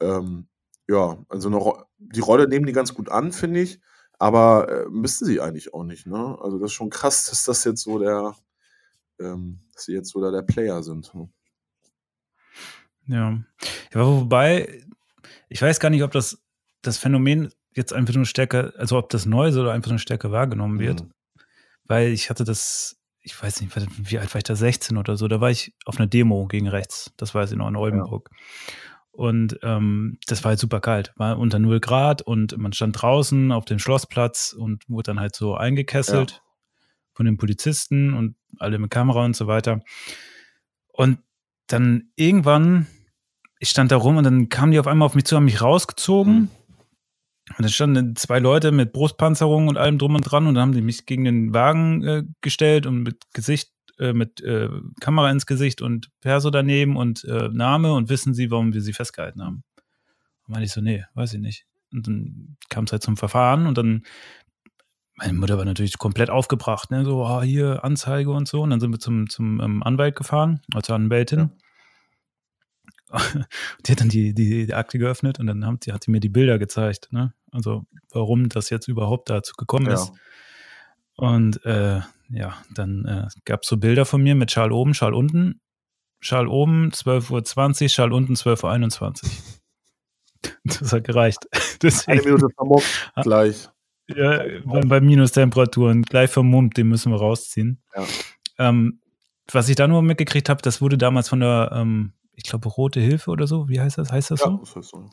ähm, 0.00 0.48
ja, 0.88 1.18
also 1.28 1.48
eine, 1.48 1.84
die 1.98 2.20
Rolle 2.20 2.48
nehmen 2.48 2.66
die 2.66 2.72
ganz 2.72 2.94
gut 2.94 3.10
an, 3.10 3.30
finde 3.32 3.60
ich, 3.60 3.80
aber 4.18 4.68
äh, 4.68 4.88
müssten 4.88 5.26
sie 5.26 5.40
eigentlich 5.40 5.72
auch 5.72 5.84
nicht. 5.84 6.06
Ne? 6.06 6.36
Also 6.40 6.58
das 6.58 6.70
ist 6.70 6.74
schon 6.74 6.90
krass, 6.90 7.26
dass 7.30 7.44
das 7.44 7.62
jetzt 7.64 7.82
so 7.82 7.98
der, 7.98 8.34
ähm, 9.20 9.60
dass 9.74 9.84
sie 9.84 9.92
jetzt 9.92 10.10
so 10.10 10.20
da 10.20 10.32
der 10.32 10.42
Player 10.42 10.82
sind. 10.82 11.14
Ne? 11.14 11.28
Ja. 13.06 13.38
ja, 13.94 14.06
wobei 14.06 14.84
ich 15.48 15.62
weiß 15.62 15.78
gar 15.78 15.90
nicht, 15.90 16.02
ob 16.02 16.10
das 16.10 16.42
das 16.82 16.96
Phänomen 16.96 17.52
jetzt 17.80 17.92
einfach 17.92 18.14
nur 18.14 18.26
stärker, 18.26 18.72
also 18.78 18.96
ob 18.98 19.08
das 19.08 19.26
neu 19.26 19.48
ist 19.48 19.56
oder 19.56 19.72
einfach 19.72 19.90
nur 19.90 19.98
stärker 19.98 20.30
wahrgenommen 20.30 20.78
wird. 20.78 21.02
Mhm. 21.02 21.12
Weil 21.84 22.08
ich 22.08 22.30
hatte 22.30 22.44
das, 22.44 23.00
ich 23.22 23.40
weiß 23.40 23.60
nicht, 23.60 23.74
wie 23.98 24.18
alt 24.18 24.32
war 24.32 24.38
ich 24.38 24.44
da, 24.44 24.54
16 24.54 24.96
oder 24.96 25.16
so, 25.16 25.26
da 25.28 25.40
war 25.40 25.50
ich 25.50 25.74
auf 25.84 25.98
einer 25.98 26.06
Demo 26.06 26.46
gegen 26.46 26.68
rechts, 26.68 27.12
das 27.16 27.34
weiß 27.34 27.50
ich 27.52 27.58
noch, 27.58 27.68
in 27.68 27.76
Oldenburg. 27.76 28.30
Ja. 28.30 28.36
Und 29.12 29.58
ähm, 29.62 30.18
das 30.28 30.44
war 30.44 30.50
halt 30.50 30.60
super 30.60 30.80
kalt, 30.80 31.12
war 31.16 31.38
unter 31.38 31.58
0 31.58 31.80
Grad 31.80 32.22
und 32.22 32.56
man 32.56 32.72
stand 32.72 33.02
draußen 33.02 33.50
auf 33.50 33.64
dem 33.64 33.78
Schlossplatz 33.78 34.52
und 34.52 34.88
wurde 34.88 35.08
dann 35.08 35.20
halt 35.20 35.34
so 35.34 35.56
eingekesselt. 35.56 36.30
Ja. 36.30 36.38
von 37.12 37.26
den 37.26 37.36
Polizisten 37.36 38.14
und 38.14 38.36
alle 38.58 38.78
mit 38.78 38.90
Kamera 38.90 39.24
und 39.24 39.36
so 39.36 39.46
weiter. 39.46 39.82
Und 40.92 41.18
dann 41.66 42.10
irgendwann, 42.16 42.86
ich 43.58 43.68
stand 43.68 43.92
da 43.92 43.96
rum 43.96 44.16
und 44.16 44.24
dann 44.24 44.48
kamen 44.48 44.72
die 44.72 44.80
auf 44.80 44.86
einmal 44.86 45.06
auf 45.06 45.14
mich 45.14 45.24
zu, 45.24 45.36
haben 45.36 45.44
mich 45.44 45.60
rausgezogen. 45.60 46.34
Mhm. 46.34 46.48
Und 47.56 47.62
dann 47.64 47.68
standen 47.68 48.16
zwei 48.16 48.38
Leute 48.38 48.72
mit 48.72 48.92
Brustpanzerung 48.92 49.68
und 49.68 49.76
allem 49.76 49.98
drum 49.98 50.14
und 50.14 50.22
dran 50.22 50.46
und 50.46 50.54
dann 50.54 50.62
haben 50.62 50.72
die 50.72 50.82
mich 50.82 51.06
gegen 51.06 51.24
den 51.24 51.52
Wagen 51.52 52.02
äh, 52.04 52.22
gestellt 52.40 52.86
und 52.86 53.02
mit 53.02 53.24
Gesicht, 53.34 53.72
äh, 53.98 54.12
mit 54.12 54.40
äh, 54.42 54.68
Kamera 55.00 55.30
ins 55.30 55.46
Gesicht 55.46 55.82
und 55.82 56.10
Perso 56.20 56.50
daneben 56.50 56.96
und 56.96 57.24
äh, 57.24 57.48
Name 57.48 57.92
und 57.92 58.08
wissen 58.08 58.34
sie, 58.34 58.50
warum 58.50 58.72
wir 58.72 58.82
sie 58.82 58.92
festgehalten 58.92 59.42
haben. 59.42 59.64
Und 60.46 60.52
meinte 60.52 60.66
ich 60.66 60.72
so, 60.72 60.80
nee, 60.80 61.04
weiß 61.14 61.34
ich 61.34 61.40
nicht. 61.40 61.66
Und 61.92 62.06
dann 62.06 62.56
kam 62.68 62.84
es 62.84 62.92
halt 62.92 63.02
zum 63.02 63.16
Verfahren 63.16 63.66
und 63.66 63.76
dann 63.76 64.04
meine 65.16 65.34
Mutter 65.34 65.58
war 65.58 65.66
natürlich 65.66 65.98
komplett 65.98 66.30
aufgebracht, 66.30 66.90
ne? 66.90 67.04
So, 67.04 67.26
ah, 67.26 67.42
hier 67.42 67.84
Anzeige 67.84 68.30
und 68.30 68.48
so. 68.48 68.62
Und 68.62 68.70
dann 68.70 68.80
sind 68.80 68.90
wir 68.90 68.98
zum, 68.98 69.28
zum 69.28 69.60
ähm, 69.60 69.82
Anwalt 69.82 70.16
gefahren, 70.16 70.62
also 70.72 70.94
Anwältin. 70.94 71.38
Ja. 71.38 71.50
Die 73.86 73.92
hat 73.92 74.00
dann 74.00 74.08
die, 74.08 74.34
die, 74.34 74.66
die, 74.66 74.74
Akte 74.74 74.98
geöffnet 74.98 75.40
und 75.40 75.46
dann 75.46 75.64
haben, 75.64 75.80
die, 75.80 75.92
hat 75.92 76.04
sie 76.04 76.10
mir 76.10 76.20
die 76.20 76.28
Bilder 76.28 76.58
gezeigt, 76.58 77.08
ne? 77.12 77.34
Also 77.50 77.84
warum 78.12 78.48
das 78.48 78.70
jetzt 78.70 78.88
überhaupt 78.88 79.30
dazu 79.30 79.54
gekommen 79.56 79.86
ja. 79.86 79.94
ist. 79.94 80.12
Und 81.16 81.64
äh, 81.64 82.00
ja, 82.30 82.56
dann 82.72 83.04
äh, 83.04 83.28
gab 83.44 83.62
es 83.62 83.68
so 83.68 83.76
Bilder 83.76 84.04
von 84.04 84.22
mir 84.22 84.34
mit 84.34 84.50
Schal 84.52 84.72
oben, 84.72 84.94
Schal 84.94 85.14
unten. 85.14 85.60
Schal 86.20 86.46
oben 86.46 86.90
12.20 86.90 87.82
Uhr, 87.82 87.88
Schal 87.88 88.12
unten 88.12 88.34
12.21 88.34 89.02
Uhr. 89.02 89.30
Das 90.64 90.92
hat 90.92 91.04
gereicht. 91.04 91.46
Deswegen, 91.82 92.12
Eine 92.12 92.22
Minute 92.22 92.46
vermockt 92.54 93.12
gleich. 93.16 93.68
Ja, 94.08 94.42
bei, 94.64 94.80
bei 94.80 95.00
Minustemperaturen, 95.00 96.02
gleich 96.02 96.30
vom 96.30 96.48
Mund, 96.48 96.76
den 96.76 96.88
müssen 96.88 97.12
wir 97.12 97.18
rausziehen. 97.18 97.82
Ja. 97.94 98.06
Ähm, 98.58 99.00
was 99.52 99.68
ich 99.68 99.76
da 99.76 99.86
nur 99.86 100.02
mitgekriegt 100.02 100.48
habe, 100.48 100.62
das 100.62 100.80
wurde 100.80 100.96
damals 100.96 101.28
von 101.28 101.40
der, 101.40 101.70
ähm, 101.74 102.12
ich 102.40 102.50
glaube, 102.50 102.68
Rote 102.68 103.00
Hilfe 103.00 103.30
oder 103.30 103.46
so, 103.46 103.68
wie 103.68 103.80
heißt 103.80 103.98
das? 103.98 104.10
Heißt 104.10 104.30
das 104.30 104.40
ja, 104.40 104.46
so? 104.46 104.56
Das 104.58 104.76
heißt 104.76 104.88
so. 104.90 105.10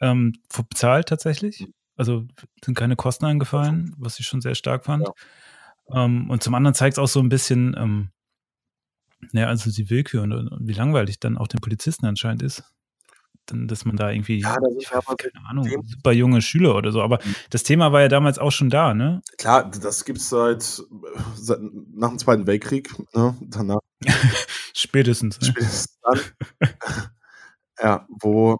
Ähm, 0.00 0.34
bezahlt 0.70 1.08
tatsächlich. 1.08 1.60
Mhm. 1.60 1.74
Also 1.96 2.24
sind 2.64 2.76
keine 2.76 2.96
Kosten 2.96 3.24
angefallen, 3.26 3.94
was 3.98 4.18
ich 4.18 4.26
schon 4.26 4.40
sehr 4.40 4.54
stark 4.54 4.84
fand. 4.84 5.06
Ja. 5.88 6.04
Ähm, 6.04 6.30
und 6.30 6.42
zum 6.42 6.54
anderen 6.54 6.74
zeigt 6.74 6.94
es 6.94 6.98
auch 6.98 7.08
so 7.08 7.20
ein 7.20 7.28
bisschen, 7.28 7.74
ähm, 7.78 8.10
naja, 9.32 9.48
also 9.48 9.70
die 9.70 9.88
Willkür 9.88 10.22
und, 10.22 10.32
und, 10.32 10.50
wie 10.60 10.72
langweilig 10.72 11.20
dann 11.20 11.38
auch 11.38 11.48
den 11.48 11.60
Polizisten 11.60 12.06
anscheinend 12.06 12.42
ist 12.42 12.64
dann, 13.46 13.68
dass 13.68 13.84
man 13.84 13.96
da 13.96 14.10
irgendwie, 14.10 14.40
ja, 14.40 14.56
das 14.58 14.74
ist 14.76 14.92
aber 14.92 15.16
keine 15.16 15.44
Ahnung, 15.48 15.68
super 15.84 16.12
junge 16.12 16.42
Schüler 16.42 16.74
oder 16.76 16.92
so. 16.92 17.02
Aber 17.02 17.18
mhm. 17.24 17.34
das 17.50 17.62
Thema 17.62 17.92
war 17.92 18.00
ja 18.00 18.08
damals 18.08 18.38
auch 18.38 18.52
schon 18.52 18.70
da, 18.70 18.94
ne? 18.94 19.22
Klar, 19.36 19.70
das 19.70 20.04
gibt 20.04 20.18
es 20.18 20.28
seit, 20.28 20.62
seit, 21.34 21.58
nach 21.94 22.10
dem 22.10 22.18
Zweiten 22.18 22.46
Weltkrieg, 22.46 22.90
ne? 23.14 23.36
Danach. 23.40 23.80
Spätestens. 24.74 25.40
Ne? 25.40 25.46
Spätestens 25.46 25.98
dann. 26.02 26.20
ja, 27.82 28.06
wo, 28.08 28.58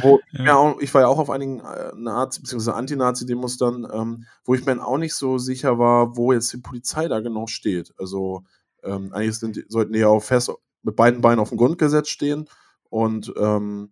wo 0.00 0.20
ja. 0.32 0.44
ja 0.44 0.56
auch, 0.56 0.80
ich 0.80 0.92
war 0.94 1.02
ja 1.02 1.08
auch 1.08 1.18
auf 1.18 1.30
einigen 1.30 1.60
äh, 1.60 1.92
Nazi- 1.94 2.40
bzw. 2.40 2.72
Anti-Nazi-Demos 2.72 3.56
dann, 3.58 3.86
ähm, 3.92 4.26
wo 4.44 4.54
ich 4.54 4.64
mir 4.64 4.84
auch 4.84 4.98
nicht 4.98 5.14
so 5.14 5.38
sicher 5.38 5.78
war, 5.78 6.16
wo 6.16 6.32
jetzt 6.32 6.52
die 6.52 6.58
Polizei 6.58 7.08
da 7.08 7.20
genau 7.20 7.46
steht. 7.46 7.92
Also 7.98 8.44
ähm, 8.82 9.12
eigentlich 9.12 9.38
sind, 9.38 9.64
sollten 9.68 9.92
die 9.92 10.00
ja 10.00 10.08
auch 10.08 10.22
fest 10.22 10.50
mit 10.82 10.96
beiden 10.96 11.20
Beinen 11.20 11.40
auf 11.40 11.50
dem 11.50 11.58
Grundgesetz 11.58 12.08
stehen 12.08 12.48
und 12.88 13.32
ähm, 13.36 13.90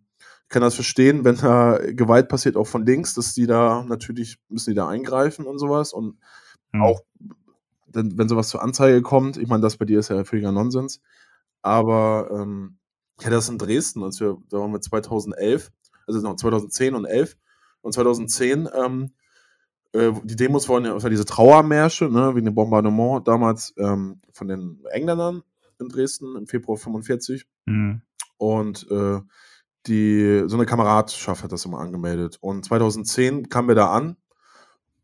kann 0.48 0.62
das 0.62 0.74
verstehen, 0.74 1.24
wenn 1.24 1.36
da 1.36 1.78
Gewalt 1.78 2.28
passiert, 2.28 2.56
auch 2.56 2.66
von 2.66 2.86
links, 2.86 3.14
dass 3.14 3.34
die 3.34 3.46
da 3.46 3.84
natürlich 3.86 4.38
müssen 4.48 4.70
die 4.70 4.76
da 4.76 4.88
eingreifen 4.88 5.44
und 5.44 5.58
sowas. 5.58 5.92
Und 5.92 6.18
mhm. 6.72 6.82
auch 6.82 7.02
wenn, 7.92 8.18
wenn 8.18 8.28
sowas 8.28 8.48
zur 8.48 8.62
Anzeige 8.62 9.02
kommt, 9.02 9.36
ich 9.36 9.48
meine, 9.48 9.62
das 9.62 9.76
bei 9.76 9.84
dir 9.84 10.00
ist 10.00 10.10
ja 10.10 10.24
völliger 10.24 10.52
Nonsens. 10.52 11.00
Aber 11.62 12.28
ähm, 12.32 12.78
ich 13.18 13.26
hatte 13.26 13.36
das 13.36 13.48
in 13.48 13.58
Dresden, 13.58 14.02
als 14.02 14.20
wir, 14.20 14.38
da 14.50 14.58
waren 14.58 14.72
wir 14.72 14.80
2011, 14.80 15.70
also 16.06 16.20
noch 16.20 16.36
2010 16.36 16.94
und 16.94 17.04
11. 17.04 17.36
Und 17.80 17.92
2010, 17.92 18.68
ähm, 18.74 19.12
äh, 19.92 20.12
die 20.24 20.36
Demos 20.36 20.68
waren 20.68 20.84
ja 20.84 20.92
also 20.92 21.08
diese 21.08 21.24
Trauermärsche, 21.24 22.08
ne, 22.08 22.34
wie 22.34 22.40
ein 22.40 22.54
Bombardement 22.54 23.26
damals 23.26 23.74
ähm, 23.78 24.20
von 24.32 24.48
den 24.48 24.84
Engländern 24.90 25.42
in 25.80 25.88
Dresden 25.88 26.36
im 26.36 26.46
Februar 26.46 26.76
45. 26.76 27.46
Mhm. 27.66 28.02
Und 28.36 28.90
äh, 28.90 29.20
die, 29.86 30.44
so 30.46 30.56
eine 30.56 30.66
Kameradschaft 30.66 31.42
hat 31.42 31.52
das 31.52 31.64
immer 31.64 31.80
angemeldet. 31.80 32.38
Und 32.40 32.64
2010 32.64 33.48
kamen 33.48 33.68
wir 33.68 33.74
da 33.74 33.90
an 33.92 34.16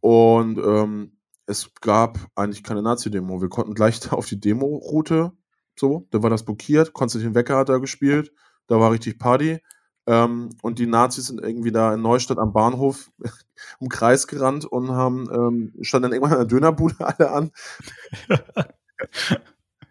und 0.00 0.58
ähm, 0.58 1.13
es 1.46 1.70
gab 1.80 2.18
eigentlich 2.34 2.62
keine 2.62 2.82
Nazi-Demo. 2.82 3.40
Wir 3.40 3.48
konnten 3.48 3.74
gleich 3.74 4.00
auf 4.12 4.26
die 4.26 4.40
Demo-Route, 4.40 5.32
so, 5.78 6.06
da 6.10 6.22
war 6.22 6.30
das 6.30 6.44
blockiert, 6.44 6.92
Konstantin 6.92 7.34
Wecker 7.34 7.56
hat 7.56 7.68
da 7.68 7.78
gespielt, 7.78 8.32
da 8.68 8.78
war 8.78 8.92
richtig 8.92 9.18
Party. 9.18 9.60
Ähm, 10.06 10.50
und 10.62 10.78
die 10.78 10.86
Nazis 10.86 11.28
sind 11.28 11.40
irgendwie 11.40 11.72
da 11.72 11.94
in 11.94 12.02
Neustadt 12.02 12.38
am 12.38 12.52
Bahnhof 12.52 13.10
um 13.78 13.88
Kreis 13.88 14.26
gerannt 14.26 14.66
und 14.66 14.90
haben, 14.90 15.28
ähm, 15.32 15.72
standen 15.80 16.10
dann 16.10 16.12
irgendwann 16.12 16.32
in 16.32 16.38
der 16.38 16.46
Dönerbude 16.46 16.96
alle 16.98 17.30
an. 17.30 17.50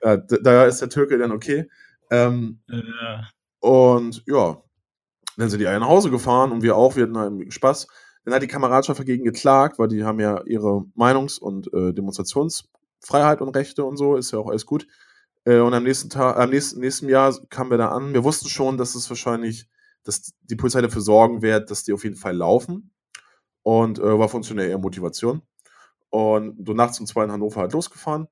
ja, 0.03 0.17
da 0.17 0.65
ist 0.65 0.81
der 0.81 0.89
Türke 0.89 1.17
dann 1.17 1.31
okay. 1.31 1.69
Ähm, 2.11 2.59
ja. 2.67 3.27
Und 3.59 4.23
ja, 4.27 4.61
dann 5.37 5.49
sind 5.49 5.59
die 5.59 5.67
alle 5.67 5.79
nach 5.79 5.87
Hause 5.87 6.11
gefahren 6.11 6.51
und 6.51 6.61
wir 6.61 6.75
auch, 6.75 6.95
wir 6.95 7.03
hatten 7.03 7.17
halt 7.17 7.53
Spaß. 7.53 7.87
Dann 8.23 8.33
hat 8.33 8.41
die 8.41 8.47
Kameradschaft 8.47 8.99
dagegen 8.99 9.23
geklagt, 9.23 9.79
weil 9.79 9.89
die 9.89 10.03
haben 10.03 10.19
ja 10.19 10.41
ihre 10.45 10.85
Meinungs- 10.95 11.39
und 11.39 11.71
äh, 11.73 11.93
Demonstrationsfreiheit 11.93 13.41
und 13.41 13.55
Rechte 13.55 13.83
und 13.83 13.97
so, 13.97 14.15
ist 14.15 14.31
ja 14.31 14.39
auch 14.39 14.49
alles 14.49 14.65
gut. 14.65 14.87
Äh, 15.45 15.59
und 15.59 15.73
am 15.73 15.83
nächsten 15.83 16.09
Tag, 16.09 16.37
am 16.37 16.49
nächsten, 16.49 16.79
nächsten 16.79 17.09
Jahr 17.09 17.37
kamen 17.49 17.69
wir 17.69 17.77
da 17.77 17.89
an. 17.89 18.13
Wir 18.13 18.23
wussten 18.23 18.47
schon, 18.47 18.77
dass 18.77 18.95
es 18.95 19.09
wahrscheinlich, 19.09 19.67
dass 20.03 20.33
die 20.41 20.55
Polizei 20.55 20.81
dafür 20.81 21.01
sorgen 21.01 21.41
wird, 21.41 21.69
dass 21.69 21.83
die 21.83 21.93
auf 21.93 22.03
jeden 22.03 22.15
Fall 22.15 22.35
laufen. 22.35 22.91
Und 23.61 23.99
äh, 23.99 24.19
war 24.19 24.29
für 24.29 24.37
uns 24.37 24.47
schon 24.47 24.57
eher 24.57 24.77
Motivation. 24.77 25.41
Und 26.09 26.65
so 26.65 26.73
nachts 26.73 26.99
um 26.99 27.07
zwei 27.07 27.23
in 27.23 27.31
Hannover 27.31 27.61
halt 27.61 27.73
losgefahren. 27.73 28.27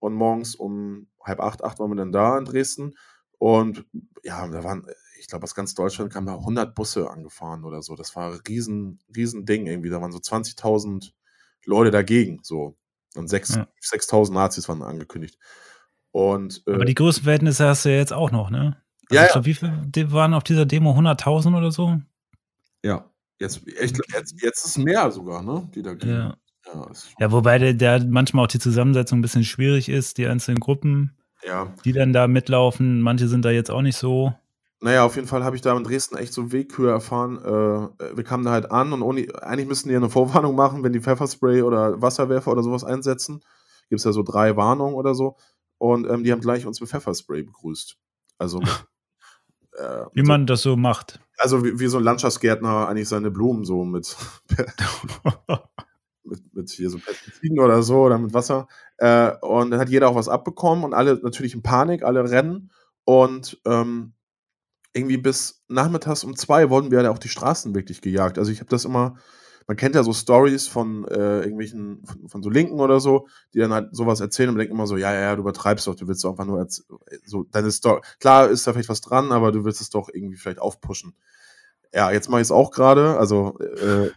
Und 0.00 0.14
morgens 0.14 0.54
um 0.54 1.08
halb 1.22 1.40
acht, 1.40 1.62
acht 1.62 1.78
waren 1.78 1.90
wir 1.90 1.96
dann 1.96 2.12
da 2.12 2.38
in 2.38 2.44
Dresden. 2.44 2.94
Und 3.38 3.84
ja, 4.22 4.46
da 4.48 4.64
waren 4.64 4.86
ich 5.18 5.26
glaube, 5.26 5.44
aus 5.44 5.54
ganz 5.54 5.74
Deutschland 5.74 6.12
kamen 6.12 6.26
da 6.26 6.34
100 6.34 6.74
Busse 6.74 7.10
angefahren 7.10 7.64
oder 7.64 7.82
so. 7.82 7.96
Das 7.96 8.14
war 8.16 8.32
ein 8.32 8.40
riesen, 8.46 9.00
riesen 9.14 9.44
Ding 9.44 9.66
irgendwie. 9.66 9.90
Da 9.90 10.00
waren 10.00 10.12
so 10.12 10.18
20.000 10.18 11.12
Leute 11.64 11.90
dagegen, 11.90 12.40
so. 12.42 12.76
Und 13.14 13.30
6.000 13.30 14.28
ja. 14.28 14.34
Nazis 14.34 14.68
waren 14.68 14.82
angekündigt. 14.82 15.38
Und, 16.10 16.62
äh, 16.66 16.74
Aber 16.74 16.84
die 16.84 16.94
Größenverhältnisse 16.94 17.66
hast 17.66 17.84
du 17.84 17.90
ja 17.90 17.96
jetzt 17.96 18.12
auch 18.12 18.30
noch, 18.30 18.50
ne? 18.50 18.80
Also 19.10 19.14
ja, 19.14 19.22
ja. 19.22 19.32
Glaub, 19.32 19.44
wie 19.46 19.54
viele 19.54 20.12
waren 20.12 20.34
auf 20.34 20.44
dieser 20.44 20.66
Demo? 20.66 20.92
100.000 20.92 21.56
oder 21.56 21.70
so? 21.70 22.00
Ja, 22.82 23.10
jetzt, 23.38 23.66
ich, 23.66 23.92
jetzt, 24.12 24.42
jetzt 24.42 24.66
ist 24.66 24.78
mehr 24.78 25.10
sogar, 25.10 25.42
ne? 25.42 25.68
Die 25.74 25.82
dagegen. 25.82 26.12
Ja. 26.12 26.36
Ja, 26.74 26.86
ja, 27.18 27.32
wobei 27.32 27.58
der, 27.58 27.72
der, 27.72 28.04
manchmal 28.04 28.44
auch 28.44 28.48
die 28.48 28.58
Zusammensetzung 28.58 29.20
ein 29.20 29.22
bisschen 29.22 29.44
schwierig 29.44 29.88
ist, 29.88 30.18
die 30.18 30.26
einzelnen 30.26 30.60
Gruppen, 30.60 31.16
ja. 31.46 31.72
die 31.84 31.92
dann 31.92 32.12
da 32.12 32.28
mitlaufen. 32.28 33.00
Manche 33.00 33.26
sind 33.26 33.44
da 33.44 33.50
jetzt 33.50 33.70
auch 33.70 33.80
nicht 33.80 33.96
so. 33.96 34.34
Naja, 34.80 35.04
auf 35.04 35.16
jeden 35.16 35.26
Fall 35.26 35.42
habe 35.42 35.56
ich 35.56 35.62
da 35.62 35.76
in 35.76 35.82
Dresden 35.82 36.16
echt 36.16 36.32
so 36.32 36.52
Willkür 36.52 36.92
erfahren. 36.92 37.38
Äh, 37.38 38.16
wir 38.16 38.24
kamen 38.24 38.44
da 38.44 38.52
halt 38.52 38.70
an 38.70 38.92
und 38.92 39.02
ohne, 39.02 39.26
eigentlich 39.42 39.66
müssten 39.66 39.88
die 39.88 39.96
eine 39.96 40.08
Vorwarnung 40.08 40.54
machen, 40.54 40.84
wenn 40.84 40.92
die 40.92 41.00
Pfefferspray 41.00 41.62
oder 41.62 42.00
Wasserwerfer 42.00 42.52
oder 42.52 42.62
sowas 42.62 42.84
einsetzen. 42.84 43.42
Gibt 43.88 43.98
es 43.98 44.04
ja 44.04 44.12
so 44.12 44.22
drei 44.22 44.56
Warnungen 44.56 44.94
oder 44.94 45.14
so. 45.14 45.36
Und 45.78 46.08
ähm, 46.08 46.22
die 46.22 46.30
haben 46.30 46.40
gleich 46.40 46.64
uns 46.64 46.80
mit 46.80 46.90
Pfefferspray 46.90 47.42
begrüßt. 47.42 47.96
Also. 48.38 48.60
äh, 49.72 50.04
wie 50.12 50.22
man 50.22 50.42
so, 50.42 50.46
das 50.46 50.62
so 50.62 50.76
macht. 50.76 51.20
Also 51.38 51.64
wie, 51.64 51.80
wie, 51.80 51.88
so 51.88 51.98
ein 51.98 52.04
Landschaftsgärtner 52.04 52.88
eigentlich 52.88 53.08
seine 53.08 53.32
Blumen 53.32 53.64
so 53.64 53.84
mit, 53.84 54.16
mit, 56.22 56.54
mit 56.54 56.70
hier 56.70 56.90
so 56.90 56.98
Pestiziden 56.98 57.58
oder 57.58 57.82
so 57.82 58.02
oder 58.02 58.18
mit 58.18 58.32
Wasser. 58.32 58.68
Äh, 58.98 59.32
und 59.40 59.72
dann 59.72 59.80
hat 59.80 59.88
jeder 59.88 60.08
auch 60.08 60.14
was 60.14 60.28
abbekommen 60.28 60.84
und 60.84 60.94
alle 60.94 61.18
natürlich 61.20 61.54
in 61.54 61.62
Panik, 61.62 62.04
alle 62.04 62.30
rennen. 62.30 62.70
Und 63.04 63.60
ähm, 63.64 64.12
irgendwie 64.98 65.16
bis 65.16 65.62
nachmittags 65.68 66.24
um 66.24 66.36
zwei 66.36 66.70
wurden 66.70 66.90
wir 66.90 67.02
ja 67.02 67.10
auch 67.10 67.18
die 67.18 67.28
Straßen 67.28 67.74
wirklich 67.74 68.00
gejagt. 68.00 68.38
Also 68.38 68.52
ich 68.52 68.60
habe 68.60 68.70
das 68.70 68.84
immer, 68.84 69.16
man 69.66 69.76
kennt 69.76 69.94
ja 69.94 70.02
so 70.02 70.12
Stories 70.12 70.66
von 70.66 71.06
äh, 71.08 71.40
irgendwelchen, 71.40 72.04
von, 72.04 72.28
von, 72.28 72.42
so 72.42 72.50
Linken 72.50 72.80
oder 72.80 73.00
so, 73.00 73.28
die 73.54 73.58
dann 73.58 73.72
halt 73.72 73.94
sowas 73.94 74.20
erzählen 74.20 74.50
und 74.50 74.58
denken 74.58 74.74
immer 74.74 74.86
so, 74.86 74.96
ja, 74.96 75.12
ja, 75.12 75.34
du 75.34 75.42
übertreibst 75.42 75.86
doch, 75.86 75.94
du 75.94 76.08
willst 76.08 76.24
doch 76.24 76.30
einfach 76.30 76.46
nur 76.46 76.66
so 77.24 77.44
deine 77.44 77.70
Story. 77.70 78.00
Klar 78.20 78.48
ist 78.48 78.66
da 78.66 78.72
vielleicht 78.72 78.88
was 78.88 79.00
dran, 79.00 79.32
aber 79.32 79.52
du 79.52 79.64
willst 79.64 79.80
es 79.80 79.90
doch 79.90 80.08
irgendwie 80.12 80.36
vielleicht 80.36 80.60
aufpushen. 80.60 81.14
Ja, 81.92 82.10
jetzt 82.10 82.28
mache 82.28 82.40
ich 82.40 82.46
es 82.46 82.52
auch 82.52 82.70
gerade. 82.70 83.18
Also 83.18 83.58
äh, 83.58 84.10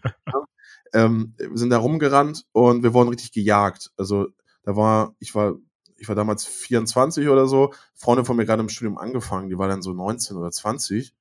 ähm, 0.93 1.33
wir 1.37 1.57
sind 1.57 1.69
da 1.69 1.77
rumgerannt 1.77 2.45
und 2.51 2.83
wir 2.83 2.93
wurden 2.93 3.09
richtig 3.09 3.31
gejagt. 3.31 3.91
Also 3.97 4.27
da 4.63 4.75
war, 4.75 5.15
ich 5.19 5.33
war 5.35 5.55
ich 6.01 6.07
war 6.07 6.15
damals 6.15 6.45
24 6.45 7.29
oder 7.29 7.47
so, 7.47 7.73
Freunde 7.93 8.25
von 8.25 8.35
mir 8.35 8.45
gerade 8.45 8.61
im 8.61 8.69
Studium 8.69 8.97
angefangen, 8.97 9.49
die 9.49 9.57
war 9.57 9.67
dann 9.67 9.83
so 9.83 9.93
19 9.93 10.35
oder 10.35 10.49
20. 10.49 11.13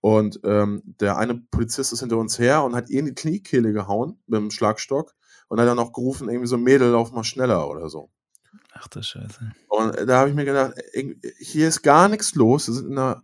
Und 0.00 0.40
ähm, 0.44 0.82
der 1.00 1.16
eine 1.16 1.36
Polizist 1.36 1.92
ist 1.92 2.00
hinter 2.00 2.18
uns 2.18 2.38
her 2.38 2.64
und 2.64 2.74
hat 2.74 2.90
ihr 2.90 2.98
in 2.98 3.06
die 3.06 3.14
Kniekehle 3.14 3.72
gehauen 3.72 4.18
mit 4.26 4.38
dem 4.38 4.50
Schlagstock 4.50 5.14
und 5.48 5.60
hat 5.60 5.68
dann 5.68 5.78
auch 5.78 5.92
gerufen, 5.92 6.28
irgendwie 6.28 6.48
so 6.48 6.58
Mädel, 6.58 6.90
lauf 6.90 7.12
mal 7.12 7.24
schneller 7.24 7.70
oder 7.70 7.88
so. 7.88 8.10
Ach 8.72 8.88
du 8.88 9.02
Scheiße. 9.02 9.52
Und 9.68 9.96
da 10.06 10.18
habe 10.18 10.28
ich 10.28 10.34
mir 10.34 10.44
gedacht, 10.44 10.74
hier 11.38 11.68
ist 11.68 11.82
gar 11.82 12.08
nichts 12.08 12.34
los. 12.34 12.66
Wir 12.66 12.74
sind 12.74 12.90
in 12.90 12.98
einer 12.98 13.22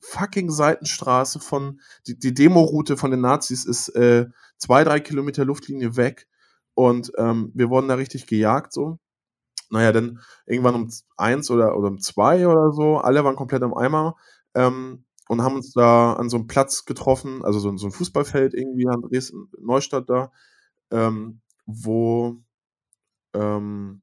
fucking 0.00 0.50
Seitenstraße 0.50 1.40
von, 1.40 1.80
die, 2.06 2.18
die 2.18 2.34
Demo-Route 2.34 2.98
von 2.98 3.10
den 3.10 3.22
Nazis 3.22 3.64
ist 3.64 3.88
äh, 3.96 4.26
zwei, 4.58 4.84
drei 4.84 5.00
Kilometer 5.00 5.46
Luftlinie 5.46 5.96
weg. 5.96 6.28
Und 6.74 7.10
ähm, 7.16 7.50
wir 7.54 7.70
wurden 7.70 7.88
da 7.88 7.94
richtig 7.94 8.26
gejagt 8.26 8.72
so. 8.72 8.98
Naja, 9.72 9.92
dann 9.92 10.20
irgendwann 10.46 10.76
um 10.76 10.90
eins 11.16 11.50
oder, 11.50 11.76
oder 11.78 11.88
um 11.88 11.98
zwei 12.00 12.46
oder 12.48 12.72
so, 12.72 12.98
alle 12.98 13.24
waren 13.24 13.36
komplett 13.36 13.62
im 13.62 13.74
Eimer 13.76 14.16
ähm, 14.54 15.04
und 15.28 15.42
haben 15.42 15.56
uns 15.56 15.72
da 15.72 16.14
an 16.14 16.28
so 16.30 16.36
einem 16.38 16.46
Platz 16.48 16.84
getroffen, 16.84 17.44
also 17.44 17.58
so, 17.60 17.76
so 17.78 17.86
ein 17.88 17.92
Fußballfeld 17.92 18.54
irgendwie 18.54 18.88
an 18.88 19.02
Dresden, 19.02 19.48
Neustadt 19.60 20.10
da, 20.10 20.30
ähm, 20.92 21.40
wo 21.66 22.38
ähm, 23.34 24.02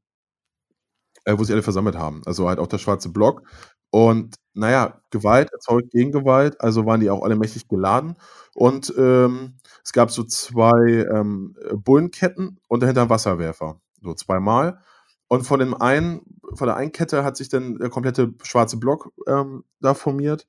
äh, 1.26 1.38
wo 1.38 1.44
sich 1.44 1.54
alle 1.54 1.64
versammelt 1.64 1.98
haben. 1.98 2.22
Also 2.26 2.48
halt 2.48 2.60
auch 2.60 2.68
der 2.68 2.78
schwarze 2.78 3.10
Block. 3.10 3.44
Und 3.92 4.36
naja, 4.54 5.02
Gewalt 5.10 5.52
erzeugt 5.52 5.92
Gegengewalt, 5.92 6.60
also 6.62 6.86
waren 6.86 7.00
die 7.02 7.10
auch 7.10 7.24
alle 7.24 7.36
mächtig 7.36 7.68
geladen. 7.68 8.16
Und 8.56 8.94
ähm, 8.98 9.58
es 9.84 9.94
gab 9.94 10.12
so 10.12 10.24
zwei 10.24 11.06
ähm, 11.14 11.56
Bullenketten 11.74 12.60
und 12.68 12.84
dahinter 12.84 13.10
Wasserwerfer. 13.10 13.80
So 14.02 14.14
zweimal. 14.14 14.80
Und 15.30 15.44
von 15.44 15.60
dem 15.60 15.80
einen, 15.80 16.22
von 16.56 16.68
der 16.68 16.76
einen 16.76 16.92
Kette 16.92 17.24
hat 17.24 17.38
sich 17.38 17.48
dann 17.50 17.78
der 17.78 17.90
komplette 17.90 18.34
schwarze 18.44 18.78
Block 18.78 19.14
ähm, 19.28 19.64
da 19.80 19.94
formiert. 19.94 20.48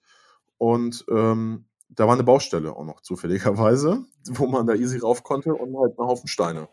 Und 0.58 1.04
ähm, 1.10 1.66
da 1.90 2.06
war 2.06 2.14
eine 2.14 2.24
Baustelle 2.24 2.74
auch 2.74 2.84
noch 2.84 3.00
zufälligerweise, 3.02 4.04
wo 4.26 4.46
man 4.46 4.66
da 4.66 4.74
easy 4.74 4.98
rauf 4.98 5.22
konnte 5.22 5.54
und 5.54 5.78
halt 5.78 5.98
einen 5.98 6.08
Haufen 6.08 6.28
Steine. 6.28 6.68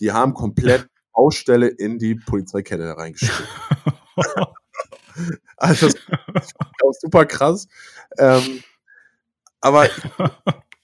Die 0.00 0.12
haben 0.12 0.34
komplett 0.34 0.88
Baustelle 1.12 1.68
in 1.68 1.98
die 1.98 2.16
Polizeikette 2.16 2.96
reingeschrieben. 2.96 3.46
also 5.56 5.86
das 5.86 6.54
ist 6.90 7.00
super 7.00 7.24
krass. 7.24 7.68
Ähm, 8.18 8.64
aber 9.60 9.86
ich, 9.86 9.92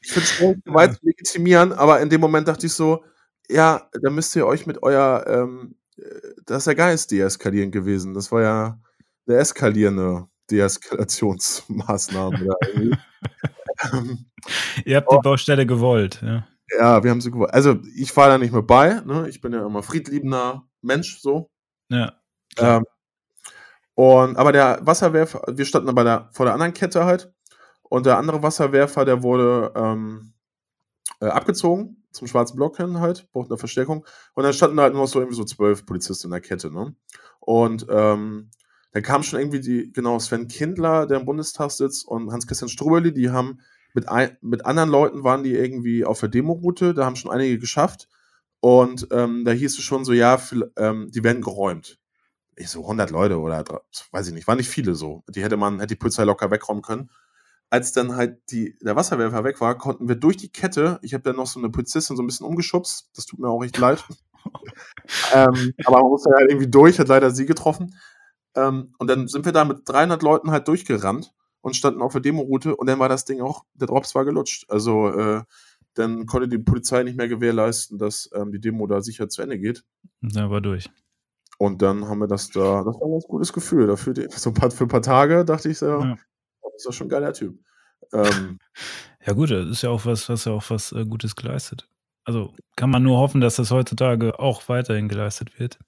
finde 0.03 0.55
es 0.55 0.65
Gewalt 0.65 0.95
zu 0.95 1.05
legitimieren, 1.05 1.73
aber 1.73 2.01
in 2.01 2.11
dem 2.11 2.21
Moment 2.21 2.47
dachte 2.47 2.67
ich 2.67 2.73
so, 2.73 3.05
ja, 3.49 3.89
da 4.01 4.11
müsst 4.11 4.37
ihr 4.37 4.47
euch 4.47 4.67
mit 4.67 4.83
euer, 4.85 5.25
ähm, 5.27 5.75
das 6.47 6.63
ist 6.63 6.67
ja 6.67 6.75
Geist 6.75 7.11
deeskalieren 7.11 7.71
gewesen. 7.71 8.15
Das 8.15 8.31
war 8.33 8.43
ja 8.43 8.79
eine 9.27 9.39
eskalierende 9.39 10.27
Deeskalationsmaßnahme. 10.51 12.39
ihr 14.85 14.97
habt 14.97 15.13
die 15.13 15.19
Baustelle 15.23 15.67
gewollt, 15.67 16.21
ja. 16.23 16.47
Ja, 16.79 17.03
wir 17.03 17.11
haben 17.11 17.21
sie 17.21 17.33
gewollt. 17.33 17.53
Also 17.53 17.79
ich 17.97 18.17
war 18.17 18.29
da 18.29 18.39
nicht 18.39 18.53
mehr 18.53 18.63
bei. 18.63 19.01
Ne? 19.05 19.29
Ich 19.29 19.41
bin 19.41 19.53
ja 19.53 19.67
immer 19.67 19.83
friedliebender 19.83 20.65
Mensch, 20.83 21.21
so. 21.21 21.51
Ja. 21.89 22.13
Ähm, 22.59 22.85
und, 23.95 24.37
aber 24.37 24.53
der 24.53 24.79
Wasserwerfer, 24.83 25.43
wir 25.49 25.65
standen 25.65 25.95
bei 25.95 26.05
der, 26.05 26.31
vor 26.33 26.47
der 26.47 26.55
anderen 26.55 26.73
Kette 26.73 27.05
halt. 27.05 27.33
Und 27.83 28.07
der 28.07 28.19
andere 28.19 28.43
Wasserwerfer, 28.43 29.05
der 29.05 29.23
wurde 29.23 29.73
ähm, 29.75 30.33
äh, 31.21 31.27
abgezogen 31.27 32.01
zum 32.13 32.27
schwarzen 32.27 32.57
Block 32.57 32.77
hin 32.77 32.99
halt, 33.01 33.31
braucht 33.33 33.51
eine 33.51 33.59
Verstärkung. 33.59 34.05
Und 34.35 34.45
dann 34.45 34.53
standen 34.53 34.81
halt 34.81 34.95
nur 34.95 35.07
so 35.07 35.21
irgendwie 35.21 35.37
so 35.37 35.45
zwölf 35.45 35.87
Polizisten 35.87 36.29
in 36.29 36.33
der 36.33 36.41
Kette, 36.41 36.73
ne? 36.73 36.95
Und 37.39 37.87
ähm, 37.89 38.51
dann 38.93 39.03
kam 39.03 39.23
schon 39.23 39.39
irgendwie 39.39 39.61
die, 39.61 39.93
genau, 39.93 40.19
Sven 40.19 40.49
Kindler, 40.49 41.07
der 41.07 41.21
im 41.21 41.27
Bundestag 41.27 41.71
sitzt, 41.71 42.07
und 42.07 42.33
Hans-Christian 42.33 42.69
Strubeli, 42.69 43.13
die 43.13 43.31
haben 43.31 43.61
mit, 43.95 44.09
ein, 44.09 44.37
mit 44.41 44.67
anderen 44.67 44.91
Leuten 44.91 45.25
waren 45.25 45.43
die 45.43 45.55
irgendwie 45.55 46.05
auf 46.05 46.21
der 46.21 46.29
Demo-Route, 46.29 46.95
da 46.95 47.05
haben 47.05 47.17
schon 47.17 47.31
einige 47.31 47.59
geschafft. 47.59 48.09
Und 48.61 49.09
ähm, 49.11 49.45
da 49.45 49.53
hieß 49.53 49.79
es 49.79 49.85
schon 49.85 50.05
so, 50.05 50.13
ja, 50.13 50.37
viel, 50.37 50.71
ähm, 50.77 51.11
die 51.13 51.25
werden 51.25 51.43
geräumt. 51.43 51.99
Ich 52.57 52.69
so 52.69 52.83
100 52.83 53.11
Leute 53.11 53.39
oder 53.39 53.65
weiß 54.13 54.29
ich 54.29 54.35
nicht, 54.35 54.47
waren 54.47 54.59
nicht 54.59 54.69
viele 54.69 54.95
so. 54.95 55.25
Die 55.29 55.43
hätte 55.43 55.57
man, 55.57 55.77
hätte 55.77 55.95
die 55.95 55.99
Polizei 55.99 56.25
locker 56.25 56.51
wegräumen 56.51 56.83
können. 56.83 57.11
Als 57.71 57.93
dann 57.93 58.17
halt 58.17 58.41
die, 58.51 58.77
der 58.81 58.97
Wasserwerfer 58.97 59.45
weg 59.45 59.61
war, 59.61 59.79
konnten 59.79 60.09
wir 60.09 60.17
durch 60.17 60.37
die 60.37 60.51
Kette, 60.51 60.99
ich 61.03 61.15
habe 61.15 61.23
dann 61.23 61.37
noch 61.37 61.47
so 61.47 61.61
eine 61.61 61.71
Polizistin 61.71 62.17
so 62.17 62.23
ein 62.23 62.27
bisschen 62.27 62.47
umgeschubst, 62.47 63.11
das 63.15 63.27
tut 63.27 63.39
mir 63.39 63.49
auch 63.49 63.63
echt 63.63 63.79
leid. 63.79 64.05
ähm, 65.33 65.73
aber 65.85 66.01
man 66.01 66.11
musste 66.11 66.31
halt 66.35 66.51
irgendwie 66.51 66.71
durch, 66.71 66.99
hat 66.99 67.09
leider 67.09 67.31
sie 67.31 67.47
getroffen. 67.47 67.95
Ähm, 68.57 68.95
und 68.99 69.09
dann 69.09 69.29
sind 69.29 69.45
wir 69.45 69.53
da 69.53 69.65
mit 69.65 69.89
300 69.89 70.23
Leuten 70.23 70.51
halt 70.51 70.67
durchgerannt 70.67 71.33
und 71.61 71.77
standen 71.77 72.03
auf 72.03 72.13
der 72.13 72.21
Demo-Route 72.21 72.75
und 72.75 72.89
dann 72.89 72.99
war 72.99 73.09
das 73.09 73.25
Ding 73.25 73.41
auch, 73.41 73.65
der 73.75 73.87
Drops 73.87 74.15
war 74.15 74.25
gelutscht. 74.25 74.65
Also 74.69 75.09
äh, 75.09 75.43
dann 75.95 76.27
konnte 76.27 76.49
die 76.49 76.59
Polizei 76.59 77.03
nicht 77.03 77.17
mehr 77.17 77.29
gewährleisten, 77.29 77.99
dass 77.99 78.31
ähm, 78.35 78.53
die 78.53 78.61
Demo 78.61 78.87
da 78.87 79.01
sicher 79.03 79.29
zu 79.29 79.43
Ende 79.43 79.59
geht. 79.59 79.85
Ja, 80.23 80.51
war 80.51 80.61
durch. 80.61 80.91
Und 81.59 81.83
dann 81.83 82.09
haben 82.09 82.21
wir 82.21 82.27
das 82.27 82.49
da, 82.49 82.83
das 82.85 82.95
war 82.97 83.07
ein 83.07 83.13
ganz 83.13 83.27
gutes 83.27 83.53
Gefühl. 83.53 83.87
Dafür 83.87 84.15
so 84.31 84.51
ein 84.51 84.55
paar, 84.55 84.71
für 84.71 84.85
ein 84.85 84.89
paar 84.89 85.03
Tage 85.03 85.45
dachte 85.45 85.69
ich 85.69 85.79
so, 85.79 86.01
ja. 86.01 86.17
Das 86.81 86.87
ist 86.87 86.87
doch 86.87 86.93
schon 86.93 87.07
ein 87.09 87.11
geiler 87.11 87.33
Typ. 87.33 87.59
Ähm, 88.13 88.59
ja, 89.27 89.33
gut, 89.35 89.51
das 89.51 89.69
ist 89.69 89.83
ja 89.83 89.91
auch 89.91 90.07
was, 90.07 90.29
was 90.29 90.47
ja 90.47 90.53
auch 90.53 90.65
was 90.71 90.93
äh, 90.93 91.05
Gutes 91.05 91.37
geleistet. 91.37 91.89
Also 92.25 92.55
kann 92.77 92.91
man 92.91 93.03
nur 93.03 93.19
hoffen, 93.19 93.41
dass 93.41 93.57
das 93.57 93.71
heutzutage 93.71 94.39
auch 94.39 94.69
weiterhin 94.69 95.09
geleistet 95.09 95.59
wird. 95.59 95.79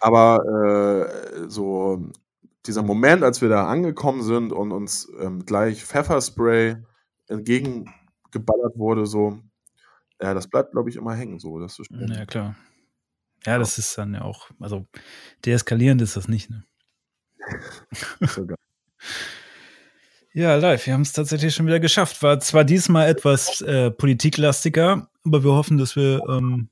Aber 0.00 0.44
äh, 0.44 1.48
so 1.48 2.10
dieser 2.66 2.82
Moment, 2.82 3.24
als 3.24 3.40
wir 3.40 3.48
da 3.48 3.66
angekommen 3.66 4.22
sind 4.22 4.52
und 4.52 4.70
uns 4.70 5.10
ähm, 5.20 5.44
gleich 5.44 5.84
Pfefferspray 5.84 6.76
entgegengeballert 7.26 8.76
wurde, 8.76 9.06
so, 9.06 9.40
ja, 10.20 10.34
das 10.34 10.48
bleibt, 10.48 10.72
glaube 10.72 10.90
ich, 10.90 10.96
immer 10.96 11.14
hängen. 11.14 11.40
So, 11.40 11.58
das 11.58 11.78
ist 11.78 11.90
ja, 11.90 12.26
klar. 12.26 12.54
Ja, 13.44 13.52
ja, 13.52 13.58
das 13.58 13.78
ist 13.78 13.96
dann 13.98 14.14
ja 14.14 14.22
auch, 14.22 14.50
also 14.60 14.86
deeskalierend 15.44 16.02
ist 16.02 16.16
das 16.16 16.28
nicht, 16.28 16.50
ne? 16.50 16.64
Sogar. 18.20 18.58
Ja, 20.38 20.54
live. 20.54 20.86
Wir 20.86 20.94
haben 20.94 21.00
es 21.00 21.12
tatsächlich 21.12 21.52
schon 21.52 21.66
wieder 21.66 21.80
geschafft. 21.80 22.22
War 22.22 22.38
zwar 22.38 22.62
diesmal 22.62 23.08
etwas 23.08 23.60
äh, 23.60 23.90
politiklastiger, 23.90 25.10
aber 25.24 25.42
wir 25.42 25.50
hoffen, 25.50 25.78
dass 25.78 25.96
wir 25.96 26.22
ähm, 26.28 26.68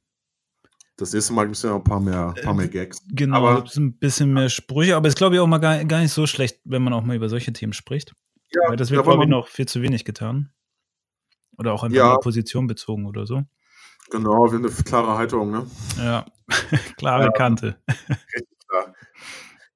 das 0.96 1.12
nächste 1.12 1.32
Mal 1.32 1.46
gibt 1.46 1.56
es 1.56 1.64
ja 1.64 1.70
noch 1.70 1.78
ein 1.78 1.82
paar 1.82 1.98
mehr, 1.98 2.32
paar 2.44 2.54
mehr 2.54 2.68
Gags. 2.68 3.02
Genau, 3.08 3.38
aber, 3.38 3.64
ein 3.76 3.98
bisschen 3.98 4.32
mehr 4.32 4.50
Sprüche, 4.50 4.94
aber 4.94 5.08
ist, 5.08 5.18
glaube 5.18 5.34
ich, 5.34 5.40
auch 5.40 5.48
mal 5.48 5.58
gar, 5.58 5.84
gar 5.84 5.98
nicht 5.98 6.12
so 6.12 6.28
schlecht, 6.28 6.60
wenn 6.62 6.80
man 6.80 6.92
auch 6.92 7.02
mal 7.02 7.16
über 7.16 7.28
solche 7.28 7.52
Themen 7.52 7.72
spricht. 7.72 8.14
Ja, 8.54 8.68
Weil 8.68 8.76
das 8.76 8.92
wird, 8.92 9.02
glaube 9.02 9.24
ich, 9.24 9.28
noch 9.28 9.48
viel 9.48 9.66
zu 9.66 9.82
wenig 9.82 10.04
getan. 10.04 10.52
Oder 11.58 11.72
auch 11.72 11.82
einfach 11.82 11.96
ja. 11.96 12.18
Position 12.18 12.68
bezogen 12.68 13.04
oder 13.04 13.26
so. 13.26 13.42
Genau, 14.12 14.44
wir 14.44 14.58
haben 14.58 14.64
eine 14.64 14.70
klare 14.84 15.18
Haltung, 15.18 15.50
ne? 15.50 15.66
Ja, 15.98 16.24
klare 16.98 17.24
ja. 17.24 17.30
Kante. 17.32 17.82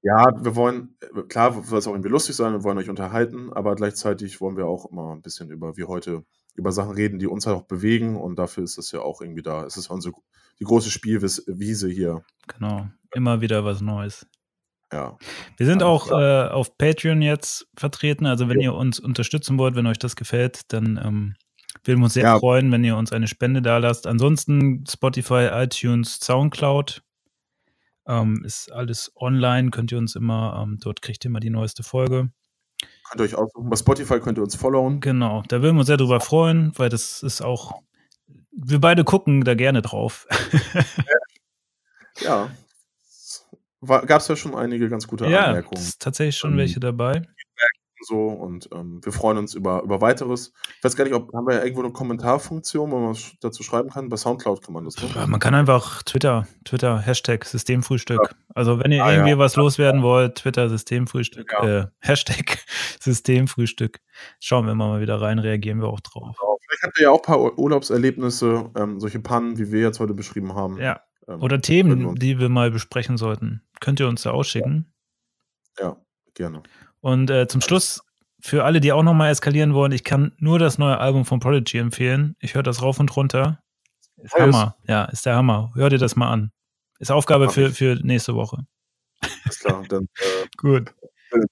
Ja, 0.03 0.25
wir 0.43 0.55
wollen, 0.55 0.97
klar, 1.29 1.53
soll 1.63 1.79
es 1.79 1.87
auch 1.87 1.93
irgendwie 1.93 2.09
lustig 2.09 2.35
sein, 2.35 2.53
wir 2.53 2.63
wollen 2.63 2.77
euch 2.77 2.89
unterhalten, 2.89 3.53
aber 3.53 3.75
gleichzeitig 3.75 4.41
wollen 4.41 4.57
wir 4.57 4.65
auch 4.65 4.91
immer 4.91 5.13
ein 5.13 5.21
bisschen 5.21 5.51
über, 5.51 5.77
wie 5.77 5.83
heute, 5.83 6.23
über 6.55 6.71
Sachen 6.71 6.93
reden, 6.93 7.19
die 7.19 7.27
uns 7.27 7.45
halt 7.45 7.55
auch 7.55 7.67
bewegen 7.67 8.17
und 8.17 8.37
dafür 8.39 8.63
ist 8.63 8.77
es 8.77 8.91
ja 8.91 9.01
auch 9.01 9.21
irgendwie 9.21 9.43
da. 9.43 9.63
Es 9.63 9.77
ist 9.77 9.89
unsere 9.89 10.13
die 10.59 10.65
große 10.65 10.91
Spielwiese 10.91 11.89
hier. 11.89 12.23
Genau, 12.47 12.87
immer 13.13 13.41
wieder 13.41 13.65
was 13.65 13.81
Neues. 13.81 14.27
Ja. 14.93 15.17
Wir 15.57 15.65
sind 15.65 15.83
auch 15.83 16.11
äh, 16.11 16.47
auf 16.49 16.77
Patreon 16.77 17.21
jetzt 17.21 17.67
vertreten. 17.75 18.25
Also 18.25 18.49
wenn 18.49 18.59
ja. 18.59 18.71
ihr 18.71 18.75
uns 18.75 18.99
unterstützen 18.99 19.57
wollt, 19.57 19.75
wenn 19.75 19.87
euch 19.87 19.99
das 19.99 20.15
gefällt, 20.15 20.71
dann 20.73 20.99
ähm, 21.03 21.35
würden 21.83 21.99
wir 21.99 22.05
uns 22.05 22.13
sehr 22.13 22.23
ja. 22.23 22.39
freuen, 22.39 22.71
wenn 22.71 22.83
ihr 22.83 22.97
uns 22.97 23.11
eine 23.11 23.27
Spende 23.27 23.61
da 23.61 23.77
lasst. 23.77 24.05
Ansonsten 24.05 24.83
Spotify, 24.87 25.49
iTunes, 25.51 26.19
Soundcloud. 26.19 27.01
Ähm, 28.11 28.43
ist 28.43 28.71
alles 28.71 29.11
online, 29.15 29.71
könnt 29.71 29.91
ihr 29.91 29.97
uns 29.97 30.15
immer, 30.15 30.61
ähm, 30.61 30.79
dort 30.81 31.01
kriegt 31.01 31.23
ihr 31.23 31.29
immer 31.29 31.39
die 31.39 31.49
neueste 31.49 31.81
Folge. 31.81 32.29
Könnt 33.09 33.21
ihr 33.21 33.23
euch 33.23 33.35
aussuchen. 33.35 33.69
Bei 33.69 33.75
Spotify 33.77 34.19
könnt 34.19 34.37
ihr 34.37 34.43
uns 34.43 34.55
followen. 34.55 34.99
Genau, 34.99 35.43
da 35.47 35.61
würden 35.61 35.75
wir 35.75 35.79
uns 35.79 35.87
sehr 35.87 35.97
drüber 35.97 36.19
freuen, 36.19 36.73
weil 36.75 36.89
das 36.89 37.23
ist 37.23 37.41
auch 37.41 37.81
wir 38.51 38.79
beide 38.79 39.03
gucken 39.03 39.43
da 39.43 39.55
gerne 39.55 39.81
drauf. 39.81 40.27
ja. 42.19 42.49
Gab 43.81 44.21
es 44.21 44.27
ja 44.27 44.35
schon 44.35 44.53
einige 44.53 44.89
ganz 44.89 45.07
gute 45.07 45.25
ja, 45.27 45.45
Anmerkungen. 45.45 45.81
Ja, 45.81 45.89
tatsächlich 45.97 46.37
schon 46.37 46.51
ähm, 46.51 46.57
welche 46.57 46.79
dabei. 46.79 47.23
So 48.11 48.27
und 48.27 48.67
ähm, 48.73 48.99
wir 49.01 49.13
freuen 49.13 49.37
uns 49.37 49.53
über, 49.53 49.83
über 49.83 50.01
weiteres. 50.01 50.51
Ich 50.77 50.83
weiß 50.83 50.97
gar 50.97 51.05
nicht, 51.05 51.13
ob 51.13 51.33
haben 51.33 51.47
wir 51.47 51.55
ja 51.55 51.63
irgendwo 51.63 51.81
eine 51.81 51.93
Kommentarfunktion, 51.93 52.91
wo 52.91 52.99
man 52.99 53.11
was 53.11 53.31
dazu 53.39 53.63
schreiben 53.63 53.89
kann. 53.89 54.09
Bei 54.09 54.17
Soundcloud 54.17 54.61
kann 54.61 54.73
man 54.73 54.83
das. 54.83 54.97
Ne? 55.01 55.27
Man 55.27 55.39
kann 55.39 55.55
einfach 55.55 56.03
Twitter, 56.03 56.45
Twitter, 56.65 56.99
Hashtag 56.99 57.45
Systemfrühstück. 57.45 58.19
Ja. 58.21 58.37
Also 58.53 58.79
wenn 58.83 58.91
ihr 58.91 59.05
ah, 59.05 59.13
irgendwie 59.13 59.29
ja. 59.31 59.37
was 59.37 59.55
loswerden 59.55 60.03
wollt, 60.03 60.35
Twitter 60.35 60.67
Systemfrühstück, 60.67 61.53
äh, 61.61 61.85
Hashtag 61.99 62.57
Systemfrühstück. 62.99 64.01
Schauen 64.41 64.67
wir 64.67 64.75
mal 64.75 64.99
wieder 64.99 65.21
rein, 65.21 65.39
reagieren 65.39 65.79
wir 65.79 65.87
auch 65.87 66.01
drauf. 66.01 66.35
Genau. 66.37 66.57
Vielleicht 66.67 66.83
habt 66.83 66.99
ihr 66.99 67.03
ja 67.03 67.11
auch 67.11 67.19
ein 67.19 67.21
paar 67.21 67.57
Urlaubserlebnisse, 67.57 68.71
ähm, 68.75 68.99
solche 68.99 69.21
Pannen, 69.21 69.57
wie 69.57 69.71
wir 69.71 69.79
jetzt 69.79 70.01
heute 70.01 70.13
beschrieben 70.13 70.53
haben. 70.53 70.79
Ja. 70.79 70.99
Ähm, 71.29 71.41
Oder 71.41 71.61
Themen, 71.61 72.15
die 72.15 72.39
wir 72.39 72.49
mal 72.49 72.71
besprechen 72.71 73.15
sollten. 73.15 73.61
Könnt 73.79 74.01
ihr 74.01 74.09
uns 74.09 74.23
da 74.23 74.31
ausschicken? 74.31 74.93
Ja, 75.79 75.95
gerne. 76.33 76.61
Und 77.01 77.29
äh, 77.29 77.47
zum 77.47 77.61
Schluss, 77.61 78.01
für 78.39 78.63
alle, 78.63 78.79
die 78.79 78.91
auch 78.91 79.03
nochmal 79.03 79.29
eskalieren 79.31 79.73
wollen, 79.73 79.91
ich 79.91 80.03
kann 80.03 80.31
nur 80.37 80.57
das 80.59 80.77
neue 80.77 80.97
Album 80.97 81.25
von 81.25 81.39
Prodigy 81.39 81.77
empfehlen. 81.77 82.35
Ich 82.39 82.55
höre 82.55 82.63
das 82.63 82.81
rauf 82.81 82.99
und 82.99 83.15
runter. 83.15 83.61
Ist 84.17 84.33
Hammer. 84.35 84.75
Ja, 84.87 85.05
ist 85.05 85.25
der 85.25 85.35
Hammer. 85.35 85.71
Hör 85.75 85.89
dir 85.89 85.97
das 85.97 86.15
mal 86.15 86.31
an. 86.31 86.51
Ist 86.99 87.11
Aufgabe 87.11 87.49
für, 87.49 87.71
für 87.71 87.95
nächste 88.03 88.35
Woche. 88.35 88.65
Alles 89.43 89.59
klar, 89.59 89.83
dann, 89.89 90.03
äh, 90.19 90.47
Gut. 90.57 90.93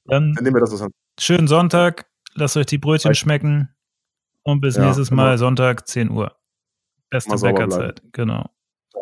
dann, 0.06 0.34
Dann 0.34 0.44
nehmen 0.44 0.56
wir 0.56 0.62
das 0.62 0.80
an. 0.82 0.92
schönen 1.20 1.48
Sonntag. 1.48 2.08
Lasst 2.36 2.58
euch 2.58 2.68
die 2.68 2.78
Brötchen 2.78 3.10
Reicht. 3.10 3.22
schmecken. 3.22 3.70
Und 4.44 4.62
bis 4.62 4.76
Ja, 4.78 4.86
nächstes 4.86 5.10
immer. 5.10 5.24
Mal 5.24 5.38
Sonntag, 5.38 5.88
10 5.88 6.10
Uhr. 6.12 6.36
Beste 7.10 7.36
Bäckerzeit. 7.38 8.02
Genau. 8.14 8.50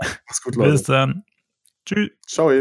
Mach's 0.02 0.42
gut, 0.42 0.56
Leute. 0.56 0.72
Bis 0.72 0.84
dann. 0.84 1.24
Tschüss. 1.86 2.10
Ciao. 2.26 2.52